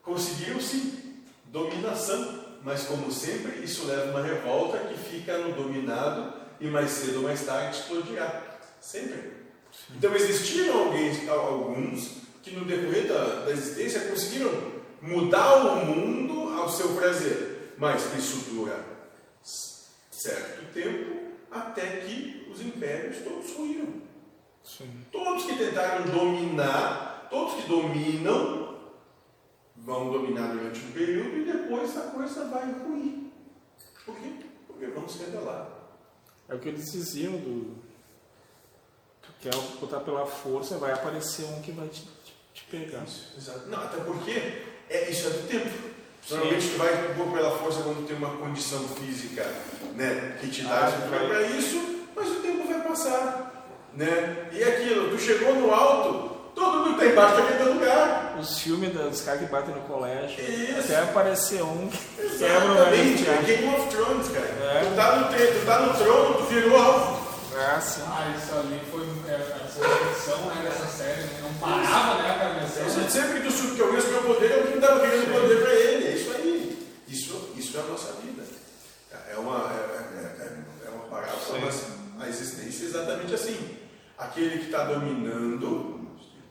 Conseguiram 0.02 0.60
sim 0.60 1.05
dominação, 1.50 2.44
mas 2.62 2.84
como 2.84 3.10
sempre, 3.10 3.62
isso 3.62 3.86
leva 3.86 4.08
a 4.08 4.10
uma 4.10 4.22
revolta 4.22 4.78
que 4.78 4.98
fica 4.98 5.38
no 5.38 5.54
dominado 5.54 6.34
e 6.60 6.66
mais 6.68 6.90
cedo 6.90 7.18
ou 7.18 7.22
mais 7.22 7.44
tarde 7.44 7.78
explodirá. 7.78 8.42
Sempre. 8.80 9.32
Então 9.94 10.14
existiram 10.14 10.86
alguém, 10.86 11.28
alguns 11.28 12.18
que 12.42 12.52
no 12.52 12.64
decorrer 12.64 13.06
da, 13.06 13.44
da 13.44 13.50
existência 13.50 14.00
conseguiram 14.00 14.50
mudar 15.02 15.54
o 15.56 15.84
mundo 15.84 16.58
ao 16.58 16.68
seu 16.68 16.88
prazer, 16.90 17.74
mas 17.78 18.02
isso 18.16 18.50
dura 18.50 18.96
certo 20.26 20.72
tempo 20.72 21.16
até 21.50 21.86
que 21.98 22.48
os 22.50 22.60
impérios 22.60 23.18
todos 23.18 23.52
ruíram. 23.52 24.02
Todos 25.12 25.44
que 25.44 25.56
tentaram 25.56 26.06
dominar, 26.06 27.28
todos 27.30 27.54
que 27.54 27.68
dominam, 27.68 28.65
vão 29.86 30.10
dominar 30.12 30.48
durante 30.52 30.80
um 30.84 30.90
período 30.90 31.36
e 31.38 31.44
depois 31.44 31.96
a 31.96 32.00
coisa 32.10 32.44
vai 32.46 32.64
ruir. 32.72 33.30
Por 34.04 34.16
quê? 34.16 34.32
Porque 34.66 34.86
vão 34.86 35.08
se 35.08 35.18
rebelar. 35.20 35.68
É 36.48 36.54
o 36.54 36.58
que 36.58 36.68
eles 36.68 36.92
diziam 36.92 37.32
do. 37.32 37.76
Tu 39.22 39.28
quer 39.40 39.54
botar 39.80 40.00
pela 40.00 40.26
força, 40.26 40.76
vai 40.78 40.92
aparecer 40.92 41.44
um 41.46 41.62
que 41.62 41.70
vai 41.72 41.88
te, 41.88 42.02
te, 42.24 42.34
te 42.52 42.64
pegar. 42.64 43.04
Isso, 43.04 43.32
exato. 43.36 43.68
Não, 43.68 43.78
até 43.82 43.96
porque 43.98 44.30
é, 44.90 45.08
isso 45.10 45.28
é 45.28 45.30
do 45.30 45.48
tempo. 45.48 45.96
Normalmente 46.28 46.68
tu 46.70 46.78
vai 46.78 47.14
pôr 47.14 47.32
pela 47.32 47.56
força 47.58 47.82
quando 47.84 48.04
tem 48.06 48.16
uma 48.16 48.36
condição 48.36 48.80
física 48.88 49.44
né, 49.94 50.36
que 50.40 50.48
te 50.50 50.62
dá 50.62 50.86
Ah, 50.86 50.90
vai. 51.08 51.26
para 51.28 51.42
isso, 51.42 52.04
mas 52.16 52.28
o 52.28 52.40
tempo 52.40 52.66
vai 52.66 52.82
passar. 52.82 53.52
Né? 53.94 54.50
E 54.52 54.62
aquilo, 54.62 55.10
tu 55.10 55.18
chegou 55.18 55.54
no 55.54 55.72
alto, 55.72 56.35
todo 56.56 56.78
mundo 56.78 56.92
está 56.92 57.06
embaixo 57.06 57.36
daquele 57.36 57.70
lugar. 57.70 58.36
Os 58.40 58.58
filmes 58.60 58.92
dos 58.92 59.20
caras 59.20 59.40
que 59.40 59.46
batem 59.46 59.74
no 59.74 59.82
colégio. 59.82 60.40
Isso. 60.44 60.80
Até 60.92 61.00
aparecer 61.02 61.62
um 61.62 61.88
que 61.88 62.38
quebra 62.38 62.72
o 62.72 62.78
é 62.78 63.42
Game 63.46 63.74
of 63.74 63.88
Thrones, 63.94 64.28
cara. 64.28 64.46
É. 64.46 64.84
Tu, 64.90 64.96
tá 64.96 65.16
no, 65.16 65.28
tre- 65.28 65.46
tu 65.46 65.66
tá 65.66 65.80
no 65.80 65.94
trono, 65.94 66.34
tu 66.38 66.44
virou 66.44 66.76
alvo. 66.76 67.26
Ah, 67.58 67.80
sim. 67.80 68.02
Ah, 68.06 68.34
isso 68.36 68.54
ali 68.54 68.78
foi 68.90 69.06
é, 69.28 69.34
essa 69.34 69.80
versão 70.04 70.44
né, 70.46 70.62
dessa 70.64 70.86
série, 70.88 71.22
né? 71.22 71.40
Não 71.42 71.54
parava, 71.54 72.22
né, 72.22 72.60
a 72.60 72.64
Isso 72.66 72.74
versão. 72.98 73.08
sempre 73.08 73.40
que 73.40 73.46
tu 73.46 73.52
sub- 73.52 73.74
que 73.76 73.80
alguém 73.82 73.98
o 73.98 74.22
poder, 74.24 74.50
é 74.52 74.56
o 74.58 74.66
que 74.66 74.74
estava 74.74 75.00
querendo 75.00 75.32
poder 75.32 75.62
para 75.62 75.72
ele. 75.74 76.06
É 76.06 76.10
isso 76.10 76.30
aí. 76.32 76.88
Isso, 77.08 77.48
isso 77.56 77.76
é 77.78 77.80
a 77.80 77.84
nossa 77.84 78.12
vida. 78.22 78.42
É 79.32 79.36
uma, 79.38 79.72
é, 79.72 80.18
é- 80.18 80.44
é- 80.44 80.86
é 80.86 80.90
uma 80.90 81.04
parábola, 81.04 81.58
mas 81.60 81.86
a 82.20 82.28
existência 82.28 82.84
é 82.84 82.88
exatamente 82.88 83.34
assim. 83.34 83.56
Aquele 84.18 84.58
que 84.58 84.66
está 84.66 84.84
dominando, 84.84 85.95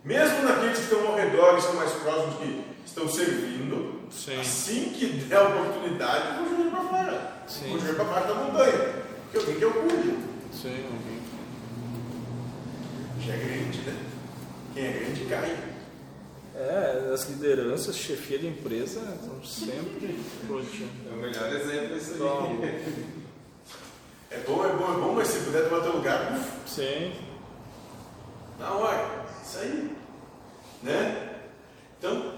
mesmo 0.05 0.43
naqueles 0.43 0.77
que 0.77 0.83
estão 0.83 1.07
ao 1.07 1.15
redor 1.15 1.57
e 1.57 1.61
são 1.61 1.73
mais 1.73 1.91
próximos, 1.91 2.35
que 2.37 2.65
estão 2.85 3.09
servindo, 3.09 4.03
Sim. 4.11 4.39
assim 4.39 4.89
que 4.93 5.07
der 5.07 5.37
a 5.37 5.49
oportunidade, 5.49 6.37
vão 6.37 6.49
jogar 6.49 6.71
para 6.71 6.89
fora. 6.89 7.33
Sim. 7.47 7.69
Vão 7.71 7.79
jogar 7.79 7.95
para 7.95 8.03
baixo 8.05 8.27
da 8.27 8.33
montanha. 8.35 8.93
Porque 9.23 9.37
alguém 9.37 9.55
quer 9.55 9.65
o 9.65 9.73
cuide. 9.73 10.17
Sim, 10.53 10.85
alguém. 10.85 11.15
Já 13.19 13.33
é 13.33 13.37
grande, 13.37 13.77
né? 13.79 13.95
Quem 14.73 14.85
é 14.85 14.91
grande 14.91 15.25
cai. 15.25 15.57
É, 16.55 17.11
as 17.13 17.27
lideranças, 17.27 17.97
chefia 17.97 18.39
de 18.39 18.47
empresa, 18.47 19.01
estão 19.19 19.43
sempre 19.43 20.17
explodindo. 20.41 20.89
É 21.11 21.13
o 21.13 21.17
melhor 21.17 21.51
exemplo 21.53 21.97
isso 21.97 22.13
Toma. 22.17 22.47
aí. 22.47 23.05
É 24.31 24.37
bom, 24.47 24.65
é 24.65 24.69
bom, 24.69 24.93
é 24.93 24.99
bom, 24.99 25.13
mas 25.15 25.27
se 25.27 25.39
puder 25.39 25.67
tomar 25.67 25.81
teu 25.81 25.93
lugar, 25.93 26.33
uf, 26.33 26.69
Sim. 26.69 27.11
Na 28.59 28.71
hora, 28.71 29.24
isso 29.45 29.59
aí. 29.59 29.95
Né? 30.83 31.39
Então, 31.97 32.33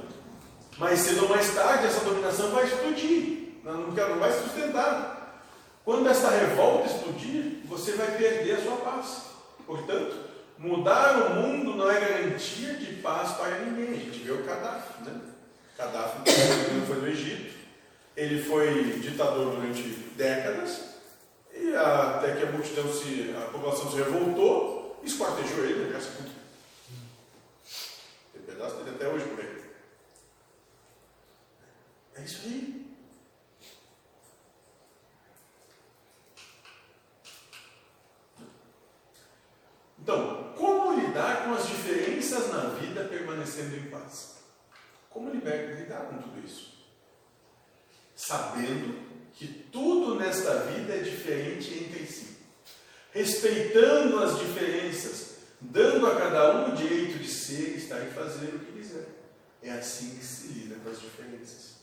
mais 0.77 0.99
cedo 0.99 1.23
ou 1.23 1.29
mais 1.29 1.53
tarde, 1.53 1.87
essa 1.87 2.05
dominação 2.05 2.51
vai 2.51 2.65
explodir. 2.65 3.37
Não, 3.63 3.87
não 3.87 4.19
vai 4.19 4.31
sustentar. 4.31 5.17
Quando 5.83 6.09
essa 6.09 6.29
revolta 6.29 6.87
explodir, 6.87 7.61
você 7.65 7.93
vai 7.93 8.17
perder 8.17 8.57
a 8.57 8.61
sua 8.61 8.77
paz. 8.77 9.23
Portanto, 9.65 10.15
mudar 10.57 11.31
o 11.31 11.35
mundo 11.35 11.75
não 11.75 11.89
é 11.89 11.99
garantia 11.99 12.73
de 12.73 12.95
paz 13.01 13.31
para 13.33 13.59
ninguém. 13.59 13.93
A 13.93 13.99
gente 13.99 14.19
vê 14.19 14.31
o 14.31 14.43
Gaddafi, 14.43 15.03
né? 15.03 15.21
Gaddafi 15.77 16.17
foi 16.85 16.95
no 16.97 17.07
Egito. 17.07 17.55
Ele 18.15 18.41
foi 18.41 18.99
ditador 18.99 19.55
durante 19.55 19.83
décadas. 20.15 20.81
E 21.53 21.75
até 21.75 22.35
que 22.35 22.43
a 22.43 22.51
multidão 22.51 22.91
se. 22.91 23.35
a 23.37 23.49
população 23.49 23.91
se 23.91 23.97
revoltou, 23.97 24.99
esquartejou 25.03 25.63
ele, 25.63 25.85
né? 25.85 25.89
Graças 25.91 26.09
a 26.09 26.21
Deus. 26.21 26.35
Tem 28.33 28.41
pedaço 28.41 28.75
dele 28.77 28.86
até 28.97 29.07
hoje 29.07 29.25
por. 29.25 29.39
É 32.15 32.23
isso 32.23 32.41
aí. 32.45 32.87
Então, 39.99 40.53
como 40.55 40.99
lidar 40.99 41.45
com 41.45 41.53
as 41.53 41.67
diferenças 41.67 42.51
na 42.51 42.69
vida 42.69 43.03
permanecendo 43.03 43.75
em 43.75 43.89
paz? 43.89 44.37
Como 45.09 45.29
lidar 45.29 46.07
com 46.07 46.17
tudo 46.17 46.43
isso? 46.43 46.75
Sabendo 48.15 49.05
que 49.33 49.47
tudo 49.71 50.15
nesta 50.15 50.61
vida 50.61 50.95
é 50.95 50.99
diferente 50.99 51.83
entre 51.83 52.07
si, 52.07 52.37
respeitando 53.11 54.19
as 54.19 54.39
diferenças, 54.39 55.36
dando 55.59 56.07
a 56.07 56.15
cada 56.15 56.55
um 56.55 56.73
o 56.73 56.75
direito 56.75 57.19
de 57.19 57.27
ser, 57.27 57.77
estar 57.77 57.99
e 58.01 58.11
fazer 58.11 58.55
o 58.55 58.59
que 58.59 58.71
quiser. 58.73 59.07
É 59.61 59.71
assim 59.71 60.17
que 60.17 60.25
se 60.25 60.47
lida 60.49 60.75
com 60.75 60.89
as 60.89 61.01
diferenças. 61.01 61.77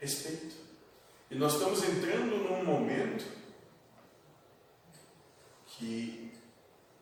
Respeito. 0.00 0.56
E 1.30 1.34
nós 1.34 1.54
estamos 1.54 1.82
entrando 1.84 2.36
num 2.36 2.64
momento 2.64 3.24
que 5.66 6.32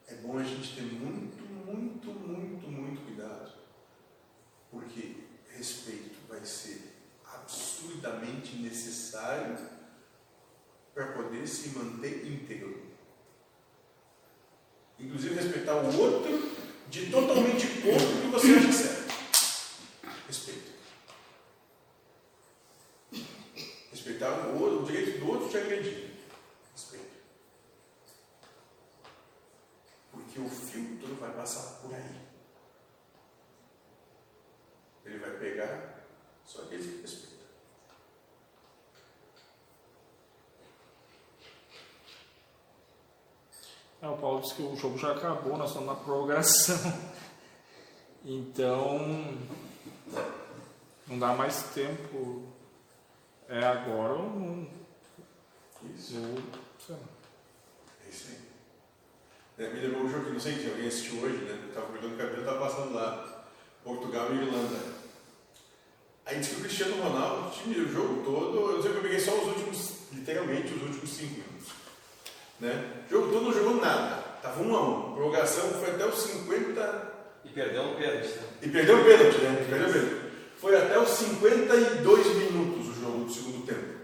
é 0.07 0.15
bom 0.15 0.37
a 0.37 0.43
gente 0.43 0.75
ter 0.75 0.83
muito, 0.83 1.43
muito, 1.43 2.11
muito, 2.11 2.67
muito 2.67 3.01
cuidado, 3.01 3.51
porque 4.69 5.17
respeito 5.49 6.17
vai 6.27 6.43
ser 6.43 6.93
absurdamente 7.25 8.55
necessário 8.57 9.57
para 10.93 11.13
poder 11.13 11.47
se 11.47 11.69
manter 11.69 12.25
íntegro. 12.25 12.90
Inclusive 15.01 15.33
respeitar 15.33 15.75
o 15.75 15.99
outro 15.99 16.51
de 16.87 17.09
totalmente 17.09 17.67
contra 17.81 18.05
o 18.05 18.21
que 18.21 18.27
você 18.27 18.53
acha 18.53 18.71
certo. 18.71 19.13
Respeito. 20.27 20.71
Respeitar 23.89 24.47
o, 24.47 24.61
outro, 24.61 24.83
o 24.83 24.85
direito 24.85 25.19
do 25.19 25.31
outro 25.31 25.49
te 25.49 25.57
agredir. 25.57 26.11
Respeito. 26.71 27.11
Porque 30.11 30.39
o 30.39 30.49
filtro 30.49 31.15
vai 31.15 31.31
passar 31.31 31.79
por 31.81 31.93
aí. 31.95 32.21
Ele 35.05 35.17
vai 35.17 35.31
pegar 35.31 36.05
só 36.45 36.61
aqueles 36.61 36.85
que 36.85 37.01
respeitam. 37.01 37.31
Que 44.55 44.63
o 44.63 44.75
jogo 44.75 44.97
já 44.97 45.11
acabou, 45.11 45.57
nós 45.57 45.69
estamos 45.69 45.87
na 45.87 45.95
prorrogação. 45.95 47.11
Então, 48.23 49.37
não 51.07 51.17
dá 51.17 51.33
mais 51.33 51.63
tempo. 51.73 52.43
É 53.49 53.63
agora 53.63 54.13
ou 54.13 54.29
não? 54.29 54.67
Isso. 55.95 56.15
Ou. 56.17 56.95
É 58.05 58.09
isso 58.09 58.27
aí. 58.29 59.65
É, 59.65 59.69
me 59.73 59.79
lembrou 59.79 60.03
um 60.03 60.09
jogo 60.09 60.25
que 60.25 60.31
não 60.31 60.39
sei 60.39 60.57
se 60.57 60.69
alguém 60.69 60.87
assistiu 60.87 61.21
hoje, 61.21 61.37
né? 61.37 61.67
Estava 61.67 61.87
cortando 61.87 62.13
o 62.13 62.17
cabelo, 62.17 62.39
estava 62.39 62.59
passando 62.59 62.93
lá. 62.93 63.45
Portugal 63.83 64.31
e 64.31 64.37
Irlanda. 64.37 64.79
Aí 66.25 66.39
disse 66.39 66.51
que 66.51 66.61
o 66.61 66.63
Cristiano 66.63 67.01
Ronaldo, 67.01 67.47
o 67.47 67.51
time, 67.51 67.75
o 67.79 67.91
jogo 67.91 68.23
todo, 68.23 68.71
eu 68.71 68.81
sei 68.81 68.91
que 68.91 68.97
eu 68.97 69.01
peguei 69.01 69.19
só 69.19 69.33
os 69.33 69.47
últimos, 69.47 69.93
literalmente 70.13 70.73
os 70.73 70.81
últimos 70.83 71.09
cinco 71.09 71.33
minutos. 71.33 71.73
Né? 72.59 73.03
O 73.07 73.09
jogo 73.09 73.33
todo 73.33 73.45
não 73.45 73.53
jogou 73.53 73.81
nada. 73.81 74.20
Estava 74.41 74.63
um 74.63 74.75
a 74.75 74.81
um. 74.81 75.13
Prorrogação 75.13 75.69
foi 75.73 75.91
até 75.91 76.03
os 76.03 76.19
50 76.19 77.11
E 77.45 77.49
perdeu 77.49 77.83
um 77.83 77.95
pênalti. 77.95 78.27
né? 78.27 78.47
E 78.63 78.69
perdeu 78.69 78.99
o 78.99 79.05
pênalti, 79.05 79.37
né? 79.37 79.65
Perdeu 79.69 79.87
o 79.87 79.93
pênalti. 79.93 80.31
Foi 80.57 80.75
até 80.75 80.99
os 80.99 81.09
52 81.09 82.35
minutos 82.35 82.89
o 82.89 82.93
jogo 82.99 83.25
do 83.25 83.31
segundo 83.31 83.65
tempo. 83.67 84.01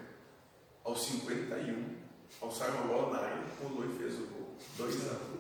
Aos 0.84 1.06
51, 1.06 1.96
alçaram 2.42 2.80
a 2.80 2.82
bola 2.84 3.14
na 3.14 3.20
área, 3.20 3.44
pulou 3.60 3.84
e 3.86 3.98
fez 3.98 4.14
o 4.14 4.28
gol. 4.28 4.56
2 4.78 4.96
a 5.08 5.14
1. 5.14 5.38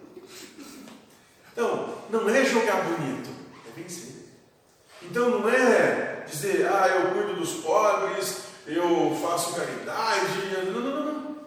Então, 1.53 1.95
não 2.09 2.29
é 2.29 2.43
jogar 2.45 2.83
bonito, 2.83 3.29
é 3.67 3.79
vencer. 3.79 4.15
Então 5.01 5.29
não 5.29 5.49
é 5.49 6.23
dizer, 6.27 6.67
ah, 6.67 6.87
eu 6.87 7.13
cuido 7.13 7.39
dos 7.39 7.53
pobres, 7.61 8.41
eu 8.65 9.15
faço 9.21 9.55
caridade. 9.55 10.25
Não, 10.65 10.81
não, 10.81 10.81
não, 10.81 11.13
não. 11.13 11.37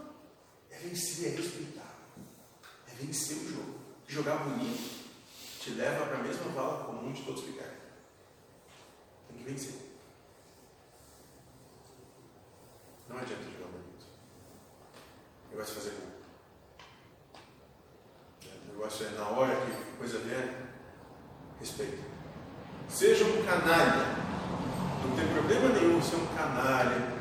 É 0.70 0.78
vencer, 0.78 1.32
é 1.32 1.36
respeitar. 1.36 1.80
Vencer 3.01 3.39
o 3.39 3.48
jogo. 3.48 3.81
Jogar 4.06 4.44
bonito 4.44 5.09
te 5.59 5.70
leva 5.70 6.05
para 6.05 6.18
a 6.18 6.22
mesma 6.22 6.52
vala 6.52 6.85
comum 6.85 7.12
de 7.12 7.22
todos 7.22 7.44
ficarem. 7.44 7.78
Tem 9.28 9.39
que 9.39 9.44
vencer. 9.44 9.74
Não 13.09 13.16
adianta 13.16 13.43
jogar 13.43 13.68
bonito. 13.68 14.05
O 15.47 15.51
negócio 15.51 15.72
é 15.72 15.74
fazer 15.77 15.90
gol. 15.90 16.10
O 18.68 18.72
negócio 18.72 19.06
é 19.06 19.10
na 19.10 19.28
hora 19.28 19.66
que 19.66 19.97
coisa 19.97 20.18
vier, 20.18 20.74
respeita. 21.59 22.05
Seja 22.89 23.24
um 23.24 23.44
canalha. 23.44 24.20
Não 25.06 25.16
tem 25.16 25.27
problema 25.32 25.68
nenhum 25.70 26.02
ser 26.02 26.16
um 26.16 26.27
canalha. 26.35 27.20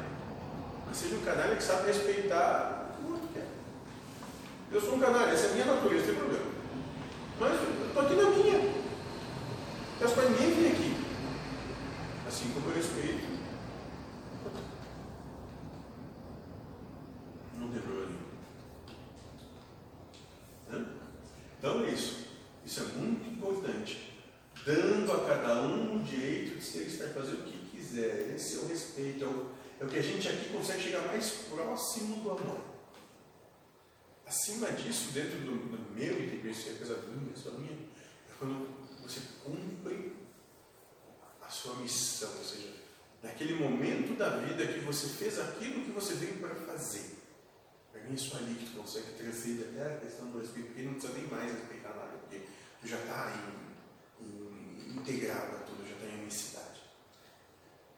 Mas 0.85 0.97
seja 0.97 1.15
um 1.15 1.23
canalha 1.23 1.56
que 1.56 1.64
sabe 1.64 1.88
respeitar. 1.88 2.78
Eu 4.72 4.80
sou 4.80 4.96
um 4.96 5.00
canalha, 5.00 5.32
essa 5.32 5.48
é 5.48 5.50
a 5.50 5.54
minha 5.54 5.66
natureza, 5.66 6.06
tem 6.06 6.16
problema. 6.16 6.46
Mas 7.40 7.54
eu 7.54 7.88
estou 7.88 8.04
aqui 8.04 8.16
na 8.16 8.30
minha. 8.30 8.74
Peço 9.98 10.14
para 10.14 10.30
ninguém 10.30 10.54
vir 10.54 10.72
aqui. 10.72 10.96
Assim 12.28 12.52
como 12.54 12.70
eu 12.70 12.76
respeito. 12.76 13.40
Não 17.58 17.70
tem 17.70 17.82
problema 17.82 18.12
nenhum. 20.70 20.86
Então 21.58 21.86
é 21.86 21.90
isso. 21.90 22.28
Isso 22.64 22.82
é 22.82 22.84
muito 23.00 23.28
importante. 23.28 24.14
Dando 24.64 25.12
a 25.12 25.26
cada 25.26 25.62
um 25.64 25.96
o 25.96 26.04
direito 26.04 26.60
de 26.60 26.64
ser 26.64 26.84
estar 26.84 27.08
fazer 27.08 27.34
o 27.34 27.44
que 27.44 27.58
quiser. 27.72 28.36
Esse 28.36 28.58
é 28.58 28.60
o 28.60 28.68
respeito. 28.68 29.26
É 29.26 29.60
é 29.80 29.86
o 29.86 29.88
que 29.88 29.98
a 29.98 30.02
gente 30.02 30.28
aqui 30.28 30.50
consegue 30.50 30.84
chegar 30.84 31.08
mais 31.08 31.32
próximo 31.50 32.18
do 32.18 32.32
amor. 32.32 32.69
Acima 34.30 34.72
disso, 34.73 35.11
dentro 35.11 35.39
do, 35.39 35.57
do 35.57 35.91
meu 35.95 36.23
entendimento, 36.23 36.69
é 36.69 36.73
coisa 36.73 37.01
minha, 37.07 37.35
só 37.35 37.49
minha, 37.49 37.73
é 37.73 38.34
quando 38.38 38.68
você 39.01 39.22
cumpre 39.43 40.14
a 41.41 41.49
sua 41.49 41.73
missão, 41.77 42.30
ou 42.38 42.43
seja, 42.43 42.72
naquele 43.23 43.56
momento 43.56 44.15
da 44.15 44.38
vida 44.38 44.68
que 44.68 44.81
você 44.81 45.07
fez 45.07 45.39
aquilo 45.39 45.84
que 45.84 45.89
você 45.89 46.14
veio 46.14 46.35
para 46.35 46.53
fazer. 46.53 47.18
Para 47.91 48.03
mim, 48.03 48.14
é 48.14 48.18
só 48.18 48.38
ali 48.38 48.53
que 48.53 48.68
tu 48.68 48.77
consegue 48.77 49.14
trazer 49.14 49.68
até 49.72 49.95
a 49.95 49.97
questão 49.97 50.27
do 50.30 50.43
Espírito, 50.43 50.73
porque 50.73 50.84
não 50.84 50.93
precisa 50.93 51.14
nem 51.14 51.27
mais 51.27 51.51
respeitar 51.51 51.89
nada, 51.89 52.18
porque 52.19 52.43
tu 52.81 52.88
já 52.88 52.97
está 52.97 53.34
integrado 54.95 55.56
a 55.56 55.60
tudo, 55.61 55.88
já 55.88 55.95
está 55.95 56.06
em 56.06 56.22
unicidade. 56.22 56.81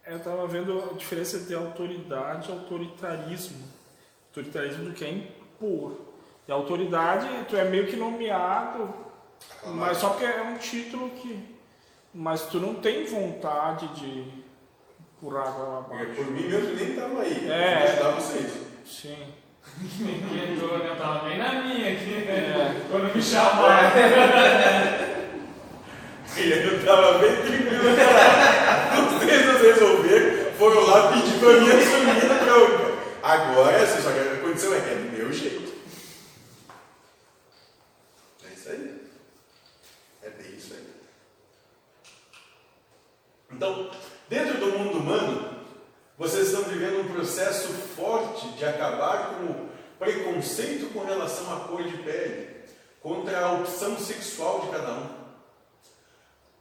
Eu 0.06 0.16
estava 0.16 0.48
vendo 0.48 0.82
a 0.82 0.94
diferença 0.94 1.40
de 1.40 1.54
autoridade 1.54 2.48
e 2.48 2.54
autoritarismo. 2.54 3.68
Autoritarismo 4.30 4.86
do 4.86 4.94
que 4.94 5.04
é 5.04 5.12
impor. 5.12 6.11
E 6.48 6.52
autoridade, 6.52 7.28
tu 7.48 7.56
é 7.56 7.64
meio 7.66 7.88
que 7.88 7.96
nomeado, 7.96 8.94
mas 9.66 9.98
só 9.98 10.10
porque 10.10 10.26
é 10.26 10.42
um 10.42 10.58
título 10.58 11.10
que. 11.12 11.56
Mas 12.14 12.48
tu 12.48 12.60
não 12.60 12.76
tem 12.76 13.06
vontade 13.06 13.88
de 13.90 14.26
empurrar 15.18 15.48
água 15.48 15.80
abaixo. 15.80 16.14
Por 16.16 16.26
mim, 16.26 16.50
eu 16.50 16.76
nem 16.76 16.90
estava 16.90 17.22
aí. 17.22 17.50
É. 17.50 17.84
Eu 17.84 17.88
ajudar 17.90 18.10
vocês. 18.12 18.54
Sim. 18.86 19.34
Eu 20.84 20.98
tava 20.98 21.30
bem 21.30 21.38
na 21.38 21.62
minha 21.62 21.94
aqui, 21.94 22.26
né? 22.26 22.34
É. 22.34 22.82
Quando 22.90 23.16
me 23.16 23.22
chamaram. 23.22 23.92
Eu 26.38 26.78
estava 26.80 27.18
bem 27.20 27.36
tranquilo. 27.36 27.82
Vocês 29.20 29.46
não 29.46 29.58
resolveram, 29.62 30.52
foram 30.54 30.82
lá 30.88 31.12
pedir 31.14 31.40
para 31.40 31.62
mim 31.62 31.70
assumir 31.70 32.32
a 32.32 32.44
bronca. 32.44 32.92
Agora, 33.24 33.84
assim, 33.84 34.02
só 34.02 34.12
que 34.12 34.20
a 34.20 34.40
condição 34.42 34.74
é 34.74 34.78
é 34.78 34.96
do 34.96 35.18
meu 35.18 35.32
jeito. 35.32 35.72
É 38.44 38.54
isso 38.54 38.70
aí. 38.70 39.02
É 40.24 40.30
bem 40.30 40.56
isso 40.56 40.74
aí. 40.74 40.88
Então, 43.62 43.92
dentro 44.28 44.60
do 44.60 44.76
mundo 44.76 44.98
humano, 44.98 45.68
vocês 46.18 46.48
estão 46.48 46.64
vivendo 46.64 47.02
um 47.02 47.14
processo 47.14 47.68
forte 47.96 48.50
de 48.54 48.66
acabar 48.66 49.36
com 49.36 49.52
o 49.52 49.70
preconceito 50.00 50.92
com 50.92 51.06
relação 51.06 51.56
à 51.56 51.68
cor 51.68 51.84
de 51.84 51.96
pele, 51.98 52.66
contra 53.04 53.40
a 53.40 53.52
opção 53.52 54.00
sexual 54.00 54.62
de 54.62 54.72
cada 54.72 54.94
um. 54.94 55.10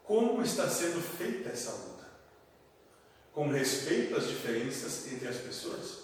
Como 0.05 0.43
está 0.43 0.69
sendo 0.69 1.01
feita 1.01 1.49
essa 1.49 1.71
luta? 1.71 2.05
Com 3.33 3.49
respeito 3.49 4.15
às 4.15 4.29
diferenças 4.29 5.11
entre 5.11 5.27
as 5.27 5.37
pessoas? 5.37 6.01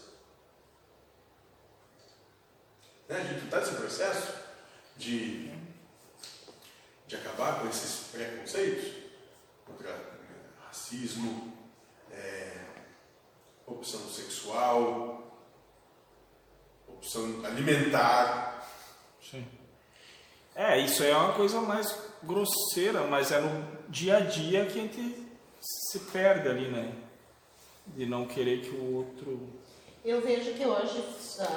Né? 3.06 3.20
A 3.20 3.35
gente 3.35 3.44
está 3.44 3.60
nesse 3.60 3.74
processo 3.74 4.32
de, 4.97 5.52
de 7.06 7.16
acabar 7.16 7.60
com 7.60 7.68
esses 7.68 8.06
preconceitos 8.10 8.94
contra 9.66 10.15
racismo, 10.77 11.53
é, 12.12 12.53
opção 13.66 14.01
sexual, 14.09 15.43
opção 16.86 17.44
alimentar. 17.44 18.69
Sim. 19.23 19.47
É, 20.55 20.78
isso 20.78 21.03
aí 21.03 21.11
é 21.11 21.16
uma 21.16 21.32
coisa 21.32 21.61
mais 21.61 21.98
grosseira, 22.23 23.07
mas 23.07 23.32
é 23.32 23.40
no 23.40 23.66
dia 23.89 24.19
a 24.19 24.20
dia 24.20 24.66
que 24.66 24.78
a 24.78 24.82
gente 24.82 25.27
se 25.61 25.98
perde 25.98 26.48
ali, 26.48 26.70
né? 26.70 26.94
De 27.86 28.05
não 28.05 28.27
querer 28.27 28.61
que 28.62 28.70
o 28.70 28.97
outro. 28.97 29.48
Eu 30.05 30.20
vejo 30.20 30.53
que 30.55 30.65
hoje 30.65 31.05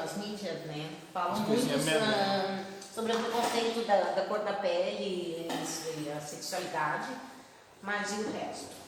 as 0.03 0.17
mídias 0.17 0.65
né, 0.65 0.89
falam 1.13 1.33
As 1.33 1.39
muito 1.39 1.67
ah, 2.01 2.65
sobre 2.93 3.13
o 3.13 3.19
preconceito 3.19 3.85
da, 3.85 4.11
da 4.11 4.25
cor 4.25 4.39
da 4.39 4.53
pele 4.53 5.47
e 5.47 6.11
a 6.11 6.19
sexualidade, 6.19 7.09
mas 7.81 8.11
e 8.11 8.21
o 8.21 8.31
resto? 8.31 8.78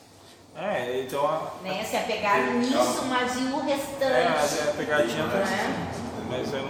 É, 0.55 1.01
então 1.01 1.25
a. 1.25 1.53
Né? 1.63 1.83
Se 1.83 1.95
apegaram 1.95 2.53
nisso, 2.59 3.05
mas 3.07 3.35
e 3.35 3.43
o 3.43 3.59
restante? 3.61 4.03
É, 4.03 4.29
mas 4.29 4.59
é 4.59 4.69
a 4.69 4.73
pegadinha 4.73 5.23
tá. 5.23 5.37
né? 5.37 5.91
Mas 6.29 6.53
é 6.53 6.59
no, 6.59 6.69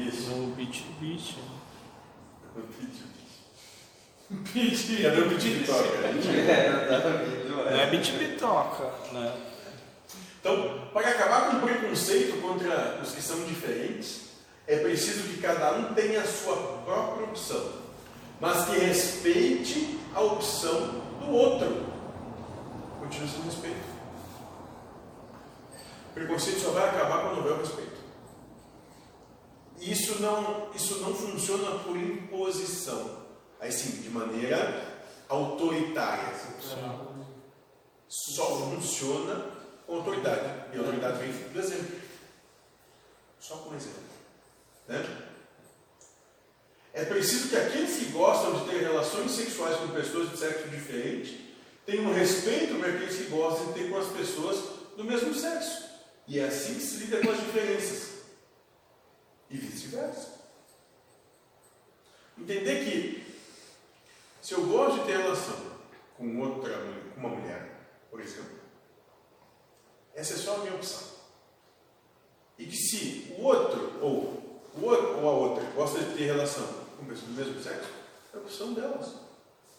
Isso. 0.00 0.30
no 0.30 0.54
beat 0.54 0.84
beat. 1.00 1.36
Cadê 4.28 5.20
o 5.20 5.28
pedido 5.30 5.60
de 5.60 5.64
toca? 5.64 5.88
Não 7.70 7.80
é 7.80 7.86
beat 7.86 8.12
bitoca, 8.12 8.92
né? 9.12 9.32
Então, 10.40 10.88
para 10.92 11.08
acabar 11.08 11.50
com 11.50 11.56
o 11.56 11.60
preconceito 11.60 12.40
contra 12.40 13.00
os 13.02 13.12
que 13.12 13.22
são 13.22 13.44
diferentes, 13.44 14.28
é 14.66 14.76
preciso 14.78 15.28
que 15.28 15.40
cada 15.40 15.72
um 15.72 15.94
tenha 15.94 16.20
a 16.20 16.26
sua 16.26 16.56
própria 16.84 17.24
opção, 17.24 17.72
mas 18.40 18.66
que 18.66 18.78
respeite 18.78 19.98
a 20.14 20.20
opção 20.20 21.02
do 21.20 21.30
outro. 21.32 21.87
Continua 23.08 23.28
sendo 23.28 23.44
respeito. 23.46 23.98
O 26.10 26.12
preconceito 26.12 26.60
só 26.60 26.70
vai 26.72 26.90
acabar 26.90 27.22
quando 27.22 27.38
houver 27.38 27.52
o 27.54 27.60
respeito. 27.60 27.96
E 29.80 29.92
isso 29.92 30.20
não, 30.20 30.70
isso 30.74 30.98
não 31.00 31.14
funciona 31.14 31.78
por 31.78 31.96
imposição, 31.96 33.24
aí 33.60 33.72
sim, 33.72 34.02
de 34.02 34.10
maneira 34.10 35.06
autoritária. 35.26 36.34
Só 38.08 38.44
funciona 38.44 39.52
com 39.86 39.96
autoridade. 39.96 40.74
E 40.74 40.78
autoridade 40.78 41.18
vem 41.18 41.32
do 41.32 41.58
exemplo. 41.58 41.98
Só 43.40 43.56
com 43.56 43.74
exemplo. 43.74 44.02
Né? 44.86 45.28
É 46.92 47.06
preciso 47.06 47.48
que 47.48 47.56
aqueles 47.56 47.96
que 47.96 48.12
gostam 48.12 48.58
de 48.58 48.68
ter 48.68 48.82
relações 48.82 49.30
sexuais 49.30 49.78
com 49.78 49.88
pessoas 49.88 50.30
de 50.30 50.36
sexo 50.36 50.68
diferente 50.68 51.47
tenham 51.88 52.12
respeito 52.12 52.78
para 52.78 52.90
aqueles 52.90 53.16
que 53.16 53.30
gostam 53.30 53.68
de 53.68 53.72
ter 53.72 53.88
com 53.88 53.96
as 53.96 54.08
pessoas 54.08 54.58
do 54.94 55.04
mesmo 55.04 55.34
sexo. 55.34 55.88
E 56.26 56.38
é 56.38 56.44
assim 56.44 56.74
que 56.74 56.82
se 56.82 56.96
lida 56.98 57.18
com 57.22 57.30
as 57.30 57.40
diferenças. 57.40 58.24
E 59.48 59.56
vice-versa. 59.56 60.34
Entender 62.36 62.84
que 62.84 63.26
se 64.42 64.52
eu 64.52 64.66
gosto 64.66 65.00
de 65.00 65.06
ter 65.06 65.16
relação 65.16 65.56
com 66.18 66.40
outra 66.40 66.74
com 67.14 67.20
uma 67.20 67.30
mulher, 67.30 67.88
por 68.10 68.20
exemplo, 68.20 68.58
essa 70.14 70.34
é 70.34 70.36
só 70.36 70.56
a 70.56 70.58
minha 70.58 70.74
opção. 70.74 71.08
E 72.58 72.66
que 72.66 72.76
se 72.76 73.34
o 73.38 73.44
outro, 73.44 73.98
ou, 74.02 74.60
o 74.74 74.84
outro, 74.84 75.20
ou 75.20 75.28
a 75.28 75.32
outra, 75.32 75.64
gosta 75.70 76.00
de 76.00 76.14
ter 76.14 76.26
relação 76.26 76.66
com 76.98 77.06
pessoas 77.06 77.28
do 77.28 77.32
mesmo 77.32 77.62
sexo, 77.62 77.88
é 78.34 78.36
a 78.36 78.40
opção 78.40 78.74
delas. 78.74 79.27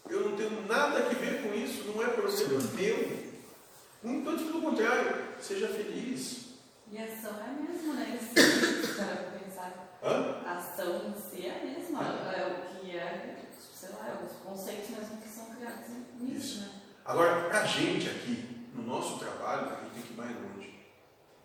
Eu 0.07 0.29
não 0.29 0.37
tenho 0.37 0.67
nada 0.67 0.99
a 0.99 1.09
ver 1.09 1.41
com 1.43 1.53
isso, 1.53 1.83
não 1.85 2.03
é 2.03 2.07
problema 2.07 2.29
meu. 2.73 3.29
Muito 4.01 4.29
antes 4.29 4.45
pelo 4.45 4.61
contrário, 4.61 5.25
seja 5.41 5.67
feliz. 5.67 6.49
E 6.91 6.97
a 6.97 7.03
ação 7.03 7.37
é 7.39 7.49
a 7.49 7.53
mesma, 7.53 7.93
né? 7.93 8.19
Se 8.19 8.93
pra 8.93 9.39
pensar. 9.39 9.99
Hã? 10.01 10.41
A 10.45 10.57
ação 10.57 11.07
em 11.07 11.13
si 11.13 11.45
é 11.47 11.59
a 11.59 11.65
mesma. 11.65 12.03
É 12.03 12.47
o 12.47 12.79
que 12.79 12.97
é, 12.97 13.45
sei 13.73 13.89
lá, 13.89 14.07
é 14.07 14.25
os 14.25 14.31
conceitos 14.37 14.89
mesmo 14.89 15.17
que 15.17 15.27
são 15.27 15.45
criados 15.53 15.87
nisso, 16.19 16.37
Isso. 16.37 16.59
né? 16.61 16.71
Agora, 17.05 17.49
para 17.49 17.61
a 17.61 17.65
gente 17.65 18.09
aqui, 18.09 18.69
no 18.73 18.83
nosso 18.83 19.19
trabalho, 19.19 19.67
a 19.67 19.81
gente 19.81 19.93
tem 19.93 20.01
que 20.03 20.13
ir 20.13 20.17
mais 20.17 20.35
longe. 20.35 20.79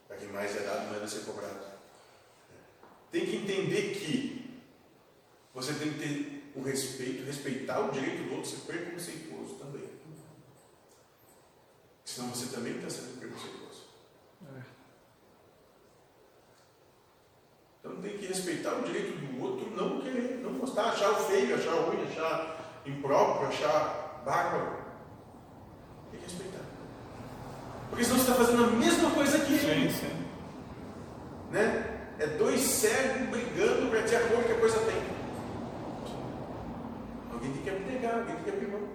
Para 0.07 0.17
quem 0.17 0.29
mais 0.29 0.57
é 0.57 0.61
dado, 0.61 0.87
mais 0.87 0.99
vai 0.99 1.09
ser 1.09 1.25
cobrado. 1.25 1.65
Tem 3.11 3.27
que 3.27 3.37
entender 3.37 3.95
que 3.95 4.61
você 5.55 5.73
tem 5.75 5.93
que 5.93 5.99
ter 5.99 6.34
o 6.55 6.63
respeito, 6.63 7.25
respeitar 7.25 7.81
o 7.81 7.91
direito 7.91 8.29
do 8.29 8.35
outro, 8.37 8.51
ser 8.51 8.61
preconceituoso 8.61 9.55
também. 9.55 9.89
Senão 12.05 12.29
você 12.29 12.55
também 12.55 12.77
está 12.77 12.89
sendo 12.89 13.19
preconceituoso. 13.19 13.65
Então 17.81 18.01
tem 18.01 18.17
que 18.17 18.27
respeitar 18.27 18.77
o 18.77 18.83
direito 18.83 19.19
do 19.19 19.43
outro, 19.43 19.71
não 19.77 20.01
querer, 20.01 20.39
não 20.43 20.55
gostar, 20.55 20.91
achar 20.91 21.15
feio, 21.15 21.55
achar 21.55 21.75
ruim, 21.75 22.03
achar 22.05 22.83
impróprio, 22.87 23.49
achar 23.49 24.23
bárbaro. 24.25 24.85
Tem 26.11 26.21
que 26.21 26.27
respeitar. 26.27 26.65
Porque 27.91 28.05
senão 28.05 28.19
você 28.19 28.31
está 28.31 28.43
fazendo 28.43 28.65
a 28.65 28.69
mesma 28.69 29.11
coisa 29.11 29.39
que 29.41 29.53
ele. 29.53 29.91
Sim, 29.91 30.07
sim. 30.07 30.25
Né? 31.51 32.15
É 32.19 32.27
dois 32.27 32.61
cegos 32.61 33.29
brigando 33.29 33.91
para 33.91 34.01
dizer 34.01 34.17
a 34.17 34.29
cor 34.29 34.45
que 34.45 34.53
a 34.53 34.59
coisa 34.59 34.79
tem. 34.81 35.14
Alguém 37.45 37.53
tem 37.53 37.63
que 37.63 37.71
abnegar, 37.71 38.19
alguém 38.21 38.35
tem 38.37 38.45
que 38.45 38.51
abrir 38.51 38.69
mão. 38.69 38.89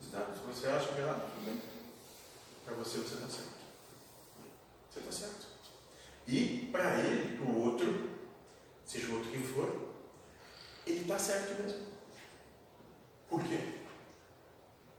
Se 0.00 0.60
você 0.60 0.66
acha 0.68 0.92
que 0.92 1.00
é 1.00 1.02
errado, 1.02 1.32
tudo 1.34 1.44
bem. 1.44 1.60
Para 2.64 2.74
você, 2.74 2.98
você 2.98 3.14
está 3.14 3.28
certo. 3.28 3.52
Você 4.90 5.00
está 5.00 5.12
certo. 5.12 5.46
E 6.28 6.68
para 6.70 7.00
ele, 7.00 7.36
para 7.36 7.46
o 7.46 7.64
outro, 7.64 8.10
seja 8.84 9.08
o 9.08 9.14
outro 9.14 9.30
quem 9.30 9.42
for, 9.42 9.88
ele 10.86 11.00
está 11.00 11.18
certo 11.18 11.60
mesmo. 11.60 11.86
Por 13.28 13.42
quê? 13.42 13.58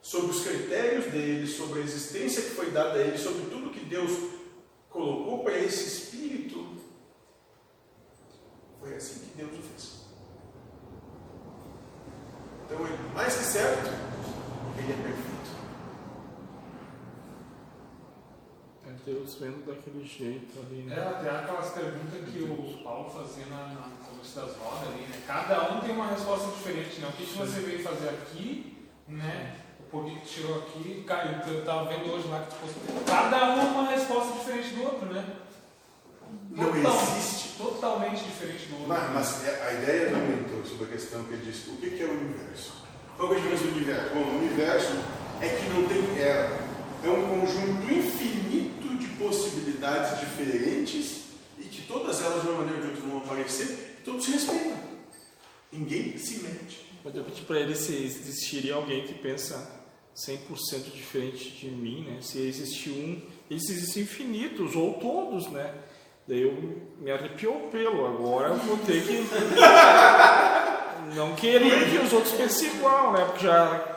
Sobre 0.02 0.32
os 0.32 0.44
critérios 0.44 1.06
dele, 1.06 1.48
sobre 1.48 1.80
a 1.80 1.84
existência 1.84 2.42
que 2.42 2.50
foi 2.50 2.72
dada 2.72 3.00
a 3.00 3.02
ele, 3.02 3.18
sobre 3.18 3.46
tudo 3.50 3.72
que 3.72 3.86
Deus 3.86 4.12
colocou 4.90 5.44
para 5.44 5.58
esse 5.60 5.88
espírito, 5.88 6.43
foi 8.94 8.98
assim 8.98 9.20
que 9.20 9.38
Deus 9.38 9.52
o 9.52 9.62
fez. 9.62 10.04
Então, 12.66 12.86
ele, 12.86 12.98
mais 13.14 13.36
que 13.36 13.44
certo, 13.44 13.88
ele 14.78 14.92
é 14.92 14.96
perfeito. 14.96 15.34
É 18.88 18.92
Deus 19.06 19.36
vendo 19.36 19.66
daquele 19.66 20.06
jeito 20.06 20.60
ali, 20.60 20.88
É, 20.92 20.96
né? 20.96 21.08
até 21.08 21.30
aquelas 21.30 21.72
perguntas 21.72 22.30
que 22.30 22.44
o 22.44 22.84
Paulo 22.84 23.10
fazia 23.10 23.46
na, 23.48 23.68
na 23.68 23.90
começo 24.08 24.36
das 24.36 24.56
rodas 24.58 24.90
ali, 24.90 25.02
né? 25.08 25.24
Cada 25.26 25.74
um 25.74 25.82
tem 25.82 25.92
uma 25.92 26.08
resposta 26.08 26.48
diferente, 26.52 27.00
né? 27.00 27.08
O 27.10 27.14
que, 27.14 27.26
que 27.26 27.38
você 27.38 27.60
veio 27.62 27.84
fazer 27.84 28.10
aqui, 28.10 28.88
né? 29.08 29.58
Por 29.90 30.06
que 30.06 30.26
chegou 30.26 30.58
aqui? 30.60 31.04
Cara, 31.06 31.44
eu 31.48 31.54
eu 31.54 31.66
tava 31.66 31.90
vendo 31.90 32.12
hoje 32.12 32.28
lá 32.28 32.40
que 32.42 32.50
tu 32.50 32.56
postou. 32.56 33.04
Cada 33.06 33.56
um 33.56 33.74
uma 33.74 33.92
resposta 33.92 34.34
diferente 34.40 34.74
do 34.76 34.84
outro, 34.84 35.06
né? 35.14 35.36
Não 36.50 36.76
existe. 36.76 37.43
Totalmente 37.64 38.24
diferente 38.24 38.66
do 38.68 38.74
outro. 38.74 38.88
Mas, 38.90 39.14
mas 39.14 39.46
é- 39.48 39.68
a 39.68 39.74
ideia 39.74 40.10
do 40.10 40.18
mentor 40.18 40.66
sobre 40.66 40.86
a 40.86 40.88
questão 40.90 41.24
que 41.24 41.34
ele 41.34 41.50
disse, 41.50 41.70
o 41.70 41.78
que 41.78 41.92
que 41.92 42.04
é 42.04 42.06
o 42.06 42.12
universo? 42.12 42.74
Qual 43.18 43.32
é 43.34 43.38
a 43.38 43.40
diferença 43.40 43.64
do 43.64 43.72
universo? 43.76 44.10
Bom, 44.14 44.20
o 44.22 44.38
universo 44.40 44.92
é 45.42 45.48
que 45.48 45.70
não 45.70 45.88
tem 45.88 46.22
era. 46.22 46.60
É 47.04 47.10
um 47.10 47.40
conjunto 47.40 47.92
infinito 47.92 48.98
de 48.98 49.08
possibilidades 49.18 50.20
diferentes 50.20 51.24
e 51.58 51.64
que 51.64 51.82
todas 51.84 52.22
elas, 52.22 52.42
de 52.42 52.50
uma 52.50 52.64
maneira 52.64 52.80
ou 52.82 52.88
de 52.88 52.94
outra, 52.96 53.10
vão 53.10 53.18
aparecer 53.20 53.98
e 54.00 54.04
todos 54.04 54.26
se 54.26 54.32
respeitam. 54.32 54.78
Ninguém 55.72 56.18
se 56.18 56.40
mete. 56.44 56.86
Mas 57.04 57.16
eu 57.16 57.24
pedi 57.24 57.42
para 57.42 57.60
ele 57.60 57.76
se 57.76 57.94
existiria 57.94 58.76
alguém 58.76 59.06
que 59.06 59.14
pensa 59.14 59.70
100% 60.16 60.92
diferente 60.94 61.50
de 61.52 61.70
mim, 61.70 62.06
né? 62.10 62.20
Se 62.22 62.40
existe 62.40 62.90
um, 62.90 63.22
eles 63.50 63.70
existem 63.70 64.04
infinitos, 64.04 64.76
ou 64.76 64.94
todos, 64.96 65.50
né? 65.52 65.74
Daí 66.28 66.42
eu 66.42 66.54
me 67.02 67.12
arrepiou 67.12 67.56
o 67.56 67.70
pelo, 67.70 68.06
agora 68.06 68.50
eu 68.50 68.56
vou 68.56 68.78
ter 68.78 69.02
que 69.04 69.28
não 71.16 71.36
querer 71.36 71.90
que 71.90 71.98
os 71.98 72.14
outros 72.14 72.34
pensem 72.34 72.70
igual, 72.70 73.12
né? 73.12 73.26
Porque 73.26 73.46
já 73.46 73.94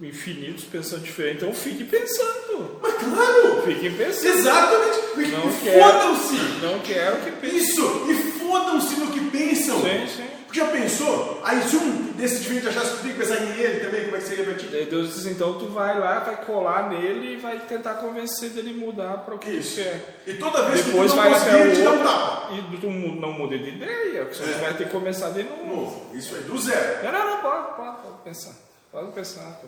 infinitos 0.00 0.64
pensando 0.64 1.02
diferente, 1.02 1.36
então 1.36 1.52
fique 1.52 1.84
pensando. 1.84 2.80
Mas 2.82 2.94
claro! 2.94 3.62
Fiquem 3.62 3.92
pensando. 3.94 4.34
Exatamente! 4.34 4.98
Não 5.30 5.48
e 5.48 5.52
fodam-se! 5.52 6.36
Não 6.62 6.78
quero 6.80 7.16
que 7.18 7.30
pensem. 7.32 7.58
Isso! 7.58 8.06
E 8.10 8.14
fodam-se 8.14 8.96
no 8.96 9.06
que 9.08 9.20
pensam! 9.30 9.80
Sim, 9.80 10.06
sim. 10.08 10.24
Já 10.52 10.66
pensou? 10.68 11.40
Aí 11.42 11.62
se 11.62 11.76
um 11.76 12.12
desse 12.12 12.40
diferente 12.40 12.68
achasse 12.68 12.96
que 12.96 13.02
tem 13.04 13.12
que 13.12 13.18
pensar 13.18 13.36
em 13.42 13.58
ele 13.58 13.80
também, 13.80 14.04
como 14.04 14.16
é 14.16 14.20
que 14.20 14.26
seria 14.26 14.44
pra 14.44 14.54
ti? 14.54 14.66
Deus 14.66 15.14
diz, 15.14 15.26
então 15.26 15.58
tu 15.58 15.66
vai 15.68 15.98
lá, 15.98 16.18
vai 16.20 16.44
colar 16.44 16.90
nele 16.90 17.34
e 17.34 17.36
vai 17.38 17.58
tentar 17.60 17.94
convencer 17.94 18.50
dele 18.50 18.74
mudar 18.74 19.18
para 19.24 19.34
o 19.34 19.38
que 19.38 19.50
Isso. 19.50 19.76
tu 19.76 19.82
quer. 19.82 20.22
E 20.26 20.34
toda 20.34 20.62
vez 20.68 20.84
Depois 20.84 21.10
que 21.10 21.16
tu 21.16 21.20
vai 21.22 21.30
não 21.30 21.38
conseguir, 21.38 21.56
até 21.56 21.66
ele 21.66 21.74
te 21.74 21.80
o 21.80 21.84
dá 21.84 21.90
um 21.92 22.04
tapa. 22.04 22.48
e 22.54 22.76
tu 22.78 22.86
não 22.90 23.32
muda 23.32 23.58
de 23.58 23.70
ideia, 23.70 24.28
senão 24.32 24.50
É. 24.50 24.58
vai 24.58 24.74
ter 24.74 24.84
que 24.84 24.90
começar 24.90 25.30
de 25.30 25.42
novo. 25.44 25.62
Novo. 25.66 26.10
Isso 26.16 26.36
é 26.36 26.40
do 26.40 26.58
zero. 26.58 27.02
Não, 27.04 27.12
não, 27.12 27.30
não, 27.30 27.38
pode, 27.40 27.76
pode, 27.76 27.96
pode 28.02 28.22
pensar. 28.24 28.52
Pode 28.92 29.12
pensar. 29.12 29.60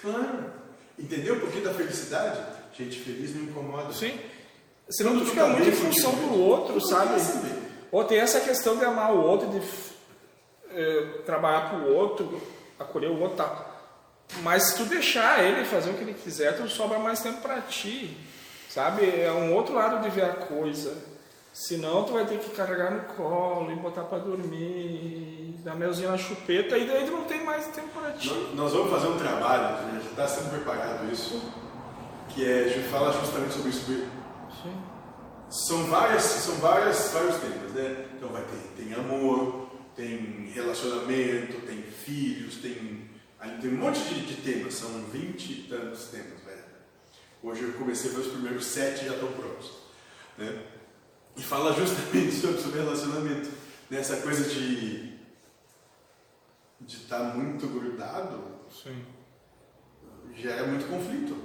Claro. 0.00 0.52
Entendeu 0.98 1.40
por 1.40 1.50
que 1.50 1.60
da 1.60 1.72
felicidade? 1.72 2.38
Gente 2.76 2.98
feliz 3.00 3.34
não 3.34 3.44
incomoda. 3.44 3.92
Sim. 3.92 4.18
Senão 4.90 5.18
tu 5.18 5.24
fica 5.26 5.42
tá 5.42 5.48
muito 5.48 5.68
em 5.68 5.72
função 5.72 6.12
do 6.12 6.38
outro, 6.38 6.80
sabe? 6.80 7.14
Ou 7.92 8.04
tem 8.04 8.18
essa 8.18 8.40
questão 8.40 8.76
de 8.76 8.84
amar 8.84 9.12
o 9.12 9.20
outro, 9.20 9.48
de 9.48 9.60
eh, 10.72 11.20
trabalhar 11.26 11.70
pro 11.70 11.92
outro, 11.94 12.40
acolher 12.78 13.10
o 13.10 13.20
outro, 13.20 13.36
tá. 13.36 13.66
Mas 14.42 14.62
se 14.64 14.76
tu 14.76 14.84
deixar 14.84 15.42
ele 15.42 15.64
fazer 15.64 15.90
o 15.90 15.94
que 15.94 16.02
ele 16.02 16.14
quiser, 16.14 16.56
tu 16.56 16.68
sobra 16.68 16.98
mais 17.00 17.20
tempo 17.20 17.40
pra 17.40 17.60
ti, 17.62 18.16
sabe? 18.68 19.02
É 19.20 19.32
um 19.32 19.54
outro 19.54 19.74
lado 19.74 20.00
de 20.02 20.08
ver 20.10 20.24
a 20.24 20.32
coisa. 20.34 20.96
Senão 21.52 22.04
tu 22.04 22.12
vai 22.12 22.24
ter 22.24 22.38
que 22.38 22.50
carregar 22.50 22.92
no 22.92 23.00
colo 23.16 23.72
e 23.72 23.74
botar 23.74 24.04
pra 24.04 24.18
dormir, 24.18 25.56
dar 25.64 25.74
melzinho 25.74 26.10
na 26.12 26.16
chupeta, 26.16 26.78
e 26.78 26.86
daí 26.86 27.04
tu 27.04 27.10
não 27.10 27.24
tem 27.24 27.42
mais 27.44 27.66
tempo 27.66 27.88
pra 27.88 28.12
ti. 28.12 28.28
Nós- 28.54 28.72
vamos 28.72 28.88
fazer 28.90 29.08
um 29.08 29.18
trabalho, 29.18 29.76
já 30.00 30.10
está 30.10 30.28
sendo 30.28 30.50
preparado 30.50 31.10
isso, 31.12 31.42
que 32.28 32.48
é, 32.48 32.68
fala 32.88 33.12
justamente 33.12 33.52
sobre 33.54 33.70
isso. 33.70 34.04
São 35.50 35.84
várias, 35.86 36.22
são 36.22 36.54
várias, 36.56 37.10
vários 37.12 37.36
temas, 37.38 37.72
né? 37.72 38.08
Então 38.16 38.28
vai 38.28 38.42
ter, 38.44 38.82
tem 38.82 38.94
amor, 38.94 39.68
tem 39.96 40.48
relacionamento, 40.54 41.66
tem 41.66 41.82
filhos, 41.82 42.56
tem, 42.58 43.10
tem 43.60 43.70
um 43.70 43.78
monte 43.78 44.00
de, 44.00 44.26
de 44.26 44.42
temas, 44.42 44.74
são 44.74 45.02
20 45.06 45.50
e 45.50 45.62
tantos 45.68 46.04
temas, 46.06 46.40
velho. 46.44 46.64
Hoje 47.42 47.64
eu 47.64 47.72
comecei 47.72 48.10
a 48.10 48.14
ver 48.14 48.20
os 48.20 48.28
primeiros 48.28 48.66
sete 48.66 49.04
e 49.04 49.08
já 49.08 49.14
estão 49.14 49.32
prontos, 49.32 49.70
né? 50.38 50.62
E 51.36 51.42
fala 51.42 51.72
justamente 51.74 52.32
sobre, 52.40 52.60
sobre 52.60 52.80
relacionamento, 52.80 53.50
nessa 53.90 54.18
coisa 54.18 54.48
de 54.48 55.10
de 56.80 56.96
estar 56.96 57.36
muito 57.36 57.66
grudado, 57.68 58.42
Sim. 58.70 59.04
gera 60.34 60.66
muito 60.66 60.88
conflito. 60.88 61.36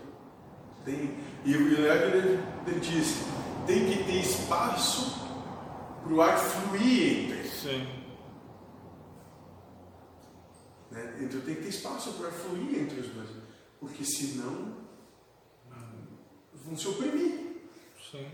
Tem, 0.85 1.17
e 1.43 1.55
o 1.57 1.67
ele, 1.67 2.39
ele 2.67 2.79
disse, 2.79 3.25
tem 3.65 3.89
que 3.89 4.03
ter 4.03 4.19
espaço 4.19 5.19
para 6.03 6.13
o 6.13 6.21
ar 6.21 6.37
fluir 6.37 7.23
entre. 7.23 7.49
Sim. 7.49 7.87
Né? 10.91 11.17
Então 11.21 11.41
tem 11.41 11.55
que 11.55 11.61
ter 11.63 11.69
espaço 11.69 12.13
para 12.13 12.31
fluir 12.31 12.79
entre 12.79 12.99
os 12.99 13.07
dois, 13.09 13.29
porque 13.79 14.05
senão 14.05 14.85
vão 16.53 16.77
se 16.77 16.87
oprimir. 16.87 17.61
Sim. 18.11 18.27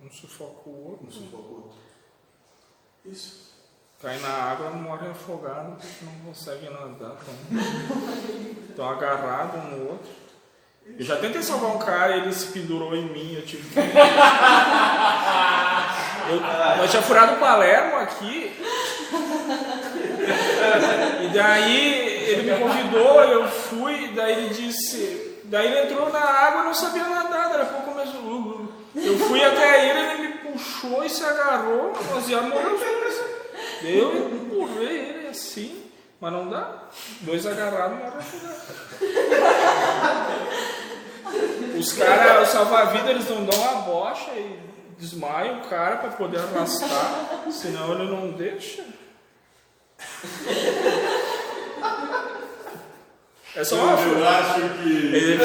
Um 0.00 0.10
sufoca 0.10 0.68
o 0.68 0.90
outro. 0.90 1.06
Um 1.06 1.10
sufoca 1.10 1.42
o 1.42 1.54
outro. 1.54 1.78
Isso. 3.04 3.54
Cai 4.00 4.18
na 4.18 4.28
água, 4.28 4.70
morre 4.70 5.08
afogado 5.08 5.76
porque 5.76 6.04
não 6.04 6.26
consegue 6.26 6.68
nadar. 6.68 7.16
Estão 8.68 8.90
agarrados 8.90 9.64
um 9.64 9.70
no 9.70 9.90
outro. 9.92 10.25
Eu 10.98 11.04
já 11.04 11.16
tentei 11.16 11.42
salvar 11.42 11.76
um 11.76 11.78
cara 11.78 12.16
e 12.16 12.20
ele 12.20 12.32
se 12.32 12.46
pendurou 12.46 12.94
em 12.94 13.04
mim. 13.04 13.34
Eu 13.34 13.44
tive 13.44 13.68
que. 13.68 13.78
Eu, 16.28 16.82
eu 16.82 16.88
tinha 16.88 17.02
furado 17.02 17.34
o 17.34 17.38
Palermo 17.38 17.98
aqui. 17.98 18.52
E 21.22 21.28
daí 21.28 22.00
ele 22.26 22.50
me 22.50 22.58
convidou, 22.58 23.22
eu 23.22 23.48
fui, 23.48 24.08
daí 24.08 24.32
ele 24.32 24.48
disse. 24.52 25.38
Daí 25.44 25.68
ele 25.68 25.82
entrou 25.82 26.10
na 26.10 26.18
água 26.18 26.62
e 26.62 26.64
não 26.64 26.74
sabia 26.74 27.04
nadar, 27.04 27.60
a 27.60 27.64
pouco 27.66 27.92
começou. 27.92 28.66
Eu 28.96 29.18
fui 29.20 29.44
até 29.44 29.88
ele, 29.88 30.00
ele 30.00 30.28
me 30.28 30.32
puxou 30.38 31.04
e 31.04 31.08
se 31.08 31.24
agarrou, 31.24 31.92
nós 32.10 32.28
íamos 32.28 32.50
morrer. 32.50 32.86
Eu 33.84 34.34
empurrei 34.34 34.98
ele 35.10 35.28
assim, 35.28 35.80
mas 36.20 36.32
não 36.32 36.48
dá. 36.48 36.88
Dois 37.20 37.46
agarrados, 37.46 37.98
morre 37.98 38.18
afogado. 38.18 38.56
Os 41.78 41.92
caras, 41.92 42.48
o 42.48 42.52
salva-vida, 42.52 43.10
eles 43.10 43.28
não 43.28 43.44
dão 43.44 43.68
a 43.70 43.74
bocha 43.82 44.30
e 44.32 44.58
desmaiam 44.98 45.58
o 45.60 45.68
cara 45.68 45.96
para 45.96 46.10
poder 46.10 46.38
arrastar, 46.38 47.42
senão 47.50 47.92
ele 47.92 48.10
não 48.10 48.30
deixa. 48.32 48.82
É 53.54 53.64
só 53.64 53.76
uma 53.76 54.00
Eu 54.00 54.28
acho 54.28 54.60
que. 54.82 54.88
Ele- 55.16 55.38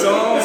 São- 0.00 0.38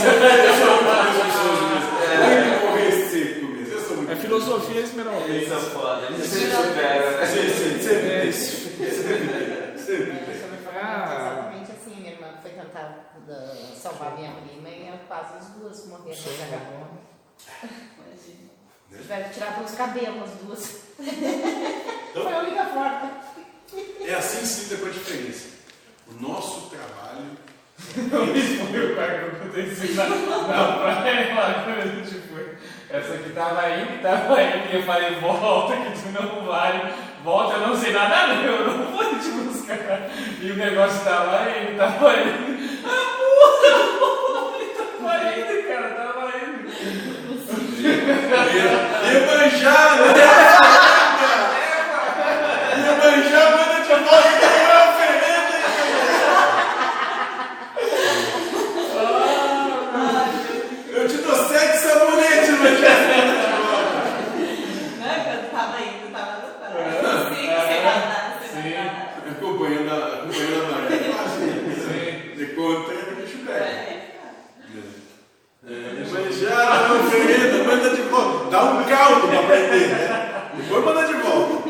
uma 4.00 4.12
É 4.12 4.16
filosofia 4.16 4.82
Esmeralda. 4.82 5.28
Eles 5.28 5.48
são 5.48 5.60
foda, 5.60 6.08
eles 6.08 6.26
se 6.26 6.50
superam, 6.50 7.12
né? 7.12 7.26
Sempre, 7.26 8.34
sempre, 8.34 8.34
sempre 9.78 10.12
É. 10.12 10.80
Ah. 10.86 11.16
Exatamente 11.16 11.72
assim, 11.72 11.96
minha 12.02 12.12
irmã 12.14 12.28
foi 12.42 12.52
tentar 12.52 13.13
da- 13.28 13.76
salvar 13.76 14.16
minha 14.18 14.32
prima 14.32 14.70
e 14.70 14.92
quase 15.08 15.38
as 15.38 15.48
duas 15.50 15.88
morreram 15.88 16.12
de 16.22 16.44
H. 16.44 16.60
Tiveram 18.92 19.24
que 19.28 19.34
tirar 19.34 19.56
pelos 19.56 19.72
cabelos 19.72 20.24
as 20.24 20.30
duas. 20.42 20.84
Então, 21.00 22.24
Foi 22.24 22.34
a 22.34 22.40
única 22.40 22.66
forma. 22.66 23.12
é 24.06 24.14
assim 24.14 24.46
sim 24.46 24.70
tem 24.70 24.84
uma 24.84 24.94
diferença. 24.94 25.48
O 26.08 26.14
nosso 26.22 26.70
trabalho 26.70 27.38
o 27.98 28.96
pai 28.96 29.20
que 29.20 29.26
aconteceu 29.36 29.96
na, 29.96 30.06
na 30.48 30.78
praia 30.78 31.34
lá 31.36 31.64
quando 31.64 31.80
a 31.80 31.86
gente 31.88 32.20
foi. 32.28 32.58
Essa 32.90 33.14
aqui 33.16 33.30
tava 33.32 33.70
indo, 33.72 34.02
tava 34.04 34.42
indo, 34.44 34.72
e 34.72 34.76
eu 34.76 34.84
falei, 34.84 35.16
volta 35.20 35.74
que 35.76 36.00
tu 36.00 36.10
não 36.10 36.46
vai, 36.46 36.94
volta, 37.24 37.56
eu 37.58 37.68
não 37.68 37.76
sei 37.78 37.92
nada, 37.94 38.28
não, 38.28 38.44
eu 38.44 38.68
não 38.78 38.86
vou 38.92 39.06
te 39.20 39.30
buscar. 39.30 40.10
E 40.42 40.52
o 40.52 40.56
negócio 40.56 41.00
tava 41.04 41.46
indo, 41.50 41.78
tava 41.78 42.14
indo. 42.14 42.54
Ah, 42.86 43.18
porra, 43.18 44.60
tava 44.78 45.16
indo, 45.34 45.68
cara, 45.68 45.90
tava 45.90 46.32
indo. 46.38 46.64
Iemanjá, 49.06 49.96
né? 49.96 50.04
Iemanjá 52.78 53.42
manda 53.52 53.78
de 53.82 53.88
volta 54.04 54.30
que 54.30 54.46
não 54.46 54.72
é 54.72 54.90
oferenda. 54.90 55.54
Eu 60.90 61.08
te 61.08 61.18
dou 61.18 61.36
sete 61.48 61.78
sabonetes, 61.78 62.48
Iemanjá. 62.50 62.94
Não, 65.00 65.24
quando 65.24 65.52
tava 65.52 65.78
indo, 65.82 66.12
tava 66.12 66.36
tava- 66.62 67.30
Sim, 67.30 67.36
sem 67.36 67.84
nada, 67.84 68.40
sem 68.54 68.62
Sim. 68.62 68.74
nada. 68.76 68.92
Acompanhando 69.32 69.90
a, 69.92 69.94
acompanhando 70.16 70.64
a 70.64 70.82
maré. 70.82 70.96
é 70.96 70.98
fácil. 71.14 72.36
De 72.38 72.46
contra, 72.56 72.94
o 72.94 73.16
bicho 73.16 73.38
pega. 73.46 73.60
É. 73.60 74.14
É, 75.66 75.72
Iemanjá, 75.72 76.88
não 76.88 76.96
é 76.96 77.00
oferenda, 77.00 77.64
manda 77.64 77.90
de 77.96 78.02
volta. 78.04 78.43
Dá 78.54 78.66
um 78.66 78.86
caldo 78.86 79.30
pra 79.30 79.40
aprender, 79.40 79.88
né? 79.88 80.52
Depois 80.56 80.86
manda 80.86 81.08
de 81.08 81.14
volta. 81.24 81.70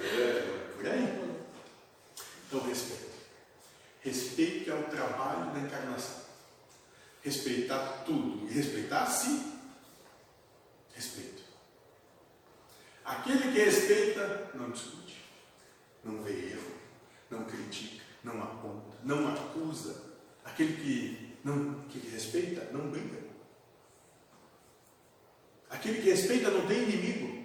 É, 0.00 0.42
por 0.74 0.84
aí. 0.84 1.36
Então, 2.48 2.60
respeito. 2.66 3.12
Respeito 4.00 4.70
é 4.72 4.74
o 4.74 4.82
trabalho 4.82 5.52
da 5.52 5.60
encarnação. 5.60 6.24
Respeitar 7.22 8.02
tudo. 8.04 8.50
E 8.50 8.52
respeitar 8.52 9.04
a 9.04 9.06
si. 9.06 9.54
Respeito. 10.92 11.44
Aquele 13.04 13.52
que 13.52 13.64
respeita, 13.64 14.50
não 14.54 14.72
discute. 14.72 15.22
Não 16.02 16.20
vê 16.20 16.50
erro. 16.50 16.72
Não 17.30 17.44
critica. 17.44 18.02
Não 18.24 18.42
aponta. 18.42 18.96
Não 19.04 19.28
acusa. 19.32 20.02
Aquele 20.44 20.72
que, 20.72 21.38
não, 21.44 21.74
que 21.84 22.00
respeita, 22.10 22.72
não 22.72 22.90
briga. 22.90 23.23
Aquele 25.74 26.00
que 26.00 26.10
respeita 26.10 26.50
não 26.50 26.66
tem 26.66 26.84
inimigo. 26.84 27.44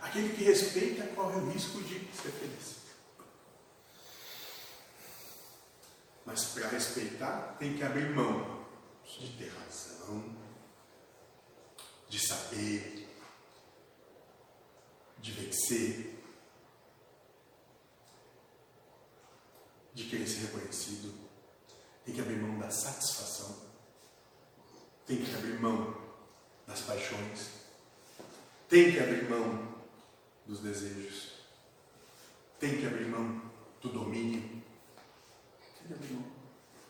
Aquele 0.00 0.34
que 0.34 0.42
respeita 0.42 1.06
corre 1.08 1.36
o 1.36 1.50
risco 1.50 1.82
de 1.82 1.98
ser 2.16 2.30
feliz. 2.32 2.78
Mas 6.24 6.46
para 6.46 6.68
respeitar, 6.68 7.56
tem 7.58 7.76
que 7.76 7.82
abrir 7.82 8.08
mão 8.14 8.66
de 9.04 9.36
ter 9.36 9.50
razão, 9.50 10.36
de 12.08 12.26
saber, 12.26 13.06
de 15.18 15.32
vencer, 15.32 16.18
de 19.92 20.04
querer 20.04 20.26
ser 20.26 20.46
reconhecido. 20.46 21.17
Tem 22.08 22.14
que 22.14 22.22
abrir 22.22 22.38
mão 22.38 22.58
da 22.58 22.70
satisfação. 22.70 23.54
Tem 25.06 25.18
que 25.18 25.34
abrir 25.34 25.60
mão 25.60 25.94
das 26.66 26.80
paixões. 26.80 27.50
Tem 28.66 28.92
que 28.92 28.98
abrir 28.98 29.28
mão 29.28 29.74
dos 30.46 30.60
desejos. 30.60 31.32
Tem 32.58 32.78
que 32.78 32.86
abrir 32.86 33.08
mão 33.08 33.42
do 33.82 33.90
domínio. 33.90 34.40
Tem 34.40 35.86
que 35.86 35.92
abrir 35.92 36.14
mão. 36.14 36.24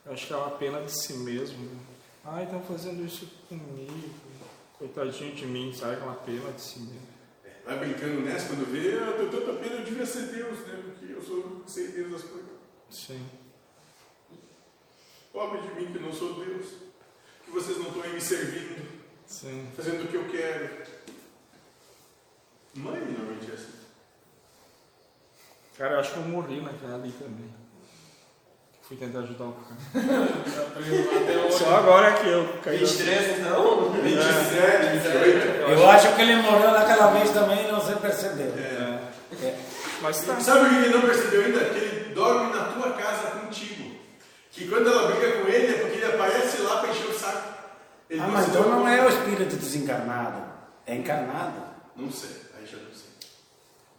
Eu 0.06 0.12
acho 0.12 0.28
que 0.28 0.32
é 0.32 0.36
uma 0.36 0.52
pena 0.52 0.84
de 0.84 0.92
si 0.92 1.14
mesmo. 1.14 1.66
né? 1.66 1.80
Ai, 2.24 2.44
estão 2.44 2.62
fazendo 2.62 3.04
isso 3.04 3.26
comigo. 3.48 4.10
Coitadinho 4.78 5.34
de 5.34 5.46
mim, 5.46 5.74
sabe? 5.74 5.94
Aquela 5.94 6.14
pena 6.14 6.52
de 6.52 6.60
si 6.60 6.78
mesmo. 6.78 7.08
Vai 7.64 7.76
brincando 7.76 8.20
nessa 8.20 8.46
quando 8.46 8.70
vê, 8.70 8.94
eu 8.94 9.16
tenho 9.16 9.30
tanta 9.32 9.58
pena, 9.58 9.80
eu 9.80 9.84
devia 9.84 10.06
ser 10.06 10.28
Deus, 10.28 10.60
né? 10.60 10.80
Porque 10.84 11.12
eu 11.12 11.20
sou 11.20 11.64
sei 11.66 11.88
Deus 11.88 12.12
das 12.12 12.22
coisas. 12.22 12.50
Sim. 12.88 13.47
Pobre 15.38 15.60
de 15.60 15.72
mim 15.76 15.92
que 15.92 16.00
não 16.00 16.12
sou 16.12 16.34
Deus. 16.34 16.66
Que 17.44 17.52
vocês 17.52 17.78
não 17.78 17.86
estão 17.86 18.02
aí 18.02 18.12
me 18.12 18.20
servindo, 18.20 18.84
Sim. 19.24 19.68
fazendo 19.76 20.02
o 20.02 20.08
que 20.08 20.16
eu 20.16 20.24
quero. 20.24 20.82
Mãe 22.74 23.00
normalmente 23.00 23.48
é 23.48 23.54
assim. 23.54 23.72
Cara, 25.78 25.94
eu 25.94 26.00
acho 26.00 26.12
que 26.12 26.16
eu 26.16 26.24
morri 26.24 26.60
naquela 26.60 26.96
ali 26.96 27.12
também. 27.12 27.54
Fui 28.82 28.96
tentar 28.96 29.20
ajudar 29.20 29.44
o 29.44 29.52
cara. 29.52 29.76
Só 31.52 31.76
agora 31.76 32.14
que 32.14 32.26
eu 32.26 32.60
caí. 32.60 32.78
23 32.78 33.38
então? 33.38 33.92
27, 33.92 34.86
28. 34.96 35.70
Eu 35.70 35.88
acho 35.88 36.16
que 36.16 36.22
ele 36.22 36.36
morreu 36.42 36.72
naquela 36.72 37.12
vez 37.12 37.30
também 37.30 37.64
e 37.64 37.70
não 37.70 37.80
se 37.80 37.94
percebeu. 37.94 38.52
É. 38.58 39.08
Mas 40.02 40.20
tá. 40.22 40.40
Sabe 40.40 40.66
o 40.66 40.68
que 40.68 40.74
ele 40.74 40.94
não 40.94 41.02
percebeu 41.02 41.44
ainda? 41.44 41.64
Que 41.66 41.78
ele 41.78 42.14
dorme 42.14 42.52
na 42.52 42.64
tua 42.64 42.92
casa. 42.94 43.07
Que 44.58 44.66
quando 44.68 44.88
ela 44.90 45.06
briga 45.12 45.40
com 45.40 45.48
ele 45.48 45.72
é 45.72 45.78
porque 45.78 45.96
ele 45.98 46.06
aparece 46.06 46.62
lá 46.62 46.78
para 46.78 46.90
encher 46.90 47.06
o 47.10 47.16
saco. 47.18 47.54
Ele 48.10 48.20
Ah, 48.20 48.26
mas 48.26 48.48
então 48.48 48.62
não 48.68 48.88
é 48.88 49.04
o 49.04 49.08
espírito 49.08 49.54
desencarnado, 49.56 50.42
é 50.86 50.96
encarnado. 50.96 51.62
Não 51.94 52.10
sei, 52.10 52.30
aí 52.58 52.66
já 52.66 52.76
não 52.78 52.92
sei. 52.92 53.08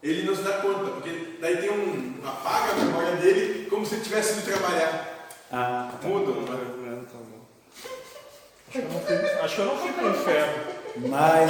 Ele 0.03 0.23
não 0.23 0.35
se 0.35 0.41
dá 0.41 0.53
conta, 0.57 0.91
porque 0.91 1.37
daí 1.39 1.57
tem 1.57 1.69
um. 1.69 2.15
apaga 2.27 2.73
a 2.73 2.75
memória 2.75 3.11
dele 3.17 3.67
como 3.69 3.85
se 3.85 3.95
ele 3.95 4.03
tivesse 4.03 4.33
ido 4.39 4.51
trabalhar. 4.51 5.29
Ah, 5.51 5.89
Muda, 6.03 6.31
Não, 6.31 6.41
não 6.41 6.53
é? 6.53 6.89
não, 6.95 7.05
tá 7.05 7.13
bom. 7.13 7.45
Acho 8.67 8.75
que 8.75 8.79
eu 8.79 8.85
não 8.91 8.99
fui, 8.99 9.15
acho 9.41 9.55
que 9.55 9.61
eu 9.61 9.65
não 9.65 9.77
fui 9.77 9.91
pro 9.93 10.09
inferno. 10.09 10.63
mas 11.07 11.49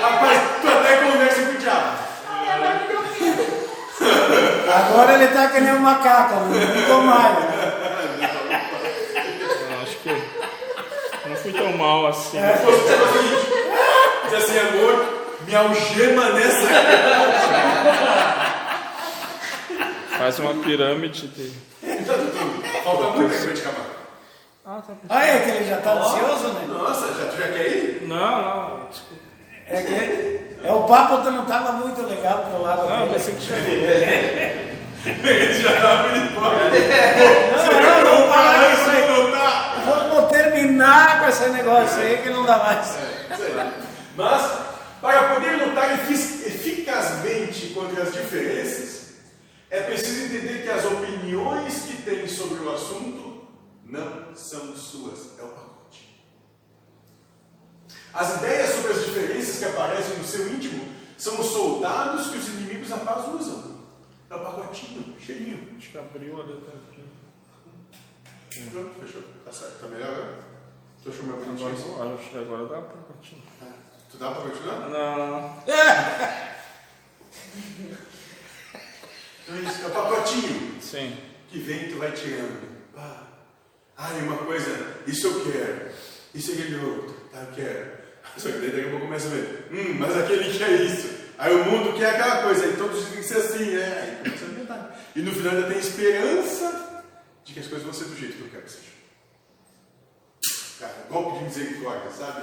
Rapaz, 0.00 0.40
tu 0.60 0.68
até 0.68 0.96
conversa 1.04 1.42
com 1.42 1.52
o 1.52 1.58
diabo. 1.58 1.98
Agora 4.72 5.14
ele 5.14 5.28
tá 5.28 5.48
que 5.48 5.60
nem 5.60 5.72
um 5.74 5.78
macaco, 5.80 6.34
não 6.34 6.52
ficou 6.52 7.02
mais. 7.02 7.36
Não, 9.68 9.82
acho 9.82 9.96
que 9.98 10.08
eu 10.10 11.30
não 11.30 11.36
fui 11.50 11.60
tão 11.60 11.76
mal 11.76 12.06
assim. 12.06 12.38
Diz 14.24 14.34
assim, 14.34 14.58
amor, 14.58 15.04
me 15.46 15.54
algema 15.54 16.30
nessa. 16.30 16.66
Faz 20.18 20.38
uma 20.38 20.54
pirâmide 20.54 21.28
de. 21.28 21.52
Falta 22.84 23.04
muito 23.16 23.32
tempo 23.40 23.52
de 23.54 23.60
acabar. 23.60 23.86
Ah, 24.66 24.82
tá. 24.86 24.92
Ah, 25.08 25.26
é 25.26 25.38
que 25.40 25.50
ele 25.50 25.68
já 25.68 25.78
tá 25.78 25.92
ansioso, 25.94 26.48
né? 26.48 26.66
Nossa, 26.68 27.06
já, 27.14 27.24
tu 27.30 27.36
já 27.38 27.48
quer 27.48 27.66
ir? 27.66 28.02
Não, 28.06 28.16
não, 28.42 28.86
desculpa. 28.90 29.22
É 29.68 29.82
que 29.82 30.40
é, 30.62 30.72
o 30.72 30.82
papo 30.82 31.16
não 31.30 31.44
tava 31.46 31.72
muito 31.72 32.02
legal 32.02 32.44
pro 32.50 32.62
lado 32.62 32.88
Não, 32.88 32.98
dele. 32.98 33.14
pensei 33.14 33.34
que 33.34 33.40
tinha 33.46 33.58
vindo. 33.58 33.84
Ele 35.26 35.54
já 35.62 35.80
tava 35.80 36.08
indo 36.16 36.30
embora. 36.32 36.56
Não, 36.70 37.80
não, 37.80 38.04
não, 38.04 38.20
Não, 38.20 38.28
parar 38.28 38.58
não, 38.58 38.59
isso 38.59 38.59
aí. 38.59 38.59
não 38.59 38.59
tá. 38.59 38.59
Vamos 38.59 38.59
terminar 40.60 41.20
com 41.20 41.28
esse 41.28 41.48
negócio 41.48 41.98
aí 42.00 42.22
que 42.22 42.30
não 42.30 42.44
dá 42.44 42.58
mais. 42.58 42.86
Sei 43.36 43.54
lá. 43.54 43.72
Mas, 44.16 44.60
para 45.00 45.34
poder 45.34 45.64
lutar 45.66 45.94
efic- 45.94 46.46
eficazmente 46.46 47.68
contra 47.68 48.02
as 48.02 48.12
diferenças, 48.12 49.14
é 49.70 49.82
preciso 49.82 50.24
entender 50.26 50.62
que 50.62 50.68
as 50.70 50.84
opiniões 50.84 51.82
que 51.82 52.02
tem 52.02 52.26
sobre 52.28 52.62
o 52.64 52.72
assunto 52.72 53.48
não 53.84 54.34
são 54.34 54.76
suas, 54.76 55.38
é 55.38 55.42
o 55.42 55.48
pacote. 55.48 56.20
As 58.12 58.36
ideias 58.36 58.74
sobre 58.74 58.92
as 58.92 59.04
diferenças 59.04 59.58
que 59.58 59.64
aparecem 59.64 60.16
no 60.16 60.24
seu 60.24 60.52
íntimo 60.52 60.88
são 61.16 61.40
os 61.40 61.46
soldados 61.46 62.28
que 62.30 62.38
os 62.38 62.48
inimigos 62.48 62.88
paz 63.04 63.26
usam. 63.28 63.70
É 64.28 64.34
o 64.34 64.38
pacotinho, 64.40 65.14
cheirinho. 65.20 65.76
Acho 65.76 65.90
que 65.90 65.98
abriu 65.98 66.40
ali 66.40 66.52
também. 66.60 67.00
Pronto, 68.70 68.90
fechou. 69.00 69.22
Tá 69.44 69.52
certo, 69.52 69.80
tá 69.80 69.88
melhor 69.88 70.08
agora? 70.08 70.49
Tu 71.02 71.08
achou 71.08 71.24
meu 71.24 71.34
Agora, 71.36 71.50
pacotinho? 71.56 71.96
eu 71.98 72.14
acho 72.18 72.30
que 72.30 72.38
agora 72.38 72.66
dá 72.66 72.80
pra 72.82 73.02
continuar. 73.02 73.72
Tu 74.10 74.16
dá 74.18 74.30
pra 74.32 74.42
continuar? 74.42 74.88
Não, 74.90 75.62
Então 79.42 79.56
é 79.56 79.60
isso, 79.60 79.82
é 79.82 79.86
o 79.86 79.90
pacotinho. 79.90 80.78
sim. 80.80 81.16
que 81.48 81.58
vem 81.58 81.88
tu 81.88 81.96
vai 81.98 82.12
tirando. 82.12 82.68
Ah, 82.96 83.22
Ah, 83.96 84.10
e 84.18 84.22
uma 84.22 84.36
coisa, 84.38 84.96
isso 85.06 85.26
eu 85.26 85.50
quero. 85.52 85.90
Isso 86.34 86.50
é 86.52 86.54
aquele 86.54 86.76
outro. 86.84 87.14
Tá, 87.32 87.40
eu 87.40 87.52
quero. 87.54 87.90
Só 88.36 88.48
que 88.50 88.58
daí 88.58 88.70
daqui 88.70 88.86
a 88.86 88.90
pouco 88.90 89.06
começa 89.06 89.26
a 89.26 89.30
ver. 89.30 89.68
Hum, 89.72 89.96
mas 89.98 90.16
aquele 90.16 90.56
quer 90.56 90.70
isso. 90.82 91.08
Aí 91.38 91.52
o 91.54 91.64
mundo 91.64 91.96
quer 91.98 92.10
aquela 92.14 92.42
coisa. 92.44 92.64
Aí 92.66 92.76
todos 92.76 92.98
dizem 93.00 93.16
que 93.18 93.22
ser 93.24 93.38
assim, 93.38 93.70
né? 93.76 93.84
Aí 94.02 94.16
começa 94.30 94.44
a 94.44 94.48
inventar. 94.48 95.00
E 95.16 95.20
no 95.22 95.32
final 95.32 95.54
ainda 95.54 95.68
tem 95.68 95.78
esperança 95.78 97.02
de 97.44 97.52
que 97.54 97.60
as 97.60 97.66
coisas 97.66 97.84
vão 97.84 97.92
ser 97.92 98.04
do 98.04 98.16
jeito 98.16 98.36
que 98.36 98.42
eu 98.42 98.48
quero 98.50 98.62
que 98.62 98.70
sejam. 98.70 98.99
Cara, 100.80 100.94
golpe 101.10 101.38
de 101.38 101.44
misericórdia, 101.44 102.10
sabe? 102.10 102.42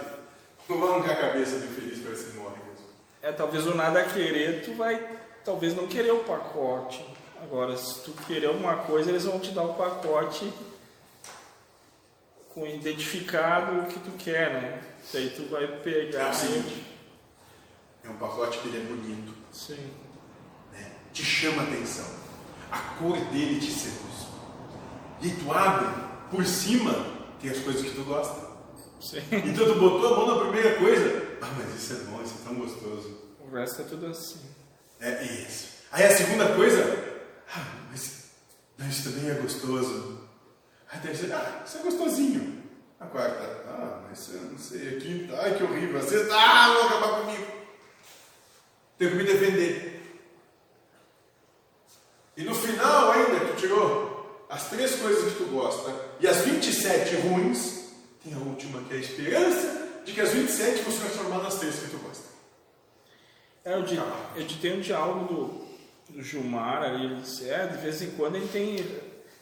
Não 0.69 0.79
vai 0.79 0.89
arrancar 0.91 1.11
a 1.13 1.15
cabeça 1.15 1.57
do 1.59 1.65
infeliz 1.65 1.99
para 1.99 2.15
ser 2.15 2.33
morre 2.35 2.55
mesmo. 2.69 2.85
É, 3.21 3.31
talvez 3.31 3.65
o 3.65 3.73
nada 3.73 4.03
querer, 4.03 4.63
tu 4.63 4.73
vai 4.75 5.17
talvez 5.43 5.75
não 5.75 5.87
querer 5.87 6.11
o 6.11 6.23
pacote. 6.23 7.03
Agora, 7.41 7.75
se 7.77 8.01
tu 8.01 8.11
querer 8.27 8.47
alguma 8.47 8.77
coisa, 8.77 9.09
eles 9.09 9.23
vão 9.25 9.39
te 9.39 9.51
dar 9.51 9.63
o 9.63 9.73
pacote 9.73 10.51
com 12.53 12.65
identificado 12.65 13.79
o 13.81 13.85
que 13.85 13.99
tu 13.99 14.11
quer, 14.17 14.53
né? 14.53 14.81
Daí 15.13 15.29
tu 15.29 15.47
vai 15.49 15.63
É 15.63 15.67
pegar. 15.67 16.31
o 16.31 16.33
seguinte, 16.33 16.85
é 18.03 18.09
um 18.09 18.17
pacote 18.17 18.57
que 18.59 18.67
ele 18.67 18.77
é 18.77 18.81
bonito, 18.81 19.33
Sim. 19.51 19.91
né? 20.73 20.91
te 21.13 21.23
chama 21.23 21.61
a 21.61 21.65
atenção. 21.65 22.05
A 22.71 22.79
cor 22.99 23.17
dele 23.31 23.59
te 23.59 23.71
seduz. 23.71 24.27
E 25.21 25.29
tu 25.29 25.51
abre, 25.53 25.87
por 26.31 26.45
cima, 26.45 26.93
tem 27.39 27.51
as 27.51 27.59
coisas 27.59 27.81
que 27.83 27.95
tu 27.95 28.03
gosta. 28.03 28.57
Sim. 28.99 29.21
Então 29.31 29.65
tu 29.65 29.79
botou 29.79 30.13
a 30.13 30.17
mão 30.17 30.35
na 30.35 30.41
primeira 30.43 30.77
coisa. 30.77 31.37
Ah, 31.41 31.51
mas 31.57 31.75
isso 31.75 31.93
é 31.93 31.95
bom, 32.05 32.21
isso 32.23 32.35
é 32.41 32.47
tão 32.47 32.55
gostoso. 32.55 33.17
O 33.39 33.55
resto 33.55 33.81
é 33.81 33.85
tudo 33.85 34.07
assim. 34.07 34.41
É 34.99 35.23
isso. 35.23 35.67
Aí 35.91 36.03
a 36.05 36.15
segunda 36.15 36.53
coisa. 36.55 36.81
Ah, 37.55 37.65
mas 37.91 38.31
não, 38.77 38.87
isso 38.87 39.09
também 39.11 39.29
é 39.29 39.35
gostoso. 39.35 40.27
Aí 40.89 40.99
a 40.99 41.01
terceira, 41.01 41.37
ah, 41.37 41.63
isso 41.65 41.77
é 41.77 41.81
gostosinho. 41.81 42.63
A 42.99 43.05
quarta, 43.05 43.43
ah, 43.67 44.03
mas 44.09 44.33
eu 44.33 44.41
não 44.41 44.57
sei. 44.57 44.97
A 44.97 44.99
quinta, 44.99 45.39
ai 45.39 45.55
que 45.55 45.63
horrível. 45.63 45.99
A 45.99 46.03
sexta, 46.03 46.35
ah, 46.35 46.73
vou 46.73 46.83
acabar 46.83 47.21
comigo. 47.21 47.45
Tenho 48.97 49.11
que 49.11 49.17
me 49.17 49.23
defender. 49.23 49.97
E 52.35 52.43
no 52.43 52.53
final 52.53 53.11
ainda, 53.11 53.45
tu 53.45 53.55
tirou 53.55 54.45
as 54.49 54.69
três 54.69 54.95
coisas 54.95 55.33
que 55.33 55.43
tu 55.43 55.45
gosta 55.51 56.06
e 56.19 56.27
as 56.27 56.37
27 56.37 57.15
ruins, 57.17 57.91
tem 58.23 58.33
a 58.33 58.37
última 58.37 58.81
que 58.83 58.93
é 58.93 58.97
a 58.97 58.99
esperança 58.99 59.87
de 60.05 60.13
que 60.13 60.21
as 60.21 60.31
27 60.31 60.81
vão 60.83 60.91
se 60.91 60.99
transformar 60.99 61.43
nas 61.43 61.55
três 61.59 61.75
que 61.75 61.89
tu 61.89 61.97
gosta. 61.97 62.23
É, 63.65 63.73
eu, 63.73 63.83
di- 63.83 63.99
eu 64.35 64.43
ditei 64.43 64.73
um 64.73 64.79
diálogo 64.79 65.33
do, 66.09 66.13
do 66.15 66.23
Gilmar 66.23 66.83
ali, 66.83 67.05
ele 67.05 67.15
disse, 67.21 67.49
é, 67.49 67.67
de 67.67 67.77
vez 67.77 68.01
em 68.01 68.11
quando 68.11 68.35
ele 68.35 68.47
tem 68.47 68.85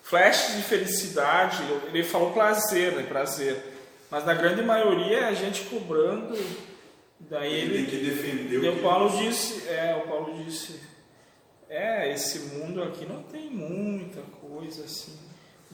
flashes 0.02 0.56
de 0.56 0.64
felicidade, 0.64 1.58
ele 1.88 2.04
falou 2.04 2.32
prazer, 2.34 2.94
né, 2.94 3.04
prazer. 3.04 3.62
Mas 4.10 4.26
na 4.26 4.34
grande 4.34 4.62
maioria 4.62 5.20
é 5.20 5.24
a 5.26 5.34
gente 5.34 5.64
cobrando, 5.66 6.38
daí 7.20 7.54
Ele 7.54 7.76
ele... 7.76 7.86
que 7.88 7.98
defender 7.98 8.64
E 8.64 8.70
o 8.70 8.82
Paulo 8.82 9.16
ele 9.20 9.30
disse, 9.30 9.68
é, 9.68 9.96
o 10.04 10.08
Paulo 10.08 10.44
disse, 10.44 10.80
é, 11.70 12.12
esse 12.14 12.40
mundo 12.56 12.84
aqui 12.84 13.06
não 13.06 13.24
tem 13.24 13.50
muita 13.50 14.22
coisa 14.42 14.84
assim. 14.84 15.18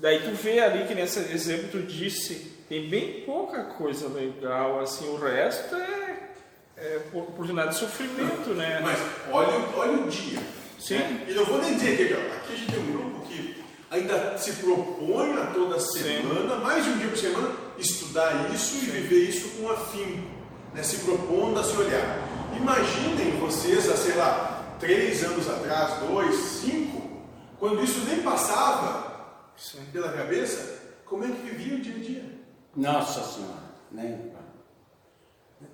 Daí 0.01 0.19
tu 0.23 0.31
vê 0.31 0.59
ali 0.59 0.87
que 0.87 0.95
nesse 0.95 1.19
exemplo 1.31 1.69
tu 1.71 1.79
disse, 1.83 2.33
tem 2.67 2.89
bem 2.89 3.21
pouca 3.25 3.63
coisa 3.65 4.07
legal, 4.09 4.79
assim, 4.79 5.07
o 5.07 5.15
resto 5.17 5.75
é, 5.75 6.29
é 6.77 6.99
oportunidade 7.13 7.69
de 7.73 7.75
sofrimento, 7.79 8.49
né? 8.55 8.79
Mas 8.83 8.97
olha, 9.31 9.57
o- 9.59 9.77
olha 9.77 9.91
o 10.03 10.09
dia. 10.09 10.39
Sim. 10.79 10.95
né? 10.97 11.25
E 11.29 11.33
não 11.33 11.45
vou 11.45 11.59
nem 11.61 11.75
dizer 11.75 11.95
que 11.97 12.13
aqui 12.13 12.53
a 12.53 12.55
gente 12.55 12.71
tem 12.71 12.79
um 12.81 12.91
grupo 12.91 13.27
que 13.27 13.63
ainda 13.91 14.35
se 14.39 14.53
propõe 14.53 15.33
a 15.33 15.45
toda 15.53 15.79
semana, 15.79 16.55
mais 16.55 16.83
de 16.83 16.89
um 16.89 16.97
dia 16.97 17.07
por 17.09 17.17
semana, 17.17 17.51
estudar 17.77 18.49
isso 18.51 18.77
e 18.77 18.89
viver 18.89 19.29
isso 19.29 19.49
com 19.49 19.69
afinco, 19.69 20.27
né? 20.73 20.81
se 20.81 20.97
propondo 21.05 21.59
a 21.59 21.63
se 21.63 21.77
olhar. 21.77 22.27
Imaginem 22.57 23.37
vocês 23.39 23.87
há, 23.87 23.95
sei 23.95 24.15
lá, 24.15 24.75
três 24.79 25.23
anos 25.23 25.47
atrás, 25.47 25.99
dois, 26.09 26.35
cinco, 26.35 27.21
quando 27.59 27.83
isso 27.83 27.99
nem 28.07 28.19
passava 28.23 29.00
Sim. 29.61 29.85
pela 29.93 30.11
cabeça, 30.11 30.79
como 31.05 31.23
é 31.23 31.27
que 31.27 31.51
vivia 31.51 31.77
o 31.77 31.81
dia 31.81 31.95
a 31.95 31.99
dia? 31.99 32.25
Nossa 32.75 33.21
Senhora, 33.21 33.61
nem. 33.91 34.31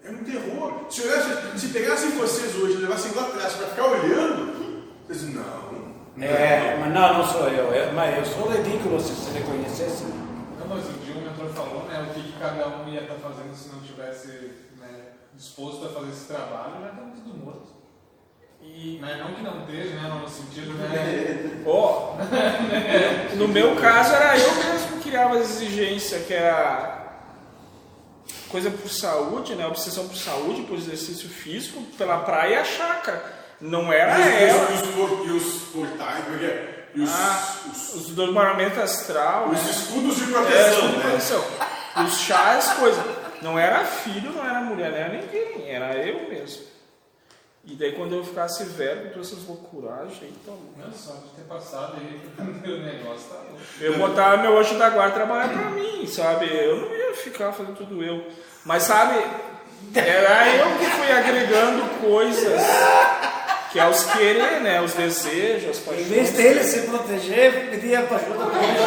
É 0.04 0.12
um 0.12 0.24
terror. 0.26 0.86
Se, 0.90 1.02
olhasse, 1.04 1.58
se 1.58 1.68
pegassem 1.70 2.12
vocês 2.12 2.54
hoje 2.56 2.74
e 2.74 2.78
levassem 2.82 3.14
lá 3.14 3.28
atrás 3.28 3.54
para 3.54 3.68
ficar 3.68 3.86
olhando, 3.86 4.84
vocês 5.06 5.22
dizem, 5.22 5.36
não. 5.36 6.22
É, 6.22 6.76
mas 6.78 6.94
não, 6.94 7.20
não 7.20 7.26
sou 7.26 7.48
eu. 7.48 7.72
eu 7.74 7.94
mas 7.94 8.18
eu 8.18 8.26
sou 8.26 8.52
ridículo 8.52 9.00
se 9.00 9.14
você 9.14 9.40
reconhecesse. 9.40 10.04
Não, 10.04 10.68
mas 10.68 10.86
o 10.90 10.94
dia 10.94 11.16
o 11.16 11.22
mentor 11.22 11.48
falou, 11.54 11.86
né, 11.86 12.10
o 12.10 12.14
que, 12.14 12.24
que 12.24 12.40
cada 12.40 12.68
um 12.68 12.90
ia 12.90 13.04
estar 13.04 13.16
fazendo 13.16 13.56
se 13.56 13.70
não 13.70 13.80
tivesse 13.82 14.28
né, 14.80 15.14
disposto 15.34 15.86
a 15.86 15.90
fazer 15.90 16.10
esse 16.10 16.26
trabalho, 16.26 16.82
já 16.82 16.90
estamos 16.90 17.20
tudo 17.20 17.38
morto. 17.38 17.77
E, 18.62 19.00
Né? 19.02 19.16
Não 19.20 19.34
que 19.34 19.42
não 19.42 19.62
esteja, 19.62 19.96
né, 19.96 20.10
no 20.22 20.28
sentido, 20.30 20.74
né, 20.74 21.64
ó, 21.66 22.14
no 23.36 23.48
meu 23.48 23.76
caso 23.76 24.14
era 24.14 24.38
eu 24.38 24.54
mesmo 24.56 24.98
que 25.02 25.10
criava 25.10 25.36
as 25.38 25.50
exigências, 25.52 26.26
que 26.26 26.34
era 26.34 27.06
coisa 28.50 28.70
por 28.70 28.90
saúde, 28.90 29.56
né? 29.56 29.66
Obsessão 29.68 30.08
por 30.08 30.16
saúde, 30.18 30.62
por 30.64 30.78
exercício 30.78 31.28
físico, 31.30 31.82
pela 31.98 32.20
praia 32.20 32.54
e 32.54 32.56
a 32.58 32.64
chácara. 32.66 33.34
Não 33.60 33.92
era 33.92 34.14
ela. 34.20 34.70
E 34.72 34.76
os, 34.76 35.28
e 35.28 35.32
os 35.32 35.64
portais, 35.74 36.24
como 36.26 36.38
é 36.38 36.46
é? 36.46 36.88
E 36.96 37.02
os, 37.02 37.10
Ah, 37.12 37.56
os, 37.72 37.94
os 37.96 38.06
desdobramento 38.08 38.80
astral, 38.80 39.50
os 39.50 39.64
né? 39.64 39.72
escudos 39.72 40.16
de 40.18 40.24
É, 40.24 40.28
proteção, 40.28 40.82
tudo 40.82 40.98
né? 40.98 41.02
proteção. 41.04 41.46
Os 42.06 42.20
chás, 42.20 42.70
coisa. 42.74 43.04
Não 43.42 43.58
era 43.58 43.84
filho, 43.86 44.32
não 44.32 44.44
era 44.46 44.62
mulher, 44.62 44.92
não 44.92 44.98
era 44.98 45.10
ninguém, 45.14 45.70
era 45.70 45.96
eu 45.98 46.30
mesmo. 46.30 46.64
E 47.70 47.76
daí 47.76 47.92
quando 47.92 48.16
eu 48.16 48.24
ficasse 48.24 48.64
velho, 48.64 49.08
com 49.08 49.10
todas 49.10 49.28
essas 49.34 49.46
loucuragens, 49.46 50.18
aí 50.22 50.34
louco. 50.48 50.74
não 50.78 50.92
só 50.94 51.12
de 51.12 51.30
ter 51.36 51.44
passado 51.50 51.98
aí 51.98 52.22
o 52.40 52.78
negócio, 52.82 53.28
tá 53.30 53.36
louco. 53.36 53.60
Eu 53.82 53.98
botava 53.98 54.38
meu 54.38 54.58
anjo 54.58 54.78
da 54.78 54.90
guarda 54.90 55.14
trabalhar 55.16 55.50
pra 55.50 55.72
mim, 55.72 56.08
sabe? 56.08 56.46
Eu 56.50 56.78
não 56.78 56.96
ia 56.96 57.14
ficar 57.14 57.52
fazendo 57.52 57.76
tudo 57.76 58.02
eu. 58.02 58.26
Mas 58.64 58.84
sabe, 58.84 59.22
era 59.94 60.56
eu 60.56 60.78
que 60.78 60.86
fui 60.86 61.12
agregando 61.12 61.84
coisas 62.00 62.62
que 63.72 63.80
é 63.80 63.88
os 63.90 64.04
querer, 64.06 64.62
né? 64.62 64.80
Os 64.82 64.94
desejos, 64.94 65.70
as 65.72 65.78
Em 65.78 65.82
paixões. 65.82 66.08
vez 66.08 66.32
dele 66.32 66.64
se 66.64 66.82
proteger, 66.88 67.70
pedia 67.70 68.02
para 68.04 68.16
ajuda 68.16 68.46
para 68.46 68.64
ele. 68.64 68.78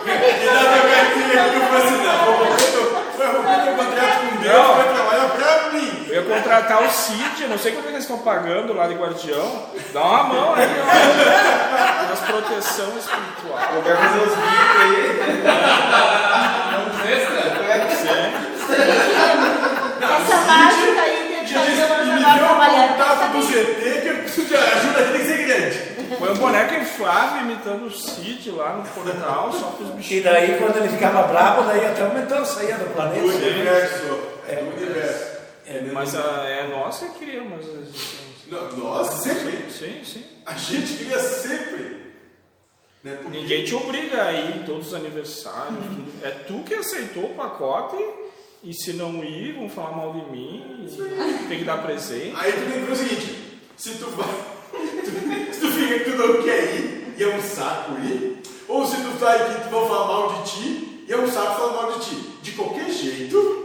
E 0.00 0.46
dá 0.46 0.52
pra 0.58 0.80
cartilha 0.90 1.50
que 1.50 1.56
eu 1.56 1.62
falei 1.62 1.86
assim, 1.86 1.98
não, 2.02 2.24
vou 2.24 2.46
contrato 3.76 4.20
com 4.20 4.36
Deus, 4.42 4.66
vai 4.76 4.94
trabalhar 4.94 5.28
pra. 5.36 5.49
Eu 6.10 6.24
ia 6.24 6.28
contratar 6.28 6.82
o 6.82 6.90
Cid, 6.90 7.42
eu 7.42 7.48
não 7.48 7.56
sei 7.58 7.70
como 7.70 7.84
é 7.84 7.88
que 7.90 7.94
eles 7.94 8.02
estão 8.04 8.18
pagando 8.18 8.72
lá 8.74 8.88
de 8.88 8.94
guardião. 8.94 9.66
Dá 9.92 10.02
uma 10.02 10.22
mão 10.24 10.54
aí, 10.54 10.66
ó. 10.66 12.08
Nas 12.08 12.20
proteção 12.20 12.88
espiritual. 12.98 13.60
Eu 13.76 13.82
quero 13.82 13.96
fazer 13.96 14.18
uns 14.18 14.34
vídeos 14.34 14.76
aí. 14.80 15.42
Não 16.72 16.82
extra? 17.10 17.40
Essa 20.02 20.36
mágica 20.46 21.00
aí 21.00 21.44
de 21.44 21.54
disse, 21.54 21.86
fazer 21.86 22.10
uma 22.10 22.38
trabalhar. 22.38 22.88
contato 22.88 23.32
do 23.32 23.42
GT 23.42 24.00
que 24.00 24.08
a 24.56 24.58
ajuda 24.58 25.00
aqui 25.00 25.12
tem 25.12 25.20
que 25.20 25.26
ser 25.26 25.46
grande. 25.46 25.90
Põe 26.18 26.30
um 26.30 26.36
boneco 26.36 26.74
inflável 26.74 27.42
imitando 27.42 27.86
o 27.86 27.90
Cid 27.90 28.50
lá 28.50 28.72
no 28.72 28.82
portal, 28.82 29.52
só 29.52 29.66
para 29.68 29.86
os 29.96 30.10
E 30.10 30.20
daí, 30.20 30.58
quando 30.58 30.76
ele 30.78 30.88
ficava 30.88 31.22
bravo, 31.22 31.62
daí 31.62 31.86
até 31.86 32.04
o 32.04 32.12
mentor 32.12 32.44
saía 32.44 32.74
do 32.76 32.86
O 32.86 32.90
planeta. 32.90 33.24
universo. 33.24 34.18
É 34.48 34.56
o 34.56 34.76
universo. 34.76 35.39
É, 35.70 35.80
Mas 35.92 36.14
a, 36.16 36.44
é 36.48 36.66
nós 36.68 36.98
que 36.98 37.08
criamos 37.24 37.60
as 37.60 37.74
existências. 37.74 38.20
Não, 38.48 38.76
Nós 38.78 39.06
sempre. 39.22 39.70
Sim, 39.70 40.00
sim. 40.04 40.24
A 40.44 40.54
gente 40.54 40.94
queria 40.96 41.18
sempre. 41.20 42.00
Né? 43.04 43.16
Porque 43.22 43.38
Ninguém 43.38 43.64
te 43.64 43.74
obriga 43.74 44.24
a 44.24 44.32
ir 44.32 44.56
em 44.56 44.62
todos 44.64 44.88
os 44.88 44.94
aniversários. 44.94 45.78
tudo. 45.78 46.12
É 46.24 46.30
tu 46.30 46.62
que 46.64 46.74
aceitou 46.74 47.24
o 47.26 47.34
pacote 47.34 47.96
e 48.64 48.74
se 48.74 48.92
não 48.94 49.22
ir, 49.24 49.54
vão 49.54 49.68
falar 49.70 49.92
mal 49.96 50.12
de 50.12 50.30
mim. 50.32 50.86
Tem 51.48 51.58
que 51.60 51.64
dar 51.64 51.78
presente. 51.82 52.34
Aí 52.36 52.52
tu 52.52 52.72
tem 52.72 52.84
que 52.84 52.92
o 52.92 52.96
seguinte: 52.96 53.60
se 53.76 53.90
tu 53.94 54.06
vai. 54.10 54.28
tu- 55.04 55.54
se 55.54 55.60
tu 55.60 55.66
fica 55.68 55.98
que 56.00 56.10
tu 56.10 56.16
não 56.16 56.42
quer 56.42 56.74
ir, 56.74 57.14
e 57.16 57.22
é 57.22 57.28
um 57.28 57.40
saco 57.42 57.92
ir, 58.02 58.42
ou 58.68 58.84
se 58.84 58.96
tu 58.96 59.10
vai 59.18 59.38
que 59.54 59.62
tu 59.62 59.68
vão 59.70 59.88
falar 59.88 60.06
mal 60.08 60.42
de 60.42 60.50
ti, 60.50 61.04
e 61.08 61.12
é 61.12 61.16
um 61.16 61.30
saco 61.30 61.54
falar 61.60 61.72
mal 61.82 61.92
de 61.98 62.04
ti. 62.06 62.16
De 62.42 62.52
qualquer 62.52 62.90
jeito. 62.90 63.59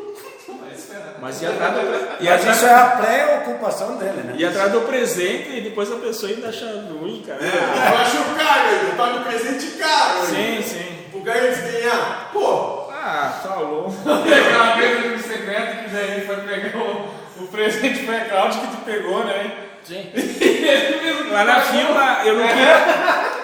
Mas 1.21 1.41
ia 1.41 1.49
atrás 1.49 1.73
do, 1.73 2.23
ia 2.23 2.35
atrás, 2.35 2.57
isso 2.57 2.65
é 2.65 2.73
a 2.73 2.85
preocupação 2.87 3.97
dele, 3.97 4.21
né? 4.23 4.33
ia 4.37 4.49
atrás 4.49 4.71
do 4.71 4.81
presente 4.81 5.49
e 5.57 5.61
depois 5.61 5.91
a 5.91 5.95
pessoa 5.95 6.31
ainda 6.31 6.49
acha 6.49 6.65
ruim, 6.99 7.23
cara. 7.25 7.39
é, 7.43 7.91
eu 7.91 7.97
acho 7.97 8.17
caro 8.35 8.67
ainda, 8.69 8.95
paga 8.97 9.15
o 9.17 9.23
presente 9.23 9.65
caro. 9.77 10.25
Sim, 10.25 10.61
sim. 10.61 10.95
O 11.13 11.21
cara 11.21 11.39
desdenhar, 11.47 12.29
pô, 12.33 12.89
Ah, 12.91 13.39
tá 13.41 13.55
louco. 13.55 13.93
Aquela 14.09 14.75
vez 14.75 15.11
no 15.11 15.19
secreto 15.23 15.83
que 15.83 15.89
daí 15.91 16.11
ele 16.11 16.25
foi 16.25 16.35
pegar 16.37 16.77
o, 16.79 17.43
o 17.43 17.47
presente 17.47 18.03
blackout 18.03 18.57
que 18.57 18.67
tu 18.67 18.77
pegou, 18.83 19.23
né? 19.23 19.51
Sim. 19.83 20.09
Ele 20.13 20.99
mesmo 21.03 21.31
Lá 21.31 21.43
na 21.43 21.61
fila, 21.61 22.21
eu 22.25 22.37
não 22.37 22.47
queria. 22.47 23.35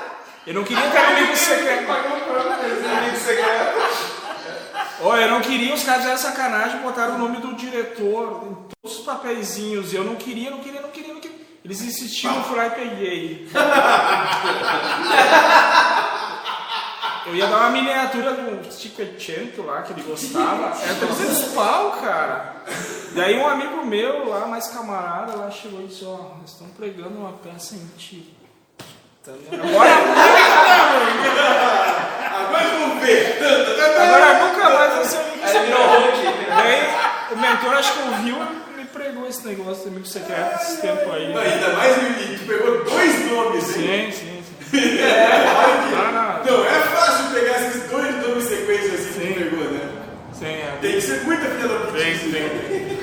Eu 0.48 0.54
não 0.56 0.64
queria 0.64 0.84
ter 0.90 0.98
amigo 0.98 1.28
Ele 1.28 1.36
secreto. 1.36 1.86
pagou 1.86 2.12
o 2.18 2.98
amigo 2.98 3.18
secreto. 3.18 4.11
Olha, 5.04 5.22
eu 5.22 5.32
não 5.32 5.42
queria, 5.42 5.74
os 5.74 5.84
caras 5.84 6.02
fizeram 6.02 6.20
sacanagem, 6.20 6.82
botaram 6.82 7.16
o 7.16 7.18
nome 7.18 7.38
do 7.38 7.56
diretor 7.56 8.44
em 8.46 8.56
todos 8.70 9.00
os 9.00 9.06
papeizinhos. 9.06 9.92
E 9.92 9.96
eu 9.96 10.04
não 10.04 10.16
queria, 10.16 10.52
não 10.52 10.60
queria, 10.60 10.82
não 10.82 10.90
queria, 10.90 11.14
não 11.14 11.20
queria. 11.20 11.38
Eles 11.66 11.82
insistiram, 11.82 12.38
eu 12.38 12.44
fui 12.44 12.60
e 12.60 12.70
peguei. 12.70 13.50
Eu 17.26 17.36
ia 17.36 17.48
dar 17.48 17.58
uma 17.58 17.70
miniatura 17.70 18.34
do 18.34 18.72
Cinquecento 18.74 19.62
lá, 19.62 19.84
que 19.84 19.94
ele 19.94 20.02
gostava. 20.02 20.76
Era 20.84 20.96
300 20.96 21.54
pau, 21.54 21.92
cara. 22.02 22.64
Daí 23.14 23.38
um 23.38 23.48
amigo 23.48 23.86
meu 23.86 24.28
lá, 24.28 24.48
mais 24.48 24.68
camarada, 24.68 25.36
lá 25.36 25.52
chegou 25.52 25.82
e 25.82 25.88
disse, 25.88 26.04
ó, 26.04 26.36
nós 26.40 26.52
estamos 26.52 26.74
pregando 26.76 27.20
uma 27.20 27.34
peça 27.34 27.76
em 27.76 27.86
ti. 27.98 28.36
Tá 29.24 29.34
vendo? 29.34 29.62
Agora 32.62 32.70
Agora 32.70 32.80
vamos 32.80 33.04
ver. 33.06 33.38
Agora 34.02 34.34
nunca 34.46 34.70
mais 34.70 35.16
Aí 35.44 35.66
virou 35.66 35.82
secreto. 36.16 36.56
Daí 36.58 36.90
o 37.32 37.38
mentor 37.38 37.74
acho 37.78 37.94
que 37.94 38.00
ouviu 38.10 38.38
e 38.74 38.78
me 38.80 38.86
pregou 38.86 39.28
esse 39.28 39.48
negócio 39.48 39.84
de 39.84 39.88
amigo 39.90 40.06
secreto 40.06 40.62
esse 40.62 40.78
tempo 40.82 41.12
aí. 41.12 41.34
Não, 41.34 41.42
ainda 41.42 41.70
mais, 41.70 41.98
e 41.98 42.38
tu 42.38 42.46
pegou 42.48 42.84
dois 42.84 43.32
nomes? 43.32 43.64
Sim, 43.64 44.12
sim, 44.12 44.44
sim. 44.70 44.72
Olha 45.98 46.12
Não, 46.46 46.62
que- 46.62 46.68
é 46.68 46.82
fácil 46.96 47.26
pegar 47.34 47.60
esses 47.62 47.84
dois 47.90 48.16
nomes 48.28 48.46
em 48.46 48.48
sequência 48.56 48.94
assim 48.94 49.04
que 49.08 49.14
Sim. 49.14 49.34
tu 49.34 49.40
pegou, 49.50 49.72
né? 49.72 49.80
Sim, 50.34 50.46
é. 50.46 50.78
Tem 50.82 50.92
que 50.94 51.02
ser 51.02 51.22
muita 51.24 51.46
filha 51.46 51.68
da 51.68 51.76
Tem, 51.92 52.14
putice. 52.14 52.32
tem. 52.32 53.02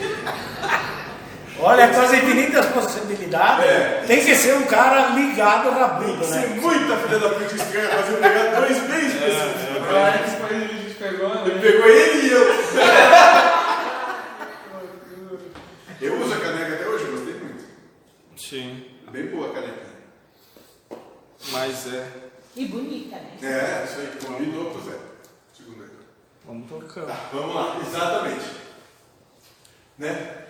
Olha, 1.61 1.89
com 1.89 2.01
as 2.03 2.13
infinitas 2.13 2.67
possibilidades, 2.67 3.65
É. 3.65 4.05
tem 4.07 4.25
que 4.25 4.33
ser 4.37 4.55
um 4.55 4.63
cara 4.63 5.09
ligado 5.09 5.71
Tem 6.05 6.17
que 6.17 6.25
ser 6.25 6.39
né? 6.51 6.59
muita 6.61 6.97
filha 6.97 7.19
da 7.19 7.29
putice 7.31 7.65
que 7.65 7.79
vai 7.79 7.87
fazer 7.89 8.17
pegar 8.19 8.61
dois 8.61 8.79
bem 8.79 9.11
Agora 9.99 10.19
que 10.19 10.31
foi 10.31 10.57
a 10.57 10.61
gente 10.69 10.95
pegou, 10.95 11.31
Ele 11.45 11.55
né? 11.55 11.61
pegou 11.61 11.89
ele 11.89 12.27
e 12.27 12.31
eu. 12.31 12.49
Eu 16.01 16.21
uso 16.21 16.33
a 16.33 16.39
caneca 16.41 16.75
até 16.75 16.87
hoje, 16.87 17.05
eu 17.07 17.11
gostei 17.13 17.35
muito. 17.35 17.65
Sim, 18.37 18.85
Bem 19.11 19.27
boa 19.27 19.51
a 19.51 19.53
caneca. 19.53 19.87
mas 21.51 21.93
é. 21.93 22.07
E 22.55 22.67
bonita, 22.67 23.17
né? 23.17 23.37
É, 23.43 23.85
isso 23.85 23.99
aí, 24.01 24.13
combinou 24.25 24.71
pro 24.71 24.81
Zé. 24.83 24.97
Segundo 25.57 25.83
ele. 25.83 25.93
Vamos 26.47 26.69
tocando. 26.71 27.07
Tá, 27.09 27.29
vamos 27.33 27.55
lá, 27.55 27.81
exatamente. 27.85 28.47
Né? 29.99 30.45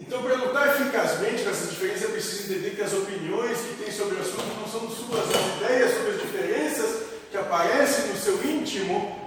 Então, 0.00 0.20
para 0.22 0.34
lutar 0.34 0.68
eficazmente 0.80 1.44
com 1.44 1.50
essas 1.50 1.70
diferenças, 1.70 2.04
é 2.08 2.12
preciso 2.12 2.52
entender 2.52 2.70
que 2.74 2.82
as 2.82 2.92
opiniões 2.92 3.58
que 3.60 3.84
tem 3.84 3.92
sobre 3.92 4.16
o 4.16 4.20
assunto 4.20 4.58
não 4.60 4.66
são 4.66 4.90
suas, 4.90 5.30
as 5.30 5.56
ideias 5.62 5.92
sobre 5.94 6.10
as 6.12 6.20
diferenças 6.22 7.01
que 7.32 7.38
aparecem 7.38 8.08
no 8.08 8.16
seu 8.18 8.44
íntimo 8.44 9.18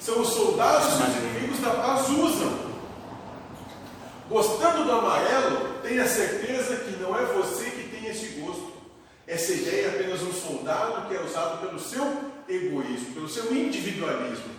são 0.00 0.22
os 0.22 0.28
soldados 0.28 0.94
que 0.94 1.10
os 1.10 1.16
inimigos 1.16 1.60
da 1.60 1.70
paz 1.74 2.08
usam. 2.08 2.70
Gostando 4.30 4.84
do 4.84 4.92
amarelo, 4.92 5.74
tenha 5.82 6.08
certeza 6.08 6.76
que 6.76 6.96
não 6.96 7.16
é 7.16 7.22
você 7.26 7.64
que 7.64 7.88
tem 7.90 8.06
esse 8.06 8.40
gosto. 8.40 8.72
Essa 9.26 9.52
ideia 9.52 9.86
é 9.86 9.88
apenas 9.90 10.22
um 10.22 10.32
soldado 10.32 11.06
que 11.06 11.14
é 11.14 11.20
usado 11.20 11.60
pelo 11.60 11.78
seu 11.78 12.02
egoísmo, 12.48 13.12
pelo 13.12 13.28
seu 13.28 13.54
individualismo. 13.54 14.54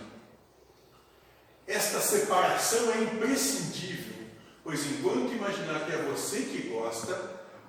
Esta 1.66 2.00
separação 2.00 2.92
é 2.92 3.02
imprescindível, 3.02 4.14
pois 4.62 4.86
enquanto 4.86 5.32
imaginar 5.32 5.86
que 5.86 5.92
é 5.92 5.96
você 5.96 6.42
que 6.42 6.68
gosta, 6.68 7.18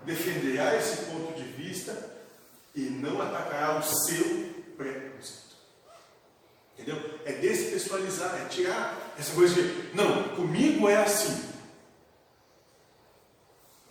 defenderá 0.06 0.76
esse 0.78 1.06
ponto 1.06 1.34
de 1.34 1.44
vista 1.44 2.12
e 2.76 2.82
não 2.82 3.20
atacará 3.20 3.80
o 3.80 3.84
seu 3.84 4.53
preconceito. 4.78 5.54
Entendeu? 6.74 7.20
É 7.26 7.34
despessoalizar, 7.34 8.42
é 8.42 8.46
tirar 8.46 9.14
essa 9.18 9.34
coisa 9.34 9.54
de, 9.54 9.96
não, 9.96 10.30
comigo 10.36 10.90
é 10.90 10.98
assim. 10.98 11.50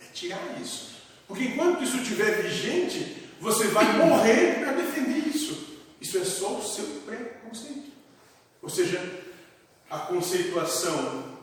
É 0.01 0.05
tirar 0.13 0.61
isso. 0.61 0.93
Porque 1.27 1.45
enquanto 1.45 1.83
isso 1.83 1.97
estiver 1.97 2.43
vigente, 2.43 3.29
você 3.39 3.67
vai 3.67 3.97
morrer 3.97 4.59
para 4.59 4.73
defender 4.73 5.27
isso. 5.27 5.79
Isso 5.99 6.17
é 6.17 6.25
só 6.25 6.57
o 6.57 6.63
seu 6.63 6.85
preconceito. 7.05 7.91
Ou 8.61 8.69
seja, 8.69 9.23
a 9.89 9.99
conceituação 9.99 11.39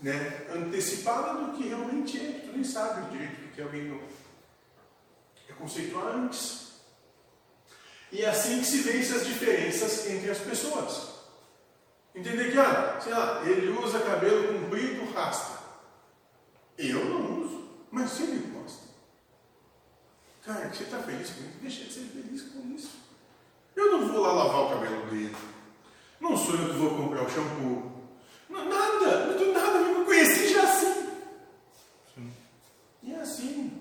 né, 0.00 0.46
antecipada 0.52 1.34
do 1.34 1.56
que 1.56 1.68
realmente 1.68 2.18
é, 2.18 2.40
tu 2.44 2.52
nem 2.52 2.64
sabe 2.64 3.10
direito 3.10 3.40
do 3.40 3.52
que 3.54 3.60
é 3.60 3.64
alguém 3.64 3.84
não. 3.84 4.00
É 5.48 5.52
conceituar 5.52 6.06
antes. 6.16 6.61
E 8.12 8.22
é 8.22 8.28
assim 8.28 8.58
que 8.58 8.66
se 8.66 8.82
vence 8.82 9.14
as 9.14 9.26
diferenças 9.26 10.06
entre 10.06 10.30
as 10.30 10.38
pessoas. 10.38 11.12
Entender 12.14 12.52
que, 12.52 12.58
ah, 12.58 13.00
sei 13.02 13.10
lá, 13.10 13.42
ele 13.46 13.70
usa 13.70 14.00
cabelo 14.00 14.60
comprido, 14.60 15.10
rasta. 15.14 15.62
Eu 16.76 17.02
não 17.06 17.40
uso, 17.40 17.70
mas 17.90 18.10
se 18.10 18.24
ele 18.24 18.52
gosta. 18.52 18.82
Cara, 20.44 20.68
você 20.68 20.82
está 20.82 20.98
feliz 20.98 21.30
com 21.30 21.40
isso, 21.40 21.58
deixa 21.62 21.84
de 21.84 21.92
ser 21.92 22.00
feliz 22.00 22.42
com 22.42 22.74
isso. 22.74 22.90
Eu 23.74 23.92
não 23.92 24.06
vou 24.06 24.20
lá 24.20 24.32
lavar 24.32 24.60
o 24.60 24.70
cabelo 24.70 25.06
dele. 25.06 25.34
Não 26.20 26.36
sou 26.36 26.54
eu 26.54 26.68
que 26.68 26.78
vou 26.78 26.90
comprar 26.94 27.22
o 27.22 27.30
shampoo. 27.30 27.92
Não, 28.50 28.68
nada, 28.68 29.26
não 29.28 29.38
tenho 29.38 29.54
nada, 29.54 29.78
eu 29.78 30.00
me 30.00 30.04
conheci 30.04 30.52
já 30.52 30.64
assim. 30.64 31.08
E 33.02 33.14
é 33.14 33.20
assim. 33.20 33.80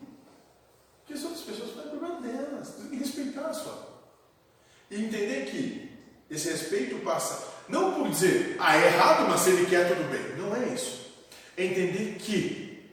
Porque 1.00 1.16
as 1.16 1.24
outras 1.26 1.42
pessoas 1.42 1.72
fazem 1.72 1.92
problema 1.92 2.22
delas. 2.22 2.76
Tem 2.76 2.90
que 2.92 2.96
respeitar 2.96 3.54
só. 3.54 3.91
E 4.92 5.06
entender 5.06 5.46
que 5.46 5.90
esse 6.30 6.52
respeito 6.52 6.98
passa 6.98 7.50
não 7.72 7.94
por 7.94 8.10
dizer, 8.10 8.58
ah, 8.60 8.76
é 8.76 8.88
errado, 8.88 9.30
mas 9.30 9.40
se 9.40 9.52
ele 9.52 9.66
quer, 9.66 9.88
tudo 9.88 10.10
bem. 10.12 10.36
Não 10.38 10.54
é 10.54 10.74
isso. 10.74 11.10
É 11.56 11.64
entender 11.64 12.18
que, 12.20 12.92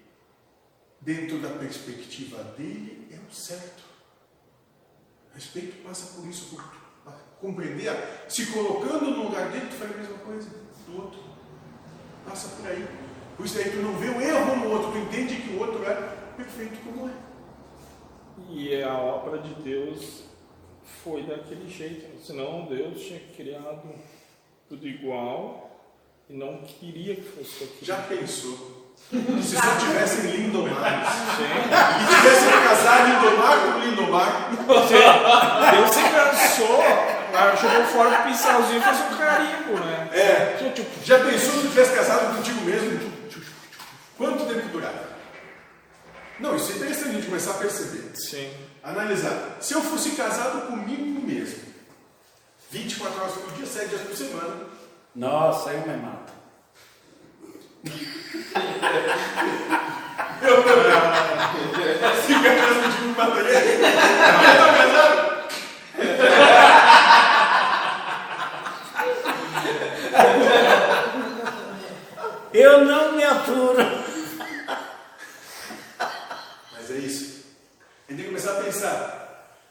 dentro 1.01 1.39
da 1.39 1.49
perspectiva 1.49 2.45
dele, 2.57 3.09
é 3.11 3.17
o 3.17 3.35
certo. 3.35 3.83
Respeito 5.35 5.83
passa 5.83 6.15
por 6.15 6.29
isso, 6.29 6.55
por 6.55 6.65
compreender, 7.41 7.89
ah, 7.89 8.29
se 8.29 8.47
colocando 8.47 9.11
no 9.11 9.25
lugar 9.25 9.51
dele, 9.51 9.67
tu 9.69 9.77
faz 9.77 9.91
a 9.91 9.97
mesma 9.97 10.19
coisa 10.19 10.49
do 10.87 11.03
outro. 11.03 11.21
Passa 12.25 12.49
por 12.57 12.71
aí. 12.71 12.87
Por 13.37 13.47
isso 13.47 13.59
aí 13.59 13.71
tu 13.71 13.79
não 13.79 13.97
vê 13.99 14.09
o 14.09 14.21
erro 14.21 14.57
no 14.57 14.71
outro, 14.71 14.93
tu 14.93 14.99
entende 14.99 15.37
que 15.37 15.55
o 15.55 15.59
outro 15.59 15.85
é 15.85 15.95
perfeito 16.37 16.79
como 16.85 17.09
é. 17.09 17.13
E 18.49 18.83
a 18.83 18.97
obra 18.97 19.39
de 19.39 19.55
Deus 19.55 20.28
foi 21.03 21.23
daquele 21.23 21.69
jeito. 21.69 22.25
Senão 22.25 22.67
Deus 22.67 23.01
tinha 23.01 23.21
criado 23.37 23.95
tudo 24.69 24.87
igual 24.87 25.71
e 26.29 26.35
não 26.35 26.59
queria 26.59 27.17
que 27.17 27.23
fosse 27.23 27.61
daquele 27.61 27.87
Já 27.87 27.97
pensou? 28.03 28.79
Se 29.11 29.57
só 29.57 29.77
tivessem 29.79 30.31
Lindomar 30.33 31.03
e 32.03 32.15
tivessem 32.15 32.51
casado 32.65 33.07
Lindomar 33.09 33.59
com 33.61 33.79
Lindomar, 33.81 34.51
Deus 35.73 35.91
se 35.91 36.03
cansou, 36.03 36.83
jogou 37.63 37.85
fora 37.87 38.21
o 38.21 38.25
pincelzinho 38.25 38.79
e 38.79 38.83
fez 38.83 39.01
um 39.01 39.17
carimbo, 39.17 39.79
né? 39.85 40.09
é, 40.13 40.57
já 41.05 41.19
pensou 41.21 41.55
se 41.55 41.61
tu 41.61 41.69
tivesse 41.69 41.95
casado 41.95 42.37
contigo 42.37 42.61
mesmo? 42.63 43.19
Quanto 44.19 44.47
tempo 44.47 44.69
durava? 44.69 45.09
Não, 46.41 46.55
isso 46.55 46.73
é 46.73 46.77
interessante 46.77 47.09
a 47.09 47.13
gente 47.13 47.27
começar 47.27 47.53
a 47.53 47.55
perceber. 47.55 48.11
Sim. 48.15 48.51
Analisar. 48.83 49.57
Se 49.61 49.75
eu 49.75 49.83
fosse 49.83 50.11
casado 50.13 50.67
comigo 50.67 51.21
mesmo, 51.27 51.63
24 52.71 53.21
horas 53.21 53.35
por 53.35 53.53
dia, 53.53 53.67
7 53.67 53.89
dias 53.89 54.01
por 54.03 54.17
semana, 54.17 54.57
Nossa, 55.15 55.71
eu 55.71 55.81
me 55.87 55.97
mato. 55.97 56.33
eu 60.43 60.63
também. 60.65 60.93
Se 62.27 62.35
casado 62.35 62.83
contigo, 62.83 63.07
me 63.07 63.15
mataria. 63.15 63.59
Eu 63.59 63.79
tô 64.59 64.67
casado. 64.79 65.19
Eu 72.53 72.85
não 72.85 73.13
me 73.13 73.25
aturo. 73.25 73.77
Mas 76.73 76.91
é 76.91 76.95
isso. 76.95 77.45
A 78.09 78.13
gente 78.13 78.23
tem 78.23 78.27
que 78.29 78.33
começar 78.55 78.61
a 78.61 78.65
pensar. 78.65 79.19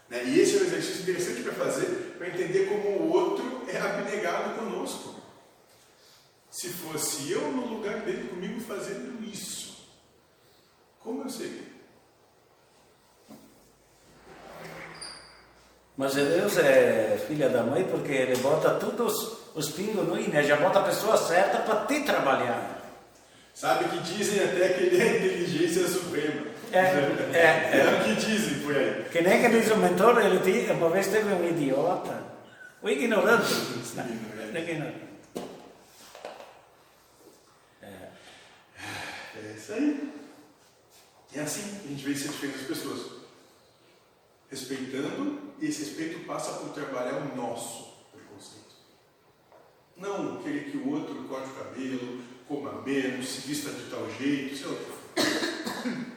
Né? 0.09 0.23
E 0.25 0.39
esse 0.39 0.57
é 0.57 0.61
um 0.61 0.65
exercício 0.65 1.01
interessante 1.01 1.41
para 1.41 1.53
fazer, 1.53 2.15
para 2.17 2.27
entender 2.27 2.67
como 2.67 2.89
o 2.89 3.11
outro 3.11 3.63
é 3.67 3.77
abnegado 3.77 4.55
conosco. 4.55 5.15
Se 6.49 6.69
fosse 6.69 7.31
eu 7.31 7.51
no 7.51 7.67
lugar 7.67 7.99
dele 8.01 8.29
comigo 8.29 8.59
fazendo 8.61 9.23
isso, 9.23 9.87
como 10.99 11.23
eu 11.23 11.29
seria? 11.29 11.77
Mas 15.95 16.13
Deus 16.13 16.57
é 16.57 17.23
filha 17.27 17.49
da 17.49 17.63
mãe 17.63 17.83
porque 17.85 18.11
ele 18.11 18.37
bota 18.37 18.75
todos 18.75 19.37
os 19.55 19.69
pingos 19.69 20.07
no 20.07 20.19
i, 20.19 20.27
né? 20.27 20.43
Já 20.43 20.55
bota 20.55 20.79
a 20.79 20.83
pessoa 20.83 21.17
certa 21.17 21.59
para 21.59 21.85
te 21.85 22.01
trabalhar. 22.01 22.77
Sabe 23.53 23.85
que 23.89 23.99
dizem 24.01 24.43
até 24.43 24.69
que 24.69 24.83
ele 24.83 25.01
é 25.01 25.03
a 25.03 25.17
inteligência 25.17 25.87
suprema. 25.87 26.46
É, 26.71 26.79
é, 26.79 27.31
é, 27.33 27.79
é, 27.79 27.99
o 27.99 28.03
que 28.03 28.15
dizem 28.15 28.59
por 28.59 28.75
aí. 28.75 29.05
Que 29.11 29.21
nem 29.21 29.41
que 29.41 29.49
diz 29.49 29.71
o 29.71 29.77
mentor, 29.77 30.19
ele 30.19 30.39
diz, 30.39 30.69
uma 30.69 30.89
vez 30.89 31.07
teve 31.07 31.33
um 31.33 31.47
idiota, 31.47 32.23
o 32.81 32.89
ignorante 32.89 33.47
diz, 33.47 33.91
ignorante. 33.93 35.07
É. 37.81 37.87
É, 37.87 37.97
é. 38.75 39.39
é 39.39 39.53
isso 39.55 39.73
aí. 39.73 40.13
É 41.33 41.41
assim 41.41 41.79
que 41.79 41.87
a 41.87 41.89
gente 41.91 42.03
vê 42.03 42.15
se 42.15 42.27
diferente 42.29 42.57
das 42.57 42.67
pessoas. 42.67 43.17
Respeitando, 44.49 45.41
e 45.59 45.67
esse 45.67 45.83
respeito 45.83 46.25
passa 46.25 46.53
por 46.53 46.69
trabalhar 46.69 47.15
o 47.15 47.35
nosso 47.35 47.93
preconceito. 48.11 48.75
Não 49.97 50.41
querer 50.41 50.71
que 50.71 50.77
o 50.77 50.89
outro 50.91 51.15
corte 51.23 51.49
o 51.49 51.63
cabelo, 51.63 52.21
coma 52.47 52.81
menos, 52.81 53.27
se 53.27 53.47
vista 53.47 53.71
de 53.71 53.89
tal 53.89 54.09
jeito, 54.17 54.55
sei 54.55 54.67
lá 54.67 54.73
o 54.73 54.77
que 54.77 54.85
for. 54.85 56.16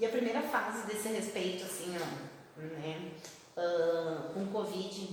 E 0.00 0.06
a 0.06 0.08
primeira 0.08 0.40
fase 0.40 0.86
desse 0.86 1.08
respeito, 1.08 1.62
assim, 1.64 1.94
ó, 1.94 2.60
né, 2.62 3.10
ah, 3.54 4.30
com 4.32 4.44
o 4.44 4.46
Covid, 4.46 5.08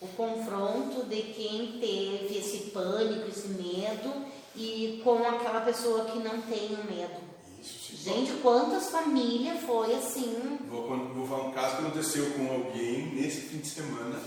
o 0.00 0.08
confronto 0.08 1.04
de 1.04 1.20
quem 1.22 1.78
teve 1.78 2.38
esse 2.38 2.70
pânico, 2.70 3.28
esse 3.28 3.48
medo, 3.48 4.24
e 4.56 5.02
com 5.04 5.18
aquela 5.28 5.60
pessoa 5.60 6.06
que 6.06 6.18
não 6.18 6.40
tem 6.42 6.74
o 6.74 6.84
medo. 6.84 7.20
Isso. 7.60 7.94
Gente, 7.96 8.32
quantas 8.40 8.88
famílias 8.88 9.60
foi 9.64 9.94
assim? 9.94 10.58
Vou, 10.66 10.88
vou 10.88 11.26
falar 11.26 11.48
um 11.48 11.52
caso 11.52 11.76
que 11.76 11.82
aconteceu 11.82 12.30
com 12.32 12.50
alguém 12.50 13.14
nesse 13.14 13.42
fim 13.42 13.58
de 13.58 13.68
semana, 13.68 14.18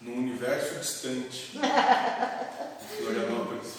num 0.00 0.18
universo 0.18 0.78
distante. 0.78 1.58
Florianópolis. 2.96 3.74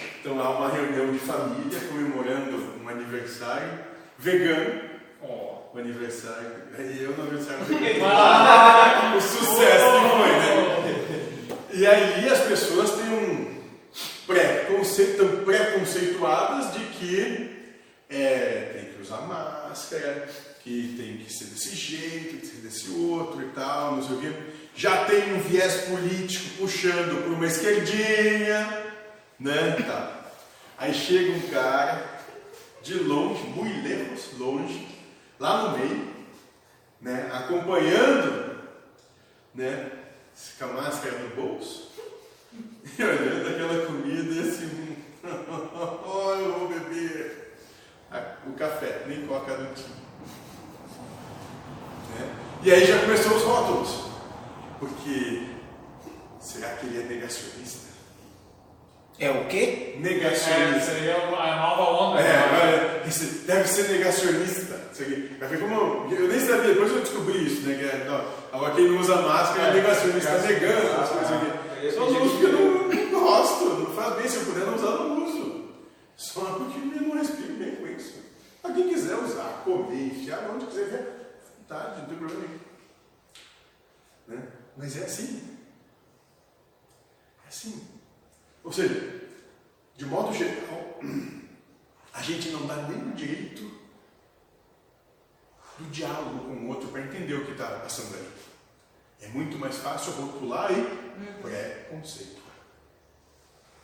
então 0.20 0.38
há 0.38 0.50
uma 0.50 0.68
reunião 0.68 1.10
de 1.10 1.18
família 1.18 1.80
comemorando 1.88 2.74
um 2.82 2.88
aniversário 2.88 3.80
vegano. 4.18 4.82
Ó. 5.22 5.60
O 5.72 5.78
aniversário. 5.78 6.62
E 6.78 7.02
eu 7.02 7.16
no 7.16 7.22
aniversário 7.22 7.64
vegano. 7.64 9.16
o 9.16 9.20
sucesso 9.20 9.84
que 9.92 10.08
foi, 10.10 10.32
né? 10.32 11.00
E 11.72 11.86
aí 11.86 12.28
as 12.28 12.40
pessoas 12.40 12.90
têm 12.90 13.08
um 13.08 13.60
pré-conceito, 14.26 15.16
tão 15.16 15.44
preconceituadas 15.44 16.74
de 16.74 16.80
que 16.80 17.74
é, 18.10 18.72
tem 18.74 18.92
que 18.92 19.02
usar 19.02 19.22
máscara, 19.22 20.28
que 20.62 20.94
tem 20.98 21.16
que 21.16 21.32
ser 21.32 21.46
desse 21.46 21.74
jeito, 21.74 22.30
tem 22.30 22.38
que 22.40 22.46
ser 22.46 22.56
desse 22.56 22.90
outro 22.90 23.40
e 23.40 23.46
tal, 23.52 23.96
não 23.96 24.02
sei 24.02 24.16
o 24.16 24.20
quê. 24.20 24.32
Já 24.74 25.04
tem 25.04 25.34
um 25.34 25.40
viés 25.40 25.82
político 25.82 26.58
puxando 26.58 27.22
por 27.22 27.32
uma 27.32 27.46
esquerdinha, 27.46 28.89
né? 29.40 29.72
Tá. 29.86 30.20
Aí 30.76 30.92
chega 30.92 31.32
um 31.32 31.50
cara 31.50 32.20
de 32.82 32.94
longe, 32.94 33.42
muito 33.44 33.82
lejos, 33.82 34.38
longe, 34.38 34.86
lá 35.38 35.62
no 35.62 35.78
meio, 35.78 36.14
né? 37.00 37.30
Acompanhando, 37.32 38.60
né? 39.54 39.90
Com 40.58 40.64
a 40.64 40.68
máscara 40.68 41.18
no 41.18 41.34
bolso, 41.34 41.90
e 42.52 43.02
olhando 43.02 43.48
aquela 43.48 43.86
comida 43.86 44.32
e 44.34 44.48
assim, 44.48 44.96
oh, 46.06 46.34
eu 46.34 46.58
vou 46.58 46.68
beber 46.68 47.56
o 48.46 48.52
café, 48.52 49.04
nem 49.06 49.26
coca 49.26 49.56
não 49.56 49.74
tinha. 49.74 49.88
Né? 52.18 52.34
E 52.62 52.72
aí 52.72 52.86
já 52.86 53.00
começou 53.00 53.36
os 53.36 53.42
rótulos, 53.42 54.04
porque 54.78 55.46
será 56.40 56.76
que 56.76 56.86
ele 56.86 57.00
é 57.00 57.04
negacionista? 57.04 57.89
É 59.20 59.30
o 59.30 59.44
quê? 59.48 59.96
É, 59.96 60.00
Negacionista. 60.00 60.92
seria 60.92 61.14
a 61.14 61.56
nova 61.56 61.82
onda. 61.90 62.20
É, 62.20 62.24
né? 62.24 62.38
agora, 62.38 63.02
esse 63.06 63.24
deve 63.46 63.68
ser 63.68 63.90
negacionista. 63.90 64.80
Isso 64.90 65.02
aqui. 65.02 65.36
Ver 65.38 65.60
como 65.60 65.74
eu, 65.74 66.18
eu 66.18 66.28
nem 66.28 66.40
sabia, 66.40 66.72
depois 66.72 66.90
eu 66.90 67.00
descobri 67.00 67.46
isso, 67.46 67.68
né? 67.68 67.74
Que 67.74 67.84
é, 67.84 68.04
não, 68.06 68.24
agora 68.50 68.74
quem 68.74 68.88
não 68.88 68.98
usa 68.98 69.16
máscara 69.16 69.68
é 69.68 69.74
negacionista, 69.74 70.36
está 70.36 70.48
negando 70.48 71.02
as 71.02 71.08
coisas 71.10 71.32
aqui. 71.32 71.92
Só 71.94 72.06
uso 72.06 72.30
porque 72.30 72.46
eu 72.46 72.52
não, 72.52 72.88
não 72.88 73.20
gosto, 73.20 73.64
não 73.64 73.94
faz 73.94 74.16
bem. 74.16 74.28
Se 74.28 74.36
eu 74.36 74.44
puder 74.46 74.64
não 74.64 74.74
usar, 74.74 74.86
eu 74.86 75.08
não 75.10 75.24
uso. 75.26 75.64
Só 76.16 76.40
porque 76.40 76.78
eu 76.78 77.02
não 77.02 77.18
respiro 77.18 77.52
bem 77.56 77.76
com 77.76 77.86
isso. 77.88 78.14
Mas 78.62 78.74
quem 78.74 78.88
quiser 78.88 79.16
usar, 79.16 79.62
comer, 79.64 80.06
enfiar, 80.06 80.50
onde 80.50 80.64
quiser, 80.64 80.94
é 80.94 81.12
vontade, 81.58 82.00
não 82.00 82.08
tem 82.08 82.16
problema 82.16 82.40
nenhum. 82.40 82.60
Né? 84.28 84.48
Mas 84.78 84.96
é 84.96 85.04
assim. 85.04 85.42
É 87.44 87.48
assim. 87.48 87.89
Ou 88.70 88.74
seja, 88.74 89.20
de 89.96 90.06
modo 90.06 90.32
geral, 90.32 91.00
a 92.14 92.22
gente 92.22 92.50
não 92.50 92.68
dá 92.68 92.76
nem 92.76 93.10
o 93.10 93.14
direito 93.16 93.62
do 95.76 95.90
diálogo 95.90 96.38
com 96.44 96.52
o 96.52 96.68
outro 96.68 96.86
para 96.90 97.00
entender 97.00 97.34
o 97.34 97.44
que 97.44 97.50
está 97.50 97.80
passando 97.80 98.14
ali. 98.14 98.30
É 99.22 99.28
muito 99.30 99.58
mais 99.58 99.76
fácil 99.78 100.12
rotular 100.12 100.70
e 100.70 101.42
preconceito. 101.42 102.40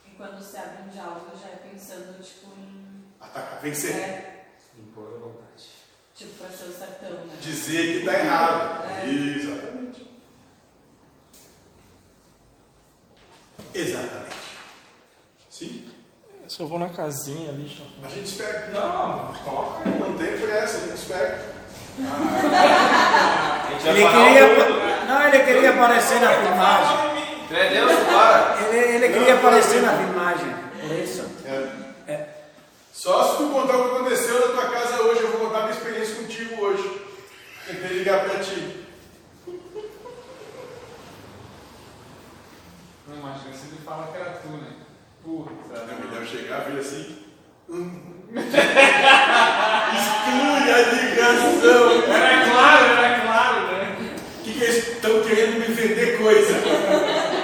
E 0.04 0.10
quando 0.10 0.40
se 0.40 0.56
abre 0.56 0.84
um 0.84 0.88
diálogo, 0.88 1.36
já 1.36 1.48
é 1.48 1.56
pensando, 1.56 2.22
tipo, 2.22 2.52
em... 2.56 3.06
Atacar, 3.18 3.60
vencer. 3.60 3.92
É, 3.92 4.46
Impor 4.78 5.16
a 5.16 5.18
vontade. 5.18 5.68
tipo, 6.14 6.44
ser 6.56 6.64
o 6.64 6.72
sertão, 6.72 7.26
né? 7.26 7.36
Dizer 7.40 7.92
que 7.92 7.98
está 7.98 8.20
errado. 8.20 8.84
É. 8.84 9.08
Exatamente. 9.08 10.10
Exatamente. 13.74 14.45
Sim? 15.58 15.88
Eu 16.44 16.50
só 16.50 16.66
vou 16.66 16.78
na 16.78 16.90
casinha 16.90 17.48
ali. 17.48 17.74
A 18.04 18.08
gente 18.08 18.26
espera. 18.26 18.68
Não, 18.74 19.32
toca. 19.42 19.88
Não 19.88 20.18
tem 20.18 20.36
pressa, 20.36 20.76
a 20.76 20.80
gente 20.80 20.96
espera. 20.96 21.56
A 21.98 23.68
gente 23.70 23.82
vai 23.82 23.90
Ele 23.90 24.06
queria, 24.06 24.48
né? 24.48 25.06
não, 25.08 25.28
ele 25.28 25.44
queria 25.44 25.70
aparecer 25.70 26.20
na 26.20 26.28
filmagem. 26.28 26.96
É 27.50 27.70
Deus, 27.70 27.92
para. 28.04 28.68
Ele, 28.68 28.96
ele 28.96 29.14
queria 29.14 29.34
aparecer 29.36 29.80
na 29.80 29.96
filmagem. 29.96 30.54
Por 30.78 30.92
isso. 30.92 31.24
É. 31.46 32.12
É. 32.12 32.28
Só 32.92 33.30
se 33.30 33.36
tu 33.38 33.48
contar 33.48 33.78
o 33.78 33.88
que 33.88 33.96
aconteceu 33.96 34.38
na 34.38 34.60
tua 34.60 34.70
casa 34.70 35.02
hoje, 35.04 35.22
eu 35.22 35.30
vou 35.30 35.46
contar 35.46 35.60
minha 35.60 35.72
experiência 35.72 36.16
contigo 36.16 36.62
hoje. 36.62 37.00
Tentei 37.66 37.96
ligar 37.96 38.28
pra 38.28 38.40
ti. 38.40 38.84
Não, 43.08 43.16
mas 43.22 43.42
você 43.42 43.52
sempre 43.56 43.78
fala 43.86 44.12
que 44.12 44.18
era 44.18 44.32
tu, 44.32 44.48
né? 44.48 44.85
Puta. 45.26 45.74
É 45.74 46.06
melhor 46.06 46.24
chegar, 46.24 46.60
vir 46.70 46.78
assim. 46.78 47.16
hum. 47.68 47.90
Exclui 48.36 48.46
a 50.70 50.78
ligação. 50.92 52.14
Era 52.14 52.44
claro, 52.48 52.84
era 52.86 53.20
claro, 53.22 53.60
né? 53.66 54.14
O 54.38 54.44
que, 54.44 54.52
que 54.52 54.62
eles 54.62 54.88
estão 54.88 55.20
querendo 55.24 55.58
me 55.58 55.66
vender 55.74 56.16
coisa? 56.18 56.54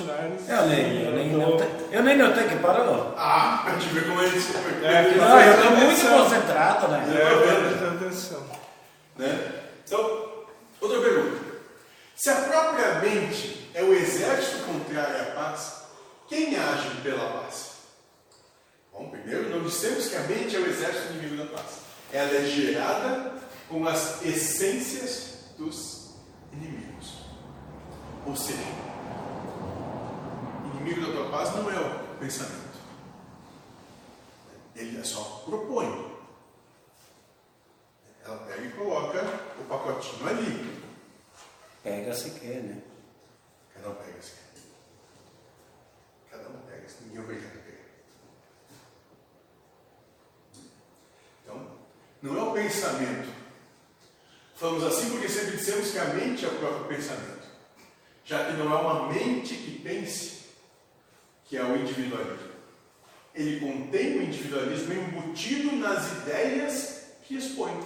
Eu 0.00 0.66
nem, 0.66 1.04
eu, 1.04 1.12
nem, 1.12 1.30
tô... 1.32 1.64
eu 1.92 2.02
nem 2.02 2.16
notei 2.16 2.48
que 2.48 2.56
parou. 2.56 3.14
Ah, 3.16 3.64
a 3.68 3.70
gente 3.78 3.92
vê 3.92 4.00
como 4.02 4.20
a 4.20 4.26
gente 4.26 4.40
se 4.40 4.56
é, 4.56 5.16
Não, 5.16 5.36
ah, 5.36 5.46
eu 5.46 5.54
estou 5.54 5.70
muito 5.72 6.24
concentrado, 6.24 6.88
né? 6.88 7.04
É, 7.14 7.32
eu 7.32 7.78
tô 7.78 8.04
atenção. 8.04 8.42
Né? 9.16 9.52
Então, 9.84 10.44
outra 10.80 11.00
pergunta. 11.00 11.42
Se 12.16 12.30
a 12.30 12.36
própria 12.36 12.94
mente 13.00 13.70
é 13.74 13.82
o 13.82 13.92
exército 13.92 14.64
contrário 14.64 15.20
à 15.20 15.24
paz, 15.34 15.82
quem 16.28 16.56
age 16.56 16.88
pela 17.02 17.40
paz? 17.40 17.72
Bom, 18.92 19.08
primeiro, 19.08 19.50
não 19.50 19.62
dissemos 19.62 20.08
que 20.08 20.16
a 20.16 20.20
mente 20.20 20.56
é 20.56 20.58
o 20.58 20.66
exército 20.66 21.12
inimigo 21.14 21.36
da 21.36 21.46
paz. 21.46 21.82
Ela 22.12 22.30
é 22.30 22.44
gerada 22.44 23.32
com 23.68 23.86
as 23.86 24.24
essências 24.24 25.34
dos 25.58 26.14
inimigos. 26.52 27.14
Ou 28.26 28.36
seja, 28.36 28.58
inimigo 30.82 31.06
da 31.06 31.12
tua 31.12 31.30
paz 31.30 31.54
não 31.54 31.70
é 31.70 31.78
o 31.78 32.16
pensamento. 32.18 32.80
Ele 34.74 34.98
é 34.98 35.04
só 35.04 35.42
propõe. 35.44 36.12
Ela 38.24 38.38
pega 38.38 38.62
e 38.62 38.72
coloca 38.72 39.22
o 39.60 39.64
pacotinho 39.64 40.28
ali. 40.28 40.82
Pega 41.82 42.14
se 42.14 42.30
quer, 42.38 42.62
né? 42.62 42.82
Cada 43.74 43.90
um 43.90 43.94
pega 43.94 44.22
se 44.22 44.32
quer. 44.32 44.42
Cada 46.30 46.48
um 46.48 46.60
pega 46.62 46.88
se 46.88 47.04
ninguém 47.04 47.20
obriga 47.20 47.46
obrigado 47.46 47.60
a 47.60 47.64
pegar. 47.64 47.84
Então, 51.42 51.78
não 52.22 52.36
é 52.36 52.42
o 52.42 52.52
pensamento. 52.52 53.42
Falamos 54.56 54.84
assim 54.84 55.10
porque 55.10 55.28
sempre 55.28 55.56
dissemos 55.56 55.90
que 55.90 55.98
a 55.98 56.04
mente 56.06 56.44
é 56.44 56.48
o 56.48 56.58
próprio 56.58 56.86
pensamento 56.86 57.42
já 58.24 58.46
que 58.46 58.52
não 58.52 58.72
é 58.72 58.80
uma 58.80 59.12
mente 59.12 59.54
que 59.54 59.80
pense, 59.80 60.41
que 61.52 61.58
é 61.58 61.62
o 61.62 61.76
individualismo. 61.76 62.50
Ele 63.34 63.60
contém 63.60 64.18
o 64.18 64.22
individualismo 64.22 64.94
embutido 64.94 65.76
nas 65.76 66.10
ideias 66.12 67.12
que 67.24 67.36
expõe. 67.36 67.78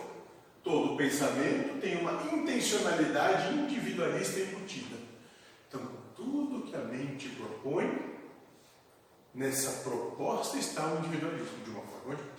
Todo 0.63 0.97
pensamento 0.97 1.81
tem 1.81 1.97
uma 1.97 2.13
intencionalidade 2.33 3.53
individualista 3.59 4.39
embutida. 4.39 4.97
Então, 5.67 5.81
tudo 6.15 6.63
que 6.63 6.77
a 6.77 6.79
mente 6.79 7.29
propõe, 7.31 8.17
nessa 9.35 9.83
proposta 9.83 10.59
está 10.59 10.87
o 10.87 10.99
individualismo, 10.99 11.65
de 11.65 11.71
uma 11.71 11.83
forma 11.83 12.11
ou 12.11 12.15
de 12.15 12.23
outra. 12.23 12.37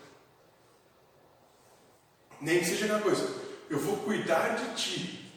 Nem 2.40 2.60
que 2.60 2.66
seja 2.68 2.86
aquela 2.86 3.02
coisa, 3.02 3.36
eu 3.70 3.80
vou 3.80 3.98
cuidar 3.98 4.56
de 4.56 4.82
ti, 4.82 5.30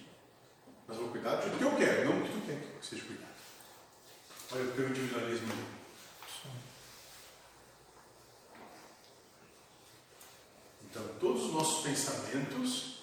mas 0.87 0.97
vou 0.97 1.09
cuidar 1.09 1.35
do 1.35 1.59
que 1.59 1.65
eu 1.65 1.75
quero, 1.75 2.11
não 2.11 2.21
do 2.21 2.29
que 2.29 2.41
tu 2.41 2.47
quer 2.47 2.61
que 2.81 2.87
seja 2.87 3.05
cuidado. 3.05 3.29
Olha 4.53 4.65
o 4.65 4.73
teu 4.73 4.89
individualismo 4.89 5.53
ali. 5.53 5.81
Então, 10.91 11.03
todos 11.21 11.45
os 11.45 11.53
nossos 11.53 11.85
pensamentos 11.85 13.03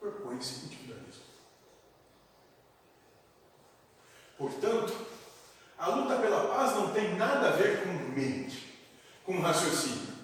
propõem-se 0.00 0.64
individualismo. 0.66 1.24
Portanto, 4.38 4.94
a 5.78 5.90
luta 5.90 6.16
pela 6.16 6.48
paz 6.48 6.74
não 6.74 6.90
tem 6.92 7.14
nada 7.16 7.48
a 7.48 7.52
ver 7.52 7.82
com 7.82 7.92
mente, 8.14 8.74
com 9.24 9.40
raciocínio, 9.40 10.14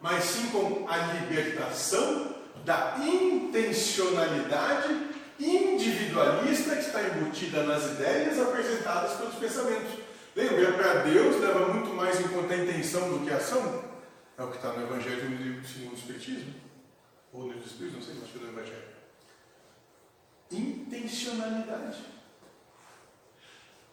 mas 0.00 0.24
sim 0.24 0.50
com 0.50 0.88
a 0.88 0.96
libertação 0.96 2.34
da 2.64 2.96
intencionalidade 2.98 5.12
individualista 5.38 6.74
que 6.76 6.82
está 6.82 7.02
embutida 7.02 7.64
nas 7.64 7.84
ideias 7.84 8.40
apresentadas 8.40 9.18
pelos 9.18 9.34
pensamentos. 9.34 10.00
Lembra, 10.34 10.72
para 10.72 11.02
Deus 11.02 11.38
leva 11.40 11.68
muito 11.68 11.92
mais 11.94 12.18
em 12.20 12.28
conta 12.28 12.54
a 12.54 12.58
intenção 12.58 13.10
do 13.10 13.22
que 13.24 13.30
a 13.30 13.36
ação. 13.36 13.91
É 14.42 14.44
o 14.44 14.50
que 14.50 14.56
está 14.56 14.72
no 14.72 14.82
Evangelho 14.82 15.30
no 15.30 15.36
livro 15.36 15.68
segundo 15.68 15.92
o 15.92 15.96
Espiritismo. 15.96 16.54
Ou 17.32 17.46
no 17.46 17.58
Espírito, 17.58 17.94
não 17.94 18.02
sei, 18.02 18.16
mas 18.20 18.28
que 18.28 18.38
é 18.38 18.40
no 18.40 18.48
Evangelho. 18.48 18.88
Intencionalidade. 20.50 22.04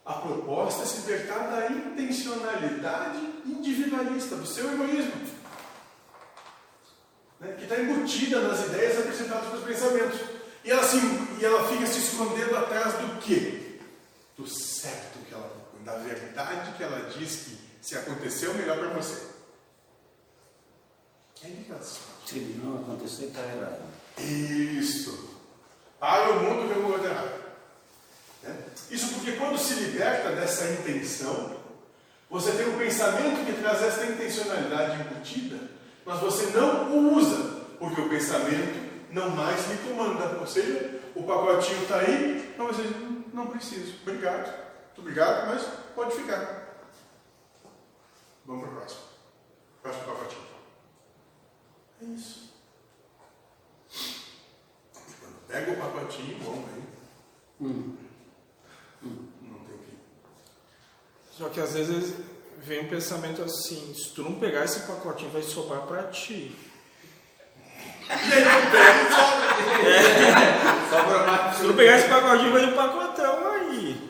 A 0.03 0.13
proposta 0.13 0.81
é 0.81 0.85
se 0.87 1.01
libertar 1.01 1.51
da 1.51 1.67
intencionalidade 1.67 3.19
individualista, 3.45 4.37
do 4.37 4.47
seu 4.47 4.73
egoísmo, 4.73 5.21
né, 7.39 7.53
que 7.55 7.63
está 7.65 7.79
embutida 7.79 8.41
nas 8.41 8.65
ideias 8.65 8.97
apresentadas 8.97 9.49
pelos 9.49 9.65
pensamentos. 9.65 10.19
E 10.65 10.71
ela, 10.71 10.83
se, 10.83 10.97
e 11.39 11.45
ela 11.45 11.67
fica 11.67 11.85
se 11.85 11.99
escondendo 11.99 12.57
atrás 12.57 12.95
do 12.95 13.21
quê? 13.21 13.77
Do 14.35 14.47
certo 14.47 15.19
que 15.27 15.33
ela 15.33 15.59
da 15.85 15.95
verdade 15.99 16.75
que 16.75 16.83
ela 16.83 17.07
diz 17.11 17.35
que 17.35 17.57
se 17.81 17.95
aconteceu, 17.95 18.53
melhor 18.55 18.79
para 18.79 18.89
você. 18.89 19.28
Se 22.25 22.39
não 22.61 22.81
acontecer, 22.81 23.25
está 23.25 23.41
errado. 23.41 23.81
Isso. 24.17 25.37
Para 25.99 26.31
o 26.31 26.43
mundo 26.43 26.67
que 26.67 26.77
eu 26.77 26.83
vou. 26.83 26.97
Né? 26.97 28.65
Isso 28.91 29.13
porque 29.13 29.33
quando 29.33 29.57
se 29.57 29.73
liberta 29.75 30.31
dessa 30.31 30.69
intenção, 30.69 31.57
você 32.29 32.51
tem 32.51 32.67
um 32.67 32.77
pensamento 32.77 33.45
que 33.45 33.61
traz 33.61 33.81
essa 33.81 34.05
intencionalidade 34.05 35.01
embutida, 35.01 35.59
mas 36.05 36.19
você 36.19 36.47
não 36.47 37.15
usa, 37.15 37.65
porque 37.79 38.01
o 38.01 38.09
pensamento 38.09 39.07
não 39.11 39.29
mais 39.29 39.67
lhe 39.69 39.77
comanda. 39.77 40.37
Ou 40.39 40.47
seja, 40.47 40.99
o 41.15 41.23
pacotinho 41.23 41.83
está 41.83 41.99
aí, 41.99 42.53
mas 42.57 42.75
você 42.75 42.83
não 43.33 43.47
preciso. 43.47 43.95
Obrigado. 44.01 44.45
Muito 44.45 44.99
obrigado, 44.99 45.47
mas 45.47 45.63
pode 45.95 46.15
ficar. 46.15 46.85
Vamos 48.45 48.65
para 48.65 48.73
o 48.73 48.75
próximo. 48.77 49.01
Próximo 49.81 50.05
pacotinho. 50.05 50.48
É 52.01 52.05
isso. 52.05 52.49
Quando 55.19 55.47
pega 55.47 55.71
o 55.71 55.75
pacotinho, 55.75 56.39
bom, 56.43 56.63
aí. 56.73 56.83
Hum. 57.61 57.95
Não 59.01 59.59
tem 59.59 59.77
fim. 59.79 59.97
Só 61.31 61.49
que 61.49 61.59
às 61.59 61.73
vezes 61.73 62.13
vem 62.63 62.85
um 62.85 62.89
pensamento 62.89 63.41
assim, 63.41 63.93
se 63.93 64.13
tu 64.13 64.23
não 64.23 64.39
pegar 64.39 64.63
esse 64.65 64.81
pacotinho, 64.81 65.31
vai 65.31 65.41
sobrar 65.41 65.81
pra 65.81 66.03
ti. 66.03 66.55
E 68.09 68.11
aí 68.11 68.43
não 68.43 68.71
pega, 68.71 69.09
mais. 71.25 71.55
Se 71.55 71.61
tu 71.61 71.67
não 71.67 71.75
pegar 71.75 71.97
esse 71.97 72.07
pacotinho, 72.07 72.51
vai 72.51 72.65
um 72.65 72.75
pacotão 72.75 73.51
aí. 73.53 74.09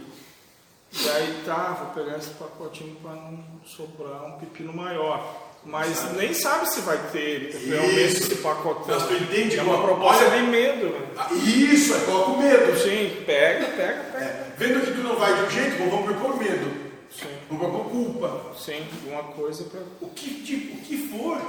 E 0.92 1.10
aí 1.10 1.44
tá, 1.46 1.74
vou 1.74 1.94
pegar 1.94 2.18
esse 2.18 2.32
pacotinho 2.32 2.96
pra 2.96 3.12
não 3.12 3.62
sobrar 3.66 4.26
um 4.26 4.40
pepino 4.40 4.74
maior. 4.74 5.49
Mas 5.66 6.14
nem 6.14 6.34
sabe 6.34 6.68
se 6.70 6.80
vai 6.82 6.98
ter 7.12 7.52
realmente 7.68 8.00
esse 8.00 8.36
pacotão. 8.36 8.98
Mas 8.98 9.08
tu 9.08 9.14
entende 9.14 9.60
é 9.60 9.62
uma 9.62 9.82
proposta 9.84 10.26
olha- 10.26 10.38
de 10.38 10.44
medo. 10.48 10.86
né? 10.88 11.08
Ah, 11.18 11.28
Isso, 11.34 11.94
é 11.96 12.00
coloca 12.00 12.32
o 12.32 12.38
medo. 12.42 12.78
Sim, 12.80 13.24
pega, 13.26 13.66
pega, 13.68 14.04
pega. 14.12 14.26
É, 14.26 14.48
vendo 14.58 14.86
que 14.86 14.92
tu 14.94 15.00
não 15.00 15.16
vai 15.18 15.34
de 15.36 15.42
um 15.44 15.50
jeito, 15.50 15.78
bom, 15.78 15.90
vamos 15.90 16.16
propor 16.18 16.38
medo. 16.38 16.90
Sim, 17.12 17.28
Vamos 17.50 17.68
propor 17.68 17.90
culpa. 17.92 18.42
sim, 18.58 18.86
alguma 19.06 19.24
coisa 19.34 19.64
pra. 19.66 19.82
O 20.00 20.08
que, 20.10 20.42
tipo, 20.44 20.78
o 20.78 20.82
que 20.82 21.10
for. 21.10 21.42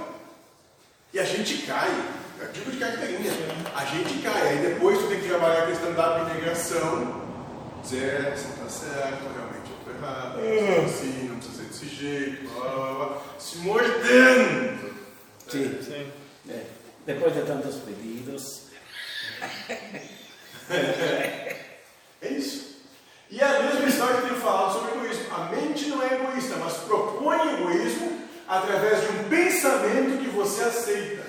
E 1.14 1.18
a 1.20 1.24
gente 1.24 1.58
cai. 1.66 1.90
É 2.42 2.46
tipo 2.46 2.70
de 2.70 2.78
carteirinha. 2.78 3.30
A 3.76 3.84
gente 3.84 4.22
cai. 4.22 4.48
Aí 4.48 4.56
depois 4.58 4.98
tu 4.98 5.06
tem 5.08 5.20
que 5.20 5.28
trabalhar 5.28 5.64
a 5.64 5.66
questão 5.66 5.92
da 5.92 6.16
abnegação. 6.16 7.20
Dizer, 7.82 8.04
é, 8.04 8.34
você 8.36 8.48
está 8.48 8.68
certo, 8.68 9.22
realmente 9.34 9.38
estou 9.38 9.49
errado. 10.00 10.38
Não 10.40 10.82
precisa 10.84 11.02
ser 11.02 11.08
assim, 11.08 11.28
não 11.28 11.36
precisa 11.36 11.56
ser 11.56 11.68
desse 11.68 11.88
jeito. 11.88 12.50
Blá, 12.50 12.68
blá, 12.68 12.94
blá. 12.94 13.22
Se 13.38 13.58
mordendo. 13.58 14.94
Sim. 15.48 15.82
Sim. 15.82 16.12
É. 16.48 16.64
Depois 17.06 17.34
de 17.34 17.42
tantos 17.42 17.76
pedidos. 17.76 18.70
É 22.22 22.28
isso. 22.28 22.80
E 23.30 23.40
é 23.40 23.44
a 23.44 23.62
mesma 23.62 23.88
história 23.88 24.16
que 24.16 24.22
eu 24.22 24.28
tenho 24.28 24.40
falado 24.40 24.72
sobre 24.74 24.98
egoísmo. 24.98 25.34
A 25.34 25.44
mente 25.46 25.86
não 25.86 26.02
é 26.02 26.14
egoísta, 26.14 26.56
mas 26.56 26.74
propõe 26.78 27.54
egoísmo 27.54 28.20
através 28.46 29.00
de 29.00 29.06
um 29.08 29.28
pensamento 29.28 30.22
que 30.22 30.28
você 30.30 30.64
aceita. 30.64 31.24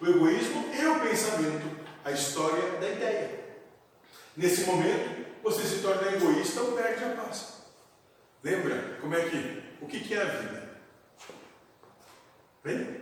O 0.00 0.06
egoísmo 0.06 0.68
e 0.78 0.86
o 0.86 1.00
pensamento, 1.00 1.64
a 2.04 2.10
história 2.10 2.78
da 2.80 2.88
ideia. 2.88 3.30
Nesse 4.36 4.64
momento, 4.64 5.24
você 5.42 5.62
se 5.62 5.76
torna 5.76 6.12
egoísta 6.12 6.60
ou 6.60 6.72
perde 6.72 7.04
a 7.04 7.10
paz. 7.10 7.53
Lembra 8.44 8.98
como 9.00 9.14
é 9.14 9.20
que? 9.22 9.62
O 9.80 9.86
que, 9.86 10.00
que 10.00 10.12
é 10.12 10.20
a 10.20 10.24
vida? 10.26 10.62
Vem? 12.62 13.00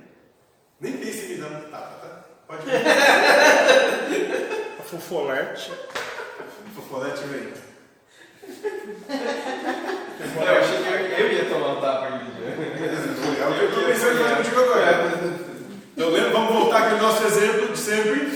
Nem 0.80 0.96
pense 0.98 1.24
em 1.24 1.28
me 1.30 1.36
dar 1.38 1.48
um 1.48 1.62
tapa, 1.62 1.94
tá? 1.96 2.24
Pode 2.46 2.64
vir. 2.64 2.76
A 4.78 4.82
fofolete. 4.84 5.72
Fofolete 6.76 7.24
vem. 7.24 7.52
Eu 10.36 10.58
achei 10.58 10.78
que 10.78 10.88
eu, 10.88 11.26
eu 11.26 11.32
ia 11.32 11.44
tomar 11.46 11.68
um 11.72 11.80
tapa 11.80 12.06
aqui. 12.06 12.26
É 13.40 13.46
o 13.48 13.54
que 13.54 13.60
eu 13.62 13.68
estou 13.68 13.84
pensando 13.84 14.20
em 14.20 14.36
contigo 14.36 14.60
agora. 14.60 15.12
Então, 15.92 16.10
lembra, 16.10 16.30
vamos 16.30 16.54
voltar 16.54 16.84
aqui 16.84 16.94
ao 16.94 17.02
nosso 17.02 17.24
exemplo 17.24 17.66
de 17.68 17.78
sempre, 17.78 18.32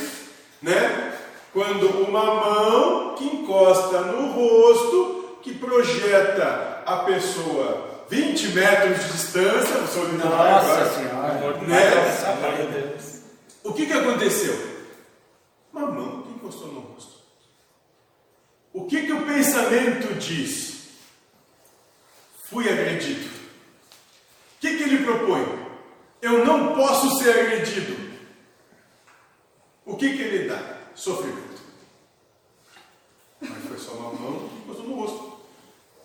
né? 0.61 1.13
Quando 1.53 1.89
uma 2.03 2.25
mão 2.25 3.15
que 3.15 3.25
encosta 3.25 4.01
no 4.01 4.33
rosto, 4.33 5.39
que 5.43 5.55
projeta 5.55 6.76
a 6.87 6.99
pessoa 6.99 8.07
20 8.09 8.49
metros 8.53 9.05
de 9.05 9.13
distância, 9.13 10.01
olhando 10.01 10.21
para 10.21 10.31
Nossa 10.31 10.73
agora, 10.73 10.91
Senhora. 10.91 11.57
Né? 11.63 11.95
Nossa, 11.95 12.73
Deus. 12.73 13.21
o 13.65 13.73
que, 13.73 13.87
que 13.87 13.93
aconteceu? 13.93 14.77
Uma 15.73 15.91
mão 15.91 16.23
que 16.23 16.31
encostou 16.31 16.69
no 16.69 16.81
rosto. 16.81 17.17
O 18.73 18.87
que, 18.87 19.07
que 19.07 19.13
o 19.13 19.27
pensamento 19.27 20.15
diz? 20.15 20.77
Fui 22.45 22.69
agredido. 22.69 23.27
O 23.27 24.61
que, 24.61 24.77
que 24.77 24.83
ele 24.85 25.05
propõe? 25.05 25.67
Eu 26.23 26.45
não 26.45 26.75
posso 26.75 27.19
ser 27.19 27.31
agredido. 27.31 28.07
O 29.85 29.97
que, 29.97 30.17
que 30.17 30.23
ele 30.23 30.49
dá? 30.49 30.79
Sofrimento. 30.95 31.61
Mas 33.41 33.65
foi 33.65 33.79
só 33.79 33.93
uma 33.93 34.13
mão 34.13 34.49
que 34.49 34.57
encostou 34.59 34.87
no 34.87 34.95
rosto. 34.95 35.36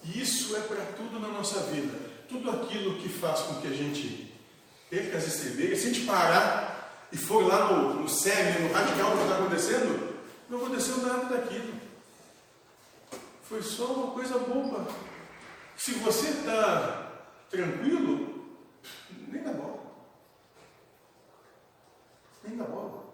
E 0.03 0.21
isso 0.21 0.55
é 0.55 0.61
para 0.61 0.83
tudo 0.97 1.19
na 1.19 1.27
nossa 1.27 1.59
vida. 1.71 1.97
Tudo 2.27 2.49
aquilo 2.49 2.99
que 2.99 3.09
faz 3.09 3.41
com 3.41 3.61
que 3.61 3.67
a 3.67 3.71
gente 3.71 4.33
perca 4.89 5.17
as 5.17 5.27
estribeiras, 5.27 5.79
se 5.79 5.87
a 5.87 5.93
gente 5.93 6.05
parar 6.05 7.07
e 7.11 7.17
for 7.17 7.45
lá 7.45 7.71
no, 7.71 8.01
no 8.01 8.09
cerne, 8.09 8.67
no 8.67 8.73
radical 8.73 9.11
do 9.11 9.17
que 9.17 9.23
está 9.23 9.35
acontecendo, 9.37 10.17
não 10.49 10.57
aconteceu 10.57 10.97
nada 10.97 11.25
daquilo. 11.25 11.73
Foi 13.43 13.61
só 13.61 13.85
uma 13.85 14.11
coisa 14.13 14.37
boba. 14.39 14.87
Se 15.75 15.91
você 15.93 16.29
está 16.29 17.11
tranquilo, 17.49 18.57
nem 19.27 19.43
dá 19.43 19.51
bola. 19.51 19.83
Nem 22.43 22.57
dá 22.57 22.63
bola. 22.63 23.13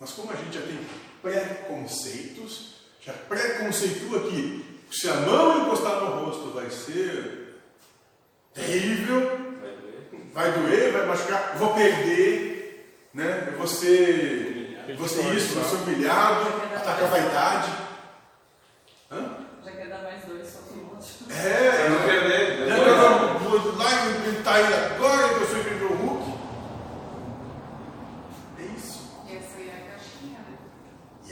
Mas 0.00 0.12
como 0.12 0.32
a 0.32 0.36
gente 0.36 0.54
já 0.54 0.66
tem 0.66 0.86
preconceitos, 1.20 2.81
já 3.04 3.12
preconceitua 3.28 4.20
que 4.30 4.84
se 4.90 5.08
a 5.08 5.14
mão 5.14 5.62
encostar 5.66 6.00
no 6.00 6.24
rosto 6.24 6.50
vai 6.52 6.70
ser 6.70 7.58
terrível, 8.54 9.40
vai 10.32 10.52
doer, 10.52 10.92
vai 10.92 11.06
machucar, 11.06 11.56
vou 11.58 11.74
perder, 11.74 13.08
né? 13.14 13.48
eu 13.52 13.58
vou 13.58 13.66
ser, 13.66 14.84
vou 14.98 15.08
ser 15.08 15.34
isso, 15.34 15.54
vou 15.54 15.64
ser 15.64 15.76
humilhado, 15.90 16.48
atacar 16.76 17.04
a 17.04 17.06
vaidade. 17.06 17.72
Hã? 19.10 19.36
Já 19.64 19.72
quer 19.72 19.88
dar 19.88 20.02
mais 20.02 20.24
dois, 20.24 20.46
só 20.48 20.58
que 20.68 20.78
um 20.78 20.90
outro. 20.90 21.08
É, 21.30 21.70
Pra 21.70 21.88
não 21.90 22.02
perder. 22.06 22.68
já 22.68 22.74
que 22.76 23.44
eu 23.44 23.60
vou 23.60 23.76
lá 23.78 23.90
e 23.90 24.28
inventar 24.28 24.60
ele 24.60 24.74
agora 24.74 25.28
que 25.28 25.40
eu 25.40 25.46
sou 25.46 25.58
igual 25.58 25.92
o 25.92 25.96
Hulk. 25.96 26.32
É 28.58 28.62
isso. 28.76 29.10
E 29.28 29.36
essa 29.36 29.56
aí 29.58 29.68
é 29.68 29.72
a 29.72 29.90
caixinha, 29.90 30.38
né? 30.38 30.56
E 31.26 31.31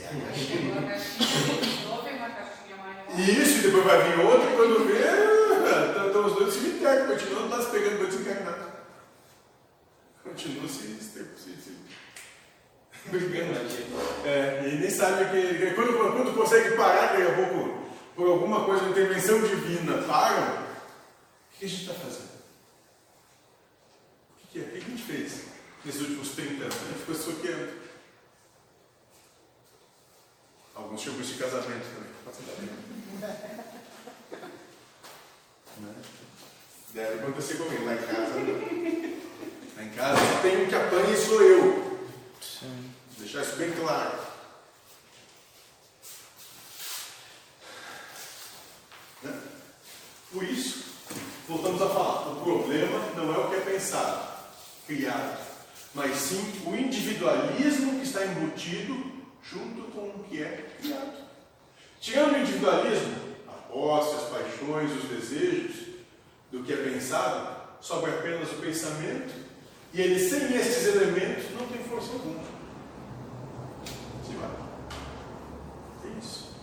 Isso, 3.17 3.59
e 3.59 3.61
depois 3.61 3.83
vai 3.83 4.11
vir 4.11 4.19
outro, 4.19 4.49
e 4.49 4.55
quando 4.55 4.85
vê, 4.87 6.07
estão 6.07 6.25
os 6.25 6.33
dois 6.33 6.53
cemitério, 6.53 7.07
continuando 7.07 7.49
lá 7.49 7.61
se 7.61 7.71
pegando 7.71 7.97
para 7.97 8.07
desencarnar. 8.07 8.71
Continua 10.23 10.67
se, 10.67 10.95
se, 10.95 11.25
se, 11.37 11.77
brigando. 13.09 13.59
É, 14.25 14.69
e 14.69 14.75
nem 14.77 14.89
sabe 14.89 15.25
que, 15.25 15.71
quando, 15.73 15.97
quando 15.97 16.35
consegue 16.35 16.75
parar, 16.75 17.13
daqui 17.13 17.23
a 17.23 17.35
pouco, 17.35 17.81
por 18.15 18.27
alguma 18.27 18.63
coisa, 18.65 18.89
intervenção 18.89 19.41
divina, 19.41 20.01
param, 20.03 20.63
o 20.63 21.59
que 21.59 21.65
a 21.65 21.67
gente 21.67 21.81
está 21.81 21.93
fazendo? 21.93 22.31
O 24.31 24.39
que, 24.39 24.47
que 24.51 24.59
é? 24.59 24.61
O 24.63 24.71
que 24.71 24.77
a 24.77 24.81
gente 24.81 25.03
fez 25.03 25.45
nesses 25.83 26.01
últimos 26.01 26.29
30 26.29 26.63
anos? 26.63 26.75
A 26.75 26.85
gente 26.87 26.99
ficou 26.99 27.15
soqueando. 27.15 27.80
Alguns 30.81 31.01
isso 31.03 31.27
de 31.27 31.35
casamento 31.35 31.85
também. 31.93 32.11
Né? 35.77 35.95
Deve 36.93 37.19
acontecer 37.19 37.57
comigo 37.57 37.85
lá 37.85 37.93
em 37.93 37.97
casa. 37.97 38.33
Lá 39.77 39.83
em 39.83 39.89
casa 39.89 40.19
só 40.19 40.41
tem 40.41 40.63
um 40.63 40.67
que 40.67 40.75
apanha 40.75 41.13
e 41.13 41.17
sou 41.17 41.41
eu. 41.41 41.99
Sim. 42.41 42.91
Vou 43.11 43.19
deixar 43.25 43.43
isso 43.43 43.55
bem 43.57 43.71
claro. 43.71 44.19
Né? 49.23 49.39
Por 50.31 50.43
isso, 50.43 50.85
voltamos 51.47 51.81
a 51.81 51.89
falar, 51.89 52.31
o 52.31 52.41
problema 52.43 52.99
não 53.15 53.33
é 53.33 53.37
o 53.37 53.49
que 53.49 53.55
é 53.55 53.59
pensado, 53.59 54.27
criado, 54.87 55.39
mas 55.93 56.17
sim 56.17 56.63
o 56.65 56.75
individualismo 56.75 57.99
que 57.99 58.07
está 58.07 58.25
embutido 58.25 59.10
junto 59.43 59.91
com 59.91 60.07
o 60.07 60.25
que 60.29 60.41
é 60.41 60.75
criado. 60.79 61.17
Tirando 61.99 62.33
o 62.33 62.39
individualismo, 62.39 63.15
a 63.47 63.51
posse, 63.51 64.15
as 64.15 64.29
paixões, 64.29 64.91
os 64.91 65.09
desejos, 65.09 65.91
do 66.51 66.63
que 66.63 66.73
é 66.73 66.77
pensado, 66.77 67.57
sobra 67.79 68.11
apenas 68.11 68.51
o 68.51 68.55
pensamento, 68.55 69.33
e 69.93 70.01
ele 70.01 70.19
sem 70.19 70.55
esses 70.55 70.95
elementos 70.95 71.45
não 71.51 71.67
tem 71.67 71.83
força 71.83 72.11
alguma. 72.13 72.43
Se 74.25 74.33
vai. 74.33 74.49
É 76.05 76.17
isso. 76.19 76.55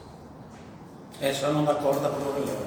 É 1.20 1.32
só 1.32 1.52
não 1.52 1.64
dar 1.64 1.76
corda 1.76 2.08
para 2.08 2.18
o 2.18 2.32
relógio. 2.32 2.66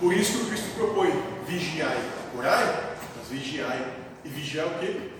Por 0.00 0.12
isso 0.12 0.38
que 0.38 0.44
o 0.44 0.46
Cristo 0.48 0.74
propõe 0.74 1.10
vigiai, 1.46 1.98
orai, 2.36 2.96
mas 3.16 3.28
vigiai. 3.28 4.02
E 4.24 4.28
vigiar 4.28 4.66
o 4.66 4.78
quê? 4.78 5.10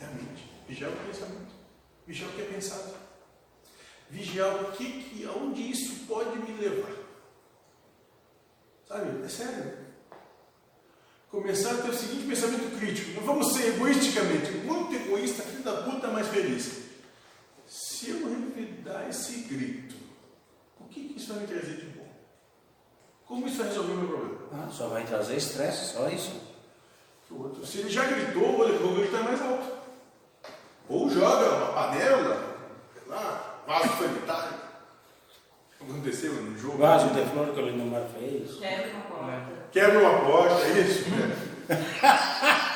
É 0.00 0.04
a 0.04 0.08
mente. 0.08 0.50
Vigiar 0.66 0.90
o 0.90 0.96
pensamento. 0.96 1.53
Vigiar 2.06 2.28
o 2.28 2.32
que 2.32 2.42
é 2.42 2.44
pensado. 2.44 2.94
Vigiar 4.10 4.54
o 4.62 4.72
que, 4.72 5.02
que 5.02 5.26
aonde 5.26 5.70
isso 5.70 6.06
pode 6.06 6.38
me 6.38 6.52
levar. 6.60 6.92
Sabe? 8.86 9.24
É 9.24 9.28
sério. 9.28 9.84
Começar 11.30 11.72
a 11.72 11.78
ter 11.78 11.88
o 11.88 11.94
seguinte 11.94 12.28
pensamento 12.28 12.78
crítico. 12.78 13.10
Não 13.12 13.22
vamos 13.26 13.52
ser 13.52 13.74
egoisticamente, 13.74 14.52
muito 14.58 14.94
egoísta, 14.94 15.42
filho 15.42 15.64
da 15.64 15.82
puta 15.82 16.08
mais 16.08 16.28
feliz. 16.28 16.84
Se 17.66 18.10
eu 18.10 18.28
revidar 18.28 19.08
esse 19.08 19.40
grito, 19.40 19.96
o 20.78 20.84
que, 20.84 21.08
que 21.08 21.18
isso 21.18 21.32
vai 21.32 21.42
me 21.42 21.48
trazer 21.48 21.76
de 21.76 21.86
bom? 21.86 22.08
Como 23.26 23.48
isso 23.48 23.56
vai 23.56 23.68
resolver 23.68 23.92
o 23.92 23.96
meu 23.96 24.08
problema? 24.08 24.48
Ah, 24.52 24.70
só 24.70 24.88
vai 24.88 25.04
trazer 25.04 25.36
estresse, 25.36 25.94
só 25.94 26.08
isso. 26.08 26.40
Se 27.64 27.78
ele 27.78 27.90
já 27.90 28.04
gritou, 28.04 28.58
vou 28.58 28.94
gritar 28.94 29.24
mais 29.24 29.40
alto. 29.40 29.83
Ou 30.88 31.10
joga 31.10 31.56
uma 31.56 31.72
panela, 31.72 32.56
sei 32.92 33.02
lá, 33.08 33.62
vaso 33.66 33.88
sanitário. 33.96 34.64
Aconteceu 35.80 36.32
num 36.34 36.58
jogo. 36.58 36.78
Vaso 36.78 37.08
de 37.08 37.24
flor 37.30 37.48
que 37.48 37.60
o 37.60 37.66
Lindomar 37.66 38.06
fez. 38.18 38.54
Quebra 38.56 38.90
uma 38.90 39.00
porta. 39.02 39.52
Quebra 39.72 39.98
uma 39.98 40.20
porta, 40.20 40.62
é 40.66 40.80
isso? 40.80 41.10
né? 41.10 41.36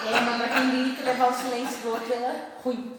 Ela 0.07 0.21
manda 0.23 0.49
quem 0.49 0.71
grita 0.71 1.05
levar 1.05 1.29
o 1.29 1.35
silêncio 1.35 1.79
do 1.83 1.89
outro, 1.91 2.13
ela 2.13 2.29
é 2.29 2.49
ruim. 2.63 2.97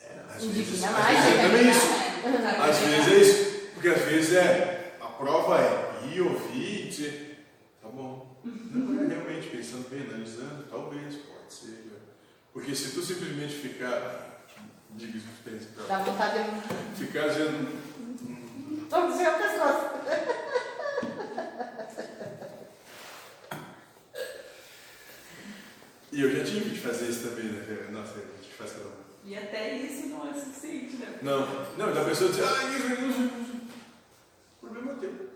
É, 0.00 0.34
às 0.34 0.44
vezes, 0.44 0.84
às 0.84 0.90
mais, 0.90 1.24
vezes 1.24 1.32
é 1.32 1.36
né? 1.36 1.48
também 1.48 1.70
isso. 1.70 1.86
Às 2.68 2.78
vezes 2.78 3.12
é 3.12 3.16
isso. 3.16 3.70
Porque 3.74 3.88
às 3.88 4.02
vezes 4.02 4.34
é, 4.34 4.96
a 5.00 5.06
prova 5.06 5.60
é 5.60 6.06
ir, 6.06 6.20
ouvir 6.20 6.86
e 6.86 6.88
dizer, 6.88 7.46
tá 7.80 7.88
bom. 7.88 8.26
Não 8.44 9.04
é 9.04 9.06
realmente 9.08 9.48
pensando 9.48 9.88
bem, 9.88 10.02
analisando, 10.08 10.64
talvez, 10.70 11.16
pode 11.16 11.52
ser. 11.52 11.91
Porque 12.52 12.74
se 12.74 12.90
tu 12.92 13.02
simplesmente 13.02 13.54
ficar, 13.54 14.44
diga 14.90 15.16
isso 15.16 15.26
que 15.26 15.50
pensa, 15.50 15.68
Dá 15.88 15.98
vontade 15.98 16.38
de. 16.94 17.06
ficar 17.06 17.28
dizendo, 17.28 17.82
Tô 18.90 19.06
dizendo 19.06 19.38
coisas. 19.38 19.92
E 26.12 26.20
eu 26.20 26.30
já 26.30 26.44
tive 26.44 26.68
de 26.70 26.78
fazer 26.80 27.08
isso 27.08 27.26
também, 27.28 27.46
né? 27.46 27.64
cara? 27.66 27.90
Nossa, 27.90 28.12
a 28.18 28.42
gente 28.42 28.54
faz 28.54 28.72
cada 28.72 28.84
um. 28.86 28.92
E 29.24 29.34
até 29.36 29.76
isso 29.76 30.08
não 30.08 30.28
é 30.28 30.34
suficiente, 30.34 30.96
né? 30.96 31.18
Não, 31.22 31.46
não, 31.78 31.94
da 31.94 32.04
pessoa 32.04 32.30
diz, 32.30 32.42
ah, 32.44 32.64
isso, 32.68 32.86
isso, 32.92 33.22
isso. 33.22 33.60
O 34.60 34.66
problema 34.66 34.92
é 34.92 34.96
teu. 34.96 35.30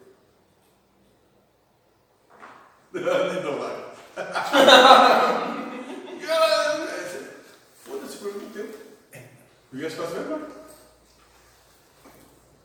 Nem 3.32 3.42
dou 3.42 3.58
lá. 3.58 3.94
O 8.16 8.18
problema 8.18 8.42
é 8.42 8.52
teu. 8.52 8.68
Porque 9.70 9.86
as 9.86 9.94
costas 9.94 10.14
vai 10.14 10.24
embora. 10.24 10.48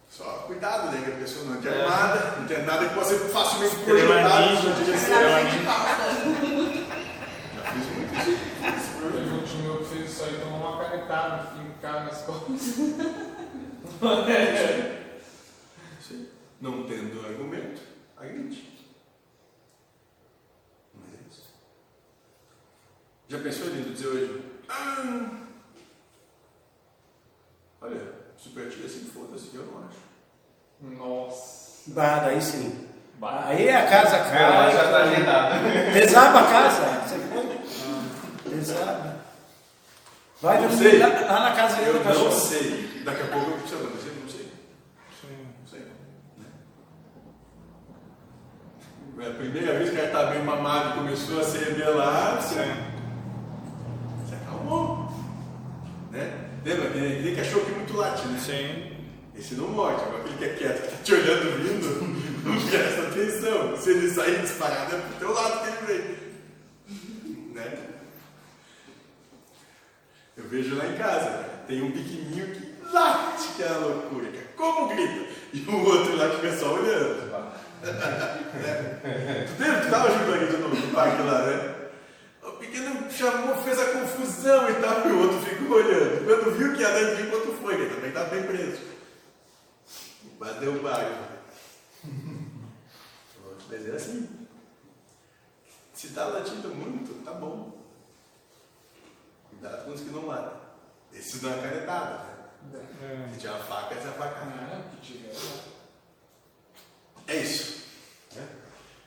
Só 0.09 0.23
cuidado, 0.47 0.91
né? 0.91 1.01
Que 1.03 1.11
a 1.11 1.15
pessoa 1.15 1.45
não 1.45 1.61
quer 1.61 1.87
nada, 1.87 2.37
não 2.39 2.47
quer 2.47 2.65
nada 2.65 2.89
que 2.89 2.95
possa 2.95 3.17
ser 3.17 3.29
facilmente 3.29 3.75
projetado 3.77 4.63
na 4.63 4.73
direção. 4.75 4.95
estrela 4.95 5.39
Já 7.55 7.63
fiz 7.71 7.85
muito 7.95 8.13
isso. 8.13 8.31
Esse 8.61 8.91
Teve 9.11 9.33
um 9.33 9.43
time 9.43 9.63
meu 9.63 9.77
que 9.77 9.85
fez 9.85 10.11
isso 10.11 10.23
aí, 10.23 10.39
tomou 10.41 10.59
uma 10.59 10.83
canetada 10.83 11.51
cara 11.81 12.03
nas 12.05 12.21
costas. 12.21 12.61
Sim. 16.07 16.27
Não 16.61 16.83
tendo 16.83 17.25
argumento, 17.25 17.81
agride. 18.15 18.79
Mas 20.93 21.13
é 21.13 21.17
isso. 21.29 21.49
Já 23.27 23.39
pensou, 23.39 23.67
lindo, 23.67 23.93
dizer 23.93 24.07
hoje? 24.07 24.43
Ah, 24.69 25.40
olha, 27.81 28.01
super 28.37 28.69
tia 28.69 28.85
assim, 28.85 29.05
foda-se, 29.13 29.55
eu 29.55 29.65
não 29.65 29.83
acho. 29.85 29.97
Nossa. 30.97 31.61
Bah, 31.87 32.19
daí 32.19 32.41
sim. 32.41 32.87
Aí 33.21 33.69
a 33.69 33.87
casa 33.87 34.15
Ela 34.17 34.71
já 34.71 34.83
tá 34.83 34.89
cai. 34.91 35.01
agendada. 35.13 35.55
Desaba 35.93 36.39
a 36.39 36.43
casa. 36.43 36.85
Você 37.07 37.19
foi? 37.19 38.51
Desaba. 38.55 39.15
Vai 40.41 40.59
Não 40.61 40.69
dormir 40.69 40.89
sei. 40.89 40.97
lá, 40.99 41.07
lá 41.07 41.39
na 41.49 41.55
casa 41.55 41.81
Eu 41.81 41.93
do 41.93 41.99
não 41.99 42.05
cachorro. 42.05 42.31
sei. 42.31 43.01
Daqui 43.05 43.21
a 43.21 43.27
pouco 43.27 43.51
eu 43.51 43.57
preciso 43.57 43.87
dizer, 43.91 44.17
não 44.21 44.27
sei. 44.29 44.51
Não 45.59 45.67
sei. 45.67 45.81
É 49.19 49.27
a 49.29 49.33
primeira 49.35 49.77
vez 49.77 49.91
que 49.91 49.97
ela 49.97 50.07
está 50.07 50.25
bem 50.31 50.43
mamado 50.43 50.89
e 50.89 50.93
começou 50.93 51.39
a 51.41 51.43
se 51.43 51.59
rebelar, 51.59 52.41
você, 52.41 52.55
se 54.27 54.33
acalmou. 54.33 55.11
Né? 56.09 56.49
Lembra? 56.63 56.89
Tem 56.91 57.35
cachorro 57.35 57.65
que 57.65 57.71
muito 57.71 57.97
late, 57.97 58.27
né? 58.27 58.39
Sim. 58.39 58.91
Esse 59.35 59.55
não 59.55 59.69
morde, 59.69 60.03
agora 60.03 60.19
aquele 60.19 60.37
que 60.37 60.43
é 60.43 60.49
quieto, 60.49 60.81
que 60.81 60.87
está 60.87 61.03
te 61.03 61.13
olhando 61.13 61.63
vindo, 61.63 62.43
não 62.45 62.69
presta 62.69 63.01
atenção. 63.03 63.77
Se 63.77 63.89
ele 63.89 64.09
sair 64.09 64.41
disparado, 64.41 64.95
é 64.95 64.99
pro 64.99 65.19
teu 65.19 65.33
lado 65.33 65.61
que 65.61 65.67
ele 65.67 65.87
vem. 65.87 67.55
Né? 67.55 67.77
Eu 70.37 70.43
vejo 70.49 70.75
lá 70.75 70.85
em 70.85 70.97
casa, 70.97 71.49
tem 71.67 71.81
um 71.81 71.91
pequenininho 71.91 72.47
que 72.53 72.93
late, 72.93 73.47
que 73.55 73.63
é 73.63 73.67
a 73.67 73.77
loucura, 73.77 74.27
que 74.29 74.37
é 74.37 74.47
como 74.55 74.89
grita, 74.89 75.27
e 75.53 75.59
o 75.61 75.85
outro 75.85 76.15
lá 76.15 76.29
que 76.29 76.35
fica 76.37 76.57
só 76.57 76.73
olhando. 76.73 77.31
né? 77.81 79.47
Tu 79.47 79.61
lembra? 79.63 79.79
Tu 79.79 79.85
estava 79.85 80.11
jogando 80.11 80.43
aqui 80.43 80.57
no, 80.57 80.93
parque 80.93 81.21
lá, 81.23 81.47
né? 81.47 81.75
O 82.43 82.51
que 82.51 82.79
não 82.79 83.09
chamou, 83.09 83.55
fez 83.63 83.79
a 83.79 83.85
viu 86.61 86.75
que 86.75 86.81
ia 86.81 86.91
dar 86.91 87.15
de 87.15 87.29
quanto 87.29 87.53
foi, 87.53 87.77
que 87.77 87.93
também 87.95 88.09
está 88.09 88.23
bem 88.25 88.43
preso. 88.43 88.81
Mas 90.39 90.55
deu 90.57 90.81
bairro. 90.81 91.25
Mas 93.69 93.87
é 93.87 93.95
assim. 93.95 94.47
Se 95.93 96.07
está 96.07 96.25
latindo 96.25 96.69
muito, 96.69 97.23
tá 97.23 97.33
bom. 97.33 97.79
Cuidado 99.49 99.85
com 99.85 99.91
os 99.91 100.01
que 100.01 100.09
não 100.09 100.27
latem. 100.27 100.59
Esses 101.13 101.41
dão 101.41 101.51
a 101.51 101.61
canetada, 101.61 102.23
né? 102.71 103.29
Se 103.33 103.39
tiver 103.39 103.53
a 103.53 103.59
faca, 103.59 103.95
essa 103.95 104.11
faca. 104.11 104.41
É, 104.41 104.95
que 104.95 105.13
tiver. 105.13 105.33
É 107.27 107.37
isso. 107.37 107.85
né? 108.35 108.47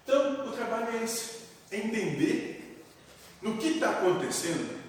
Então, 0.02 0.46
o 0.46 0.52
trabalho 0.52 0.96
é 0.96 1.04
esse. 1.04 1.44
É 1.70 1.76
entender 1.76 2.84
no 3.42 3.58
que 3.58 3.68
está 3.68 3.90
acontecendo, 3.90 4.80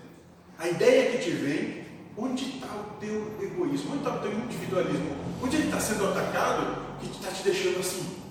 a 0.58 0.70
ideia 0.70 1.12
que 1.12 1.24
te 1.24 1.32
vem, 1.32 1.85
onde 2.18 2.56
está 2.56 2.68
o 2.68 2.98
teu 3.00 3.38
egoísmo, 3.42 3.92
onde 3.92 3.98
está 3.98 4.16
o 4.16 4.22
teu 4.22 4.34
individualismo, 4.34 5.16
onde 5.42 5.58
ele 5.58 5.66
está 5.66 5.80
sendo 5.80 6.08
atacado, 6.08 7.00
que 7.00 7.10
está 7.10 7.32
te 7.32 7.44
deixando 7.44 7.80
assim, 7.80 8.22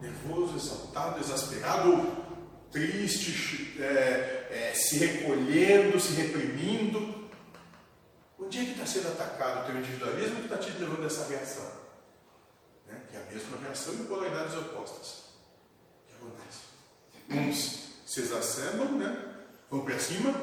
nervoso, 0.00 0.56
exaltado, 0.56 1.20
exasperado, 1.20 2.24
triste, 2.70 3.80
é, 3.80 4.48
é, 4.50 4.74
se 4.74 4.98
recolhendo, 4.98 5.98
se 5.98 6.12
reprimindo. 6.14 7.24
Onde 8.38 8.58
é 8.58 8.64
que 8.64 8.72
está 8.72 8.86
sendo 8.86 9.08
atacado 9.08 9.62
o 9.62 9.66
teu 9.66 9.80
individualismo 9.80 10.36
que 10.36 10.42
está 10.42 10.58
te 10.58 10.70
levando 10.78 11.02
a 11.02 11.06
essa 11.06 11.26
reação? 11.28 11.70
Né? 12.86 13.00
Que 13.08 13.16
é 13.16 13.20
a 13.20 13.32
mesma 13.32 13.58
reação 13.58 13.94
em 13.94 14.04
polaridades 14.04 14.54
opostas. 14.56 15.24
O 16.02 16.08
que 16.08 16.14
acontece? 16.14 16.60
Uns 17.30 17.84
se 18.06 18.20
exacerbam, 18.20 18.98
né? 18.98 19.34
vão 19.70 19.84
para 19.84 19.98
cima, 19.98 20.34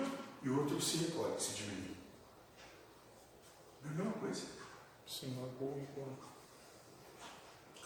e 0.44 0.50
o 0.50 0.60
outro 0.60 0.82
se 0.82 0.98
recolhe, 0.98 1.40
se 1.40 1.54
diminui. 1.54 1.81
É 3.86 3.88
a 3.88 3.92
mesma 3.92 4.14
coisa. 4.14 4.42
Sim, 5.08 5.38
uma 5.38 5.48
boa, 5.48 5.76
boa. 5.96 6.18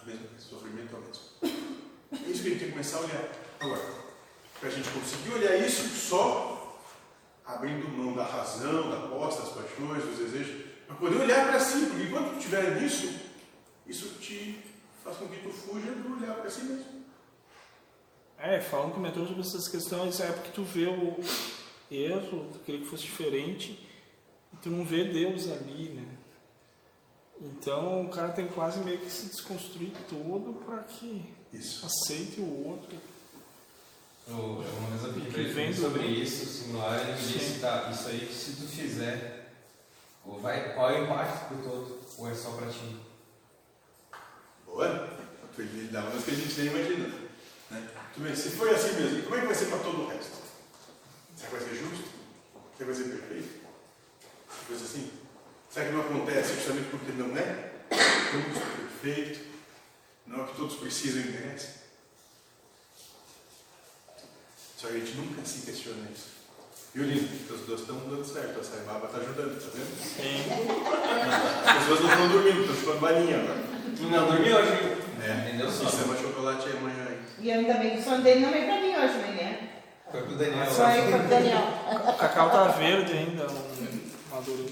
A 0.01 0.05
mesma 0.05 0.27
coisa, 0.27 0.43
sofrimento 0.43 0.95
é 0.95 0.99
o 0.99 1.01
mesmo. 1.01 1.23
É 2.11 2.30
isso 2.30 2.43
que 2.43 2.47
a 2.47 2.51
gente 2.51 2.59
tem 2.59 2.67
que 2.67 2.72
começar 2.72 2.97
a 2.97 3.01
olhar. 3.01 3.30
Agora, 3.59 3.81
para 4.59 4.69
a 4.69 4.72
gente 4.72 4.89
conseguir 4.89 5.34
olhar 5.34 5.57
isso 5.57 5.88
só 5.89 6.80
abrindo 7.45 7.88
mão 7.89 8.13
da 8.13 8.23
razão, 8.23 8.89
da 8.89 9.07
posse, 9.07 9.41
das 9.41 9.49
paixões, 9.49 10.03
dos 10.03 10.17
desejos, 10.17 10.65
para 10.88 10.95
poder 10.95 11.17
olhar 11.17 11.47
para 11.47 11.59
si, 11.59 11.85
porque 11.85 12.03
enquanto 12.03 12.31
tu 12.31 12.38
estiver 12.38 12.81
nisso, 12.81 13.19
isso 13.85 14.19
te 14.19 14.59
faz 15.03 15.17
com 15.17 15.27
que 15.27 15.41
tu 15.41 15.51
fuja 15.51 15.91
do 15.91 16.17
olhar 16.17 16.35
para 16.35 16.49
si 16.49 16.63
mesmo. 16.63 17.05
É, 18.38 18.59
falando 18.59 18.93
com 18.93 18.99
o 18.99 19.01
mentor 19.01 19.27
sobre 19.27 19.41
essas 19.41 19.67
questões, 19.67 20.19
é 20.19 20.31
porque 20.31 20.51
tu 20.51 20.63
vê 20.63 20.88
o 20.88 21.17
erro, 21.89 22.51
queria 22.65 22.81
que 22.81 22.88
fosse 22.88 23.03
diferente, 23.03 23.85
tu 24.61 24.69
não 24.69 24.86
vê 24.86 25.06
Deus 25.06 25.49
ali, 25.49 25.90
né? 25.90 26.06
Então 27.41 28.06
o 28.06 28.10
cara 28.10 28.30
tem 28.30 28.48
quase 28.48 28.80
meio 28.80 28.99
que 28.99 29.10
se 29.10 29.27
desconstruir 29.27 29.91
todo 30.10 30.53
para 30.65 30.84
que 30.84 31.34
Isso. 31.52 31.86
aceite 31.86 32.40
o 32.40 32.68
outro. 32.68 32.98
Eu, 34.27 34.36
uma 34.36 34.90
vez 34.90 35.03
eu 35.03 35.14
pedi 35.14 35.26
Que 35.27 35.53
pra 35.53 35.61
ele 35.61 35.73
sobre 35.73 36.06
isso, 36.07 36.45
singular, 36.45 36.99
ele 36.99 37.11
me 37.11 37.27
disse, 37.27 37.60
tá, 37.60 37.91
isso 37.94 38.07
aí 38.07 38.27
se 38.34 38.53
tu 38.53 38.68
fizer, 38.68 39.53
ou 40.26 40.40
vai, 40.40 40.73
qual 40.73 40.90
é 40.90 41.02
o 41.02 41.03
impacto 41.03 41.48
pro 41.48 41.57
todo, 41.57 41.99
ou 42.18 42.30
é 42.30 42.34
só 42.34 42.52
pra 42.52 42.68
ti? 42.68 42.98
Boa? 44.65 45.15
Dá 45.91 46.02
umas 46.06 46.23
que 46.23 46.32
a 46.32 46.34
gente 46.34 46.60
nem 46.60 46.68
imagina. 46.68 47.07
Né? 47.69 47.88
Tudo 48.14 48.23
bem, 48.23 48.36
se 48.36 48.49
foi 48.49 48.73
assim 48.73 48.94
mesmo, 48.95 49.23
como 49.23 49.36
é 49.36 49.41
que 49.41 49.45
vai 49.45 49.56
ser 49.56 49.65
para 49.68 49.80
todo 49.80 50.02
o 50.02 50.07
resto? 50.07 50.38
Será 51.36 51.49
que 51.49 51.56
vai 51.57 51.69
ser 51.69 51.76
justo? 51.76 52.03
Será 52.77 52.77
que 52.77 52.84
vai 52.84 52.95
ser 52.95 53.03
perfeito? 53.03 53.65
Coisa 54.68 54.84
assim? 54.84 55.12
Será 55.70 55.86
que 55.88 55.92
não 55.94 56.02
acontece 56.02 56.56
justamente 56.56 56.90
porque 56.90 57.12
não 57.12 57.36
é 57.38 57.72
justo, 58.32 58.66
perfeito? 59.02 59.40
Não 60.26 60.40
é 60.40 60.44
o 60.44 60.48
que 60.48 60.56
todos 60.56 60.76
precisam 60.78 61.22
e 61.22 61.26
merecem? 61.26 61.70
Só 64.78 64.88
que 64.88 64.96
a 64.96 65.00
gente 65.00 65.14
nunca 65.18 65.46
se 65.46 65.66
questiona 65.66 66.10
isso. 66.14 66.36
E 66.96 67.00
o 67.00 67.04
lindo, 67.04 67.30
os 67.54 67.62
dois 67.62 67.82
estão 67.82 67.98
dando 68.10 68.24
certo, 68.24 68.60
a 68.60 68.64
Saibaba 68.64 69.08
está 69.08 69.18
ajudando, 69.18 69.60
tá 69.60 69.68
vendo? 69.74 69.92
As 71.68 71.78
pessoas 71.80 72.00
não 72.00 72.10
estão 72.10 72.30
dormindo, 72.30 72.62
estão 72.62 72.76
chupando 72.76 73.00
balinha 73.00 73.38
agora. 73.42 73.60
Não, 74.00 74.28
dormiu 74.28 74.56
hoje? 74.58 74.98
É, 75.22 75.50
Entendeu 75.50 75.70
só? 75.70 75.90
Isso 75.90 76.02
é 76.02 76.06
uma 76.06 76.18
chocolate 76.18 76.70
amanhã 76.70 77.08
aí. 77.10 77.20
E 77.40 77.52
ainda 77.52 77.74
bem 77.76 77.92
que 77.92 78.00
o 78.00 78.04
som 78.04 78.22
dele 78.22 78.40
não 78.40 78.52
veio 78.52 78.66
pra 78.66 78.80
mim 78.80 78.96
hoje, 78.96 79.18
manhã. 79.18 79.58
Foi 80.10 80.22
pro 80.22 80.36
Daniel. 80.36 80.72
Só 80.72 80.86
aí 80.86 81.02
pro 81.12 81.28
Daniel. 81.28 81.68
O 82.08 82.14
cacau 82.14 82.50
tá 82.50 82.68
verde 82.70 83.12
ainda, 83.12 83.48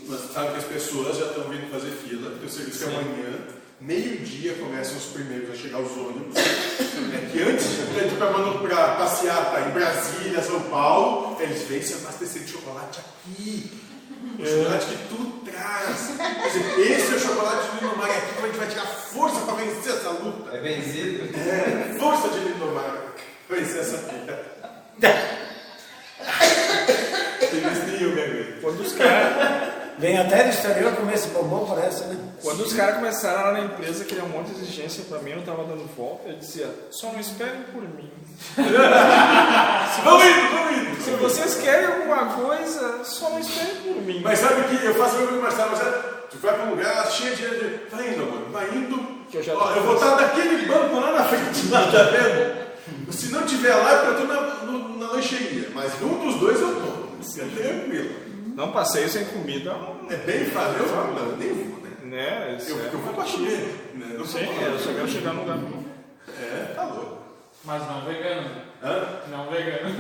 Mas 0.08 0.34
sabe 0.34 0.52
que 0.52 0.58
as 0.58 0.66
pessoas 0.66 1.18
já 1.18 1.28
estão 1.28 1.46
vindo 1.46 1.72
fazer 1.72 1.92
fila, 1.92 2.32
porque 2.32 2.46
o 2.48 2.50
serviço 2.50 2.84
é 2.84 2.88
Sim. 2.88 2.96
amanhã, 2.96 3.40
meio-dia 3.80 4.56
começam 4.56 4.98
os 4.98 5.06
primeiros 5.06 5.52
a 5.52 5.56
chegar 5.56 5.80
os 5.80 5.92
ônibus. 5.92 6.36
É 6.36 7.30
que 7.32 7.42
antes 7.42 7.66
de 7.66 7.82
ir 7.82 8.18
para 8.18 8.96
passear 8.96 9.52
para 9.52 9.70
em 9.70 9.72
Brasília, 9.72 10.42
São 10.42 10.60
Paulo, 10.64 11.38
eles 11.42 11.62
vêm 11.64 11.82
se 11.82 11.94
abastecer 11.94 12.44
de 12.44 12.52
chocolate 12.52 13.00
aqui. 13.00 13.72
O 14.38 14.46
chocolate 14.46 14.86
que 14.86 14.98
tu 15.08 15.42
traz. 15.46 16.12
Esse 16.78 17.14
é 17.14 17.16
o 17.16 17.20
chocolate 17.20 17.70
de 17.70 17.86
Lindomar, 17.86 18.10
é 18.10 18.18
aqui 18.18 18.34
que 18.34 18.42
a 18.42 18.46
gente 18.48 18.58
vai 18.58 18.68
tirar 18.68 18.86
força 18.86 19.40
para 19.42 19.54
vencer 19.56 19.94
essa 19.94 20.10
luta. 20.10 20.58
É 20.58 20.62
benzido? 20.62 21.24
É, 21.38 21.96
força 21.98 22.30
de 22.30 22.40
Lindomar. 22.40 23.14
Vencer 23.50 23.80
essa 23.82 23.98
fila. 23.98 24.54
Tem 27.40 27.62
Quando 28.62 28.80
os 28.82 28.94
caras 28.94 29.74
Vem 29.96 30.18
até 30.18 30.44
do 30.46 30.50
exterior 30.50 30.92
comer 30.96 31.14
esse 31.14 31.28
bombom, 31.28 31.68
parece, 31.68 32.04
né? 32.06 32.18
quando 32.42 32.62
os 32.62 32.74
cara 32.74 32.94
começaram 32.94 33.44
lá 33.44 33.52
na 33.54 33.60
empresa, 33.60 34.04
queria 34.04 34.24
um 34.24 34.30
monte 34.30 34.48
de 34.48 34.64
exigência 34.64 35.04
pra 35.08 35.20
mim, 35.20 35.32
eu 35.32 35.44
tava 35.44 35.64
dando 35.66 35.88
volta, 35.96 36.30
eu 36.30 36.36
dizia, 36.36 36.68
só 36.90 37.12
não 37.12 37.20
esperem 37.20 37.62
por 37.72 37.84
mim. 37.84 38.10
Vamos 40.04 40.24
indo, 40.26 40.50
vamos 40.52 40.78
indo. 40.78 41.02
Se 41.04 41.12
vocês 41.12 41.56
querem 41.64 41.86
alguma 41.86 42.26
coisa, 42.34 43.04
só 43.04 43.30
não 43.30 43.40
esperem 43.40 43.76
por 43.84 44.02
mim. 44.02 44.22
Mas 44.24 44.40
sabe 44.40 44.64
que 44.64 44.84
eu 44.84 44.96
faço 44.96 45.16
o 45.16 45.20
mesmo 45.20 45.34
que 45.34 45.38
o 45.38 45.42
Marcelo, 45.44 45.70
mas 45.72 45.80
tu 46.32 46.38
vai 46.42 46.54
para 46.56 46.64
um 46.66 46.70
lugar 46.72 47.12
cheio 47.12 47.36
de. 47.36 47.46
Vai 47.96 48.10
indo, 48.10 48.24
amor, 48.24 48.50
vai 48.52 48.68
indo. 48.70 48.98
Que 49.30 49.38
eu 49.38 49.44
já 49.44 49.54
Ó, 49.54 49.60
tô 49.68 49.76
eu 49.76 49.84
vou 49.84 49.96
estar 49.96 50.16
daquele 50.16 50.66
banco 50.66 51.00
lá 51.00 51.12
na 51.12 51.24
frente, 51.26 51.68
lá, 51.70 51.84
tá 51.92 52.04
vendo? 52.04 52.64
Se 53.14 53.28
não 53.32 53.44
tiver 53.46 53.74
lá, 53.76 54.06
eu 54.06 54.12
estou 54.14 54.28
na, 54.28 54.42
no- 54.66 54.98
na 54.98 55.12
lancheria. 55.12 55.70
Mas 55.74 56.00
num 56.02 56.18
dos 56.26 56.36
dois 56.40 56.60
eu 56.60 56.76
estou. 57.24 57.46
É 57.46 57.50
tranquilo. 57.80 58.16
Não 58.56 58.72
passeio 58.72 59.10
sem 59.10 59.26
comida, 59.26 59.74
não- 59.74 60.12
É 60.12 60.18
bem 60.18 60.46
fácil. 60.46 60.78
Eu 60.80 60.90
falo, 60.90 61.14
não, 61.14 61.30
eu 61.32 61.38
nem 61.38 61.50
vou, 61.54 61.80
né? 61.82 61.90
né? 62.04 62.58
Isso 62.60 62.72
Eu, 62.72 62.80
é 62.84 62.88
eu 62.94 63.00
vou 63.00 63.14
para 63.14 63.24
comer. 63.24 63.92
Né? 63.96 64.16
Eu 64.16 64.26
Sim, 64.26 64.40
eu 64.62 64.80
só 64.80 64.94
quero 64.94 65.08
chegar 65.08 65.34
no 65.34 65.42
lugar. 65.42 65.58
É, 66.40 66.74
tá 66.76 66.84
louco. 66.84 67.18
Mas 67.66 67.82
não 67.88 68.02
vegano. 68.06 68.50
Hã? 68.84 69.08
Não 69.32 69.50
vegano. 69.50 69.96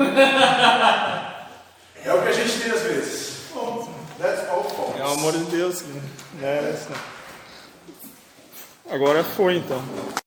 É 2.05 2.13
o 2.13 2.21
que 2.21 2.27
a 2.27 2.31
gente 2.33 2.59
tem 2.59 2.71
às 2.71 2.81
vezes. 2.81 3.33
Bom, 3.53 3.89
that's 4.19 4.49
all 4.49 4.63
false. 4.65 4.99
É 4.99 5.03
o 5.05 5.11
amor 5.13 5.31
de 5.33 5.45
Deus, 5.45 5.81
né? 5.83 6.01
É, 6.41 6.71
isso. 6.73 6.89
Agora 8.89 9.23
foi 9.23 9.55
então. 9.55 9.81